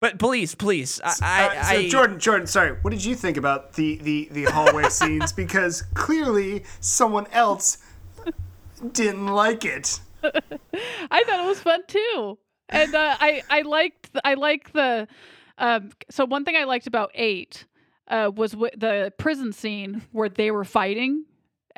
but 0.00 0.18
please, 0.18 0.54
please, 0.54 1.00
I, 1.02 1.08
Uh, 1.08 1.12
I, 1.22 1.62
so 1.62 1.78
I 1.78 1.88
Jordan, 1.88 2.18
Jordan, 2.20 2.46
sorry, 2.46 2.72
what 2.82 2.90
did 2.90 3.04
you 3.04 3.14
think 3.14 3.36
about 3.36 3.72
the 3.74 3.96
the 3.96 4.28
the 4.30 4.44
hallway 4.44 4.88
scenes? 4.90 5.32
Because 5.32 5.82
clearly 5.94 6.64
someone 6.80 7.26
else 7.32 7.78
didn't 8.92 9.26
like 9.26 9.64
it. 9.64 10.00
I 10.22 11.24
thought 11.24 11.40
it 11.44 11.46
was 11.46 11.60
fun 11.60 11.80
too, 11.86 12.38
and 12.68 12.94
uh, 12.94 13.16
I 13.20 13.42
I 13.50 13.62
liked 13.62 14.10
I 14.24 14.34
like 14.34 14.72
the. 14.72 15.08
Um, 15.60 15.90
so 16.08 16.24
one 16.24 16.44
thing 16.44 16.54
I 16.56 16.64
liked 16.64 16.86
about 16.86 17.10
eight 17.14 17.66
uh, 18.06 18.30
was 18.34 18.52
w- 18.52 18.70
the 18.76 19.12
prison 19.18 19.52
scene 19.52 20.02
where 20.12 20.28
they 20.28 20.52
were 20.52 20.64
fighting 20.64 21.24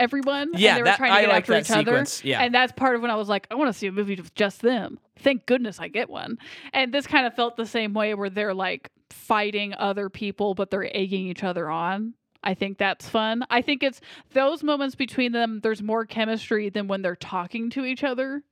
everyone. 0.00 0.50
Yeah, 0.54 0.70
and 0.70 0.76
they 0.78 0.80
were 0.82 0.84
that- 0.86 0.96
trying 0.96 1.10
to 1.12 1.16
I 1.16 1.20
get 1.22 1.28
like 1.28 1.36
after 1.42 1.52
that 1.52 1.64
each 1.66 1.70
other. 1.70 1.84
sequence, 1.92 2.24
yeah. 2.24 2.40
and 2.42 2.54
that's 2.54 2.72
part 2.72 2.96
of 2.96 3.02
when 3.02 3.10
I 3.10 3.16
was 3.16 3.28
like, 3.28 3.46
I 3.50 3.54
want 3.54 3.72
to 3.72 3.78
see 3.78 3.86
a 3.86 3.92
movie 3.92 4.16
with 4.16 4.34
just 4.34 4.62
them. 4.62 4.98
Thank 5.18 5.46
goodness 5.46 5.78
I 5.78 5.88
get 5.88 6.08
one. 6.10 6.38
And 6.72 6.92
this 6.92 7.06
kind 7.06 7.26
of 7.26 7.34
felt 7.34 7.56
the 7.56 7.66
same 7.66 7.92
way 7.94 8.14
where 8.14 8.30
they're 8.30 8.54
like 8.54 8.90
fighting 9.10 9.74
other 9.74 10.08
people, 10.08 10.54
but 10.54 10.70
they're 10.70 10.90
egging 10.96 11.26
each 11.26 11.44
other 11.44 11.68
on. 11.68 12.14
I 12.42 12.54
think 12.54 12.78
that's 12.78 13.06
fun. 13.06 13.44
I 13.50 13.60
think 13.60 13.82
it's 13.82 14.00
those 14.32 14.62
moments 14.62 14.94
between 14.94 15.32
them. 15.32 15.60
There's 15.62 15.82
more 15.82 16.06
chemistry 16.06 16.70
than 16.70 16.88
when 16.88 17.02
they're 17.02 17.14
talking 17.16 17.68
to 17.70 17.84
each 17.84 18.02
other. 18.02 18.42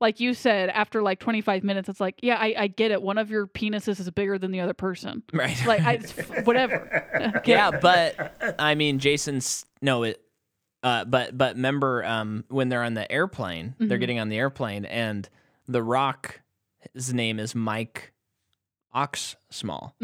Like 0.00 0.18
you 0.20 0.34
said, 0.34 0.68
after 0.68 1.00
like 1.00 1.20
25 1.20 1.62
minutes, 1.62 1.88
it's 1.88 2.00
like, 2.00 2.16
yeah, 2.22 2.36
I, 2.38 2.54
I 2.58 2.66
get 2.66 2.90
it. 2.90 3.00
One 3.00 3.16
of 3.18 3.30
your 3.30 3.46
penises 3.46 4.00
is 4.00 4.10
bigger 4.10 4.36
than 4.36 4.50
the 4.50 4.60
other 4.60 4.74
person. 4.74 5.22
right. 5.32 5.56
Like, 5.64 5.80
I, 5.80 5.98
whatever. 6.42 7.40
Yeah, 7.46 7.70
but 7.80 8.56
I 8.58 8.74
mean, 8.74 8.98
Jason's 8.98 9.64
no 9.80 10.02
it. 10.02 10.20
Uh, 10.82 11.04
but 11.04 11.36
but 11.36 11.56
remember 11.56 12.04
um, 12.04 12.44
when 12.48 12.68
they're 12.68 12.82
on 12.82 12.94
the 12.94 13.10
airplane, 13.10 13.74
they're 13.78 13.96
Mhm. 13.96 14.00
getting 14.00 14.20
on 14.20 14.28
the 14.28 14.38
airplane, 14.38 14.84
and 14.84 15.28
the 15.66 15.82
Rock, 15.82 16.40
his 16.94 17.12
name 17.12 17.40
is 17.40 17.54
Mike 17.54 18.12
Ox 18.92 19.36
Small. 19.50 19.94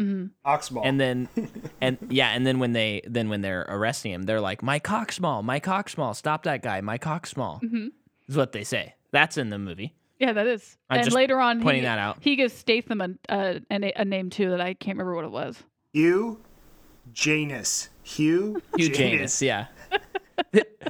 Oxball. 0.45 0.81
And 0.83 0.99
then, 0.99 1.29
and 1.81 1.97
yeah, 2.09 2.29
and 2.29 2.45
then 2.45 2.59
when 2.59 2.73
they 2.73 3.01
then 3.07 3.29
when 3.29 3.41
they're 3.41 3.65
arresting 3.69 4.11
him, 4.11 4.23
they're 4.23 4.41
like, 4.41 4.61
"Mike 4.61 4.83
cock 4.83 5.11
small, 5.11 5.41
my 5.41 5.59
cock 5.59 5.89
small, 5.89 6.13
stop 6.13 6.43
that 6.43 6.61
guy, 6.61 6.81
Mike 6.81 7.01
cock 7.01 7.25
small." 7.27 7.59
Mm-hmm. 7.63 7.87
Is 8.27 8.35
what 8.37 8.51
they 8.51 8.63
say. 8.63 8.95
That's 9.11 9.37
in 9.37 9.49
the 9.49 9.59
movie. 9.59 9.93
Yeah, 10.19 10.33
that 10.33 10.47
is. 10.47 10.77
I'm 10.89 10.97
and 10.97 11.05
just 11.05 11.15
later 11.15 11.39
on, 11.39 11.61
pointing 11.61 11.81
he, 11.83 11.87
that 11.87 11.99
out. 11.99 12.17
he 12.21 12.35
gives 12.35 12.53
Statham 12.53 13.01
a, 13.01 13.09
a, 13.29 13.61
a, 13.71 13.93
a 13.97 14.05
name 14.05 14.29
too 14.29 14.49
that 14.51 14.61
I 14.61 14.73
can't 14.73 14.97
remember 14.97 15.15
what 15.15 15.25
it 15.25 15.31
was. 15.31 15.61
Hugh 15.91 16.39
Janus. 17.11 17.89
Hugh. 18.03 18.61
Hugh 18.77 18.89
Janus, 18.89 19.41
yeah. 19.41 19.67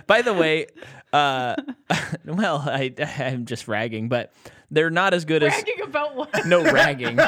By 0.08 0.22
the 0.22 0.34
way, 0.34 0.68
uh, 1.12 1.56
well, 2.26 2.64
I 2.66 2.94
I'm 3.20 3.46
just 3.46 3.68
ragging, 3.68 4.10
but 4.10 4.34
they're 4.72 4.90
not 4.90 5.14
as 5.14 5.26
good 5.26 5.44
as 5.44 5.54
Bragging 5.54 5.82
about 5.84 6.16
what? 6.16 6.46
no 6.46 6.64
ragging. 6.64 7.20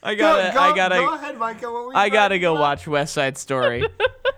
I 0.00 0.14
gotta, 0.14 0.52
go, 0.54 0.60
I 0.60 0.76
gotta, 0.76 0.94
Go 0.96 1.14
ahead, 1.14 1.38
Micah. 1.38 1.70
What 1.72 1.86
were 1.86 1.92
you 1.92 1.98
I 1.98 2.08
gotta 2.08 2.38
go 2.38 2.52
about? 2.52 2.60
watch 2.62 2.86
West 2.88 3.14
Side 3.14 3.36
Story. 3.36 3.84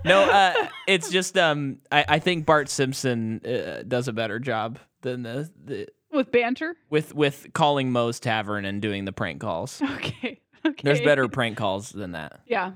no, 0.05 0.23
uh, 0.23 0.55
it's 0.87 1.11
just 1.11 1.37
um, 1.37 1.79
I, 1.93 2.05
I 2.09 2.19
think 2.19 2.47
Bart 2.47 2.69
Simpson 2.69 3.41
uh, 3.45 3.83
does 3.87 4.09
a 4.09 4.13
better 4.13 4.39
job 4.39 4.79
than 5.03 5.23
the, 5.23 5.51
the 5.63 5.89
With 6.13 6.33
banter? 6.33 6.77
with 6.89 7.15
with 7.15 7.49
calling 7.53 7.93
Moe's 7.93 8.21
Tavern 8.21 8.65
and 8.65 8.81
doing 8.81 9.05
the 9.05 9.13
prank 9.13 9.41
calls. 9.41 9.83
Okay. 9.83 10.41
Okay. 10.67 10.83
There's 10.85 11.01
better 11.01 11.27
prank 11.29 11.57
calls 11.57 11.91
than 11.91 12.13
that. 12.13 12.41
Yeah, 12.47 12.73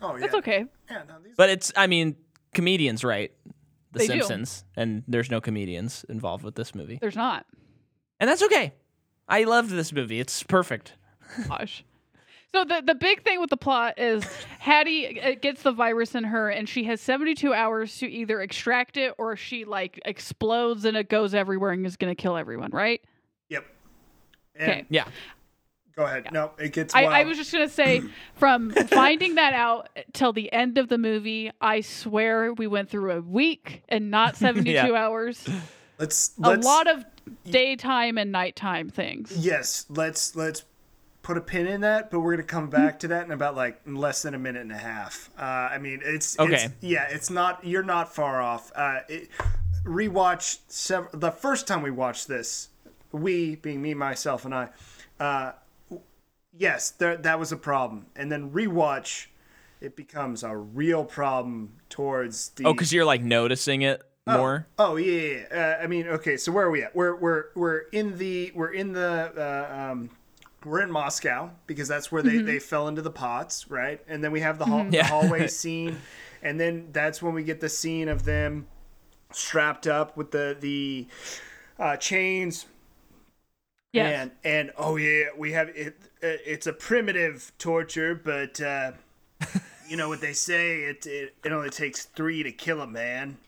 Oh 0.00 0.14
yeah. 0.14 0.20
that's 0.20 0.34
okay. 0.34 0.66
Yeah, 0.90 1.02
no, 1.08 1.16
these- 1.24 1.34
But 1.36 1.50
it's, 1.50 1.72
I 1.76 1.86
mean, 1.88 2.14
comedians, 2.52 3.02
right? 3.02 3.32
The 3.92 3.98
They 4.00 4.06
do. 4.06 4.12
Simpsons, 4.22 4.64
and 4.76 5.02
there's 5.08 5.30
no 5.30 5.40
comedians 5.40 6.04
involved 6.08 6.44
with 6.44 6.54
this 6.54 6.74
movie, 6.74 6.98
There's 7.00 7.16
not. 7.16 7.44
and 8.20 8.28
that's 8.30 8.42
okay. 8.44 8.72
I 9.28 9.44
loved 9.44 9.70
this 9.70 9.92
movie. 9.92 10.20
It's 10.20 10.42
perfect. 10.42 10.92
Gosh. 11.48 11.84
So 12.54 12.64
the 12.64 12.82
the 12.86 12.94
big 12.94 13.24
thing 13.24 13.40
with 13.40 13.50
the 13.50 13.56
plot 13.56 13.98
is 13.98 14.24
Hattie 14.60 15.20
uh, 15.20 15.34
gets 15.40 15.62
the 15.62 15.72
virus 15.72 16.14
in 16.14 16.22
her, 16.24 16.50
and 16.50 16.68
she 16.68 16.84
has 16.84 17.00
72 17.00 17.52
hours 17.52 17.98
to 17.98 18.06
either 18.08 18.40
extract 18.42 18.96
it 18.96 19.12
or 19.18 19.34
she 19.36 19.64
like 19.64 20.00
explodes 20.04 20.84
and 20.84 20.96
it 20.96 21.08
goes 21.08 21.34
everywhere 21.34 21.72
and 21.72 21.84
is 21.84 21.96
going 21.96 22.14
to 22.14 22.20
kill 22.20 22.36
everyone. 22.36 22.70
Right? 22.70 23.00
Yep. 23.48 23.64
And 24.54 24.70
Okay. 24.70 24.84
Yeah. 24.88 25.06
Go 25.96 26.04
ahead. 26.04 26.28
No, 26.32 26.50
it 26.58 26.72
gets. 26.72 26.94
I, 26.94 27.02
wild. 27.04 27.14
I 27.14 27.24
was 27.24 27.36
just 27.38 27.52
gonna 27.52 27.68
say, 27.68 28.02
from 28.34 28.70
finding 28.72 29.36
that 29.36 29.52
out 29.52 29.88
till 30.12 30.32
the 30.32 30.52
end 30.52 30.76
of 30.78 30.88
the 30.88 30.98
movie, 30.98 31.52
I 31.60 31.82
swear 31.82 32.52
we 32.52 32.66
went 32.66 32.90
through 32.90 33.12
a 33.12 33.20
week 33.20 33.82
and 33.88 34.10
not 34.10 34.36
72 34.36 34.70
Yeah. 34.70 34.86
hours. 34.92 35.48
Let's. 35.98 36.32
A 36.42 36.48
let's 36.50 36.66
lot 36.66 36.88
of 36.88 37.04
daytime 37.48 38.18
and 38.18 38.32
nighttime 38.32 38.90
things. 38.90 39.36
Yes. 39.36 39.86
Let's 39.88 40.34
let's 40.34 40.64
put 41.22 41.36
a 41.38 41.40
pin 41.40 41.66
in 41.68 41.80
that, 41.82 42.10
but 42.10 42.20
we're 42.20 42.32
gonna 42.34 42.42
come 42.42 42.68
back 42.68 42.98
to 43.00 43.08
that 43.08 43.24
in 43.24 43.30
about 43.32 43.54
like 43.54 43.80
less 43.86 44.22
than 44.22 44.34
a 44.34 44.38
minute 44.38 44.62
and 44.62 44.72
a 44.72 44.76
half. 44.76 45.30
Uh, 45.38 45.42
I 45.42 45.78
mean, 45.78 46.00
it's 46.04 46.38
Okay. 46.40 46.54
It's, 46.64 46.74
yeah, 46.80 47.06
it's 47.08 47.30
not. 47.30 47.64
You're 47.64 47.84
not 47.84 48.12
far 48.12 48.42
off. 48.42 48.72
Uh, 48.74 48.98
it, 49.08 49.28
rewatch 49.84 50.58
sev- 50.68 51.08
the 51.12 51.30
first 51.30 51.66
time 51.68 51.82
we 51.82 51.90
watched 51.92 52.26
this. 52.26 52.68
We 53.12 53.54
being 53.56 53.80
me, 53.80 53.94
myself, 53.94 54.44
and 54.44 54.52
I. 54.54 54.68
Uh, 55.20 55.52
yes, 56.56 56.90
there, 56.90 57.16
that 57.16 57.38
was 57.38 57.52
a 57.52 57.56
problem, 57.56 58.06
and 58.16 58.30
then 58.30 58.50
rewatch. 58.50 59.26
It 59.80 59.96
becomes 59.96 60.42
a 60.42 60.56
real 60.56 61.04
problem 61.04 61.74
towards 61.90 62.50
the. 62.50 62.64
Oh, 62.64 62.72
because 62.72 62.92
you're 62.92 63.04
like 63.04 63.22
noticing 63.22 63.82
it 63.82 64.02
more. 64.26 64.66
Oh 64.78 64.96
yeah, 64.96 65.12
yeah, 65.12 65.44
yeah. 65.50 65.76
Uh, 65.80 65.84
I 65.84 65.86
mean, 65.86 66.06
okay. 66.08 66.36
So 66.38 66.52
where 66.52 66.66
are 66.66 66.70
we 66.70 66.82
at? 66.82 66.96
We're 66.96 67.14
we're 67.16 67.44
we're 67.54 67.78
in 67.92 68.16
the 68.16 68.50
we're 68.54 68.72
in 68.72 68.92
the 68.92 69.32
uh, 69.36 69.90
um, 69.92 70.10
we're 70.64 70.80
in 70.80 70.90
Moscow 70.90 71.50
because 71.66 71.88
that's 71.88 72.10
where 72.10 72.22
they, 72.22 72.38
they 72.38 72.58
fell 72.58 72.88
into 72.88 73.02
the 73.02 73.10
pots, 73.10 73.70
right? 73.70 74.00
And 74.08 74.24
then 74.24 74.32
we 74.32 74.40
have 74.40 74.58
the, 74.58 74.64
hall, 74.64 74.84
the 74.84 74.96
Yeah. 74.96 75.06
hallway 75.06 75.46
scene, 75.48 75.98
and 76.42 76.58
then 76.58 76.88
that's 76.90 77.20
when 77.20 77.34
we 77.34 77.44
get 77.44 77.60
the 77.60 77.68
scene 77.68 78.08
of 78.08 78.24
them 78.24 78.66
strapped 79.32 79.86
up 79.86 80.16
with 80.16 80.30
the 80.30 80.56
the 80.58 81.06
uh, 81.78 81.96
chains. 81.98 82.64
Yes. 83.94 84.22
And 84.22 84.30
and 84.44 84.72
oh 84.76 84.96
yeah, 84.96 85.26
we 85.36 85.52
have 85.52 85.68
it. 85.68 85.96
It's 86.20 86.66
a 86.66 86.72
primitive 86.72 87.52
torture, 87.58 88.14
but 88.14 88.60
uh, 88.60 88.92
you 89.88 89.96
know 89.96 90.08
what 90.08 90.20
they 90.20 90.32
say. 90.32 90.80
It, 90.82 91.06
it 91.06 91.34
it 91.44 91.52
only 91.52 91.70
takes 91.70 92.04
three 92.06 92.42
to 92.42 92.52
kill 92.52 92.80
a 92.80 92.86
man. 92.86 93.38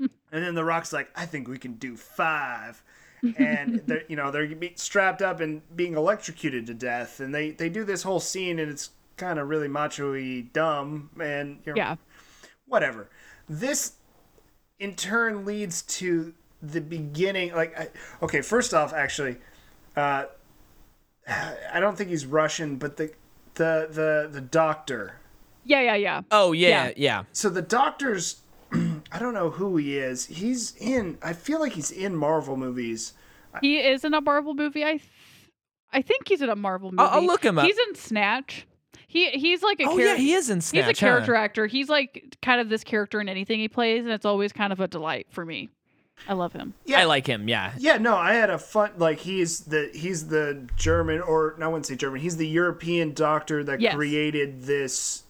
And 0.30 0.44
then 0.44 0.54
the 0.54 0.64
Rock's 0.64 0.92
like, 0.92 1.08
I 1.16 1.24
think 1.24 1.48
we 1.48 1.56
can 1.58 1.74
do 1.74 1.96
five. 1.96 2.82
And 3.38 3.82
they're 3.86 4.04
you 4.08 4.14
know 4.16 4.30
they're 4.30 4.48
strapped 4.76 5.22
up 5.22 5.40
and 5.40 5.60
being 5.74 5.94
electrocuted 5.96 6.66
to 6.66 6.74
death, 6.74 7.18
and 7.20 7.34
they 7.34 7.50
they 7.50 7.68
do 7.68 7.82
this 7.84 8.02
whole 8.04 8.20
scene, 8.20 8.58
and 8.60 8.70
it's 8.70 8.90
kind 9.16 9.38
of 9.40 9.48
really 9.48 9.66
macho-y 9.68 10.46
dumb, 10.52 11.10
and 11.20 11.58
you 11.66 11.72
know, 11.72 11.76
Yeah. 11.76 11.96
whatever. 12.66 13.08
This 13.48 13.94
in 14.78 14.94
turn 14.94 15.44
leads 15.44 15.82
to 15.98 16.32
the 16.62 16.80
beginning. 16.80 17.52
Like, 17.54 17.76
I, 17.78 17.88
okay, 18.22 18.40
first 18.40 18.72
off, 18.74 18.92
actually, 18.92 19.38
uh, 19.98 20.26
I 21.72 21.80
don't 21.80 21.96
think 21.96 22.10
he's 22.10 22.26
Russian, 22.26 22.76
but 22.76 22.96
the 22.96 23.12
the 23.54 23.88
the 23.90 24.28
the 24.32 24.40
doctor. 24.40 25.16
Yeah. 25.64 25.80
Yeah. 25.80 25.94
Yeah. 25.96 26.20
Oh 26.30 26.52
yeah, 26.52 26.68
Yeah. 26.86 26.92
yeah. 26.96 27.22
So 27.32 27.48
the 27.48 27.62
doctor's. 27.62 28.42
I 28.72 29.18
don't 29.18 29.32
know 29.34 29.48
who 29.50 29.76
he 29.78 29.96
is. 29.98 30.26
He's 30.26 30.76
in. 30.76 31.16
I 31.22 31.32
feel 31.32 31.58
like 31.60 31.72
he's 31.72 31.90
in 31.90 32.14
Marvel 32.14 32.56
movies. 32.56 33.14
He 33.62 33.78
is 33.78 34.04
in 34.04 34.12
a 34.12 34.20
Marvel 34.20 34.54
movie. 34.54 34.84
I, 34.84 34.90
th- 34.98 35.02
I 35.90 36.02
think 36.02 36.28
he's 36.28 36.42
in 36.42 36.50
a 36.50 36.54
Marvel 36.56 36.90
movie. 36.92 37.00
I'll- 37.02 37.20
I'll 37.20 37.26
look 37.26 37.42
him 37.42 37.58
up. 37.58 37.64
He's 37.64 37.78
in 37.88 37.94
Snatch. 37.94 38.66
He 39.06 39.30
he's 39.30 39.62
like 39.62 39.80
a 39.80 39.84
Oh 39.84 39.96
char- 39.96 40.00
yeah, 40.00 40.16
he 40.16 40.34
is 40.34 40.50
in 40.50 40.60
Snatch. 40.60 40.86
he's 40.86 41.00
a 41.02 41.04
huh? 41.06 41.10
character 41.10 41.34
actor. 41.34 41.66
He's 41.66 41.88
like 41.88 42.36
kind 42.42 42.60
of 42.60 42.68
this 42.68 42.84
character 42.84 43.22
in 43.22 43.28
anything 43.30 43.58
he 43.58 43.68
plays, 43.68 44.04
and 44.04 44.12
it's 44.12 44.26
always 44.26 44.52
kind 44.52 44.70
of 44.70 44.80
a 44.80 44.86
delight 44.88 45.28
for 45.30 45.46
me. 45.46 45.70
I 46.26 46.32
love 46.34 46.52
him. 46.52 46.74
Yeah. 46.84 47.00
I 47.00 47.04
like 47.04 47.26
him. 47.26 47.48
Yeah. 47.48 47.72
Yeah, 47.78 47.98
no, 47.98 48.16
I 48.16 48.34
had 48.34 48.50
a 48.50 48.58
fun 48.58 48.90
like 48.98 49.18
he's 49.20 49.60
the 49.60 49.90
he's 49.94 50.28
the 50.28 50.66
German 50.76 51.20
or 51.20 51.54
no, 51.58 51.66
I 51.66 51.68
wouldn't 51.68 51.86
say 51.86 51.96
German. 51.96 52.20
He's 52.20 52.36
the 52.36 52.48
European 52.48 53.12
doctor 53.14 53.62
that 53.64 53.80
Yes. 53.80 53.94
created 53.94 54.62
this. 54.64 55.22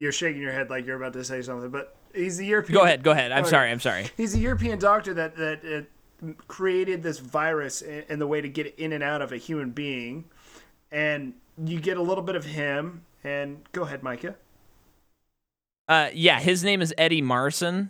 You're 0.00 0.12
shaking 0.12 0.42
your 0.42 0.52
head 0.52 0.70
like 0.70 0.86
you're 0.86 0.96
about 0.96 1.12
to 1.14 1.24
say 1.24 1.40
something, 1.42 1.70
but 1.70 1.96
he's 2.14 2.36
the 2.36 2.46
European. 2.46 2.74
Go 2.78 2.84
ahead. 2.84 3.02
Go 3.02 3.12
ahead. 3.12 3.32
I'm 3.32 3.40
Okay. 3.42 3.50
sorry. 3.50 3.70
I'm 3.70 3.80
sorry. 3.80 4.06
He's 4.16 4.34
a 4.34 4.38
European 4.38 4.78
doctor 4.78 5.14
that 5.14 5.36
that 5.36 5.86
uh, 6.24 6.32
created 6.46 7.02
this 7.02 7.18
virus 7.18 7.82
and, 7.82 8.04
and 8.08 8.20
the 8.20 8.26
way 8.26 8.40
to 8.40 8.48
get 8.48 8.66
it 8.66 8.74
in 8.76 8.92
and 8.92 9.02
out 9.02 9.22
of 9.22 9.32
a 9.32 9.36
human 9.36 9.70
being, 9.70 10.24
and 10.92 11.32
you 11.64 11.80
get 11.80 11.96
a 11.96 12.02
little 12.02 12.24
bit 12.24 12.36
of 12.36 12.44
him. 12.44 13.02
And 13.24 13.62
go 13.72 13.82
ahead, 13.82 14.02
Micah. 14.02 14.34
Uh, 15.88 16.10
yeah, 16.12 16.40
his 16.40 16.62
name 16.64 16.82
is 16.82 16.92
Eddie 16.98 17.22
Marsan, 17.22 17.88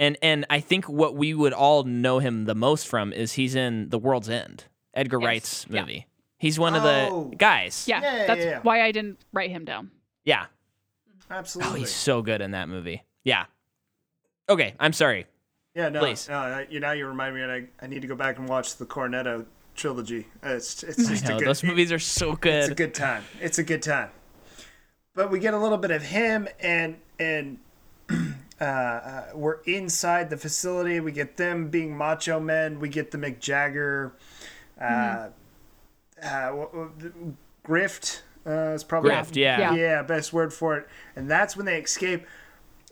and 0.00 0.16
and 0.20 0.44
I 0.50 0.58
think 0.58 0.88
what 0.88 1.14
we 1.14 1.32
would 1.34 1.52
all 1.52 1.84
know 1.84 2.18
him 2.18 2.46
the 2.46 2.56
most 2.56 2.88
from 2.88 3.12
is 3.12 3.34
he's 3.34 3.54
in 3.54 3.90
The 3.90 3.98
World's 3.98 4.28
End, 4.28 4.64
Edgar 4.94 5.20
Yes. 5.20 5.26
Wright's 5.26 5.66
Yeah. 5.70 5.80
movie. 5.82 6.06
He's 6.38 6.58
one 6.58 6.74
of 6.74 6.82
Oh. 6.84 7.28
the 7.30 7.36
guys. 7.36 7.84
Yeah, 7.86 8.00
Yeah, 8.02 8.16
yeah, 8.16 8.26
that's 8.26 8.44
yeah. 8.44 8.60
why 8.62 8.82
I 8.82 8.90
didn't 8.90 9.20
write 9.32 9.50
him 9.50 9.64
down. 9.64 9.90
Yeah. 10.24 10.46
Absolutely. 11.30 11.72
Oh, 11.72 11.76
he's 11.76 11.92
so 11.94 12.22
good 12.22 12.40
in 12.40 12.50
that 12.52 12.68
movie. 12.68 13.04
Yeah. 13.22 13.44
Okay, 14.48 14.74
I'm 14.80 14.92
sorry. 14.92 15.26
Yeah, 15.76 15.90
no, 15.90 16.00
Please. 16.00 16.28
no. 16.28 16.64
You 16.68 16.80
now 16.80 16.90
you 16.92 17.06
remind 17.06 17.36
me, 17.36 17.42
and 17.42 17.52
I, 17.52 17.64
I 17.80 17.86
need 17.86 18.02
to 18.02 18.08
go 18.08 18.16
back 18.16 18.38
and 18.38 18.48
watch 18.48 18.76
the 18.78 18.86
Cornetto 18.86 19.44
trilogy. 19.76 20.26
It's 20.42 20.82
it's 20.82 20.98
I 21.06 21.10
just 21.12 21.24
know 21.28 21.36
a 21.36 21.38
good. 21.38 21.46
those 21.48 21.62
movies 21.62 21.92
are 21.92 22.00
so 22.00 22.34
good. 22.34 22.54
It's 22.64 22.68
a 22.70 22.74
good 22.74 22.94
time. 22.94 23.22
It's 23.40 23.58
a 23.58 23.62
good 23.62 23.82
time. 23.82 24.10
But 25.14 25.30
we 25.30 25.38
get 25.38 25.54
a 25.54 25.58
little 25.58 25.78
bit 25.78 25.92
of 25.92 26.02
him, 26.02 26.48
and 26.58 26.96
and 27.20 27.58
uh, 28.60 28.64
uh, 28.64 29.24
we're 29.34 29.60
inside 29.62 30.30
the 30.30 30.36
facility. 30.36 31.00
We 31.00 31.12
get 31.12 31.36
them 31.36 31.68
being 31.68 31.96
macho 31.96 32.38
men. 32.40 32.78
We 32.80 32.88
get 32.88 33.10
the 33.10 33.18
McJagger. 33.18 34.12
Uh, 34.80 35.28
uh, 36.22 36.48
what- 36.50 36.74
what- 36.74 36.90
grift 37.64 38.22
uh, 38.46 38.72
is 38.74 38.84
probably 38.84 39.10
Grift, 39.10 39.36
yeah. 39.36 39.58
Yeah. 39.58 39.74
yeah, 39.74 40.02
best 40.02 40.32
word 40.32 40.52
for 40.52 40.76
it. 40.78 40.88
And 41.16 41.30
that's 41.30 41.56
when 41.56 41.66
they 41.66 41.78
escape. 41.80 42.26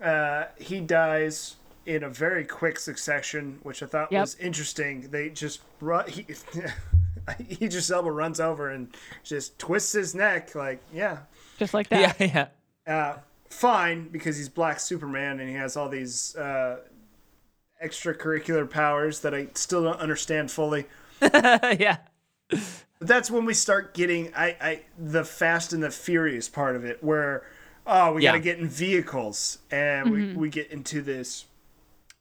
Uh, 0.03 0.45
he 0.59 0.81
dies 0.81 1.57
in 1.87 2.03
a 2.03 2.09
very 2.11 2.45
quick 2.45 2.79
succession, 2.79 3.59
which 3.63 3.83
I 3.83 3.87
thought 3.87 4.13
Yep. 4.13 4.21
was 4.21 4.35
interesting. 4.37 5.09
They 5.11 5.31
just 5.31 5.61
run. 5.81 6.05
He, 7.47 7.69
just 7.69 7.91
Elba 7.91 8.11
runs 8.11 8.41
over 8.41 8.71
and 8.71 8.89
just 9.23 9.59
twists 9.59 9.93
his 9.93 10.15
neck. 10.15 10.55
Like, 10.55 10.81
yeah, 10.95 11.19
Just 11.59 11.75
like 11.75 11.87
Yeah, 11.91 12.13
that. 12.15 12.51
yeah. 12.87 12.95
uh, 12.95 13.19
fine 13.51 14.09
because 14.09 14.37
he's 14.37 14.49
Black 14.49 14.81
Superman 14.81 15.41
and 15.41 15.49
he 15.49 15.55
has 15.55 15.77
all 15.77 15.89
these 15.89 16.37
uh, 16.37 16.79
extracurricular 17.85 18.69
powers 18.69 19.21
that 19.21 19.35
I 19.35 19.49
still 19.55 19.83
don't 19.85 20.01
understand 20.01 20.51
fully. 20.51 20.87
yeah. 21.23 21.99
But 22.51 23.07
that's 23.07 23.31
when 23.31 23.45
we 23.45 23.55
start 23.55 23.95
getting 23.95 24.33
I, 24.35 24.57
I 24.61 24.81
the 24.99 25.25
fast 25.25 25.73
and 25.73 25.83
the 25.83 25.91
furious 25.91 26.49
part 26.49 26.75
of 26.77 26.85
it 26.85 27.03
where 27.03 27.45
oh 27.87 28.15
we 28.15 28.25
Yeah. 28.25 28.31
gotta 28.31 28.41
get 28.43 28.59
in 28.59 28.69
vehicles 28.69 29.59
and 29.71 30.11
we, 30.11 30.33
we 30.35 30.49
get 30.51 30.71
into 30.71 31.01
this 31.03 31.45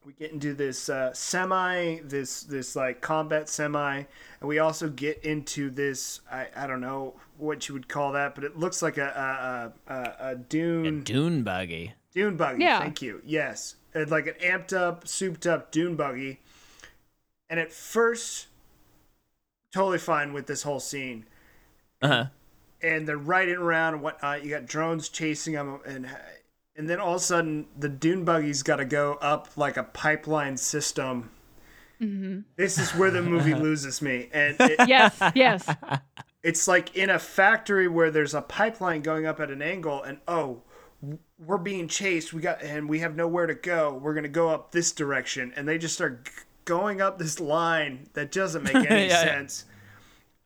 we 0.06 0.14
get 0.14 0.32
into 0.32 0.54
this 0.54 0.88
uh, 0.88 1.12
semi, 1.14 1.98
this 2.04 2.44
this 2.44 2.78
like 2.78 3.02
combat 3.02 3.50
semi, 3.50 3.98
and 4.40 4.48
we 4.48 4.58
also 4.60 4.88
get 4.88 5.22
into 5.26 5.70
this. 5.70 6.22
I, 6.32 6.48
I 6.56 6.66
don't 6.66 6.80
know 6.80 7.16
what 7.38 7.68
you 7.68 7.74
would 7.74 7.88
call 7.88 8.12
that, 8.14 8.36
but 8.36 8.44
it 8.44 8.58
looks 8.58 8.82
like 8.82 8.98
a 8.98 9.74
a, 9.88 9.94
a, 9.94 10.16
a 10.32 10.36
dune 10.36 11.04
Dune 11.04 11.44
buggy. 11.44 11.94
dune 12.14 12.36
buggy. 12.38 12.64
Yeah. 12.64 12.80
Thank 12.80 13.02
you. 13.02 13.22
Yes, 13.26 13.76
it's 13.94 14.12
like 14.12 14.28
an 14.28 14.34
amped 14.42 14.74
up, 14.76 15.08
souped 15.08 15.46
up 15.48 15.72
dune 15.72 15.96
buggy. 15.96 16.40
And 17.50 17.60
at 17.60 17.72
first, 17.72 18.48
totally 19.74 19.98
fine 20.00 20.34
with 20.34 20.48
this 20.48 20.64
whole 20.64 20.80
scene. 20.80 21.26
Uh 22.02 22.08
huh. 22.08 22.26
and 22.82 23.08
they're 23.08 23.18
riding 23.18 23.56
around 23.56 23.96
and 23.96 24.04
whatnot. 24.04 24.44
You 24.44 24.52
got 24.52 24.66
drones 24.68 25.10
chasing 25.10 25.54
them, 25.54 25.80
and 25.86 26.08
and 26.76 26.88
then 26.90 27.00
all 27.00 27.16
of 27.16 27.22
a 27.22 27.24
sudden 27.24 27.66
the 27.78 27.90
dune 27.90 28.24
buggy's 28.24 28.62
got 28.64 28.76
to 28.76 28.86
go 28.86 29.14
up 29.22 29.50
like 29.58 29.78
a 29.78 29.84
pipeline 29.84 30.58
system. 30.58 31.32
This 32.00 32.78
is 32.78 32.92
where 32.94 33.10
the 33.10 33.24
movie 33.24 33.54
loses 33.68 34.04
me, 34.04 34.30
and 34.32 34.56
it, 34.60 34.88
Yes, 34.88 35.20
yes. 35.34 35.68
It's 36.48 36.68
like 36.68 36.96
in 36.96 37.10
a 37.10 37.20
factory 37.20 37.88
where 37.90 38.10
there's 38.10 38.34
a 38.34 38.42
pipeline 38.42 39.02
going 39.02 39.26
up 39.26 39.40
at 39.42 39.52
an 39.52 39.62
angle, 39.62 40.02
and 40.02 40.20
oh, 40.28 40.62
we're 41.38 41.58
being 41.58 41.88
chased. 41.90 42.32
We 42.34 42.42
got 42.42 42.62
and 42.64 42.88
we 42.88 43.00
have 43.00 43.16
nowhere 43.18 43.48
to 43.48 43.54
go. 43.54 43.94
We're 44.02 44.14
gonna 44.14 44.30
go 44.30 44.48
up 44.50 44.72
this 44.72 44.94
direction, 44.94 45.52
and 45.58 45.68
they 45.68 45.78
just 45.78 45.96
start 45.96 46.26
g- 46.26 46.32
going 46.64 47.02
up 47.02 47.20
this 47.20 47.40
line 47.42 48.08
that 48.14 48.32
doesn't 48.32 48.64
make 48.64 48.76
any 48.90 49.08
Yeah. 49.08 49.22
sense. 49.24 49.66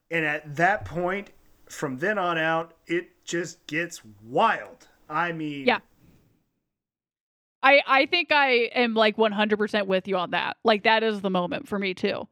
And 0.09 0.25
at 0.25 0.55
that 0.55 0.85
point, 0.85 1.29
from 1.69 1.99
then 1.99 2.17
on 2.17 2.37
out, 2.37 2.73
it 2.87 3.11
just 3.23 3.65
gets 3.67 4.01
wild. 4.23 4.87
I 5.07 5.31
mean, 5.33 5.67
Yeah. 5.67 5.79
I 7.63 7.81
I 7.85 8.05
think 8.07 8.31
I 8.31 8.69
am 8.73 8.95
like 8.95 9.17
100% 9.17 9.85
with 9.85 10.07
you 10.07 10.17
on 10.17 10.31
that. 10.31 10.57
Like 10.63 10.83
that 10.83 11.03
is 11.03 11.21
the 11.21 11.29
moment 11.29 11.67
for 11.67 11.77
me 11.77 11.93
too. 11.93 12.27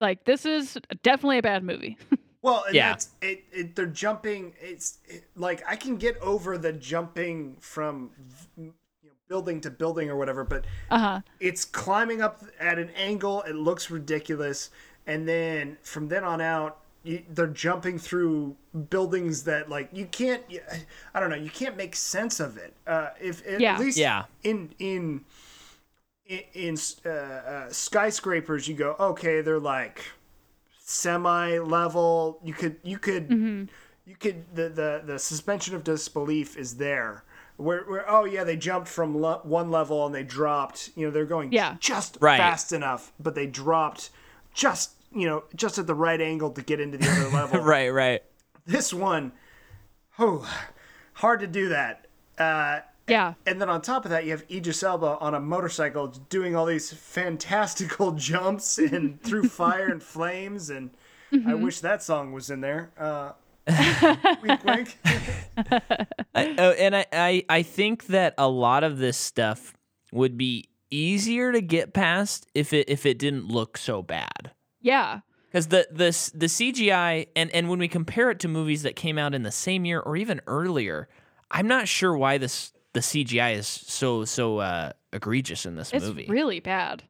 Like 0.00 0.24
this 0.24 0.46
is 0.46 0.78
definitely 1.02 1.38
a 1.38 1.42
bad 1.42 1.62
movie. 1.64 1.96
Well, 2.42 2.64
and 2.66 2.74
Yeah. 2.74 2.88
that's 2.92 3.10
it, 3.20 3.44
it. 3.52 3.76
They're 3.76 3.84
jumping. 3.84 4.54
It's 4.62 4.96
it, 5.04 5.24
like 5.36 5.62
I 5.68 5.76
can 5.76 5.96
get 5.98 6.16
over 6.22 6.56
the 6.56 6.72
jumping 6.72 7.58
from 7.60 8.12
you 8.56 8.72
know, 9.04 9.10
building 9.28 9.60
to 9.60 9.70
building 9.70 10.08
or 10.08 10.16
whatever, 10.16 10.42
but 10.42 10.64
Uh-huh. 10.90 11.20
it's 11.38 11.66
climbing 11.66 12.22
up 12.22 12.42
at 12.58 12.78
an 12.78 12.88
angle. 12.96 13.42
It 13.42 13.56
looks 13.56 13.90
ridiculous, 13.90 14.70
and 15.06 15.28
then 15.28 15.76
from 15.82 16.08
then 16.08 16.24
on 16.24 16.40
out, 16.40 16.78
you, 17.02 17.22
they're 17.28 17.46
jumping 17.46 17.98
through 17.98 18.56
buildings 18.88 19.44
that 19.44 19.68
like 19.68 19.90
you 19.92 20.06
can't. 20.06 20.42
you- 20.50 20.62
I 21.12 21.20
don't 21.20 21.28
know. 21.28 21.36
You 21.36 21.50
can't 21.50 21.76
make 21.76 21.94
sense 21.94 22.40
of 22.40 22.56
it. 22.56 22.72
Uh, 22.86 23.10
if 23.20 23.46
at 23.46 23.60
Yeah. 23.60 23.78
least 23.78 23.98
Yeah. 23.98 24.24
in 24.44 24.72
in 24.78 25.26
in, 26.30 26.42
in 26.54 26.78
uh, 27.04 27.08
uh, 27.10 27.68
skyscrapers, 27.70 28.68
you 28.68 28.74
go 28.74 28.94
okay. 28.98 29.40
They're 29.40 29.58
like 29.58 30.02
semi 30.78 31.58
level. 31.58 32.38
You 32.44 32.54
could 32.54 32.76
you 32.82 32.98
could 32.98 33.68
you 34.06 34.16
could 34.18 34.54
the, 34.54 34.68
the 34.68 35.02
the 35.04 35.18
suspension 35.18 35.74
of 35.74 35.84
disbelief 35.84 36.56
is 36.56 36.76
there. 36.76 37.24
Where, 37.56 37.82
where 37.82 38.10
oh 38.10 38.24
yeah 38.24 38.44
they 38.44 38.56
jumped 38.56 38.88
from 38.88 39.14
lo- 39.20 39.40
one 39.42 39.70
level 39.70 40.06
and 40.06 40.14
they 40.14 40.22
dropped 40.22 40.90
you 40.96 41.04
know 41.04 41.10
they're 41.12 41.26
going 41.26 41.52
Yeah. 41.52 41.76
just 41.78 42.16
Right. 42.18 42.38
fast 42.38 42.72
enough 42.72 43.12
but 43.20 43.34
they 43.34 43.46
dropped 43.46 44.08
just 44.54 44.92
you 45.12 45.28
know 45.28 45.44
just 45.54 45.76
at 45.76 45.86
the 45.86 45.94
right 45.94 46.22
angle 46.22 46.50
to 46.52 46.62
get 46.62 46.80
into 46.80 46.96
the 46.96 47.06
other 47.10 47.28
level 47.36 47.60
Right, 47.60 47.90
right. 47.90 48.22
this 48.64 48.94
one 48.94 49.32
oh 50.18 50.48
hard 51.12 51.40
to 51.40 51.46
do 51.46 51.68
that 51.68 52.06
uh, 52.38 52.80
Yeah. 53.10 53.34
and 53.46 53.60
then 53.60 53.68
on 53.68 53.82
top 53.82 54.04
of 54.04 54.10
that, 54.10 54.24
you 54.24 54.30
have 54.30 54.44
Idris 54.50 54.82
Elba 54.82 55.18
on 55.20 55.34
a 55.34 55.40
motorcycle 55.40 56.08
doing 56.08 56.56
all 56.56 56.66
these 56.66 56.92
fantastical 56.92 58.12
jumps 58.28 58.78
and 58.78 59.20
through 59.22 59.48
fire 59.48 59.88
and 59.88 60.02
flames. 60.02 60.70
And 60.70 60.90
I 61.46 61.54
wish 61.54 61.80
that 61.80 62.02
song 62.02 62.32
was 62.32 62.50
in 62.50 62.60
there. 62.60 62.90
Uh, 62.98 63.32
wink, 64.42 64.64
wink. 64.64 64.98
I, 66.34 66.54
oh, 66.58 66.70
and 66.72 66.96
I, 66.96 67.06
I, 67.12 67.44
I 67.48 67.62
think 67.62 68.06
that 68.06 68.34
a 68.38 68.48
lot 68.48 68.84
of 68.84 68.98
this 68.98 69.16
stuff 69.16 69.74
would 70.12 70.36
be 70.36 70.68
easier 70.90 71.52
to 71.52 71.60
get 71.60 71.92
past 71.92 72.46
if 72.54 72.72
it 72.72 72.88
if 72.88 73.06
it 73.06 73.18
didn't 73.18 73.48
look 73.48 73.76
so 73.76 74.02
bad. 74.02 74.50
Yeah. 74.80 75.20
Because 75.50 75.68
the 75.68 75.86
the 75.90 76.30
the 76.34 76.46
CGI 76.46 77.28
and 77.36 77.50
and 77.50 77.68
when 77.68 77.78
we 77.78 77.88
compare 77.88 78.30
it 78.30 78.38
to 78.40 78.48
movies 78.48 78.82
that 78.82 78.96
came 78.96 79.18
out 79.18 79.34
in 79.34 79.42
the 79.42 79.52
same 79.52 79.84
year 79.84 80.00
or 80.00 80.16
even 80.16 80.40
earlier, 80.46 81.08
I'm 81.50 81.66
not 81.66 81.88
sure 81.88 82.16
why 82.16 82.38
this 82.38 82.72
the 82.92 83.00
CGI 83.00 83.54
is 83.56 83.66
so 83.66 84.24
so 84.24 84.58
uh, 84.58 84.92
egregious 85.12 85.66
in 85.66 85.76
this 85.76 85.92
movie. 85.92 86.04
It's 86.06 86.14
movie. 86.16 86.26
really 86.28 86.60
bad. 86.60 87.04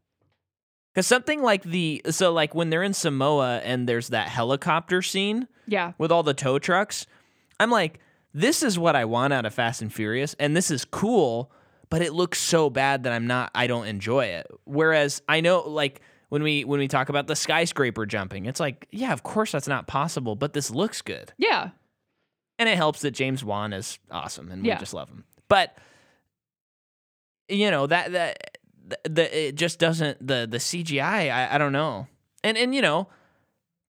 Because 0.95 1.07
something 1.07 1.43
like 1.43 1.63
the 1.63 2.03
so 2.11 2.33
like 2.33 2.55
when 2.55 2.71
they're 2.71 2.83
in 2.83 2.95
Samoa 2.95 3.59
and 3.65 3.89
there's 3.89 4.09
that 4.09 4.29
helicopter 4.29 5.03
scene 5.03 5.47
Yeah. 5.67 5.93
with 5.99 6.11
all 6.11 6.23
the 6.23 6.35
tow 6.35 6.59
trucks, 6.59 7.07
I'm 7.61 7.71
like, 7.71 8.01
this 8.35 8.63
is 8.63 8.79
what 8.79 8.97
I 8.97 9.05
want 9.05 9.33
out 9.33 9.47
of 9.47 9.55
Fast 9.55 9.83
and 9.83 9.93
Furious, 9.93 10.35
and 10.39 10.57
this 10.57 10.71
is 10.71 10.85
cool, 10.85 11.53
but 11.91 12.03
it 12.03 12.13
looks 12.13 12.39
so 12.41 12.71
bad 12.71 13.05
that 13.05 13.13
I'm 13.13 13.27
not 13.27 13.51
I 13.55 13.67
don't 13.69 13.87
enjoy 13.87 14.27
it. 14.27 14.47
Whereas 14.65 15.23
I 15.29 15.41
know 15.41 15.61
like 15.61 16.01
when 16.29 16.43
we 16.43 16.65
when 16.65 16.81
we 16.81 16.89
talk 16.89 17.09
about 17.09 17.29
the 17.29 17.37
skyscraper 17.37 18.05
jumping, 18.05 18.47
it's 18.47 18.61
like, 18.61 18.89
yeah, 18.91 19.13
of 19.13 19.23
course 19.23 19.53
that's 19.53 19.69
not 19.69 19.87
possible, 19.87 20.35
but 20.37 20.53
this 20.53 20.71
looks 20.73 21.03
good. 21.03 21.33
Yeah. 21.39 21.71
And 22.59 22.69
it 22.69 22.77
helps 22.77 23.01
that 23.03 23.13
James 23.13 23.43
Wan 23.45 23.73
is 23.73 23.99
awesome 24.11 24.51
and 24.51 24.67
Yeah. 24.67 24.75
we 24.75 24.81
just 24.81 24.93
love 24.93 25.09
him. 25.09 25.25
But 25.51 25.77
you 27.51 27.71
know, 27.71 27.87
that 27.87 28.13
that 28.13 28.59
the, 29.05 29.49
it 29.49 29.57
just 29.57 29.79
doesn't 29.79 30.27
the 30.27 30.47
the 30.51 30.57
CGI, 30.57 31.31
I, 31.31 31.55
I 31.55 31.59
don't 31.59 31.73
know. 31.73 32.07
And 32.43 32.57
and 32.57 32.75
you 32.75 32.81
know, 32.81 33.09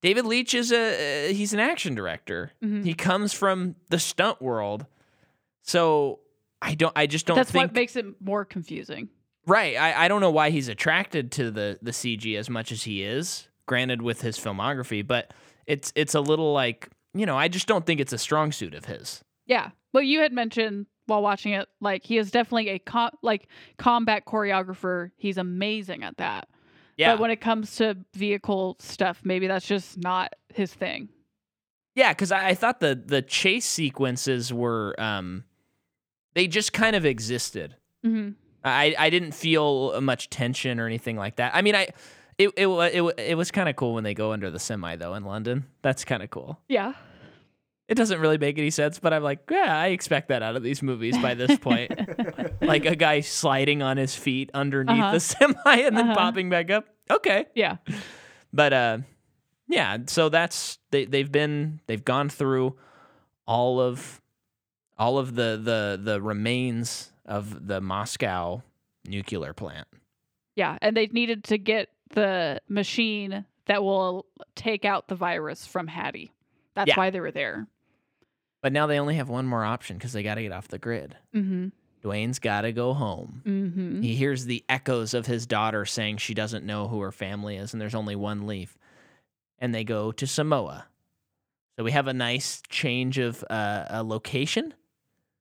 David 0.01 0.25
Leitch 0.25 0.53
is 0.53 0.73
a 0.73 1.29
uh, 1.29 1.33
he's 1.33 1.53
an 1.53 1.59
action 1.61 1.95
director. 1.95 2.51
Mhm. 2.61 2.83
He 2.83 2.93
comes 2.93 3.31
from 3.31 3.75
the 3.89 3.99
stunt 3.99 4.41
world. 4.41 4.85
So 5.61 6.19
I 6.61 6.73
don't 6.75 6.93
I 6.95 7.07
just 7.07 7.25
don't 7.25 7.35
That's 7.37 7.51
think 7.51 7.67
what 7.67 7.73
makes 7.73 7.95
it 7.95 8.05
more 8.19 8.43
confusing. 8.43 9.09
Right. 9.47 9.75
I, 9.75 10.05
I 10.05 10.07
don't 10.07 10.21
know 10.21 10.31
why 10.31 10.49
he's 10.49 10.67
attracted 10.67 11.31
to 11.33 11.51
the 11.51 11.79
the 11.81 11.91
CG 11.91 12.37
as 12.37 12.49
much 12.49 12.71
as 12.71 12.83
he 12.83 13.03
is. 13.03 13.47
Granted, 13.67 14.01
with 14.01 14.21
his 14.21 14.37
filmography, 14.37 15.05
but 15.05 15.33
it's 15.67 15.93
it's 15.95 16.15
a 16.15 16.19
little 16.19 16.51
like 16.51 16.89
you 17.13 17.25
know 17.27 17.37
I 17.37 17.47
just 17.47 17.67
don't 17.67 17.85
think 17.85 17.99
it's 17.99 18.11
a 18.11 18.17
strong 18.17 18.51
suit 18.51 18.73
of 18.73 18.85
his. 18.85 19.23
Yeah. 19.45 19.69
Well, 19.93 20.03
you 20.03 20.19
had 20.21 20.33
mentioned 20.33 20.87
while 21.07 21.21
watching 21.21 21.53
it, 21.53 21.67
like 21.79 22.05
he 22.05 22.17
is 22.17 22.31
definitely 22.31 22.69
a 22.69 22.79
com- 22.79 23.17
like 23.21 23.47
combat 23.77 24.25
choreographer. 24.25 25.11
He's 25.17 25.37
amazing 25.37 26.03
at 26.03 26.17
that. 26.17 26.47
Yeah. 26.97 27.13
But 27.13 27.21
when 27.21 27.31
it 27.31 27.41
comes 27.41 27.75
to 27.77 27.97
vehicle 28.13 28.77
stuff, 28.79 29.21
maybe 29.23 29.47
that's 29.47 29.65
just 29.67 29.97
not 29.97 30.33
his 30.53 30.73
thing. 30.73 31.09
yeah, 31.95 32.11
because 32.13 32.31
I, 32.31 32.49
I 32.49 32.53
thought 32.55 32.79
the 32.79 32.95
the 33.03 33.21
chase 33.21 33.65
sequences 33.65 34.53
were 34.53 34.95
um 34.99 35.43
they 36.33 36.47
just 36.47 36.71
kind 36.73 36.95
of 36.95 37.05
existed. 37.05 37.75
hmm 38.03 38.29
I 38.63 38.95
I 38.97 39.09
didn't 39.09 39.31
feel 39.33 39.99
much 40.01 40.29
tension 40.29 40.79
or 40.79 40.85
anything 40.85 41.17
like 41.17 41.37
that. 41.37 41.55
I 41.55 41.61
mean 41.61 41.75
I. 41.75 41.87
It, 42.37 42.49
it, 42.57 42.65
it, 42.67 43.19
it 43.19 43.35
was 43.37 43.51
kind 43.51 43.69
of 43.69 43.75
cool 43.75 43.93
when 43.93 44.03
they 44.03 44.15
go 44.15 44.31
under 44.31 44.49
the 44.49 44.57
semi 44.57 44.95
though 44.95 45.13
in 45.13 45.25
London. 45.25 45.65
That's 45.83 46.03
kind 46.03 46.23
of 46.23 46.31
cool. 46.31 46.59
Yeah. 46.67 46.93
It 47.91 47.95
doesn't 47.95 48.21
really 48.21 48.37
make 48.37 48.57
any 48.57 48.69
sense, 48.69 48.99
but 48.99 49.11
I'm 49.13 49.21
like, 49.21 49.39
yeah, 49.51 49.77
I 49.77 49.87
expect 49.87 50.29
that 50.29 50.41
out 50.41 50.55
of 50.55 50.63
these 50.63 50.81
movies 50.81 51.17
by 51.17 51.33
this 51.33 51.57
point. 51.59 51.91
like 52.61 52.85
a 52.85 52.95
guy 52.95 53.19
sliding 53.19 53.81
on 53.81 53.97
his 53.97 54.15
feet 54.15 54.49
underneath 54.53 54.97
Uh-huh. 54.97 55.11
the 55.11 55.19
semi 55.19 55.55
and 55.65 55.97
then 55.97 56.05
Uh-huh. 56.05 56.15
popping 56.15 56.49
back 56.49 56.71
up. 56.71 56.85
Okay. 57.09 57.47
Yeah. 57.53 57.77
But 58.53 58.71
uh 58.71 58.97
yeah, 59.67 59.97
so 60.07 60.29
that's 60.29 60.79
they 60.91 61.03
they've 61.03 61.29
been 61.31 61.81
they've 61.87 62.03
gone 62.03 62.29
through 62.29 62.77
all 63.45 63.81
of 63.81 64.21
all 64.97 65.17
of 65.17 65.35
the 65.35 65.59
the 65.61 65.99
the 66.01 66.21
remains 66.21 67.11
of 67.25 67.67
the 67.67 67.81
Moscow 67.81 68.63
nuclear 69.05 69.53
plant. 69.53 69.87
Yeah. 70.55 70.77
And 70.81 70.95
they 70.95 71.07
needed 71.07 71.43
to 71.45 71.57
get 71.57 71.89
the 72.11 72.61
machine 72.69 73.43
that 73.65 73.83
will 73.83 74.25
take 74.55 74.85
out 74.85 75.07
the 75.09 75.15
virus 75.15 75.65
from 75.67 75.87
Hattie. 75.87 76.31
That's 76.75 76.87
Yeah. 76.89 76.95
why 76.97 77.09
they 77.09 77.19
were 77.19 77.31
there. 77.31 77.67
But 78.61 78.73
now 78.73 78.87
they 78.87 78.99
only 78.99 79.15
have 79.15 79.29
one 79.29 79.47
more 79.47 79.65
option 79.65 79.99
cuz 79.99 80.13
they 80.13 80.23
got 80.23 80.35
to 80.35 80.43
get 80.43 80.51
off 80.51 80.67
the 80.67 80.79
grid. 80.79 81.17
Mm-hmm. 81.33 81.69
Dwayne's 82.03 82.39
got 82.39 82.61
to 82.61 82.71
go 82.71 82.93
home. 82.93 83.41
Mm-hmm. 83.45 84.01
He 84.01 84.15
hears 84.15 84.45
the 84.45 84.63
echoes 84.67 85.13
of 85.13 85.27
his 85.27 85.45
daughter 85.45 85.85
saying 85.85 86.17
she 86.17 86.33
doesn't 86.33 86.65
know 86.65 86.87
who 86.87 86.99
her 87.01 87.11
family 87.11 87.57
is 87.57 87.73
and 87.73 87.81
there's 87.81 87.95
only 87.95 88.15
one 88.15 88.47
leaf. 88.47 88.77
And 89.59 89.73
they 89.75 89.83
go 89.83 90.11
to 90.11 90.25
Samoa. 90.25 90.87
So 91.77 91.83
we 91.83 91.91
have 91.91 92.07
a 92.07 92.13
nice 92.13 92.61
change 92.69 93.17
of 93.17 93.43
uh, 93.49 93.85
a 93.89 94.03
location. 94.03 94.73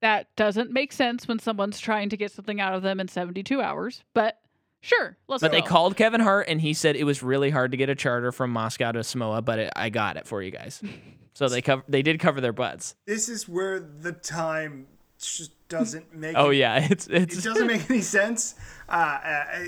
That 0.01 0.35
doesn't 0.37 0.71
make 0.71 0.93
sense 0.93 1.29
when 1.29 1.39
someone's 1.39 1.81
trying 1.81 2.09
to 2.11 2.17
get 2.17 2.33
something 2.33 2.61
out 2.61 2.75
of 2.75 2.83
them 2.83 3.01
in 3.01 3.09
72 3.09 3.61
hours, 3.61 4.03
but 4.15 4.40
sure, 4.81 5.17
let's 5.29 5.41
But 5.41 5.53
they 5.53 5.63
called 5.63 5.97
Kevin 5.97 6.21
Hart 6.21 6.47
and 6.49 6.61
he 6.61 6.75
said 6.75 6.97
it 6.97 7.05
was 7.05 7.23
really 7.23 7.51
hard 7.51 7.71
to 7.71 7.77
get 7.77 7.89
a 7.89 7.95
charter 7.95 8.33
from 8.33 8.51
Moscow 8.51 8.93
to 8.93 9.05
Samoa, 9.05 9.43
but 9.43 9.59
it, 9.59 9.73
I 9.77 9.89
got 9.91 10.17
it 10.17 10.27
for 10.27 10.43
you 10.43 10.51
guys. 10.51 10.83
So 11.33 11.49
they 11.49 11.63
cover 11.63 11.83
they 11.89 12.03
did 12.03 12.19
cover 12.21 12.41
their 12.43 12.53
butts. 12.53 12.97
This 13.07 13.29
is 13.31 13.49
where 13.49 13.81
the 13.81 14.13
time 14.13 14.89
just 15.19 15.53
doesn't 15.69 16.15
make. 16.15 16.37
Oh 16.37 16.49
any- 16.49 16.59
yeah, 16.59 16.87
it's 16.91 17.07
it 17.07 17.31
doesn't 17.31 17.67
make 17.67 17.89
any 17.89 18.03
sense. 18.03 18.57
Uh, 18.89 18.93
uh, 19.25 19.65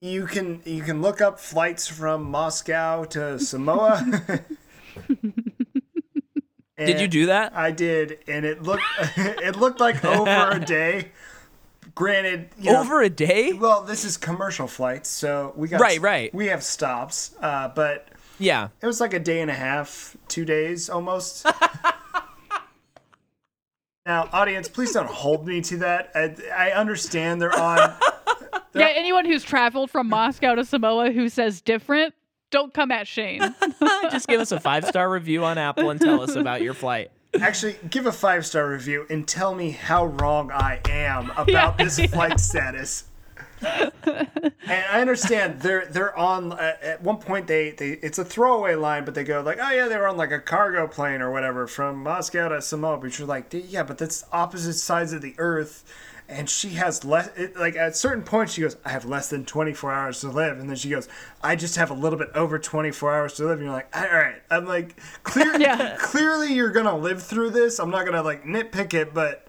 you 0.00 0.26
can 0.26 0.60
you 0.64 0.82
can 0.82 1.02
look 1.02 1.20
up 1.20 1.38
flights 1.38 1.86
from 1.86 2.24
Moscow 2.24 3.04
to 3.04 3.38
Samoa. 3.38 4.04
Did 6.78 7.00
you 7.00 7.06
do 7.06 7.26
that? 7.26 7.52
I 7.54 7.70
did, 7.70 8.18
and 8.26 8.44
it 8.44 8.62
looked 8.62 8.82
it 9.16 9.56
looked 9.56 9.78
like 9.78 10.04
over 10.04 10.50
a 10.50 10.58
day. 10.58 11.12
Granted, 11.94 12.48
you 12.58 12.72
know, 12.72 12.80
Over 12.80 13.02
a 13.02 13.10
day? 13.10 13.52
well, 13.52 13.82
this 13.82 14.04
is 14.04 14.16
commercial 14.16 14.66
flights, 14.66 15.10
so 15.10 15.52
we 15.56 15.68
got 15.68 15.80
Right, 15.80 16.00
right. 16.00 16.32
We 16.34 16.46
have 16.46 16.62
stops, 16.62 17.34
uh, 17.40 17.68
but 17.68 18.08
Yeah. 18.38 18.68
it 18.80 18.86
was 18.86 19.00
like 19.00 19.12
a 19.12 19.18
day 19.18 19.40
and 19.40 19.50
a 19.50 19.54
half, 19.54 20.16
two 20.28 20.44
days 20.46 20.88
almost. 20.88 21.44
now, 24.06 24.28
audience, 24.32 24.68
please 24.68 24.92
don't 24.92 25.08
hold 25.08 25.46
me 25.46 25.60
to 25.62 25.76
that. 25.78 26.10
I, 26.14 26.34
I 26.56 26.70
understand 26.72 27.40
they're 27.42 27.58
on. 27.58 27.94
Yeah, 28.74 28.88
anyone 28.94 29.26
who's 29.26 29.44
traveled 29.44 29.90
from 29.90 30.08
Moscow 30.08 30.54
to 30.54 30.64
Samoa 30.64 31.12
who 31.12 31.28
says 31.28 31.60
different, 31.60 32.14
don't 32.50 32.72
come 32.72 32.90
at 32.90 33.06
Shane. 33.06 33.40
Just 34.10 34.26
give 34.28 34.40
us 34.40 34.50
a 34.50 34.58
five 34.58 34.86
star 34.86 35.10
review 35.10 35.44
on 35.44 35.58
Apple 35.58 35.90
and 35.90 36.00
tell 36.00 36.22
us 36.22 36.36
about 36.36 36.62
your 36.62 36.72
flight. 36.72 37.10
Actually, 37.40 37.76
give 37.88 38.06
a 38.06 38.12
five 38.12 38.44
star 38.44 38.68
review 38.68 39.06
and 39.08 39.26
tell 39.26 39.54
me 39.54 39.70
how 39.70 40.06
wrong 40.06 40.50
I 40.50 40.80
am 40.88 41.30
about 41.36 41.78
this 41.78 41.98
flight 42.10 42.38
status. 42.40 43.04
and 43.62 43.92
I 44.66 45.00
understand 45.00 45.60
they're 45.60 45.86
they're 45.86 46.16
on 46.18 46.52
uh, 46.52 46.76
at 46.82 47.02
one 47.02 47.18
point 47.18 47.46
they, 47.46 47.70
they 47.70 47.90
it's 47.90 48.18
a 48.18 48.24
throwaway 48.24 48.74
line, 48.74 49.04
but 49.04 49.14
they 49.14 49.24
go 49.24 49.40
like, 49.40 49.58
oh 49.60 49.70
yeah, 49.70 49.88
they 49.88 49.96
were 49.96 50.08
on 50.08 50.16
like 50.16 50.32
a 50.32 50.40
cargo 50.40 50.86
plane 50.88 51.22
or 51.22 51.30
whatever 51.30 51.66
from 51.66 52.02
Moscow 52.02 52.48
to 52.48 52.60
Samoa. 52.60 52.98
But 52.98 53.18
you're 53.18 53.28
like, 53.28 53.46
yeah, 53.52 53.84
but 53.84 53.98
that's 53.98 54.24
opposite 54.32 54.74
sides 54.74 55.12
of 55.12 55.22
the 55.22 55.34
Earth, 55.38 55.84
and 56.28 56.48
she 56.48 56.70
has 56.70 57.04
less. 57.04 57.28
It, 57.36 57.56
like 57.56 57.76
at 57.76 57.96
certain 57.96 58.22
points, 58.24 58.54
she 58.54 58.62
goes, 58.62 58.76
I 58.84 58.90
have 58.90 59.04
less 59.04 59.28
than 59.28 59.44
24 59.44 59.92
hours 59.92 60.20
to 60.20 60.28
live, 60.28 60.58
and 60.58 60.68
then 60.68 60.76
she 60.76 60.88
goes, 60.90 61.08
I 61.42 61.56
just 61.56 61.76
have 61.76 61.90
a 61.90 61.94
little 61.94 62.18
bit 62.18 62.30
over 62.34 62.58
24 62.58 63.14
hours 63.14 63.34
to 63.34 63.44
live. 63.44 63.58
And 63.58 63.62
you're 63.66 63.72
like, 63.72 63.94
all 63.96 64.02
right, 64.02 64.42
I'm 64.50 64.66
like, 64.66 64.96
clear, 65.22 65.54
Yeah. 65.60 65.96
clearly 65.98 66.52
you're 66.54 66.70
gonna 66.72 66.96
live 66.96 67.22
through 67.22 67.50
this. 67.50 67.78
I'm 67.78 67.90
not 67.90 68.04
gonna 68.06 68.22
like 68.22 68.44
nitpick 68.44 68.94
it, 68.94 69.12
but 69.14 69.46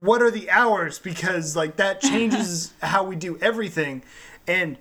what 0.00 0.22
are 0.22 0.30
the 0.30 0.48
hours 0.50 0.98
because 0.98 1.56
like 1.56 1.76
that 1.76 2.00
changes 2.02 2.72
how 2.82 3.02
we 3.02 3.16
do 3.16 3.36
everything 3.40 4.02
and 4.46 4.78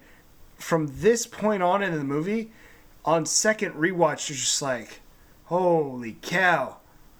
from 0.57 0.88
this 0.88 1.26
point 1.26 1.64
on 1.64 1.82
in 1.82 1.91
the 1.95 2.03
movie 2.03 2.52
on 3.03 3.26
second 3.26 3.74
rewatch 3.74 4.30
you're 4.30 4.36
just 4.38 4.61
like 4.61 4.99
holy 5.45 6.18
cow 6.22 6.78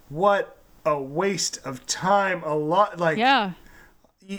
what 0.08 0.57
a 0.88 1.00
waste 1.00 1.58
of 1.64 1.84
time 1.86 2.42
a 2.44 2.54
lot 2.54 2.98
like 2.98 3.18
yeah. 3.18 3.52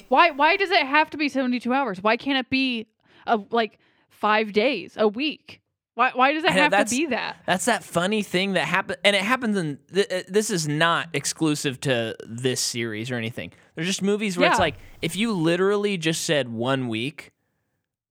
Why 0.07 0.31
why 0.31 0.55
does 0.57 0.69
it 0.69 0.85
have 0.85 1.09
to 1.11 1.17
be 1.17 1.29
72 1.29 1.71
hours? 1.73 2.01
Why 2.01 2.15
can't 2.17 2.37
it 2.37 2.49
be 2.49 2.87
a 3.25 3.39
like 3.49 3.79
5 4.09 4.53
days, 4.53 4.95
a 4.97 5.07
week? 5.07 5.61
Why 5.95 6.11
why 6.13 6.33
does 6.33 6.43
it 6.43 6.53
know, 6.53 6.69
have 6.69 6.87
to 6.87 6.95
be 6.95 7.07
that? 7.07 7.37
That's 7.45 7.65
that 7.65 7.83
funny 7.83 8.23
thing 8.23 8.53
that 8.53 8.65
happened, 8.65 8.99
and 9.03 9.15
it 9.15 9.21
happens 9.21 9.57
in. 9.57 9.79
Th- 9.93 10.07
uh, 10.09 10.21
this 10.29 10.49
is 10.49 10.67
not 10.67 11.09
exclusive 11.13 11.79
to 11.81 12.15
this 12.25 12.61
series 12.61 13.11
or 13.11 13.15
anything. 13.15 13.51
There's 13.75 13.87
just 13.87 14.01
movies 14.01 14.37
where 14.37 14.49
it's 14.49 14.59
like 14.59 14.75
if 15.01 15.15
you 15.15 15.33
literally 15.33 15.97
just 15.97 16.23
said 16.23 16.47
one 16.47 16.87
week, 16.87 17.31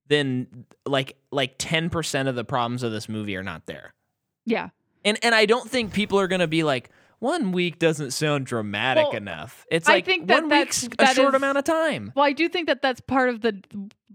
then 0.09 0.67
like 0.85 1.17
like 1.31 1.55
ten 1.57 1.89
percent 1.89 2.29
of 2.29 2.35
the 2.35 2.45
problems 2.45 2.83
of 2.83 2.93
this 2.93 3.09
movie 3.09 3.37
are 3.37 3.43
not 3.43 3.67
there. 3.67 3.95
Yeah. 4.45 4.69
And 5.05 5.19
and 5.23 5.35
I 5.35 5.47
don't 5.47 5.71
think 5.71 5.93
people 5.95 6.21
are 6.21 6.29
gonna 6.29 6.47
be 6.47 6.65
like 6.65 6.91
one 7.21 7.53
week 7.53 7.79
doesn't 7.79 8.13
sound 8.13 8.47
dramatic 8.47 9.05
Well, 9.09 9.17
enough. 9.17 9.67
It's 9.71 9.89
I 9.89 9.95
like 9.95 10.05
think 10.05 10.27
that 10.29 10.43
one 10.45 10.51
week's 10.51 10.85
a 10.85 10.89
that 10.99 11.17
short 11.17 11.35
is- 11.35 11.39
amount 11.39 11.59
of 11.59 11.65
time. 11.65 12.13
Well, 12.15 12.25
I 12.25 12.33
do 12.33 12.49
think 12.49 12.67
that 12.69 12.83
that's 12.83 13.01
part 13.01 13.29
of 13.29 13.41
the 13.41 13.63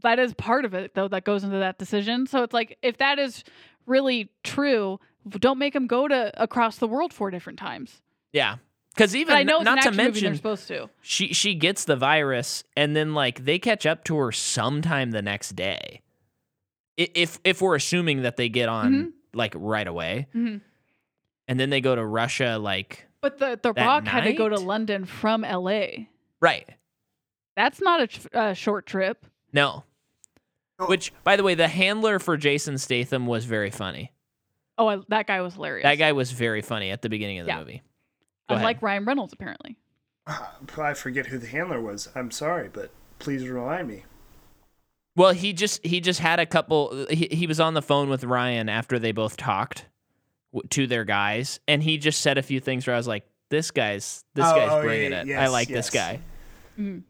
that 0.01 0.19
is 0.19 0.33
part 0.33 0.65
of 0.65 0.73
it 0.73 0.93
though 0.95 1.07
that 1.09 1.23
goes 1.23 1.43
into 1.43 1.57
that 1.59 1.77
decision. 1.77 2.27
So 2.27 2.43
it's 2.43 2.53
like 2.53 2.77
if 2.81 2.97
that 2.97 3.19
is 3.19 3.43
really 3.85 4.29
true, 4.43 4.99
don't 5.29 5.57
make 5.59 5.73
them 5.73 5.87
go 5.87 6.07
to 6.07 6.31
across 6.41 6.77
the 6.77 6.87
world 6.87 7.13
four 7.13 7.31
different 7.31 7.59
times. 7.59 8.01
Yeah. 8.31 8.57
Because 8.95 9.15
even 9.15 9.33
But 9.33 9.39
I 9.39 9.43
know 9.43 9.59
not 9.61 9.81
to 9.81 9.89
movie. 9.91 9.97
They're 9.97 10.05
mention 10.11 10.35
supposed 10.35 10.67
to. 10.67 10.89
she 11.01 11.33
she 11.33 11.55
gets 11.55 11.85
the 11.85 11.95
virus 11.95 12.63
and 12.77 12.95
then 12.95 13.13
like 13.13 13.43
they 13.43 13.57
catch 13.59 13.85
up 13.85 14.03
to 14.05 14.15
her 14.17 14.31
sometime 14.31 15.11
the 15.11 15.21
next 15.21 15.55
day 15.55 16.01
if 16.95 17.39
if 17.43 17.61
we're 17.61 17.75
assuming 17.75 18.21
that 18.21 18.37
they 18.37 18.49
get 18.49 18.69
on 18.69 18.93
Mhm. 18.93 19.11
like 19.33 19.53
right 19.57 19.87
away 19.87 20.27
Mhm. 20.35 20.61
And 21.47 21.59
then 21.59 21.69
they 21.69 21.81
go 21.81 21.95
to 21.95 22.05
russia 22.05 22.57
like 22.59 23.05
But 23.21 23.37
the 23.39 23.59
the 23.61 23.73
That 23.73 23.85
Rock 23.85 24.05
had 24.07 24.23
to 24.25 24.33
go 24.33 24.49
to? 24.49 24.59
London 24.59 25.05
from 25.05 25.43
L.A. 25.43 26.09
right 26.39 26.67
That's 27.55 27.81
not 27.81 28.01
a 28.01 28.07
tr- 28.07 28.27
uh, 28.33 28.53
short 28.53 28.85
trip. 28.85 29.25
no 29.51 29.83
Oh. 30.79 30.87
which 30.87 31.13
by 31.23 31.35
the 31.35 31.43
way 31.43 31.53
the 31.53 31.67
handler 31.67 32.17
for 32.17 32.35
jason 32.35 32.77
statham 32.79 33.27
was 33.27 33.45
very 33.45 33.69
funny 33.71 34.11
Oh, 34.75 34.87
I, 34.87 34.97
that 35.09 35.27
guy 35.27 35.39
was 35.41 35.53
hilarious. 35.53 35.83
that 35.83 35.95
guy 35.99 36.13
was 36.13 36.31
very 36.31 36.61
funny 36.63 36.89
at 36.89 37.03
the 37.03 37.09
beginning 37.09 37.37
of 37.39 37.45
the 37.45 37.51
Yeah. 37.51 37.59
movie 37.59 37.81
Go 38.49 38.55
Unlike 38.55 38.77
ahead. 38.77 38.83
Ryan 38.83 39.05
Reynolds, 39.05 39.33
apparently. 39.33 39.77
i 40.27 40.93
forget 40.95 41.27
who 41.27 41.37
the 41.37 41.47
handler 41.47 41.79
was 41.81 42.09
i'm 42.15 42.31
sorry 42.31 42.69
but 42.73 42.89
please 43.19 43.47
remind 43.47 43.87
me 43.87 44.03
well 45.15 45.31
he 45.33 45.53
just 45.53 45.85
he 45.85 45.99
just 46.01 46.19
had 46.21 46.39
a 46.39 46.45
couple 46.45 47.05
he, 47.09 47.27
he 47.31 47.45
was 47.45 47.59
on 47.59 47.73
the 47.75 47.81
phone 47.81 48.09
with 48.09 48.23
ryan 48.23 48.67
after 48.69 48.97
they 48.97 49.11
both 49.11 49.37
talked 49.37 49.79
w- 49.79 49.92
to 50.69 50.87
their 50.87 51.03
guys 51.05 51.59
and 51.67 51.81
he 51.83 51.97
just 51.97 52.21
said 52.21 52.37
a 52.37 52.43
few 52.43 52.59
things 52.59 52.85
where 52.85 52.95
i 52.95 52.97
was 52.97 53.07
like 53.07 53.25
this 53.49 53.71
guy's 53.71 54.23
this 54.33 54.45
Oh, 54.47 54.55
guy's 54.55 54.71
oh, 54.71 54.81
bringing 54.81 55.11
yeah, 55.11 55.19
it. 55.21 55.27
i 55.27 55.43
yes, 55.43 55.51
like 55.51 55.67
this 55.67 55.89
yes. 55.93 56.11
guy. 56.11 56.19
Mhm. 56.79 57.03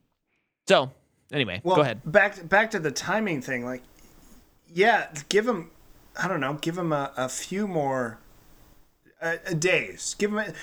so 0.68 0.92
anyway 1.32 1.62
well 1.64 1.76
go 1.78 1.82
ahead. 1.82 2.02
back 2.06 2.48
back 2.48 2.72
to 2.72 2.80
the 2.80 2.92
timing 2.92 3.42
thing 3.42 3.66
like 3.66 3.82
yeah 4.74 5.08
give 5.30 5.48
him 5.48 5.70
i 6.22 6.28
don't 6.28 6.40
know 6.40 6.54
give 6.62 6.78
him 6.78 6.92
a, 6.94 7.12
a 7.18 7.30
few 7.30 7.68
more 7.68 8.18
uh, 9.22 9.38
days. 9.58 10.16
Give 10.20 10.32
him 10.34 10.40
a, 10.40 10.54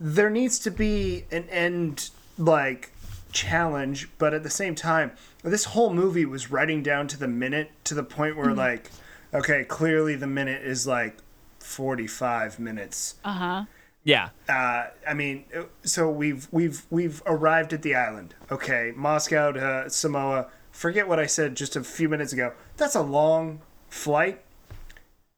there 0.00 0.30
needs 0.30 0.58
to 0.60 0.70
be 0.70 1.24
an 1.30 1.46
end 1.50 2.08
like 2.38 2.92
challenge 3.30 4.08
but 4.18 4.32
at 4.32 4.42
the 4.42 4.48
same 4.50 4.74
time 4.74 5.12
this 5.44 5.66
whole 5.66 5.92
movie 5.92 6.24
was 6.24 6.50
writing 6.50 6.82
down 6.82 7.06
to 7.08 7.18
the 7.18 7.28
minute 7.28 7.70
to 7.84 7.94
the 7.94 8.02
point 8.02 8.36
where 8.36 8.54
like 8.54 8.90
okay 9.34 9.64
clearly 9.64 10.16
the 10.16 10.26
minute 10.26 10.62
is 10.62 10.86
like 10.86 11.18
45 11.60 12.58
minutes 12.58 13.16
Uh 13.24 13.32
huh. 13.32 13.64
yeah 14.02 14.30
uh, 14.48 14.86
I 15.06 15.14
mean, 15.14 15.44
so 15.82 16.10
we've 16.10 16.48
we've 16.50 16.84
we've 16.90 17.22
arrived 17.26 17.72
at 17.72 17.82
the 17.82 17.94
island. 17.94 18.34
Okay, 18.50 18.92
Moscow 18.96 19.52
to 19.52 19.88
Samoa. 19.90 20.46
Forget 20.72 21.06
what 21.08 21.18
I 21.18 21.26
said 21.26 21.54
just 21.56 21.76
a 21.76 21.84
few 21.84 22.08
minutes 22.08 22.32
ago. 22.32 22.52
That's 22.76 22.94
a 22.94 23.02
long 23.02 23.60
flight, 23.88 24.40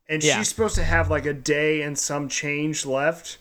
and 0.09 0.23
Yeah. 0.23 0.39
she's 0.39 0.49
supposed 0.49 0.75
to 0.77 0.85
have 0.85 1.11
like 1.11 1.27
a 1.27 1.33
day 1.35 1.83
and 1.83 1.99
some 1.99 2.29
change 2.29 2.87
left. 2.87 3.39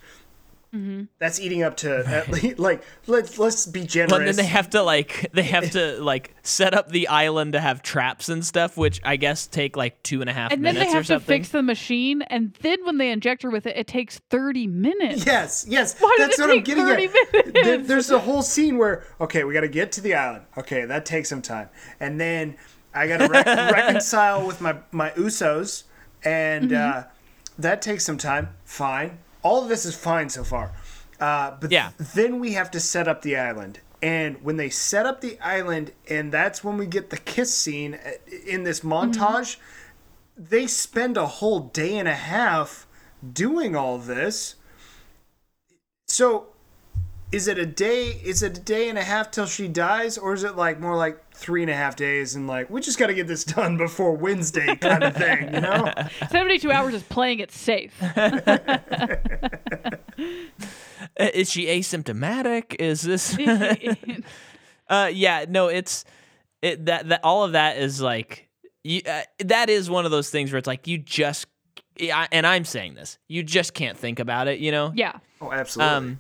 That's 1.20 1.40
eating 1.40 1.64
up 1.64 1.76
to 1.78 1.98
at 2.08 2.30
least 2.30 2.58
like 2.68 2.82
let's 3.06 3.38
let's 3.38 3.66
be 3.66 3.84
generous. 3.84 4.12
Well, 4.12 4.20
and 4.22 4.28
then 4.30 4.36
they 4.38 4.46
have 4.46 4.70
to 4.70 4.82
like 4.82 5.30
they 5.34 5.44
have 5.44 5.72
to 5.72 6.02
like 6.02 6.34
set 6.44 6.74
up 6.74 6.88
the 6.90 7.10
island 7.10 7.54
to 7.54 7.60
have 7.60 7.82
traps 7.82 8.30
and 8.30 8.46
stuff, 8.46 8.78
which 8.78 9.02
I 9.04 9.18
guess 9.18 9.48
take 9.48 9.76
like 9.76 10.02
two 10.02 10.22
and 10.22 10.30
a 10.30 10.34
half 10.34 10.52
And 10.54 10.64
then 10.64 10.76
minutes 10.76 10.92
they 10.92 10.98
have 10.98 11.08
to 11.08 11.20
fix 11.20 11.50
the 11.50 11.62
machine, 11.62 12.22
and 12.24 12.54
then 12.62 12.86
when 12.86 12.98
they 13.00 13.12
inject 13.12 13.44
her 13.44 13.50
with 13.50 13.68
it, 13.68 13.76
it 13.76 13.88
takes 13.88 14.20
30 14.30 14.68
minutes. 14.68 15.26
Yes, 15.26 15.66
yes. 15.68 16.00
Why 16.00 16.16
does 16.18 16.28
that's 16.28 16.40
it 16.40 16.42
what 16.44 16.50
I'm 16.52 16.56
take 16.58 16.66
getting 16.66 16.86
30 16.86 17.04
at. 17.04 17.12
minutes? 17.46 17.52
There- 17.68 17.78
there's 17.80 18.10
a 18.12 18.20
whole 18.20 18.42
scene 18.42 18.78
where 18.78 19.04
okay, 19.20 19.44
we 19.44 19.54
got 19.54 19.62
to 19.62 19.68
get 19.68 19.92
to 19.94 20.02
the 20.02 20.14
island. 20.16 20.46
Okay, 20.58 20.86
that 20.86 21.06
takes 21.06 21.28
some 21.28 21.42
time, 21.42 21.68
and 22.00 22.18
then 22.20 22.56
I 22.94 23.08
got 23.08 23.18
to 23.18 23.28
re- 23.28 23.44
reconcile 23.74 24.48
with 24.48 24.62
my 24.62 24.78
my 24.94 25.10
Usos, 25.12 25.84
and 26.24 26.72
Mm-hmm. 26.72 27.00
uh, 27.00 27.04
that 27.60 27.82
takes 27.82 28.06
some 28.06 28.18
time. 28.18 28.56
Fine, 28.64 29.20
all 29.44 29.64
of 29.64 29.70
this 29.70 29.86
is 29.86 29.96
fine 29.96 30.30
so 30.30 30.44
far. 30.44 30.72
Uh, 31.20 31.52
but 31.60 31.72
Yeah. 31.72 31.92
then 31.98 32.40
we 32.40 32.54
have 32.54 32.72
to 32.72 32.80
set 32.80 33.08
up 33.08 33.22
the 33.22 33.38
island. 33.38 33.80
And 34.02 34.44
when 34.44 34.58
they 34.58 34.70
set 34.70 35.06
up 35.06 35.22
the 35.22 35.40
island, 35.40 35.92
and 36.10 36.32
that's 36.32 36.64
when 36.64 36.78
we 36.78 36.88
get 36.88 37.12
the 37.12 37.18
kiss 37.18 37.56
scene 37.56 37.94
uh, 37.94 38.12
in 38.48 38.64
this 38.64 38.80
montage, 38.80 39.58
they 40.36 40.66
spend 40.66 41.18
a 41.18 41.28
whole 41.28 41.60
day 41.60 41.98
and 41.98 42.08
a 42.08 42.16
half 42.16 42.88
doing 43.32 43.76
all 43.76 44.00
this. 44.00 44.56
So, 46.08 46.48
is 47.32 47.48
it 47.48 47.58
a 47.58 47.66
day? 47.66 48.20
Is 48.24 48.44
it 48.44 48.58
a 48.58 48.62
day 48.62 48.90
and 48.90 48.98
a 48.98 49.04
half 49.04 49.32
till 49.32 49.46
she 49.46 49.68
dies, 49.68 50.18
or 50.18 50.34
is 50.34 50.44
it 50.44 50.56
like 50.58 50.80
more 50.80 50.96
like 50.98 51.34
three 51.34 51.62
and 51.62 51.72
a 51.72 51.76
half 51.76 51.96
days 51.96 52.36
and 52.36 52.48
like 52.48 52.70
we 52.70 52.82
just 52.82 53.00
got 53.00 53.08
to 53.08 53.14
get 53.14 53.28
this 53.28 53.44
done 53.44 53.78
before 53.78 54.14
Wednesday 54.14 54.76
kind 54.76 55.04
of 55.04 55.16
thing? 55.16 55.54
You 55.54 55.62
know? 55.62 55.92
72 56.30 56.72
hours 56.72 56.94
is 56.94 57.04
playing 57.04 57.40
it 57.40 57.52
safe. 57.52 57.94
Is 61.18 61.50
she 61.52 61.66
asymptomatic? 61.66 62.76
Is 62.80 63.02
this? 63.02 63.38
uh, 64.88 65.10
yeah, 65.12 65.46
no, 65.48 65.68
it's 65.68 66.06
it 66.62 66.86
that 66.86 67.10
that 67.10 67.22
all 67.24 67.44
of 67.44 67.54
that 67.54 67.78
is 67.78 68.02
like 68.02 68.48
you, 68.84 69.02
uh, 69.08 69.22
that 69.40 69.70
is 69.70 69.90
one 69.90 70.06
of 70.06 70.12
those 70.12 70.30
things 70.30 70.52
where 70.52 70.58
it's 70.58 70.68
like 70.68 70.88
you 70.88 70.98
just 70.98 71.48
yeah, 71.98 72.28
and 72.32 72.46
I'm 72.48 72.66
saying 72.66 72.94
this, 72.96 73.18
you 73.28 73.44
just 73.44 73.74
can't 73.74 73.98
think 73.98 74.20
about 74.20 74.48
it, 74.48 74.60
you 74.60 74.72
know. 74.72 74.92
yeah. 74.96 75.14
Oh, 75.42 75.52
absolutely. 75.52 75.96
Um, 75.96 76.20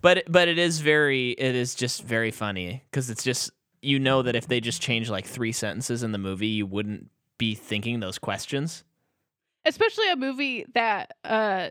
But 0.00 0.24
but 0.28 0.48
it 0.48 0.58
is 0.58 0.80
very 0.80 1.30
it 1.30 1.54
is 1.54 1.74
just 1.74 2.02
very 2.02 2.30
funny 2.30 2.84
because 2.90 3.10
it's 3.10 3.24
just 3.24 3.50
you 3.82 3.98
know 3.98 4.22
that 4.22 4.36
if 4.36 4.46
they 4.46 4.60
just 4.60 4.82
change 4.82 5.10
like 5.10 5.26
three 5.26 5.52
sentences 5.52 6.02
in 6.02 6.12
the 6.12 6.18
movie, 6.18 6.48
you 6.48 6.66
wouldn't 6.66 7.10
be 7.38 7.54
thinking 7.54 8.00
those 8.00 8.18
questions. 8.18 8.84
Especially 9.64 10.10
a 10.10 10.16
movie 10.16 10.66
that 10.74 11.14
uh 11.24 11.68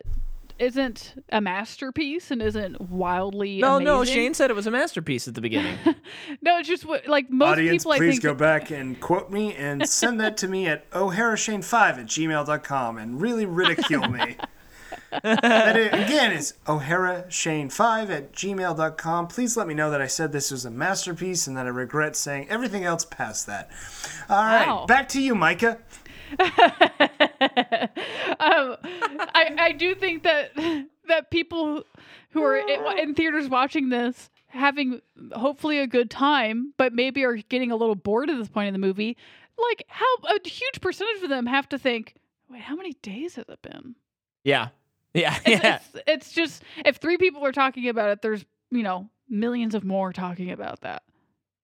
isn't 0.59 1.23
a 1.29 1.39
masterpiece 1.39 2.31
and 2.31 2.41
isn't 2.41 2.81
wildly 2.81 3.59
No, 3.59 3.79
no. 3.79 4.03
Shane 4.03 4.33
said 4.33 4.49
it 4.49 4.55
was 4.55 4.67
a 4.67 4.71
masterpiece 4.71 5.27
at 5.27 5.35
the 5.35 5.41
beginning. 5.41 5.77
no, 6.41 6.57
it's 6.57 6.67
just 6.67 6.85
what 6.85 7.07
like 7.07 7.29
most 7.29 7.49
Audience, 7.49 7.83
people 7.83 7.91
I 7.93 7.97
please 7.97 8.11
think 8.13 8.23
go 8.23 8.33
back 8.33 8.71
and 8.71 8.99
quote 8.99 9.29
me 9.29 9.53
and 9.55 9.87
send 9.87 10.19
that 10.21 10.37
to 10.37 10.47
me 10.47 10.67
at 10.67 10.89
oharashane5 10.91 11.73
at 11.73 12.05
gmail.com 12.05 12.97
and 12.97 13.21
really 13.21 13.45
ridicule 13.45 14.07
me. 14.09 14.37
That 15.11 15.77
is, 15.77 15.87
again 15.87 16.31
is 16.31 16.53
O'Hara 16.67 17.25
Shane 17.29 17.69
5 17.69 18.09
at 18.11 18.33
gmail.com. 18.33 19.27
Please 19.27 19.55
let 19.57 19.67
me 19.67 19.73
know 19.73 19.89
that 19.91 20.01
I 20.01 20.07
said 20.07 20.31
this 20.31 20.51
was 20.51 20.65
a 20.65 20.71
masterpiece 20.71 21.47
and 21.47 21.55
that 21.57 21.65
I 21.65 21.69
regret 21.69 22.15
saying 22.15 22.47
everything 22.49 22.83
else 22.83 23.05
past 23.05 23.45
that. 23.47 23.69
All 24.29 24.43
right, 24.43 24.67
Wow. 24.67 24.85
back 24.85 25.07
to 25.09 25.21
you, 25.21 25.35
Micah. 25.35 25.79
um, 26.39 26.47
I 28.39 29.55
I 29.57 29.71
do 29.77 29.95
think 29.95 30.23
that 30.23 30.51
that 31.07 31.31
people 31.31 31.83
who 32.31 32.43
are 32.43 32.57
in, 32.57 32.99
in 32.99 33.15
theaters 33.15 33.47
watching 33.47 33.89
this 33.89 34.29
having 34.49 35.01
hopefully 35.33 35.79
a 35.79 35.87
good 35.87 36.09
time, 36.09 36.73
but 36.77 36.93
maybe 36.93 37.23
are 37.23 37.35
getting 37.35 37.71
a 37.71 37.75
little 37.75 37.95
bored 37.95 38.29
at 38.29 38.37
this 38.37 38.47
point 38.49 38.67
in 38.67 38.73
the 38.73 38.79
movie. 38.79 39.15
Like 39.69 39.83
how 39.87 40.05
a 40.25 40.47
huge 40.47 40.81
percentage 40.81 41.23
of 41.23 41.29
them 41.29 41.45
have 41.45 41.67
to 41.69 41.79
think, 41.79 42.15
wait, 42.49 42.61
how 42.61 42.75
many 42.75 42.93
days 43.01 43.35
has 43.35 43.45
it 43.49 43.61
been? 43.61 43.95
yeah. 44.43 44.69
Yeah. 45.17 45.37
It's, 45.45 45.63
Yeah. 45.63 45.75
it's, 45.93 46.03
it's 46.07 46.31
just 46.31 46.63
if 46.85 46.97
three 46.97 47.17
people 47.17 47.45
are 47.45 47.51
talking 47.51 47.89
about 47.89 48.09
it, 48.09 48.21
there's 48.21 48.45
you 48.71 48.83
know 48.83 49.09
millions 49.29 49.75
of 49.75 49.83
more 49.83 50.13
talking 50.13 50.51
about 50.51 50.81
that. 50.81 51.03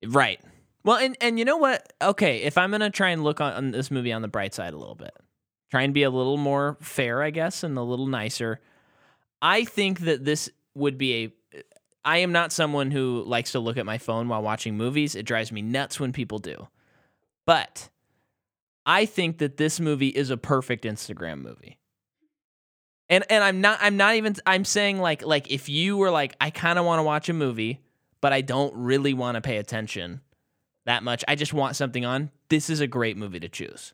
Right. 0.06 0.42
Well, 0.84 0.98
and 0.98 1.16
and 1.22 1.40
you 1.40 1.46
know 1.46 1.58
what? 1.58 1.94
Okay, 2.02 2.42
if 2.42 2.58
I'm 2.58 2.72
gonna 2.72 2.90
try 2.90 3.10
and 3.10 3.24
look 3.24 3.40
on, 3.40 3.54
on 3.54 3.72
this 3.72 3.90
movie 3.90 4.12
on 4.12 4.22
the 4.22 4.28
bright 4.28 4.54
side 4.54 4.74
a 4.74 4.78
little 4.78 4.96
bit, 4.96 5.14
try 5.72 5.84
and 5.84 5.94
be 5.94 6.04
a 6.04 6.10
little 6.10 6.38
more 6.38 6.78
fair, 6.82 7.22
I 7.24 7.30
guess, 7.30 7.64
and 7.64 7.78
a 7.78 7.82
little 7.84 8.08
nicer. 8.08 8.60
I 9.42 9.64
think 9.66 10.02
that 10.02 10.26
this 10.26 10.50
would 10.76 10.98
be 10.98 11.24
a. 11.26 11.62
I 12.06 12.18
am 12.18 12.34
not 12.34 12.52
someone 12.52 12.92
who 12.92 13.24
likes 13.26 13.54
to 13.54 13.60
look 13.60 13.78
at 13.78 13.86
my 13.86 13.98
phone 13.98 14.28
while 14.28 14.42
watching 14.42 14.76
movies. 14.76 15.16
It 15.16 15.26
drives 15.26 15.54
me 15.54 15.62
nuts 15.62 16.02
when 16.02 16.12
people 16.12 16.38
do. 16.40 16.68
But 17.46 17.90
I 18.86 19.06
think 19.06 19.38
that 19.38 19.56
this 19.56 19.80
movie 19.80 20.10
is 20.10 20.30
a 20.30 20.36
perfect 20.36 20.84
Instagram 20.84 21.42
movie. 21.42 21.78
And 23.14 23.24
and 23.30 23.44
I'm 23.44 23.62
not 23.62 23.78
I'm 23.82 23.96
not 23.96 24.16
even 24.16 24.36
I'm 24.46 24.66
saying 24.66 25.00
like 25.00 25.24
like 25.24 25.52
if 25.52 25.70
you 25.70 25.98
were 25.98 26.10
like 26.10 26.36
I 26.42 26.50
kind 26.50 26.80
of 26.80 26.86
want 26.86 27.00
to 27.00 27.04
watch 27.04 27.30
a 27.30 27.34
movie, 27.34 27.80
but 28.22 28.34
I 28.34 28.42
don't 28.42 28.74
really 28.76 29.14
want 29.14 29.36
to 29.36 29.42
pay 29.42 29.58
attention 29.58 30.22
that 30.86 31.04
much. 31.04 31.24
I 31.28 31.36
just 31.36 31.54
want 31.54 31.76
something 31.76 32.06
on. 32.06 32.32
This 32.50 32.70
is 32.70 32.80
a 32.80 32.88
great 32.88 33.16
movie 33.16 33.40
to 33.40 33.50
choose. 33.50 33.94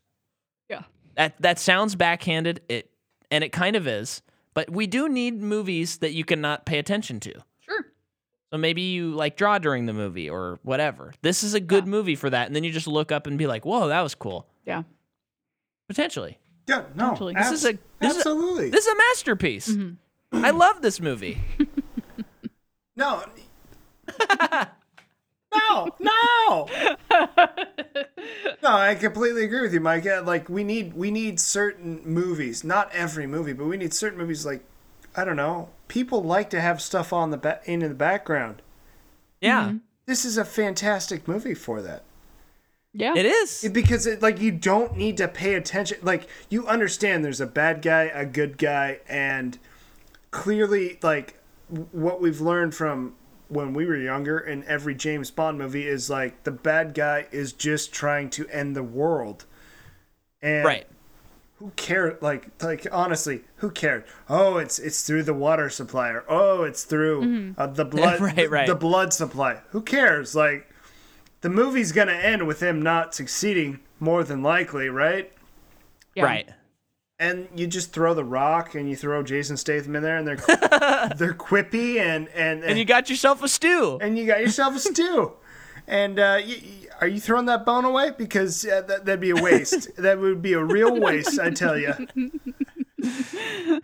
Yeah. 0.70 0.84
That 1.16 1.40
that 1.42 1.58
sounds 1.58 1.94
backhanded. 1.96 2.62
It 2.68 2.90
and 3.30 3.44
it 3.44 3.50
kind 3.52 3.76
of 3.76 3.86
is, 3.86 4.22
but 4.54 4.70
we 4.70 4.86
do 4.86 5.08
need 5.08 5.40
movies 5.42 5.98
that 5.98 6.12
you 6.14 6.24
cannot 6.24 6.64
pay 6.64 6.78
attention 6.78 7.20
to. 7.20 7.34
Sure. 7.60 7.84
So 8.50 8.56
maybe 8.58 8.80
you 8.82 9.10
like 9.10 9.36
draw 9.36 9.58
during 9.58 9.84
the 9.84 9.92
movie 9.92 10.30
or 10.30 10.58
whatever. 10.62 11.12
This 11.20 11.44
is 11.44 11.52
a 11.52 11.60
good 11.60 11.84
Yeah. 11.84 11.90
movie 11.90 12.16
for 12.16 12.30
that, 12.30 12.46
and 12.46 12.56
then 12.56 12.64
you 12.64 12.72
just 12.72 12.86
look 12.86 13.12
up 13.12 13.26
and 13.26 13.36
be 13.36 13.46
like, 13.46 13.66
"Whoa, 13.66 13.88
that 13.88 14.00
was 14.00 14.14
cool." 14.14 14.48
Yeah. 14.64 14.84
Potentially, 15.88 16.38
Yeah, 16.66 16.84
no. 16.94 17.14
This 17.34 17.50
is 17.52 17.64
a- 17.64 17.78
this 18.00 18.10
is 18.12 18.16
a- 18.16 18.18
absolutely. 18.20 18.70
this 18.70 18.86
is 18.86 18.92
a 18.92 18.96
masterpiece. 18.96 19.68
Mhm. 19.68 19.96
I 20.32 20.50
love 20.50 20.80
this 20.82 21.00
movie. 21.00 21.40
no. 22.96 23.24
no, 25.54 25.88
no. 26.00 26.68
No, 28.62 28.68
I 28.76 28.94
completely 28.94 29.44
agree 29.44 29.62
with 29.62 29.72
you, 29.72 29.80
Mike. 29.80 30.04
Yeah, 30.04 30.20
Like 30.20 30.48
we 30.50 30.62
need 30.64 30.92
we 30.94 31.10
need 31.10 31.40
certain 31.40 32.02
movies, 32.04 32.62
not 32.62 32.90
every 32.92 33.26
movie, 33.26 33.54
but 33.54 33.64
we 33.64 33.78
need 33.78 33.94
certain 33.94 34.18
movies. 34.18 34.44
Like 34.44 34.62
I 35.16 35.24
don't 35.24 35.36
know, 35.36 35.70
people 35.88 36.22
like 36.22 36.50
to 36.50 36.60
have 36.60 36.82
stuff 36.82 37.12
on 37.12 37.30
the 37.30 37.38
ba- 37.38 37.60
in 37.64 37.80
the 37.80 37.88
background. 37.94 38.60
Yeah, 39.40 39.74
This 40.04 40.24
is 40.26 40.36
a 40.36 40.44
fantastic 40.44 41.26
movie 41.26 41.54
for 41.54 41.80
that 41.80 42.02
Yeah. 42.92 43.14
it 43.16 43.24
is. 43.26 43.64
It- 43.64 43.72
because 43.72 44.06
it, 44.06 44.20
like 44.22 44.40
you 44.40 44.50
don't 44.52 44.96
need 44.96 45.16
to 45.18 45.28
pay 45.28 45.54
attention. 45.54 45.98
Like 46.02 46.26
you 46.48 46.66
understand, 46.66 47.24
there's 47.24 47.40
a 47.40 47.46
bad 47.46 47.82
guy, 47.82 48.04
a 48.04 48.26
good 48.26 48.58
guy, 48.58 49.00
and 49.08 49.58
clearly, 50.30 50.98
like 51.02 51.38
what 51.92 52.20
we've 52.20 52.40
learned 52.40 52.74
from 52.74 53.14
when 53.48 53.72
we 53.74 53.84
were 53.86 53.96
younger 53.96 54.38
in 54.38 54.64
every 54.64 54.94
James 54.94 55.30
Bond 55.30 55.58
movie 55.58 55.86
is 55.86 56.08
like 56.10 56.44
the 56.44 56.50
bad 56.50 56.94
guy 56.94 57.26
is 57.32 57.52
just 57.52 57.92
trying 57.92 58.30
to 58.30 58.48
end 58.48 58.76
the 58.76 58.82
world. 58.82 59.44
And 60.42 60.64
right. 60.64 60.86
who 61.58 61.70
cared 61.76 62.20
like 62.22 62.48
like 62.62 62.86
honestly 62.90 63.42
who 63.56 63.70
cared 63.70 64.04
oh 64.30 64.56
it's 64.56 64.78
it's 64.78 65.02
through 65.02 65.22
the 65.24 65.34
water 65.34 65.68
supply 65.68 66.08
or 66.08 66.24
oh 66.28 66.62
it's 66.64 66.84
through 66.84 67.54
uh, 67.58 67.66
the 67.66 67.84
blood 67.96 68.20
Right, 68.22 68.48
right. 68.50 68.66
the 68.66 68.74
blood 68.74 69.12
supply 69.12 69.58
who 69.68 69.82
cares 69.82 70.34
like 70.34 70.66
the 71.42 71.48
movie's 71.50 71.92
gonna 71.92 72.12
end 72.12 72.46
with 72.46 72.62
him 72.62 72.82
not 72.82 73.14
succeeding 73.14 73.80
more 73.98 74.24
than 74.24 74.42
likely 74.42 74.88
right 74.88 75.32
Yeah. 76.14 76.24
Right. 76.24 76.48
and 77.18 77.48
you 77.54 77.66
just 77.66 77.92
throw 77.92 78.14
the 78.14 78.24
rock 78.24 78.74
and 78.74 78.88
you 78.88 78.96
throw 78.96 79.22
jason 79.22 79.56
statham 79.56 79.94
in 79.96 80.02
there 80.02 80.16
and 80.18 80.26
they're 80.26 80.36
they're 81.16 81.34
quippy 81.34 81.98
and 81.98 82.28
and 82.28 82.64
And 82.64 82.78
you 82.78 82.84
got 82.84 83.08
yourself 83.10 83.42
a 83.42 83.48
stew. 83.48 83.98
and 84.00 84.18
you 84.18 84.26
got 84.26 84.40
yourself 84.40 84.76
a 84.76 84.80
stew. 84.80 85.32
And 85.86 86.18
uh, 86.20 86.38
y 86.46 86.56
y- 86.62 86.88
are 87.00 87.08
you 87.08 87.18
throwing 87.18 87.46
that 87.46 87.64
bone 87.66 87.84
away? 87.84 88.12
Because 88.16 88.64
uh, 88.64 88.82
that, 88.82 89.04
that'd 89.06 89.18
be 89.20 89.30
a 89.30 89.42
waste. 89.42 89.88
that 89.96 90.20
would 90.20 90.40
be 90.40 90.52
a 90.52 90.62
real 90.62 91.00
waste, 91.00 91.40
I 91.40 91.50
tell 91.50 91.76
you. 91.76 91.94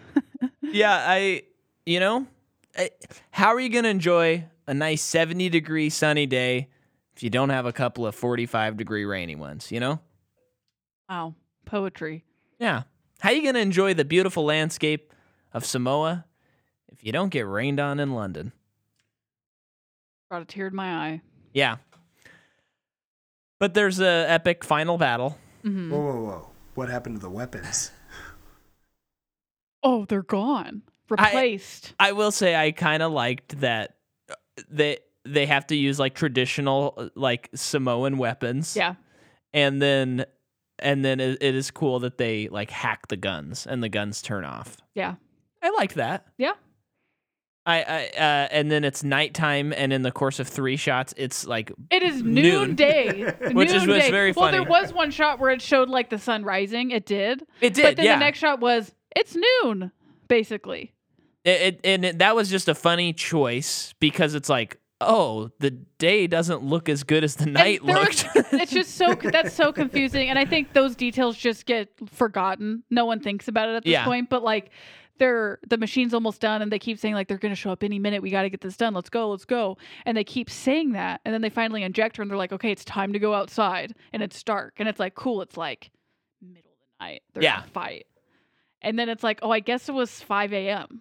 Yeah, 0.63 1.05
I, 1.09 1.43
you 1.87 2.01
know, 2.01 2.27
I, 2.77 2.91
how 3.31 3.49
are 3.55 3.61
you 3.61 3.71
going 3.71 3.85
to 3.85 3.91
enjoy 3.91 4.45
a 4.67 4.75
nice 4.75 5.01
70 5.03 5.49
degree 5.49 5.89
sunny 5.89 6.27
day 6.27 6.69
if 7.17 7.23
you 7.23 7.31
don't 7.31 7.49
have 7.51 7.65
a 7.67 7.73
couple 7.73 8.07
of 8.07 8.15
45 8.15 8.77
degree 8.77 9.05
rainy 9.05 9.35
ones, 9.37 9.73
you 9.73 9.81
know? 9.81 10.01
Wow. 11.09 11.35
Poetry. 11.65 12.25
Yeah. 12.59 12.83
How 13.21 13.31
are 13.31 13.33
you 13.33 13.43
going 13.43 13.55
to 13.55 13.61
enjoy 13.61 13.95
the 13.95 14.05
beautiful 14.05 14.45
landscape 14.45 15.13
of 15.55 15.65
Samoa 15.65 16.27
if 16.93 17.03
you 17.03 17.13
don't 17.13 17.31
get 17.31 17.47
rained 17.47 17.81
on 17.81 17.99
in 18.01 18.13
London? 18.13 18.53
Brought 20.29 20.43
a 20.43 20.45
tear 20.45 20.69
to 20.71 20.77
my 20.77 20.93
eye. 20.95 21.23
Yeah. 21.55 21.77
But 23.59 23.73
there's 23.73 24.01
a 24.01 24.27
epic 24.29 24.63
final 24.65 24.99
battle. 24.99 25.39
hmm 25.63 25.91
Whoa, 25.91 25.99
whoa, 25.99 26.23
whoa! 26.25 26.51
What 26.75 26.91
happened 26.91 27.17
to 27.17 27.23
the 27.23 27.31
weapons? 27.31 27.91
Oh, 29.83 30.05
they're 30.05 30.23
gone. 30.23 30.83
Replaced. 31.09 31.95
I 31.99 32.13
will 32.13 32.33
say 32.33 32.57
I 32.57 32.73
kind 32.73 33.03
of 33.03 33.13
liked 33.13 33.61
that 33.61 33.97
uh, 34.29 34.35
they 34.69 34.99
they 35.27 35.47
have 35.47 35.67
to 35.69 35.77
use 35.77 35.99
like 35.99 36.15
traditional 36.15 36.95
uh, 36.97 37.09
like 37.15 37.49
Samoan 37.55 38.19
weapons. 38.19 38.77
yeah. 38.77 38.95
and 39.53 39.81
then 39.83 40.25
and 40.79 41.05
then 41.05 41.21
it, 41.21 41.39
it 41.43 41.55
is 41.55 41.71
cool 41.71 42.01
that 42.01 42.19
they 42.19 42.49
like 42.49 42.71
hack 42.71 43.09
the 43.09 43.17
guns 43.17 43.67
and 43.67 43.83
the 43.83 43.89
guns 43.89 44.23
turn 44.23 44.45
off. 44.45 44.77
Yeah. 44.95 45.15
I 45.63 45.71
liked 45.71 45.95
that. 45.95 46.27
Yeah. 46.39 46.53
I, 47.65 47.83
I 47.83 48.05
uh, 48.17 48.49
and 48.53 48.71
then 48.71 48.85
it's 48.85 49.03
nighttime, 49.03 49.73
and 49.77 49.93
in 49.93 50.03
the 50.03 50.13
course 50.13 50.39
of 50.39 50.47
three 50.47 50.77
shots, 50.77 51.13
it's 51.17 51.45
like 51.47 51.73
It 51.91 52.05
is 52.05 52.23
Noon. 52.23 52.77
noonday. 52.77 53.25
Which 53.53 53.71
is- 53.73 53.87
was 53.87 54.07
very 54.09 54.31
Well, 54.33 54.47
funny. 54.47 54.59
there 54.59 54.69
was 54.69 54.93
one 54.93 55.11
shot 55.11 55.41
where 55.41 55.51
it 55.51 55.61
showed 55.61 55.89
like 55.89 56.09
the 56.11 56.19
sun 56.19 56.45
rising. 56.45 56.93
It 56.93 57.07
did. 57.07 57.45
it 57.61 57.75
did. 57.75 57.83
but 57.83 57.97
then 57.97 58.05
yeah, 58.05 58.15
the 58.15 58.21
next 58.21 58.39
shot 58.39 58.61
was 58.61 58.93
it's 59.17 59.35
noon, 59.65 59.91
basically. 60.29 60.93
it, 61.45 61.61
it 61.61 61.81
and 61.83 62.05
it, 62.05 62.19
that 62.21 62.37
was 62.37 62.49
just 62.51 62.69
a 62.69 62.75
funny 62.75 63.13
choice 63.13 63.95
because 63.99 64.35
it's 64.37 64.49
like, 64.49 64.79
oh, 65.01 65.51
the 65.61 65.71
day 65.71 66.27
doesn't 66.27 66.63
look 66.63 66.89
as 66.89 67.03
good 67.05 67.23
as 67.25 67.37
the 67.37 67.47
night 67.47 67.83
looked. 67.85 68.27
was- 68.35 68.45
it's 68.53 68.73
just 68.73 68.95
so 68.97 69.15
that's 69.15 69.55
so 69.55 69.73
confusing, 69.83 70.29
and 70.31 70.39
I 70.39 70.45
think 70.45 70.73
those 70.73 70.97
details 70.97 71.37
just 71.37 71.67
get 71.67 71.89
forgotten. 72.11 72.83
No 72.91 73.05
one 73.05 73.21
thinks 73.21 73.49
about 73.49 73.69
it 73.69 73.75
at 73.77 73.85
this 73.85 73.93
Yeah. 73.93 74.05
point, 74.05 74.29
but 74.31 74.43
like. 74.43 74.71
They're 75.19 75.59
the 75.67 75.79
machine's 75.79 76.13
almost 76.13 76.43
done, 76.43 76.61
and 76.61 76.71
they 76.71 76.79
keep 76.79 76.99
saying 76.99 77.15
like 77.15 77.27
they're 77.27 77.39
going 77.39 77.51
to 77.55 77.57
show 77.59 77.71
up 77.71 77.83
any 77.83 77.99
minute. 77.99 78.21
We 78.21 78.29
got 78.29 78.43
to 78.43 78.51
get 78.51 78.61
this 78.61 78.77
done. 78.77 78.93
Let's 78.93 79.09
go, 79.09 79.31
let's 79.31 79.47
go. 79.47 79.79
And 80.05 80.15
they 80.15 80.25
keep 80.25 80.51
saying 80.51 80.93
that, 80.93 81.23
and 81.25 81.33
then 81.33 81.41
they 81.41 81.49
finally 81.49 81.83
inject 81.85 82.19
her, 82.19 82.23
and 82.23 82.31
they're 82.31 82.37
like, 82.37 82.53
"Okay, 82.53 82.71
it's 82.71 82.85
time 82.85 83.15
to 83.15 83.19
go 83.19 83.33
outside." 83.33 83.95
And 84.13 84.23
it's 84.23 84.43
dark, 84.43 84.75
and 84.77 84.87
it's 84.87 85.01
like, 85.01 85.15
"Cool." 85.15 85.41
It's 85.41 85.57
like 85.57 85.91
middle 86.43 86.71
of 86.71 86.77
the 87.01 87.03
night. 87.03 87.23
They're 87.33 87.45
Yeah. 87.45 87.61
gonna 87.61 87.71
fight, 87.73 88.07
and 88.83 88.99
then 88.99 89.09
it's 89.09 89.23
like, 89.23 89.39
"Oh, 89.41 89.51
I 89.51 89.61
guess 89.61 89.89
it 89.89 89.93
was 89.93 90.21
5 90.21 90.53
a.m." 90.53 91.01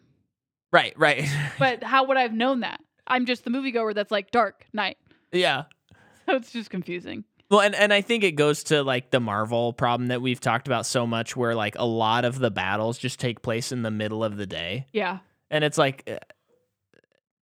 right, 0.71 0.93
right, 0.97 1.25
But 1.59 1.83
how 1.83 2.05
would 2.05 2.15
I 2.15 2.21
have 2.21 2.31
known 2.31 2.61
that? 2.61 2.79
I'm 3.07 3.25
just 3.25 3.43
the 3.43 3.49
moviegoer 3.49 3.93
that's 3.93 4.11
like 4.11 4.31
dark 4.31 4.65
night, 4.73 4.97
yeah. 5.31 5.63
so 6.25 6.35
it's 6.35 6.51
just 6.51 6.69
confusing. 6.69 7.23
Well, 7.49 7.61
and, 7.61 7.75
and 7.75 7.93
I 7.93 8.01
think 8.01 8.23
it 8.23 8.31
goes 8.31 8.63
to 8.65 8.81
like 8.81 9.11
the 9.11 9.19
Marvel 9.19 9.71
problem 9.71 10.07
that 10.07 10.21
we've 10.21 10.39
talked 10.39 10.67
about 10.67 10.85
so 10.85 11.05
much, 11.05 11.35
where 11.35 11.53
like 11.53 11.75
a 11.77 11.85
lot 11.85 12.25
of 12.25 12.39
the 12.39 12.49
battles 12.49 12.97
just 12.97 13.19
take 13.19 13.41
place 13.41 13.71
in 13.71 13.83
the 13.83 13.91
middle 13.91 14.23
of 14.23 14.37
the 14.37 14.47
day. 14.47 14.87
Yeah. 14.91 15.19
and 15.51 15.63
it's 15.63 15.77
like 15.77 16.09
uh, 16.09 16.17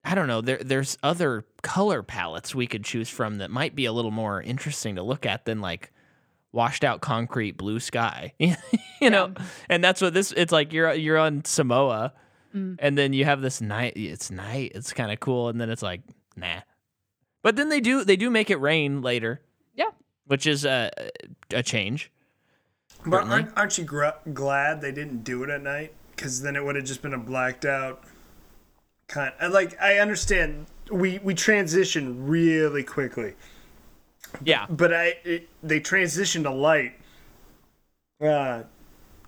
I 0.04 0.14
don't 0.14 0.26
know. 0.26 0.42
There, 0.42 0.58
there's 0.58 0.98
other 1.02 1.46
color 1.62 2.02
palettes 2.02 2.54
we 2.54 2.66
could 2.66 2.84
choose 2.84 3.08
from 3.08 3.38
that 3.38 3.50
might 3.50 3.74
be 3.74 3.86
a 3.86 3.92
little 3.92 4.10
more 4.10 4.42
interesting 4.42 4.96
to 4.96 5.02
look 5.02 5.24
at 5.24 5.46
than 5.46 5.60
like 5.62 5.92
washed 6.52 6.84
out 6.84 7.00
concrete 7.00 7.56
blue 7.56 7.80
sky. 7.80 8.34
you 8.38 9.10
know, 9.10 9.32
and 9.70 9.82
that's 9.82 10.02
what 10.02 10.12
this. 10.12 10.32
It's 10.36 10.52
like 10.52 10.74
you're 10.74 10.92
you're 10.92 11.16
on 11.16 11.44
Samoa, 11.46 12.12
Mm. 12.54 12.76
and 12.78 12.96
then 12.96 13.12
you 13.12 13.24
have 13.24 13.40
this 13.42 13.60
night. 13.60 13.94
It's 13.96 14.30
night. 14.30 14.72
It's 14.74 14.92
kind 14.92 15.10
of 15.10 15.18
cool, 15.20 15.48
and 15.48 15.60
then 15.60 15.70
it's 15.70 15.82
like 15.82 16.02
nah. 16.36 16.60
But 17.42 17.56
then 17.56 17.68
they 17.68 17.80
do 17.80 18.04
they 18.04 18.16
do 18.16 18.30
make 18.30 18.48
it 18.50 18.56
rain 18.60 19.02
later, 19.02 19.40
Yeah. 19.74 19.90
which 20.26 20.46
is 20.46 20.64
a 20.64 20.90
a 21.52 21.62
change. 21.62 22.10
But 23.06 23.24
aren't, 23.24 23.56
aren't 23.58 23.76
you 23.76 23.84
gra- 23.84 24.16
glad 24.32 24.80
they 24.80 24.92
didn't 24.92 25.24
do 25.24 25.42
it 25.42 25.50
at 25.50 25.62
night? 25.62 25.92
Because 26.14 26.40
then 26.42 26.54
it 26.56 26.64
would 26.64 26.76
have 26.76 26.84
just 26.84 27.02
been 27.02 27.12
a 27.12 27.18
blacked 27.18 27.64
out 27.64 28.04
kind. 29.08 29.32
I 29.40 29.48
Like 29.48 29.78
I 29.82 29.98
understand 29.98 30.66
we 30.90 31.18
we 31.18 31.34
transition 31.34 32.26
really 32.26 32.84
quickly, 32.84 33.34
Yeah. 34.44 34.66
but 34.70 34.94
I 34.94 35.18
it, 35.24 35.48
they 35.62 35.80
transitioned 35.80 36.44
to 36.44 36.50
light. 36.50 36.92
Uh, 38.20 38.62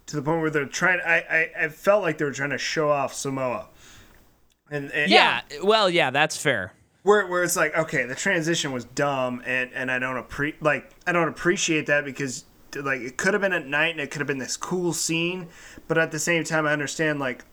to 0.06 0.16
the 0.16 0.22
point 0.22 0.40
where 0.40 0.50
they're 0.50 0.66
trying. 0.66 1.00
I, 1.00 1.16
I 1.30 1.64
I 1.64 1.68
felt 1.68 2.02
like 2.02 2.18
they 2.18 2.24
were 2.24 2.32
trying 2.32 2.50
to 2.50 2.58
show 2.58 2.90
off 2.90 3.12
Samoa, 3.14 3.68
and, 4.70 4.90
and 4.92 5.10
Yeah. 5.10 5.42
Well, 5.62 5.88
yeah, 5.90 6.10
that's 6.10 6.36
fair. 6.36 6.72
where 7.02 7.26
where 7.26 7.42
it's 7.44 7.56
like 7.56 7.76
okay 7.76 8.04
the 8.04 8.14
transition 8.16 8.72
was 8.72 8.84
dumb 8.84 9.42
and 9.46 9.70
and 9.74 9.90
I 9.90 9.98
don't 9.98 10.16
appre- 10.28 10.54
like 10.60 10.90
I 11.06 11.12
don't 11.12 11.28
appreciate 11.28 11.86
that 11.86 12.04
because 12.04 12.44
like 12.74 13.00
it 13.00 13.16
could 13.16 13.32
have 13.32 13.40
been 13.40 13.52
at 13.52 13.66
night 13.66 13.92
and 13.92 14.00
it 14.00 14.10
could 14.10 14.20
have 14.20 14.26
been 14.26 14.38
this 14.38 14.56
cool 14.56 14.92
scene 14.92 15.46
but 15.88 15.96
at 15.98 16.10
the 16.10 16.18
same 16.18 16.42
time 16.44 16.66
I 16.66 16.72
understand 16.72 17.20
like 17.20 17.44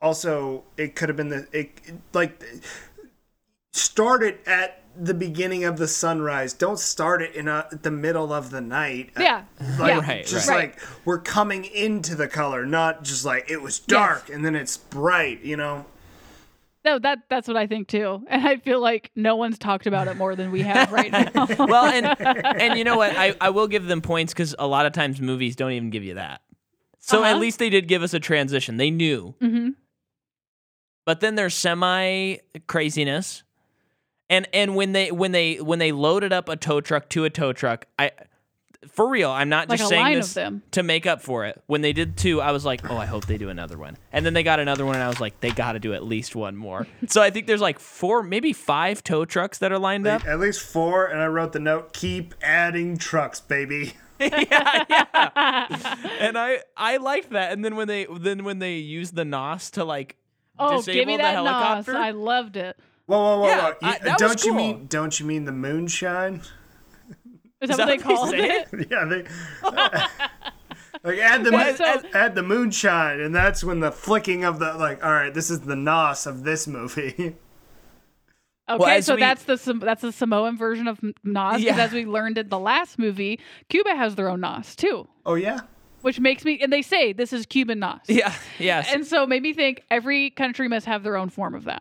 also 0.00 0.64
it 0.76 0.96
could 0.96 1.08
have 1.10 1.16
been 1.16 1.28
the 1.28 1.46
it 1.52 1.70
like 2.14 2.42
started 3.72 4.38
at 4.46 4.82
the 4.98 5.14
beginning 5.14 5.64
of 5.64 5.76
the 5.76 5.88
sunrise 5.88 6.52
don't 6.52 6.78
start 6.78 7.22
it 7.22 7.34
in 7.34 7.48
a, 7.48 7.66
the 7.82 7.90
middle 7.90 8.32
of 8.32 8.50
the 8.50 8.60
night 8.60 9.10
Yeah. 9.18 9.44
like, 9.78 9.88
yeah. 9.90 10.00
Right, 10.00 10.26
just 10.26 10.48
right. 10.48 10.70
like 10.74 10.80
we're 11.04 11.18
coming 11.20 11.64
into 11.66 12.14
the 12.14 12.28
color 12.28 12.64
not 12.66 13.02
just 13.04 13.24
like 13.24 13.50
it 13.50 13.60
was 13.62 13.78
dark 13.78 14.28
and 14.30 14.44
then 14.44 14.54
it's 14.56 14.76
bright 14.76 15.42
you 15.42 15.56
know 15.56 15.84
No, 16.84 16.98
that 17.00 17.20
that's 17.28 17.48
what 17.48 17.56
I 17.56 17.66
think 17.66 17.88
too. 17.88 18.22
And 18.28 18.46
I 18.46 18.58
feel 18.58 18.80
like 18.80 19.10
no 19.16 19.34
one's 19.36 19.58
talked 19.58 19.86
about 19.88 20.06
it 20.06 20.16
more 20.16 20.36
than 20.36 20.52
we 20.52 20.62
have 20.62 20.92
right 20.92 21.10
now. 21.34 21.46
well, 21.66 21.84
and 21.86 22.06
and 22.62 22.78
you 22.78 22.84
know 22.84 22.96
what? 22.96 23.16
I, 23.16 23.34
I 23.40 23.50
will 23.50 23.66
give 23.66 23.86
them 23.86 24.00
points 24.00 24.32
because 24.32 24.54
a 24.56 24.68
lot 24.68 24.86
of 24.86 24.92
times 24.92 25.20
movies 25.20 25.56
don't 25.56 25.72
even 25.72 25.90
give 25.90 26.04
you 26.04 26.14
that. 26.14 26.42
So 27.00 27.24
at 27.24 27.32
Uh-huh. 27.32 27.40
least 27.40 27.58
they 27.58 27.70
did 27.70 27.88
give 27.88 28.04
us 28.04 28.14
a 28.14 28.20
transition. 28.20 28.76
They 28.76 28.90
knew. 28.92 29.34
hmm 29.40 29.70
But 31.04 31.18
then 31.20 31.34
there's 31.34 31.54
semi 31.54 32.36
craziness, 32.68 33.42
and 34.30 34.48
and 34.52 34.74
when 34.76 34.92
they 34.92 35.10
when 35.12 35.32
they 35.32 35.56
when 35.56 35.78
they 35.78 35.92
loaded 35.92 36.32
up 36.32 36.48
a 36.48 36.56
tow 36.56 36.80
truck 36.80 37.08
to 37.10 37.24
a 37.24 37.30
tow 37.30 37.52
truck, 37.52 37.86
I 37.98 38.10
for 38.88 39.08
real, 39.08 39.30
I'm 39.30 39.48
not 39.48 39.68
Like 39.68 39.78
just 39.80 39.90
a 39.90 39.94
saying 39.94 40.14
this 40.16 40.34
them. 40.34 40.62
to 40.72 40.82
make 40.82 41.06
up 41.06 41.20
for 41.20 41.44
it. 41.44 41.60
When 41.66 41.80
they 41.80 41.92
did 41.92 42.16
two, 42.16 42.40
I 42.40 42.52
was 42.52 42.64
like, 42.64 42.88
oh, 42.88 42.96
I 42.96 43.06
hope 43.06 43.26
they 43.26 43.36
do 43.36 43.48
another 43.48 43.76
one. 43.76 43.96
And 44.12 44.24
then 44.24 44.32
they 44.32 44.44
got 44.44 44.60
another 44.60 44.86
one, 44.86 44.94
and 44.94 45.02
I 45.02 45.08
was 45.08 45.18
like, 45.20 45.40
they 45.40 45.50
got 45.50 45.72
to 45.72 45.80
do 45.80 45.92
at 45.92 46.04
least 46.04 46.36
one 46.36 46.56
more. 46.56 46.86
so 47.08 47.20
I 47.20 47.30
think 47.30 47.46
there's 47.48 47.60
like 47.60 47.80
four, 47.80 48.22
maybe 48.22 48.52
five 48.52 49.02
tow 49.02 49.24
trucks 49.24 49.58
that 49.58 49.72
are 49.72 49.78
lined 49.78 50.06
up. 50.06 50.24
At 50.26 50.38
least 50.38 50.60
four, 50.60 51.06
and 51.06 51.20
I 51.20 51.26
wrote 51.26 51.52
the 51.52 51.58
note: 51.58 51.92
keep 51.94 52.34
adding 52.42 52.96
trucks, 52.96 53.40
baby. 53.40 53.94
yeah, 54.20 54.84
yeah. 54.88 55.96
and 56.20 56.38
I 56.38 56.60
I 56.76 56.96
liked 56.98 57.30
that. 57.30 57.52
And 57.52 57.64
then 57.64 57.76
when 57.76 57.86
they 57.88 58.06
then 58.18 58.44
when 58.44 58.60
they 58.60 58.76
used 58.76 59.14
the 59.14 59.24
nos 59.24 59.70
to 59.72 59.84
like 59.84 60.16
Oh, 60.58 60.78
disable 60.78 60.94
give 60.94 61.06
me 61.06 61.16
the 61.16 61.22
that 61.22 61.34
nos. 61.34 61.46
helicopter. 61.46 61.96
I 61.96 62.10
loved 62.12 62.56
it. 62.56 62.78
Whoa, 63.06 63.18
whoa, 63.18 63.40
whoa, 63.40 63.46
Yeah, 63.48 63.62
whoa! 63.62 63.68
You- 63.68 63.88
I- 63.88 63.98
that 64.00 64.18
don't 64.18 64.44
you 64.44 64.50
cool. 64.50 64.56
mean 64.56 64.86
don't 64.88 65.18
you 65.20 65.26
mean 65.26 65.44
the 65.44 65.52
moonshine? 65.52 66.42
Is, 67.60 67.70
Is 67.70 67.76
that 67.76 67.78
what 67.78 67.86
they 67.86 67.96
that 67.96 68.06
what 68.06 68.16
called 68.16 68.32
they 68.32 68.50
it? 68.50 68.68
yeah, 68.90 69.04
they 69.04 69.22
like 71.04 71.18
add 71.18 71.44
the 71.44 71.50
Well, 71.52 71.66
moon, 71.66 71.76
so- 71.76 72.02
add 72.14 72.34
the 72.34 72.42
moonshine, 72.42 73.20
and 73.20 73.34
that's 73.34 73.62
when 73.64 73.80
the 73.80 73.92
flicking 73.92 74.44
of 74.44 74.58
the 74.58 74.74
like. 74.74 75.04
All 75.04 75.12
right, 75.12 75.32
this 75.32 75.50
is 75.50 75.60
the 75.60 75.76
nos 75.76 76.26
of 76.26 76.44
this 76.44 76.66
movie. 76.66 77.36
Okay, 78.68 78.96
as 78.96 79.06
so 79.06 79.14
we- 79.14 79.20
that's 79.20 79.44
the 79.44 79.54
that's 79.80 80.02
the 80.02 80.10
Samoan 80.10 80.58
version 80.58 80.88
of 80.88 80.98
Nos. 81.22 81.58
Because 81.58 81.62
Yeah. 81.62 81.76
as 81.84 81.92
we 81.92 82.04
learned 82.04 82.36
in 82.36 82.48
the 82.48 82.58
last 82.58 82.98
movie, 82.98 83.38
Cuba 83.68 83.94
has 83.94 84.16
their 84.16 84.28
own 84.28 84.40
Nos 84.40 84.74
too, 84.74 85.06
oh 85.24 85.34
yeah, 85.36 85.60
which 86.00 86.18
makes 86.18 86.44
me 86.44 86.58
and 86.60 86.72
they 86.72 86.82
say 86.82 87.12
this 87.12 87.32
is 87.32 87.46
Cuban 87.46 87.78
Nos. 87.78 88.00
yeah, 88.08 88.34
yes. 88.58 88.92
And 88.92 89.06
so 89.06 89.24
made 89.24 89.44
me 89.44 89.52
think 89.52 89.84
every 89.88 90.30
country 90.30 90.66
must 90.66 90.84
have 90.86 91.04
their 91.04 91.16
own 91.16 91.28
form 91.28 91.54
of 91.54 91.62
that. 91.66 91.80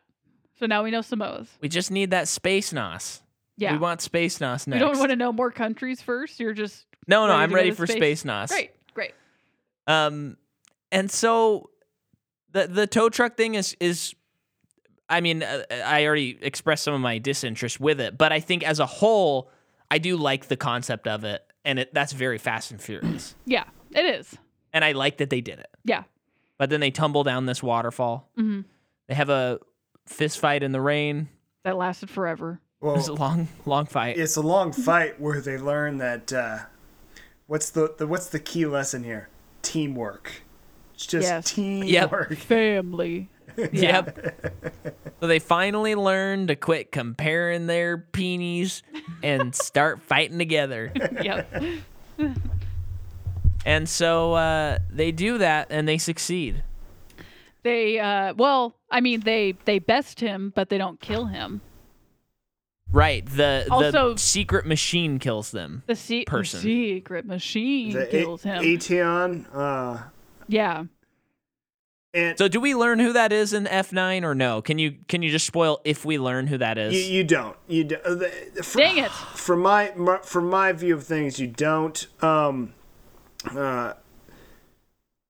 So 0.59 0.65
now 0.65 0.83
we 0.83 0.91
know 0.91 1.01
Samoa's. 1.01 1.49
we 1.61 1.67
just 1.69 1.91
need 1.91 2.11
that 2.11 2.27
space 2.27 2.71
nos. 2.73 3.21
Yeah. 3.57 3.73
We 3.73 3.77
want 3.79 4.01
space 4.01 4.39
nos 4.41 4.67
next. 4.67 4.79
You 4.81 4.87
don't 4.87 4.99
want 4.99 5.11
to 5.11 5.15
know 5.15 5.31
more 5.31 5.51
countries 5.51 6.01
first. 6.01 6.39
You're 6.39 6.53
just 6.53 6.85
no, 7.07 7.27
no, 7.27 7.33
I'm 7.33 7.53
ready 7.53 7.71
for 7.71 7.85
space? 7.87 7.97
space 7.97 8.25
nos. 8.25 8.49
great, 8.49 8.71
great. 8.93 9.13
Um, 9.87 10.37
and 10.91 11.09
so 11.11 11.69
the 12.51 12.67
the 12.67 12.87
tow 12.87 13.09
truck 13.09 13.37
thing 13.37 13.55
is 13.55 13.75
is, 13.79 14.15
I 15.09 15.21
mean, 15.21 15.43
uh, 15.43 15.63
I 15.85 16.05
already 16.05 16.37
expressed 16.41 16.83
some 16.83 16.93
of 16.93 17.01
my 17.01 17.17
disinterest 17.17 17.79
with 17.79 17.99
it, 18.01 18.17
but 18.17 18.31
I 18.31 18.39
think 18.39 18.63
as 18.63 18.79
a 18.79 18.85
whole, 18.85 19.51
I 19.91 19.97
do 19.99 20.17
like 20.17 20.47
the 20.47 20.57
concept 20.57 21.07
of 21.07 21.23
it, 21.23 21.43
and 21.63 21.79
it 21.79 21.93
that's 21.93 22.11
very 22.13 22.37
Fast 22.37 22.71
and 22.71 22.81
Furious, 22.81 23.35
Yeah, 23.45 23.65
it 23.91 24.03
is. 24.05 24.35
and 24.73 24.83
I 24.83 24.93
like 24.93 25.17
that 25.17 25.29
they 25.29 25.41
did 25.41 25.59
it. 25.59 25.67
Yeah. 25.83 26.03
But 26.57 26.69
then 26.69 26.79
they 26.79 26.91
tumble 26.91 27.23
down 27.23 27.45
this 27.45 27.61
waterfall. 27.61 28.29
hmm 28.35 28.61
They 29.07 29.13
have 29.15 29.29
a 29.29 29.59
fist 30.07 30.39
fight 30.39 30.63
in 30.63 30.71
the 30.71 30.81
rain. 30.81 31.29
That 31.63 31.77
lasted 31.77 32.09
forever. 32.09 32.59
It 32.81 32.85
was 32.85 33.07
a 33.07 33.13
long, 33.13 33.47
long 33.65 33.85
fight. 33.87 34.17
it's 34.17 34.35
a 34.35 34.41
long 34.41 34.71
fight 34.71 35.19
where 35.19 35.41
they 35.41 35.57
learn 35.57 35.97
that 35.97 36.31
uh, 36.31 36.59
what's 37.47 37.71
the, 37.71 37.93
the 37.97 38.05
what's 38.05 38.27
the 38.27 38.39
key 38.39 38.65
lesson 38.65 39.03
here? 39.03 39.29
Teamwork. 39.63 40.31
It's 40.93 41.07
just 41.07 41.27
Yes. 41.27 41.51
teamwork. 41.51 42.35
Family. 42.37 43.29
Yep. 43.71 44.43
so 45.21 45.27
they 45.27 45.39
finally 45.39 45.95
learn 45.95 46.47
to 46.47 46.55
quit 46.55 46.91
comparing 46.91 47.67
their 47.67 47.97
peenies 47.97 48.81
and 49.23 49.55
start 49.55 50.01
fighting 50.01 50.37
together. 50.37 50.91
yep. 51.23 51.49
And 53.65 53.89
so 53.89 54.33
uh, 54.33 54.79
they 54.91 55.11
do 55.11 55.37
that 55.39 55.67
and 55.71 55.87
they 55.87 55.97
succeed. 55.97 56.63
They 57.63 57.97
uh 57.99 58.35
well, 58.35 58.75
I 58.95 59.01
mean 59.01 59.19
they 59.19 59.55
they 59.65 59.79
best 59.79 60.21
him, 60.21 60.53
but 60.55 60.69
they 60.69 60.77
don't 60.77 60.99
kill 61.01 61.25
him. 61.25 61.59
Right. 62.91 63.25
The 63.25 63.67
Also- 63.69 64.13
the 64.13 64.19
secret 64.19 64.65
machine 64.65 65.19
kills 65.19 65.51
them. 65.51 65.83
The 65.85 65.95
se- 65.95 66.25
Person. 66.25 66.61
secret 66.61 67.25
machine 67.25 67.91
The 67.93 68.05
kills 68.05 68.45
A- 68.45 68.49
him. 68.49 68.63
Eteon, 68.63 69.45
uh, 69.53 70.03
yeah. 70.47 70.85
and 72.13 72.37
So 72.37 72.47
do 72.47 72.61
we 72.61 72.73
learn 72.73 72.99
who 72.99 73.11
that 73.11 73.33
is 73.33 73.51
in 73.51 73.65
F9 73.65 74.23
or 74.23 74.33
no? 74.33 74.61
Can 74.61 74.79
you 74.79 74.95
can 75.09 75.21
you 75.21 75.29
just 75.29 75.45
spoil 75.45 75.81
if 75.83 76.05
we 76.05 76.17
learn 76.17 76.47
who 76.47 76.57
that 76.59 76.77
is? 76.77 76.93
you, 76.93 77.15
you 77.17 77.23
don't. 77.25 77.57
You 77.67 77.83
do, 77.83 77.95
uh, 78.05 78.15
the, 78.15 78.29
for, 78.63 78.77
Dang 78.77 78.97
it. 78.99 79.11
From 79.11 79.61
my, 79.61 79.91
my 79.97 80.19
from 80.19 80.49
my 80.49 80.71
view 80.71 80.93
of 80.95 81.03
things, 81.03 81.37
you 81.37 81.47
don't. 81.47 82.07
Um, 82.23 82.73
uh, 83.53 83.93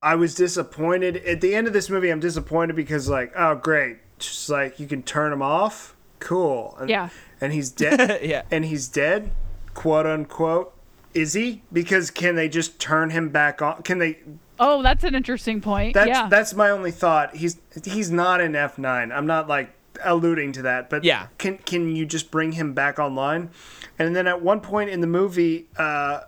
I 0.06 0.14
was 0.14 0.36
disappointed 0.36 1.16
at 1.16 1.40
the 1.40 1.52
end 1.52 1.66
of 1.66 1.72
this 1.72 1.90
movie. 1.90 2.10
I'm 2.10 2.20
disappointed 2.20 2.76
because 2.76 3.08
like, 3.08 3.32
oh 3.34 3.56
great, 3.56 3.96
just 4.20 4.48
like 4.48 4.78
you 4.78 4.86
can 4.86 5.02
turn 5.02 5.32
him 5.32 5.42
off, 5.42 5.96
cool. 6.20 6.76
And, 6.78 6.88
Yeah. 6.88 7.08
and 7.40 7.52
he's 7.52 7.70
dead. 7.70 8.20
yeah. 8.22 8.42
and 8.52 8.64
he's 8.64 8.86
dead, 8.86 9.32
quote 9.74 10.06
unquote. 10.06 10.72
Is 11.12 11.32
he? 11.32 11.62
Because 11.72 12.12
can 12.12 12.36
they 12.36 12.48
just 12.48 12.78
turn 12.78 13.10
him 13.10 13.30
back 13.30 13.60
on? 13.60 13.82
Can 13.82 13.98
they? 13.98 14.20
Oh, 14.60 14.80
that's 14.80 15.02
an 15.02 15.16
interesting 15.16 15.60
point. 15.60 15.94
That's 15.94 16.06
yeah. 16.06 16.28
that's 16.28 16.54
my 16.54 16.70
only 16.70 16.92
thought. 16.92 17.34
He's 17.34 17.58
he's 17.84 18.08
not 18.12 18.40
in 18.40 18.54
F 18.54 18.78
nine. 18.78 19.10
I'm 19.10 19.26
not 19.26 19.48
like 19.48 19.72
alluding 20.04 20.52
to 20.52 20.62
that, 20.62 20.88
but 20.88 21.02
Yeah. 21.02 21.26
Can 21.38 21.58
can 21.58 21.96
you 21.96 22.06
just 22.06 22.30
bring 22.30 22.52
him 22.52 22.74
back 22.74 23.00
online? 23.00 23.50
And 23.98 24.14
then 24.14 24.28
at 24.28 24.40
one 24.40 24.60
point 24.60 24.90
in 24.90 25.00
the 25.00 25.06
movie, 25.08 25.66
uh, 25.76 26.20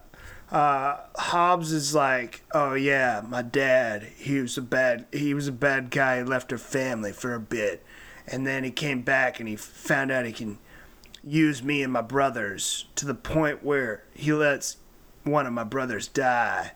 uh, 0.51 0.97
Hobbs 1.16 1.73
is 1.73 1.95
like, 1.95 2.43
"Oh 2.53 2.75
yeah, 2.75 3.23
my 3.27 3.43
dad. 3.43 4.05
He 4.16 4.41
was 4.41 4.57
a 4.57 4.62
bad. 4.62 5.07
He 5.12 5.35
was 5.35 5.49
a 5.49 5.53
bad 5.53 5.91
guy. 5.91 6.19
He 6.19 6.25
left 6.25 6.51
her 6.51 6.59
family 6.59 7.12
for 7.12 7.35
a 7.35 7.41
bit, 7.41 7.85
and 8.27 8.47
then 8.47 8.65
he 8.65 8.70
came 8.70 9.03
back 9.03 9.41
and 9.41 9.49
he 9.49 9.57
found 9.57 10.11
out 10.11 10.27
he 10.27 10.33
can 10.33 10.59
use 11.25 11.62
me 11.62 11.83
and 11.83 11.93
my 11.93 12.01
brothers 12.01 12.87
to 12.95 13.05
the 13.05 13.15
point 13.15 13.62
where 13.62 14.05
he 14.15 14.33
lets 14.33 14.79
one 15.25 15.47
of 15.47 15.53
my 15.53 15.65
brothers 15.65 16.09
die." 16.09 16.73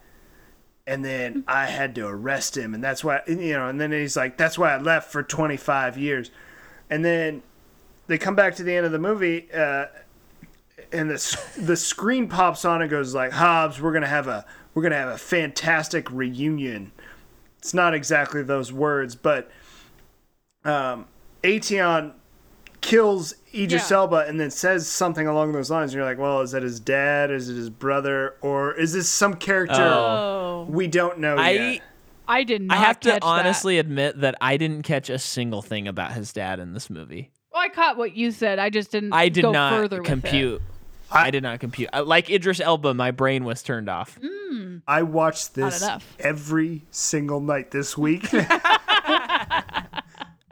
and 0.85 1.03
then 1.05 1.43
I 1.47 1.67
had 1.67 1.95
to 1.95 2.07
arrest 2.07 2.57
him, 2.57 2.73
and 2.73 2.83
that's 2.83 3.03
why 3.03 3.21
you 3.27 3.53
know. 3.53 3.67
And 3.67 3.79
then 3.79 3.91
he's 3.91 4.17
like, 4.17 4.37
"That's 4.37 4.57
why 4.57 4.73
I 4.73 4.77
left 4.77 5.11
for 5.11 5.23
25 5.23 5.97
years," 5.97 6.29
and 6.89 7.05
then 7.05 7.41
they 8.07 8.17
come 8.17 8.35
back 8.35 8.55
to 8.55 8.63
the 8.63 8.75
end 8.75 8.85
of 8.85 8.91
the 8.91 8.99
movie, 8.99 9.47
uh, 9.53 9.85
and 10.93 11.09
the 11.09 11.39
the 11.57 11.75
screen 11.75 12.27
pops 12.27 12.63
on 12.65 12.81
and 12.81 12.89
goes 12.89 13.13
like, 13.13 13.31
"Hobbs, 13.31 13.81
we're 13.81 13.93
gonna 13.93 14.07
have 14.07 14.27
a 14.27 14.45
we're 14.73 14.83
gonna 14.83 14.95
have 14.97 15.09
a 15.13 15.17
fantastic 15.17 16.09
reunion." 16.11 16.91
It's 17.59 17.73
not 17.73 17.93
exactly 17.93 18.43
those 18.43 18.71
words, 18.73 19.15
but 19.15 19.49
um, 20.65 21.05
Eteon 21.43 22.13
kills 22.81 23.35
Idris 23.55 23.89
Yeah. 23.89 23.97
Elba 23.97 24.25
and 24.27 24.37
then 24.39 24.51
says 24.51 24.87
something 24.87 25.27
along 25.27 25.53
those 25.53 25.69
lines. 25.71 25.91
And 25.91 25.97
you're 25.99 26.05
like, 26.05 26.17
well, 26.17 26.41
is 26.41 26.51
that 26.51 26.63
his 26.63 26.79
dad? 26.81 27.31
Is 27.31 27.49
it 27.49 27.55
his 27.55 27.69
brother? 27.69 28.35
Or 28.41 28.73
is 28.73 28.91
this 28.91 29.07
some 29.09 29.35
character 29.35 29.75
Oh, 29.81 30.65
we 30.69 30.87
don't 30.87 31.19
know 31.19 31.37
I 31.37 31.49
yet? 31.51 31.81
I 32.27 32.43
did 32.43 32.61
not. 32.63 32.77
I 32.77 32.81
have 32.81 32.99
to 33.01 33.11
catch 33.11 33.21
that. 33.21 33.25
honestly 33.27 33.77
admit 33.77 34.19
that 34.21 34.35
I 34.41 34.57
didn't 34.57 34.83
catch 34.83 35.09
a 35.09 35.19
single 35.19 35.61
thing 35.61 35.87
about 35.87 36.11
his 36.13 36.33
dad 36.33 36.59
in 36.59 36.73
this 36.73 36.89
movie. 36.89 37.31
Well, 37.53 37.61
I 37.61 37.69
caught 37.69 37.95
what 37.97 38.15
you 38.17 38.31
said. 38.31 38.59
I 38.59 38.69
just 38.69 38.91
didn't. 38.91 39.13
I 39.13 39.29
did 39.29 39.43
go 39.43 39.51
not 39.51 39.73
further 39.73 40.01
with 40.01 40.09
it. 40.09 40.61
Compute. 41.13 41.27
I, 41.27 41.31
did 41.31 41.43
not 41.43 41.59
compute. 41.59 41.89
Like 42.05 42.29
Idris 42.29 42.59
Elba, 42.59 42.93
my 42.93 43.11
brain 43.11 43.45
was 43.45 43.63
turned 43.63 43.89
off. 43.89 44.19
I 44.87 45.03
watched 45.03 45.55
this 45.55 45.87
every 46.19 46.83
single 46.91 47.39
night 47.39 47.71
this 47.71 47.97
week. 47.97 48.27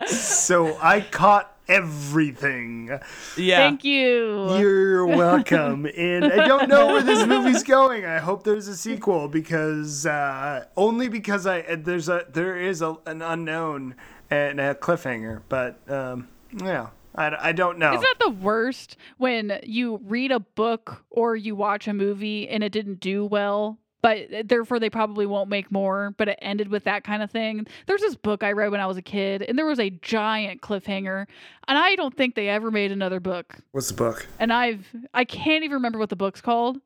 so 0.07 0.77
I 0.81 1.01
caught 1.01 1.55
everything. 1.67 2.99
Yeah. 3.37 3.57
Thank 3.57 3.83
you. 3.83 4.57
You're 4.57 5.05
welcome. 5.05 5.85
and 5.97 6.25
I 6.25 6.47
don't 6.47 6.69
know 6.69 6.87
where 6.87 7.03
this 7.03 7.25
movie's 7.25 7.63
going. 7.63 8.05
I 8.05 8.19
hope 8.19 8.43
there's 8.43 8.67
a 8.67 8.75
sequel 8.75 9.27
because 9.27 10.05
uh, 10.05 10.65
only 10.75 11.07
because 11.07 11.47
I 11.47 11.75
there's 11.75 12.09
a 12.09 12.25
there 12.31 12.57
is 12.57 12.81
a, 12.81 12.97
an 13.05 13.21
unknown 13.21 13.95
and 14.29 14.59
a 14.59 14.75
cliffhanger. 14.75 15.41
But 15.49 15.79
um, 15.89 16.27
yeah, 16.57 16.87
I, 17.15 17.49
I 17.49 17.51
don't 17.51 17.77
know. 17.77 17.93
Isn't 17.93 18.01
that 18.01 18.19
the 18.19 18.31
worst 18.31 18.97
when 19.17 19.59
you 19.63 19.99
read 20.05 20.31
a 20.31 20.39
book 20.39 21.03
or 21.09 21.35
you 21.35 21.55
watch 21.55 21.87
a 21.87 21.93
movie 21.93 22.47
and 22.47 22.63
it 22.63 22.71
didn't 22.71 22.99
do 22.99 23.25
well, 23.25 23.77
but 24.01 24.33
uh, 24.33 24.43
therefore 24.45 24.79
they 24.79 24.89
probably 24.89 25.25
won't 25.25 25.49
make 25.49 25.71
more, 25.71 26.13
but 26.17 26.27
it 26.27 26.39
ended 26.41 26.69
with 26.69 26.85
that 26.85 27.03
kind 27.03 27.21
of 27.21 27.29
thing? 27.29 27.67
There's 27.85 28.01
this 28.01 28.15
book 28.15 28.43
I 28.43 28.51
read 28.53 28.71
when 28.71 28.79
I 28.79 28.85
was 28.85 28.97
a 28.97 29.01
kid 29.01 29.41
and 29.41 29.57
there 29.57 29.65
was 29.65 29.79
a 29.79 29.89
giant 29.89 30.61
cliffhanger, 30.61 31.27
and 31.67 31.77
I 31.77 31.95
don't 31.95 32.15
think 32.15 32.35
they 32.35 32.49
ever 32.49 32.71
made 32.71 32.91
another 32.91 33.19
book. 33.19 33.57
What's 33.71 33.89
the 33.89 33.95
book? 33.95 34.27
And 34.39 34.53
I've 34.53 34.87
I 35.13 35.25
can't 35.25 35.63
even 35.63 35.75
remember 35.75 35.99
what 35.99 36.09
the 36.09 36.15
book's 36.15 36.41
called. 36.41 36.79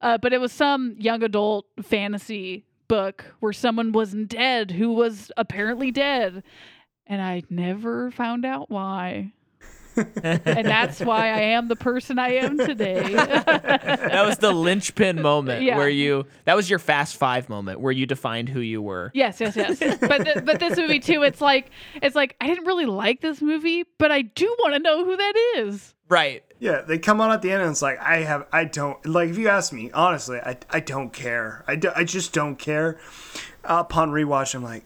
Uh, 0.00 0.18
but 0.18 0.34
it 0.34 0.40
was 0.40 0.52
some 0.52 0.96
young 0.98 1.22
adult 1.22 1.64
fantasy 1.82 2.66
book 2.88 3.24
where 3.40 3.54
someone 3.54 3.92
was 3.92 4.12
dead 4.12 4.72
who 4.72 4.92
was 4.92 5.32
apparently 5.36 5.90
dead. 5.90 6.42
And 7.06 7.22
I 7.22 7.42
never 7.48 8.10
found 8.10 8.44
out 8.44 8.68
why. 8.70 9.32
And 9.96 10.66
that's 10.66 11.00
why 11.00 11.28
I 11.28 11.40
am 11.40 11.68
the 11.68 11.76
person 11.76 12.18
I 12.18 12.34
am 12.34 12.58
today. 12.58 13.02
that 13.14 14.24
was 14.26 14.38
the 14.38 14.52
linchpin 14.52 15.20
moment 15.22 15.62
Yeah. 15.62 15.76
where 15.76 15.88
you 15.88 16.26
that 16.44 16.56
was 16.56 16.68
your 16.68 16.78
fast 16.78 17.16
five 17.16 17.48
moment 17.48 17.80
where 17.80 17.92
you 17.92 18.06
defined 18.06 18.48
who 18.48 18.60
you 18.60 18.82
were. 18.82 19.10
yes, 19.14 19.40
yes, 19.40 19.56
yes. 19.56 19.78
But 20.00 20.24
th- 20.24 20.44
but 20.44 20.60
this 20.60 20.76
movie 20.76 21.00
too, 21.00 21.22
it's 21.22 21.40
like 21.40 21.70
it's 22.02 22.16
like 22.16 22.36
I 22.40 22.46
didn't 22.48 22.66
really 22.66 22.86
like 22.86 23.20
this 23.20 23.40
movie, 23.40 23.84
but 23.98 24.10
I 24.12 24.22
do 24.22 24.46
want 24.60 24.74
to 24.74 24.78
know 24.80 25.04
who 25.04 25.16
that 25.16 25.34
is. 25.56 25.94
Right. 26.08 26.44
Yeah, 26.60 26.82
they 26.82 26.98
come 26.98 27.20
on 27.20 27.30
at 27.32 27.42
the 27.42 27.50
end 27.50 27.62
and 27.62 27.70
it's 27.70 27.82
like 27.82 27.98
I 28.00 28.18
have 28.18 28.46
I 28.52 28.64
don't 28.64 29.04
like 29.06 29.30
if 29.30 29.38
you 29.38 29.48
ask 29.48 29.72
me 29.72 29.90
honestly 29.92 30.38
I, 30.38 30.56
I 30.70 30.80
don't 30.80 31.12
care 31.12 31.64
I, 31.66 31.76
do, 31.76 31.90
I 31.94 32.04
just 32.04 32.32
don't 32.32 32.56
care. 32.56 32.98
upon 33.64 34.10
rewatch, 34.10 34.54
I'm 34.54 34.62
like 34.62 34.84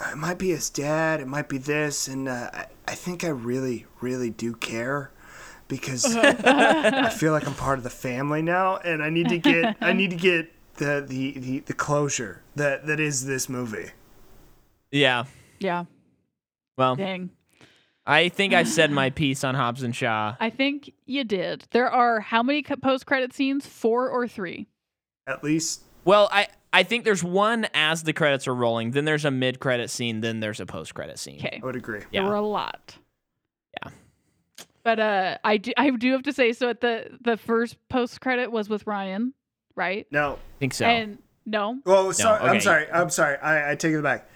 it 0.00 0.16
might 0.16 0.38
be 0.38 0.50
his 0.50 0.70
dad, 0.70 1.20
it 1.20 1.26
might 1.28 1.48
be 1.48 1.58
this, 1.58 2.08
and 2.08 2.28
uh, 2.28 2.50
I, 2.52 2.66
I 2.88 2.94
think 2.94 3.24
I 3.24 3.28
really 3.28 3.86
really 4.00 4.30
do 4.30 4.54
care 4.54 5.10
because 5.68 6.16
I 6.16 7.10
feel 7.10 7.32
like 7.32 7.46
I'm 7.46 7.54
part 7.54 7.78
of 7.78 7.84
the 7.84 7.90
family 7.90 8.42
now, 8.42 8.76
and 8.78 9.02
I 9.02 9.10
need 9.10 9.28
to 9.28 9.38
get 9.38 9.76
I 9.80 9.92
need 9.92 10.10
to 10.10 10.16
get 10.16 10.52
the 10.76 11.04
the, 11.06 11.38
the, 11.38 11.58
the 11.60 11.74
closure 11.74 12.42
that 12.56 12.86
that 12.86 13.00
is 13.00 13.26
this 13.26 13.48
movie. 13.48 13.90
Yeah. 14.90 15.24
Yeah, 15.60 15.84
Well, 16.78 16.96
dang. 16.96 17.30
I 18.06 18.30
think 18.30 18.54
I 18.54 18.62
said 18.62 18.90
my 18.90 19.10
piece 19.20 19.44
on 19.44 19.54
Hobbs 19.54 19.82
and 19.82 19.94
Shaw. 19.94 20.34
I 20.40 20.48
think 20.48 20.90
you 21.04 21.22
did. 21.22 21.66
There 21.72 21.88
are 21.90 22.20
how 22.20 22.42
many 22.42 22.62
post 22.62 23.04
credit 23.04 23.34
scenes? 23.34 23.66
Four 23.66 24.08
or 24.08 24.26
three? 24.26 24.68
At 25.26 25.44
least 25.44 25.82
Well, 26.06 26.30
I 26.32 26.48
I 26.72 26.82
think 26.82 27.04
there's 27.04 27.24
one 27.24 27.66
as 27.74 28.04
the 28.04 28.12
credits 28.12 28.46
are 28.46 28.54
rolling, 28.54 28.92
then 28.92 29.04
there's 29.04 29.24
a 29.24 29.30
mid 29.30 29.60
credit 29.60 29.90
scene, 29.90 30.20
then 30.20 30.40
there's 30.40 30.60
a 30.60 30.66
post 30.66 30.94
credit 30.94 31.18
scene. 31.18 31.38
Okay. 31.38 31.60
I 31.62 31.66
would 31.66 31.76
agree. 31.76 32.02
There 32.12 32.24
were 32.24 32.34
a 32.34 32.40
lot. 32.40 32.96
Yeah. 33.82 33.90
But 34.82 35.00
uh 35.00 35.38
I 35.44 35.56
do 35.56 35.72
I 35.76 35.90
do 35.90 36.12
have 36.12 36.22
to 36.22 36.32
say 36.32 36.52
so 36.52 36.68
at 36.68 36.80
the 36.80 37.18
the 37.20 37.36
first 37.36 37.76
post 37.88 38.20
credit 38.20 38.52
was 38.52 38.68
with 38.68 38.86
Ryan, 38.86 39.34
right? 39.74 40.06
No, 40.10 40.34
I 40.34 40.58
think 40.58 40.74
so. 40.74 40.86
And 40.86 41.18
no. 41.44 41.80
Well, 41.84 42.12
sorry, 42.12 42.40
okay. 42.40 42.48
I'm 42.48 42.60
sorry. 42.60 42.90
I'm 42.92 43.10
sorry. 43.10 43.36
I, 43.38 43.72
I 43.72 43.74
take 43.74 43.92
it 43.92 44.02
back. 44.02 44.28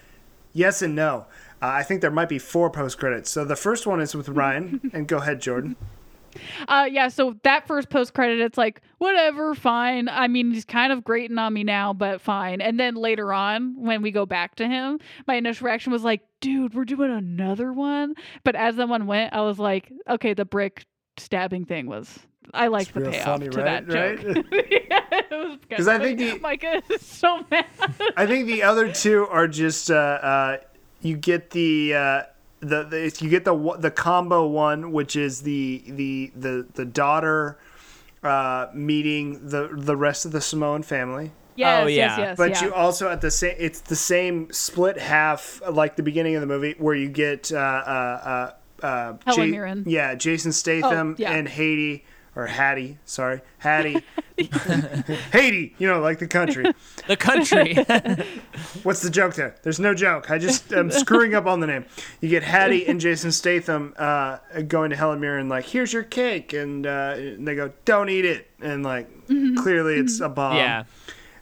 Yes 0.52 0.82
and 0.82 0.94
no. 0.94 1.26
Uh, 1.62 1.68
I 1.68 1.82
think 1.82 2.00
there 2.00 2.10
might 2.10 2.28
be 2.28 2.38
four 2.38 2.68
post 2.68 2.98
credits. 2.98 3.30
So 3.30 3.44
the 3.44 3.56
first 3.56 3.86
one 3.86 4.00
is 4.00 4.14
with 4.14 4.28
Ryan, 4.28 4.90
and 4.92 5.06
go 5.06 5.18
ahead, 5.18 5.40
Jordan. 5.40 5.76
Uh 6.68 6.88
yeah, 6.90 7.08
so 7.08 7.36
that 7.42 7.66
first 7.66 7.88
post 7.90 8.14
credit 8.14 8.40
it's 8.40 8.58
like 8.58 8.80
whatever, 8.98 9.54
fine. 9.54 10.08
I 10.08 10.28
mean, 10.28 10.50
he's 10.52 10.64
kind 10.64 10.92
of 10.92 11.04
grating 11.04 11.38
on 11.38 11.52
me 11.52 11.64
now, 11.64 11.92
but 11.92 12.20
fine. 12.20 12.60
And 12.60 12.78
then 12.80 12.94
later 12.94 13.32
on 13.32 13.74
when 13.82 14.02
we 14.02 14.10
go 14.10 14.24
back 14.26 14.54
to 14.56 14.66
him, 14.66 14.98
my 15.26 15.34
initial 15.34 15.66
reaction 15.66 15.92
was 15.92 16.04
like, 16.04 16.22
"Dude, 16.40 16.74
we're 16.74 16.84
doing 16.84 17.10
another 17.12 17.72
one." 17.72 18.14
But 18.44 18.54
as 18.56 18.76
the 18.76 18.86
one 18.86 19.06
went, 19.06 19.32
I 19.34 19.40
was 19.42 19.58
like, 19.58 19.92
"Okay, 20.08 20.34
the 20.34 20.44
brick 20.44 20.86
stabbing 21.16 21.64
thing 21.64 21.86
was 21.86 22.18
I 22.52 22.66
like 22.68 22.92
the 22.92 23.00
payoff 23.02 23.24
funny, 23.24 23.48
to 23.48 23.62
right? 23.62 23.86
that 23.86 23.88
joke. 23.88 24.46
yeah, 24.90 25.00
it 25.12 25.30
was 25.30 25.58
'Cause 25.70 25.88
I 25.88 25.98
think 25.98 26.18
the- 26.18 26.38
Micah 26.40 26.82
is 26.90 27.04
so 27.04 27.44
mad. 27.50 27.66
I 28.16 28.26
think 28.26 28.46
the 28.46 28.62
other 28.62 28.90
two 28.92 29.26
are 29.28 29.46
just 29.48 29.90
uh, 29.90 29.94
uh, 29.94 30.56
you 31.02 31.16
get 31.16 31.50
the. 31.50 31.94
The, 32.68 32.84
the 32.84 33.16
you 33.20 33.28
get 33.30 33.44
the 33.44 33.76
the 33.78 33.90
combo 33.90 34.46
one, 34.46 34.92
which 34.92 35.16
is 35.16 35.42
the 35.42 35.82
the 35.86 36.32
the 36.34 36.66
the 36.74 36.84
daughter 36.84 37.58
uh, 38.22 38.68
meeting 38.74 39.48
the 39.48 39.68
the 39.72 39.96
rest 39.96 40.24
of 40.24 40.32
the 40.32 40.40
Samoan 40.40 40.82
family. 40.82 41.32
Yes, 41.56 41.84
Oh, 41.84 41.86
yeah. 41.86 42.18
yes. 42.18 42.36
But 42.36 42.50
yeah. 42.50 42.64
you 42.64 42.74
also 42.74 43.08
at 43.08 43.20
the 43.20 43.30
same 43.30 43.54
it's 43.58 43.80
the 43.80 43.94
same 43.96 44.50
split 44.52 44.98
half 44.98 45.60
like 45.70 45.94
the 45.96 46.02
beginning 46.02 46.34
of 46.34 46.40
the 46.40 46.46
movie 46.48 46.74
where 46.78 46.96
you 46.96 47.08
get 47.08 47.52
uh 47.52 47.56
uh 47.56 48.50
uh, 48.82 48.84
uh 48.86 49.12
Helen 49.24 49.48
Ja- 49.48 49.52
Mirren. 49.52 49.84
yeah 49.86 50.14
Jason 50.16 50.50
Statham 50.52 51.12
Oh, 51.12 51.14
yeah. 51.22 51.32
and 51.32 51.46
Haiti 51.48 52.04
or 52.36 52.46
Hattie 52.46 52.98
sorry. 53.04 53.40
Hattie. 53.58 54.02
Haiti 55.32 55.74
you 55.78 55.86
know 55.88 56.00
like 56.00 56.18
the 56.18 56.26
country. 56.26 56.64
The 57.06 57.16
country. 57.18 57.74
what's 58.82 59.02
the 59.02 59.10
joke 59.10 59.34
there? 59.34 59.56
There's 59.62 59.78
no 59.78 59.92
joke. 59.92 60.30
I 60.30 60.38
just 60.38 60.72
I'm 60.72 60.90
screwing 60.90 61.34
up 61.34 61.44
on 61.44 61.60
the 61.60 61.66
name. 61.66 61.84
You 62.22 62.30
get 62.30 62.42
Hattie 62.42 62.86
and 62.86 62.98
Jason 62.98 63.30
Statham 63.30 63.92
uh 63.98 64.38
going 64.68 64.88
to 64.90 64.96
Helen 64.96 65.20
Mirren 65.20 65.48
like 65.50 65.66
here's 65.66 65.92
your 65.92 66.02
cake 66.02 66.54
and 66.54 66.86
uh 66.86 67.14
and 67.18 67.46
they 67.46 67.54
go 67.56 67.72
don't 67.84 68.08
eat 68.08 68.24
it. 68.24 68.50
And 68.60 68.82
like 68.82 69.10
Mm-hmm. 69.24 69.56
clearly 69.56 69.94
it's 69.96 70.20
a 70.20 70.28
bomb. 70.28 70.56
Yeah. 70.56 70.84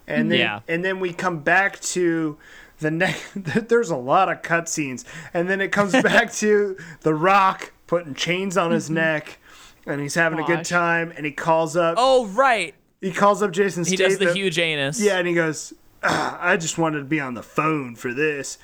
and 0.06 0.31
then 0.31 0.39
Yeah. 0.39 0.60
and 0.69 0.85
then 0.85 0.98
we 1.01 1.12
come 1.12 1.40
back 1.40 1.78
to 1.81 2.39
the 2.81 2.90
next 2.90 3.24
there's 3.69 3.90
a 3.90 3.97
lot 3.97 4.28
of 4.28 4.43
cutscenes. 4.43 5.05
And 5.32 5.48
then 5.48 5.60
it 5.60 5.70
comes 5.73 5.93
back 6.02 6.32
to 6.35 6.77
the 7.02 7.14
rock 7.14 7.73
putting 7.86 8.14
chains 8.14 8.56
on 8.56 8.70
his 8.73 8.89
neck 8.90 9.39
and 9.86 10.00
he's 10.00 10.14
having 10.14 10.38
a 10.38 10.44
good 10.44 10.64
time 10.64 11.12
and 11.16 11.26
he 11.26 11.32
calls 11.32 11.76
up 11.76 11.94
Oh 11.98 12.26
right. 12.26 12.74
he 13.00 13.12
calls 13.12 13.42
up 13.42 13.50
Jason 13.52 13.84
He 13.84 13.96
Statham 13.96 14.18
does 14.18 14.28
the 14.28 14.32
huge 14.34 14.59
anus. 14.59 15.00
yeah 15.00 15.18
and 15.18 15.26
he 15.26 15.34
goes 15.34 15.72
"Ah, 16.02 16.38
I 16.40 16.56
just 16.56 16.78
wanted 16.78 16.98
to 16.98 17.04
be 17.04 17.20
on 17.20 17.34
the 17.34 17.42
phone 17.42 17.94
for 17.96 18.12
this 18.14 18.59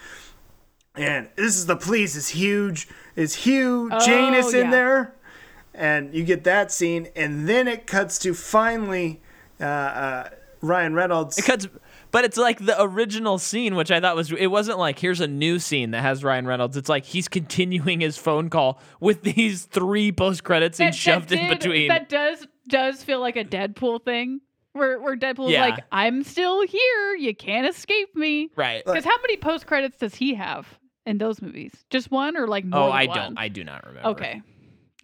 and 0.95 1.28
this 1.36 1.57
is 1.57 1.66
the 1.66 1.77
police 1.77 2.16
is 2.16 2.28
huge 2.31 2.89
is 3.16 3.35
Hugh 3.36 3.90
Janus 4.05 4.53
in 4.55 4.66
yeah. 4.66 4.70
there 4.70 5.15
and 5.74 6.12
you 6.15 6.24
get 6.24 6.45
that 6.45 6.73
scene 6.73 7.09
and 7.15 7.49
then 7.49 7.69
it 7.69 7.86
cuts 7.86 8.19
to 8.20 8.35
finally 8.35 9.20
uh, 9.61 9.65
uh, 9.65 10.28
Ryan 10.61 10.95
Reynolds 10.95 11.39
It 11.39 11.45
cuts 11.45 11.69
but 12.11 12.25
it's 12.25 12.37
like 12.37 12.65
the 12.65 12.81
original 12.83 13.39
scene, 13.39 13.77
which 13.77 13.91
I 13.91 14.01
thought 14.01 14.17
was 14.17 14.33
it 14.33 14.47
wasn't 14.49 14.79
like 14.79 14.99
here's 14.99 15.21
a 15.21 15.27
new 15.29 15.59
scene 15.59 15.91
that 15.93 16.03
has 16.03 16.25
Ryan 16.25 16.47
Reynolds. 16.47 16.77
It's 16.77 16.89
like 16.89 17.05
he's 17.05 17.29
continuing 17.29 18.01
his 18.01 18.17
phone 18.17 18.51
call 18.51 18.81
with 19.01 19.23
these 19.23 19.65
three 19.67 20.13
post 20.13 20.45
credit 20.45 20.75
scenes 20.75 20.95
That- 20.97 20.99
shoved 20.99 21.29
that 21.31 21.39
in 21.39 21.49
between. 21.51 21.89
That 21.89 22.09
does 22.09 22.47
does 22.69 23.03
feel 23.03 23.21
like 23.21 23.37
a 23.37 23.45
Deadpool 23.45 24.05
thing, 24.05 24.41
where 24.73 25.01
where 25.01 25.17
Deadpool's 25.17 25.53
Yeah. 25.53 25.63
like, 25.67 25.85
"I'm 25.93 26.23
still 26.23 26.67
here. 26.67 27.15
You 27.15 27.35
can't 27.35 27.67
escape 27.67 28.15
me." 28.15 28.51
right. 28.57 28.85
Because 28.85 29.05
how 29.05 29.17
many 29.23 29.37
post 29.37 29.67
credits 29.67 29.99
does 29.99 30.15
he 30.15 30.35
have 30.35 30.67
in 31.07 31.19
those 31.19 31.41
movies? 31.41 31.73
Just 31.91 32.11
one 32.11 32.37
or 32.37 32.47
like 32.47 32.65
oh, 32.67 32.69
more? 32.69 32.81
Oh, 32.81 32.87
than 32.87 32.93
I 32.97 33.07
one? 33.07 33.17
don't. 33.19 33.39
I 33.39 33.49
do 33.49 33.65
not 33.65 33.87
remember. 33.87 34.09
Okay, 34.11 34.43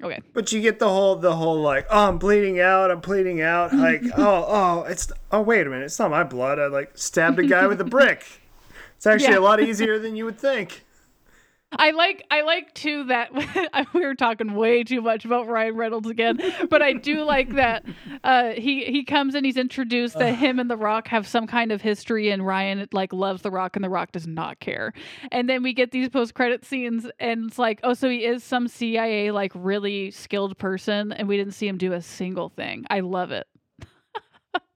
okay. 0.03 0.21
But 0.33 0.53
you 0.53 0.61
get 0.61 0.79
the 0.79 0.89
whole 0.89 1.17
the 1.17 1.35
whole 1.37 1.61
like, 1.61 1.87
oh, 1.91 2.09
I'm 2.09 2.19
bleeding 2.19 2.61
out, 2.61 2.91
I'm 2.91 3.01
bleeding 3.01 3.41
out. 3.41 3.73
Like, 3.85 4.03
oh, 4.17 4.45
oh, 4.49 4.85
it's 4.89 5.11
oh, 5.31 5.41
wait 5.43 5.67
a 5.67 5.71
minute, 5.71 5.85
it's 5.85 5.99
not 5.99 6.11
my 6.11 6.25
blood. 6.25 6.59
I 6.59 6.67
like 6.67 6.97
stabbed 6.97 7.39
a 7.39 7.47
guy 7.47 7.67
with 7.67 7.81
a 7.81 7.85
brick. 7.85 8.25
It's 8.97 9.07
actually 9.07 9.33
Yeah. 9.33 9.39
a 9.39 9.41
lot 9.41 9.61
easier 9.61 9.99
than 9.99 10.17
you 10.17 10.25
would 10.25 10.39
think. 10.39 10.85
I 11.77 11.91
like 11.91 12.25
I 12.31 12.43
like 12.43 12.73
too 12.75 13.05
that 13.05 13.33
we 13.95 14.01
were 14.01 14.15
talking 14.15 14.55
way 14.55 14.85
too 14.85 15.01
much 15.01 15.25
about 15.25 15.49
Ryan 15.49 15.77
Reynolds 15.77 16.09
again, 16.09 16.41
but 16.71 16.83
I 16.83 16.93
do 16.93 17.25
like 17.25 17.55
that 17.55 17.85
uh, 18.25 18.51
he 18.51 18.85
he 18.85 19.05
comes 19.05 19.35
and 19.35 19.45
he's 19.45 19.57
introduced 19.57 20.19
that 20.19 20.35
him 20.35 20.59
and 20.59 20.71
The 20.71 20.77
Rock 20.77 21.09
have 21.09 21.27
some 21.27 21.47
kind 21.47 21.73
of 21.73 21.83
history, 21.83 22.31
and 22.31 22.47
Ryan 22.47 22.89
like 22.93 23.13
loves 23.13 23.43
The 23.43 23.51
Rock, 23.51 23.77
and 23.77 23.85
The 23.85 23.91
Rock 23.91 24.13
does 24.13 24.27
not 24.27 24.61
care. 24.61 24.93
And 25.33 25.49
then 25.49 25.63
we 25.63 25.73
get 25.73 25.91
these 25.91 26.09
post 26.09 26.35
credit 26.35 26.65
scenes, 26.65 27.07
and 27.19 27.49
it's 27.49 27.59
like, 27.59 27.81
oh, 27.83 27.95
so 27.95 28.09
he 28.09 28.25
is 28.25 28.45
some 28.45 28.69
CIA 28.69 29.31
like 29.31 29.53
really 29.55 30.11
skilled 30.11 30.59
person, 30.59 31.13
and 31.13 31.29
we 31.29 31.37
didn't 31.37 31.55
see 31.55 31.69
him 31.69 31.79
do 31.79 31.93
a 31.93 32.03
single 32.03 32.49
thing. 32.49 32.85
I 32.91 33.01
love 33.01 33.31
it. 33.31 33.47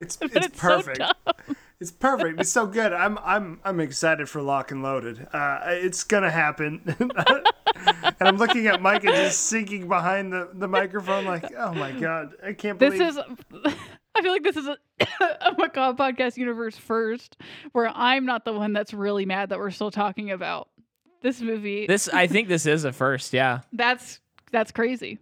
It's 0.01 0.19
it's, 0.21 0.37
it's 0.37 0.61
so 0.61 0.83
perfect. 0.83 0.99
dumb. 0.99 1.57
It's 1.81 1.91
perfect. 1.91 2.41
It's 2.41 2.51
so 2.51 2.67
good. 2.67 2.93
I'm 2.93 3.19
I'm 3.19 3.61
I'm 3.65 3.81
excited 3.81 4.29
for 4.29 4.43
Lock 4.43 4.71
and 4.71 4.83
Loaded. 4.83 5.27
Uh, 5.33 5.61
it's 5.67 6.05
gonna 6.05 6.31
happen. 6.31 6.83
and 6.99 8.15
I'm 8.21 8.37
looking 8.37 8.67
at 8.67 8.83
Mike 8.83 9.05
and 9.05 9.15
just 9.15 9.43
sinking 9.43 9.89
behind 9.89 10.33
the, 10.33 10.51
the 10.55 10.67
microphone, 10.67 11.25
like, 11.25 11.45
oh 11.57 11.73
my 11.75 11.93
god, 11.93 12.33
I 12.45 12.53
can't 12.53 12.79
believe 12.79 12.99
This 12.99 13.17
is. 13.17 13.23
I 14.15 14.23
feel 14.23 14.33
like 14.33 14.43
this 14.43 14.57
is 14.57 14.67
a, 14.67 14.77
a 15.21 15.55
Macabre 15.57 16.03
podcast 16.03 16.37
universe 16.37 16.77
first, 16.77 17.37
where 17.71 17.89
I'm 17.89 18.27
not 18.27 18.45
the 18.45 18.53
one 18.53 18.73
that's 18.73 18.93
really 18.93 19.25
mad 19.25 19.51
that 19.51 19.59
we're 19.59 19.71
still 19.71 19.93
talking 19.93 20.33
about 20.33 20.69
this 21.23 21.41
movie. 21.41 21.87
This 21.87 22.09
I 22.09 22.27
think 22.27 22.49
this 22.49 22.67
is 22.67 22.85
a 22.85 22.93
first, 22.93 23.33
yeah. 23.33 23.61
that's 23.73 24.21
that's 24.51 24.73
crazy. 24.73 25.19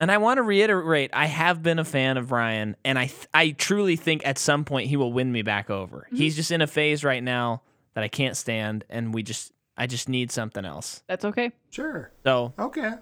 And 0.00 0.10
I 0.10 0.16
want 0.16 0.38
to 0.38 0.42
reiterate, 0.42 1.10
I 1.12 1.26
have 1.26 1.62
been 1.62 1.78
a 1.78 1.84
fan 1.84 2.16
of 2.16 2.32
Ryan, 2.32 2.74
and 2.86 2.98
I 2.98 3.06
th- 3.06 3.28
I 3.34 3.50
truly 3.50 3.96
think 3.96 4.26
at 4.26 4.38
some 4.38 4.64
point 4.64 4.88
he 4.88 4.96
will 4.96 5.12
win 5.12 5.30
me 5.30 5.42
back 5.42 5.68
over. 5.68 6.06
Mm-hmm. 6.06 6.16
He's 6.16 6.36
just 6.36 6.50
in 6.50 6.62
a 6.62 6.66
phase 6.66 7.04
right 7.04 7.22
now 7.22 7.60
that 7.94 8.02
I 8.02 8.08
can't 8.08 8.36
stand, 8.36 8.84
and 8.88 9.12
we 9.12 9.22
just 9.22 9.52
I 9.76 9.86
just 9.86 10.08
need 10.08 10.32
something 10.32 10.64
else. 10.64 11.02
That's 11.06 11.24
okay. 11.26 11.52
Sure. 11.70 12.10
So 12.24 12.54
Okay. 12.58 12.92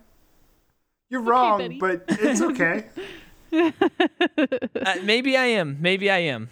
You're 1.08 1.22
wrong, 1.22 1.58
Betty. 1.58 1.78
but 1.78 2.04
it's 2.08 2.42
okay. 2.42 2.84
uh, 3.52 4.96
maybe 5.04 5.36
I 5.36 5.44
am, 5.44 5.78
maybe 5.80 6.10
I 6.10 6.18
am, 6.18 6.50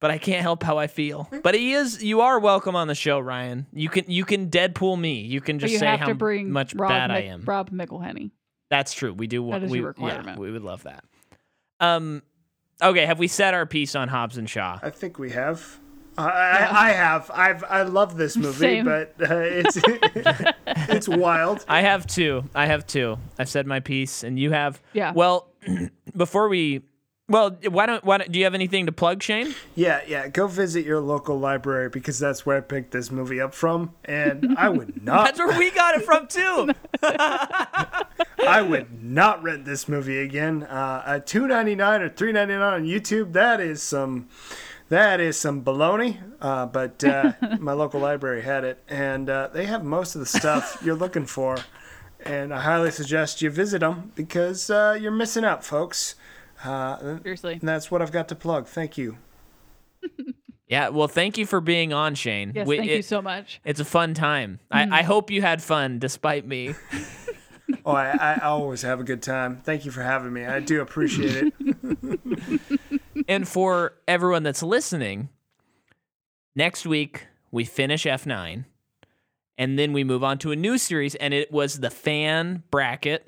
but 0.00 0.10
I 0.10 0.16
can't 0.16 0.40
help 0.42 0.62
how 0.62 0.78
I 0.78 0.86
feel. 0.86 1.28
But 1.42 1.54
he 1.54 1.72
is. 1.74 2.02
You 2.02 2.20
are 2.22 2.38
welcome 2.38 2.74
on 2.74 2.88
the 2.88 2.94
show, 2.94 3.18
Ryan. 3.18 3.66
You 3.72 3.88
can 3.88 4.04
you 4.08 4.24
can 4.24 4.48
Deadpool 4.48 4.98
me. 4.98 5.22
You 5.22 5.40
can 5.40 5.58
just 5.58 5.72
you 5.72 5.78
say 5.78 5.86
have 5.86 6.00
how 6.00 6.06
to 6.06 6.14
bring 6.14 6.50
much 6.50 6.74
Rob 6.74 6.88
bad 6.88 7.10
I 7.10 7.22
am. 7.22 7.42
Rob 7.44 7.70
McElhenney. 7.70 8.30
That's 8.72 8.94
true. 8.94 9.12
We 9.12 9.26
do 9.26 9.42
want. 9.42 9.60
That 9.60 9.66
is 9.66 9.70
we, 9.70 9.80
your 9.80 9.88
requirement. 9.88 10.38
Yeah, 10.38 10.40
we 10.40 10.50
would 10.50 10.62
love 10.62 10.84
that. 10.84 11.04
Um, 11.78 12.22
okay. 12.80 13.04
Have 13.04 13.18
we 13.18 13.28
said 13.28 13.52
our 13.52 13.66
piece 13.66 13.94
on 13.94 14.08
Hobbs 14.08 14.38
and 14.38 14.48
Shaw? 14.48 14.78
I 14.82 14.88
think 14.88 15.18
we 15.18 15.28
have. 15.32 15.78
I, 16.16 16.24
I, 16.24 16.88
I 16.88 16.92
have. 16.92 17.30
I've 17.34 17.64
I 17.64 17.82
love 17.82 18.16
this 18.16 18.34
movie, 18.38 18.56
Same. 18.56 18.86
but 18.86 19.14
uh, 19.20 19.40
it's 19.40 19.78
it's 20.66 21.06
wild. 21.06 21.66
I 21.68 21.82
have 21.82 22.06
two. 22.06 22.44
I 22.54 22.64
have 22.64 22.86
two. 22.86 23.18
I've 23.38 23.50
said 23.50 23.66
my 23.66 23.80
piece, 23.80 24.22
and 24.22 24.38
you 24.38 24.52
have. 24.52 24.80
Yeah. 24.94 25.12
Well, 25.12 25.50
before 26.16 26.48
we, 26.48 26.80
well, 27.32 27.56
why 27.70 27.86
don't 27.86 28.04
why 28.04 28.18
don't 28.18 28.30
do 28.30 28.38
you 28.38 28.44
have 28.44 28.54
anything 28.54 28.84
to 28.86 28.92
plug, 28.92 29.22
Shane? 29.22 29.54
Yeah, 29.74 30.02
yeah. 30.06 30.28
Go 30.28 30.46
visit 30.46 30.84
your 30.84 31.00
local 31.00 31.38
library 31.38 31.88
because 31.88 32.18
that's 32.18 32.44
where 32.44 32.58
I 32.58 32.60
picked 32.60 32.90
this 32.90 33.10
movie 33.10 33.40
up 33.40 33.54
from, 33.54 33.94
and 34.04 34.54
I 34.58 34.68
would 34.68 35.02
not. 35.04 35.24
That's 35.24 35.38
where 35.38 35.58
we 35.58 35.70
got 35.70 35.96
it 35.96 36.04
from 36.04 36.26
too. 36.26 36.68
I 37.02 38.60
would 38.60 39.02
not 39.02 39.42
rent 39.42 39.64
this 39.64 39.88
movie 39.88 40.18
again. 40.18 40.64
Uh, 40.64 41.02
at 41.06 41.26
two 41.26 41.46
ninety 41.46 41.74
nine 41.74 42.02
or 42.02 42.10
three 42.10 42.32
ninety 42.32 42.52
nine 42.52 42.74
on 42.74 42.84
YouTube, 42.84 43.32
that 43.32 43.60
is 43.60 43.82
some, 43.82 44.28
that 44.90 45.18
is 45.18 45.38
some 45.38 45.64
baloney. 45.64 46.18
Uh, 46.38 46.66
but 46.66 47.02
uh, 47.02 47.32
my 47.58 47.72
local 47.72 47.98
library 47.98 48.42
had 48.42 48.62
it, 48.64 48.82
and 48.88 49.30
uh, 49.30 49.48
they 49.54 49.64
have 49.64 49.82
most 49.84 50.14
of 50.14 50.20
the 50.20 50.26
stuff 50.26 50.82
you're 50.84 50.94
looking 50.94 51.24
for. 51.24 51.56
And 52.24 52.54
I 52.54 52.60
highly 52.60 52.90
suggest 52.92 53.42
you 53.42 53.50
visit 53.50 53.80
them 53.80 54.12
because 54.14 54.70
uh, 54.70 54.96
you're 55.00 55.10
missing 55.10 55.44
out, 55.44 55.64
folks. 55.64 56.14
Uh, 56.64 57.18
Seriously. 57.22 57.54
and 57.54 57.68
that's 57.68 57.90
what 57.90 58.02
I've 58.02 58.12
got 58.12 58.28
to 58.28 58.34
plug. 58.34 58.66
Thank 58.66 58.96
you. 58.98 59.16
yeah. 60.68 60.88
Well, 60.90 61.08
thank 61.08 61.38
you 61.38 61.46
for 61.46 61.60
being 61.60 61.92
on, 61.92 62.14
Shane. 62.14 62.52
Yes, 62.54 62.66
We- 62.66 62.78
thank 62.78 62.90
it- 62.90 62.96
you 62.96 63.02
so 63.02 63.20
much. 63.22 63.60
It's 63.64 63.80
a 63.80 63.84
fun 63.84 64.14
time. 64.14 64.60
I, 64.70 65.00
I 65.00 65.02
hope 65.02 65.30
you 65.30 65.40
had 65.42 65.62
fun 65.62 65.98
despite 65.98 66.46
me. 66.46 66.74
Oh, 67.86 67.92
I, 67.92 68.36
I 68.42 68.46
always 68.48 68.82
have 68.82 69.00
a 69.00 69.04
good 69.04 69.22
time. 69.22 69.60
Thank 69.64 69.84
you 69.84 69.90
for 69.90 70.02
having 70.02 70.32
me. 70.32 70.44
I 70.44 70.60
do 70.60 70.82
appreciate 70.82 71.52
it. 71.58 72.20
and 73.28 73.48
for 73.48 73.94
everyone 74.06 74.42
that's 74.42 74.62
listening, 74.62 75.30
next 76.54 76.86
week 76.86 77.26
we 77.50 77.64
finish 77.64 78.04
F9 78.04 78.66
and 79.58 79.78
then 79.78 79.92
we 79.92 80.04
move 80.04 80.22
on 80.22 80.38
to 80.38 80.52
a 80.52 80.56
new 80.56 80.76
series 80.76 81.14
and 81.16 81.32
it 81.34 81.50
was 81.50 81.80
the 81.80 81.90
fan 81.90 82.62
bracket 82.70 83.26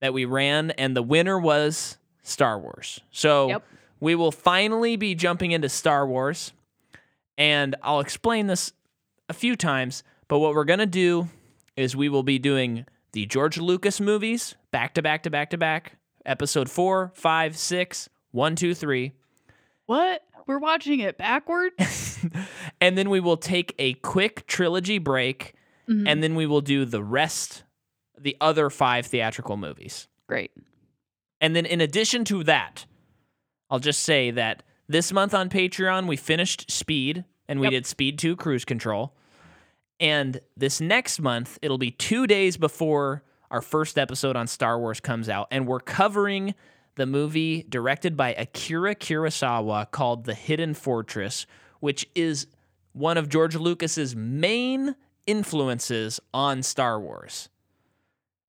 that 0.00 0.12
we 0.12 0.24
ran 0.24 0.70
and 0.72 0.94
the 0.94 1.02
winner 1.02 1.38
was 1.38 1.96
Star 2.24 2.58
Wars. 2.58 3.00
So 3.12 3.48
Yep. 3.48 3.62
we 4.00 4.16
will 4.16 4.32
finally 4.32 4.96
be 4.96 5.14
jumping 5.14 5.52
into 5.52 5.68
Star 5.68 6.04
Wars 6.06 6.52
and 7.38 7.76
I'll 7.82 8.00
explain 8.00 8.46
this 8.48 8.72
a 9.28 9.32
few 9.32 9.54
times, 9.56 10.02
but 10.28 10.38
what 10.40 10.54
we're 10.54 10.64
going 10.64 10.78
to 10.80 10.86
do 10.86 11.28
is 11.76 11.94
we 11.96 12.08
will 12.08 12.22
be 12.22 12.38
doing 12.38 12.86
the 13.12 13.26
George 13.26 13.58
Lucas 13.58 14.00
movies 14.00 14.54
back 14.72 14.94
to 14.94 15.02
back 15.02 15.22
to 15.24 15.30
back 15.30 15.50
to 15.50 15.58
back, 15.58 15.96
episode 16.26 16.68
four, 16.70 17.12
five, 17.14 17.56
six, 17.56 18.08
one, 18.32 18.56
two, 18.56 18.74
three. 18.74 19.12
What? 19.86 20.22
We're 20.46 20.58
watching 20.58 21.00
it 21.00 21.16
backwards? 21.18 22.18
and 22.80 22.96
then 22.98 23.08
we 23.10 23.20
will 23.20 23.36
take 23.36 23.74
a 23.78 23.94
quick 23.94 24.46
trilogy 24.46 24.98
break 24.98 25.54
Mhm. 25.88 26.08
and 26.08 26.22
then 26.22 26.34
we 26.34 26.46
will 26.46 26.62
do 26.62 26.84
the 26.86 27.02
rest 27.02 27.62
the 28.18 28.36
other 28.40 28.70
five 28.70 29.04
theatrical 29.06 29.56
movies 29.58 30.08
Great. 30.26 30.50
And 31.40 31.54
then 31.54 31.66
in 31.66 31.80
addition 31.80 32.24
to 32.24 32.42
that 32.44 32.86
i'll 33.70 33.78
just 33.78 34.00
say 34.00 34.30
that 34.30 34.62
this 34.88 35.12
month 35.12 35.34
on 35.34 35.48
patreon 35.48 36.06
we 36.06 36.16
finished 36.16 36.70
speed 36.70 37.24
and 37.48 37.60
we 37.60 37.66
Yep. 37.66 37.70
did 37.72 37.86
speed 37.86 38.18
2 38.18 38.36
cruise 38.36 38.64
control. 38.64 39.14
And 40.00 40.40
this 40.56 40.80
next 40.80 41.20
month 41.20 41.58
it'll 41.62 41.76
be 41.78 41.90
two 41.90 42.26
days 42.26 42.56
before 42.56 43.22
our 43.50 43.60
first 43.60 43.98
episode 43.98 44.34
on 44.34 44.46
star 44.46 44.78
wars 44.78 44.98
comes 44.98 45.28
out. 45.28 45.48
And 45.50 45.66
we're 45.66 45.80
covering 45.80 46.54
the 46.96 47.04
movie 47.06 47.62
directed 47.68 48.16
by 48.16 48.32
akira 48.34 48.94
kurosawa 48.94 49.90
called 49.90 50.24
the 50.24 50.34
hidden 50.34 50.72
fortress 50.74 51.46
which 51.80 52.06
is 52.14 52.46
one 52.92 53.18
of 53.18 53.28
george 53.28 53.56
lucas's 53.56 54.16
main 54.16 54.94
influences 55.26 56.18
on 56.32 56.62
star 56.62 56.98
wars. 57.00 57.48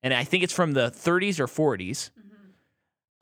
And 0.04 0.14
i 0.14 0.24
think 0.24 0.44
it's 0.44 0.54
from 0.54 0.72
the 0.74 0.90
30s 0.90 1.40
or 1.40 1.48
40s 1.48 2.12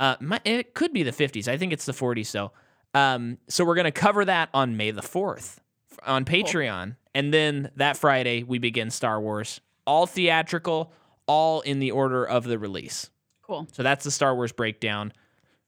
uh, 0.04 0.18
my, 0.20 0.42
it 0.44 0.74
could 0.74 0.92
be 0.92 1.02
the 1.04 1.12
50s. 1.12 1.48
I 1.48 1.58
think 1.58 1.72
it's 1.72 1.86
the 1.86 1.94
40s, 1.94 2.30
though. 2.34 2.52
Um, 2.94 3.38
so 3.48 3.64
we're 3.64 3.76
going 3.76 3.86
to 3.86 3.92
cover 3.92 4.26
that 4.26 4.50
on 4.54 4.76
May 4.76 4.92
the 4.92 5.02
4th 5.02 5.60
on 6.06 6.26
Patreon. 6.26 6.98
And 7.16 7.34
then 7.34 7.72
that 7.78 7.96
Friday, 7.96 8.44
we 8.44 8.60
begin 8.60 8.92
Star 8.92 9.22
Wars. 9.22 9.62
All 9.88 10.06
theatrical, 10.06 10.92
all 11.26 11.62
in 11.62 11.80
the 11.80 11.92
order 11.92 12.26
of 12.26 12.44
the 12.44 12.60
release. 12.60 13.10
Cool. 13.44 13.66
So 13.72 13.82
that's 13.82 14.04
the 14.04 14.12
Star 14.12 14.36
Wars 14.36 14.52
breakdown. 14.52 15.14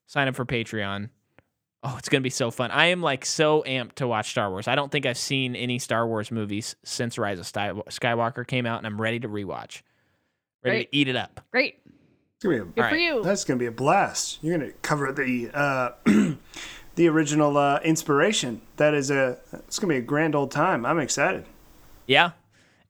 Sign 0.05 0.27
up 0.27 0.35
for 0.35 0.43
Patreon. 0.43 1.11
Oh, 1.83 1.95
it's 1.97 2.09
going 2.09 2.21
to 2.21 2.23
be 2.23 2.29
so 2.29 2.51
fun. 2.51 2.71
I 2.71 2.87
am 2.87 3.01
like 3.01 3.25
so 3.25 3.63
amped 3.65 3.93
to 3.95 4.07
watch 4.07 4.31
Star 4.31 4.49
Wars. 4.49 4.67
I 4.67 4.75
don't 4.75 4.91
think 4.91 5.05
I've 5.05 5.17
seen 5.17 5.55
any 5.55 5.79
Star 5.79 6.05
Wars 6.05 6.29
movies 6.29 6.75
since 6.83 7.17
Rise 7.17 7.39
of 7.39 7.45
Skywalker 7.45 8.45
came 8.45 8.65
out, 8.65 8.79
and 8.79 8.87
I'm 8.87 8.99
ready 8.99 9.21
to 9.21 9.29
rewatch. 9.29 9.81
Ready 10.61 10.79
Great. 10.79 10.91
to 10.91 10.97
eat 10.97 11.07
it 11.07 11.15
up. 11.15 11.39
Great. 11.51 11.79
It's 12.37 12.43
gonna 12.43 12.55
be 12.57 12.61
a 12.61 12.65
Good 12.65 12.83
All 12.83 12.89
for 12.89 12.95
right. 12.95 13.01
you. 13.01 13.23
That's 13.23 13.43
gonna 13.45 13.59
be 13.59 13.65
a 13.65 13.71
blast. 13.71 14.39
You're 14.41 14.57
gonna 14.57 14.71
cover 14.81 15.11
the 15.11 15.49
uh, 15.53 15.91
the 16.95 17.07
original 17.07 17.57
uh, 17.57 17.79
inspiration. 17.83 18.61
That 18.77 18.93
is 18.93 19.09
a. 19.09 19.37
It's 19.53 19.79
gonna 19.79 19.93
be 19.93 19.97
a 19.99 20.01
grand 20.01 20.35
old 20.35 20.51
time. 20.51 20.85
I'm 20.85 20.99
excited. 20.99 21.45
Yeah, 22.07 22.31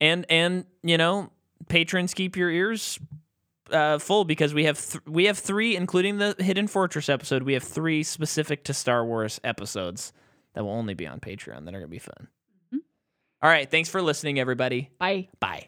and 0.02 0.26
and 0.30 0.66
you 0.84 0.98
know, 0.98 1.30
patrons 1.68 2.14
keep 2.14 2.36
your 2.36 2.50
ears 2.50 3.00
uh, 3.72 4.00
full 4.00 4.26
because 4.26 4.54
we 4.54 4.66
have 4.66 4.84
th- 4.84 5.04
we 5.06 5.26
have 5.26 5.38
three, 5.38 5.76
including 5.76 6.18
the 6.18 6.36
Hidden 6.40 6.68
Fortress 6.68 7.08
episode. 7.08 7.44
We 7.44 7.54
have 7.54 7.64
three 7.64 8.02
specific 8.04 8.64
to 8.66 8.74
Star 8.74 9.06
Wars 9.06 9.40
episodes 9.44 10.12
that 10.54 10.64
will 10.64 10.72
only 10.72 10.96
be 10.96 11.06
on 11.06 11.20
Patreon 11.20 11.66
that 11.66 11.76
are 11.76 11.80
gonna 11.80 11.88
be 11.88 12.00
fun. 12.00 12.28
All 13.44 13.50
right, 13.52 13.70
thanks 13.70 13.90
for 13.90 14.02
listening, 14.02 14.40
everybody. 14.40 14.90
Bye. 14.98 15.28
Bye. 15.40 15.68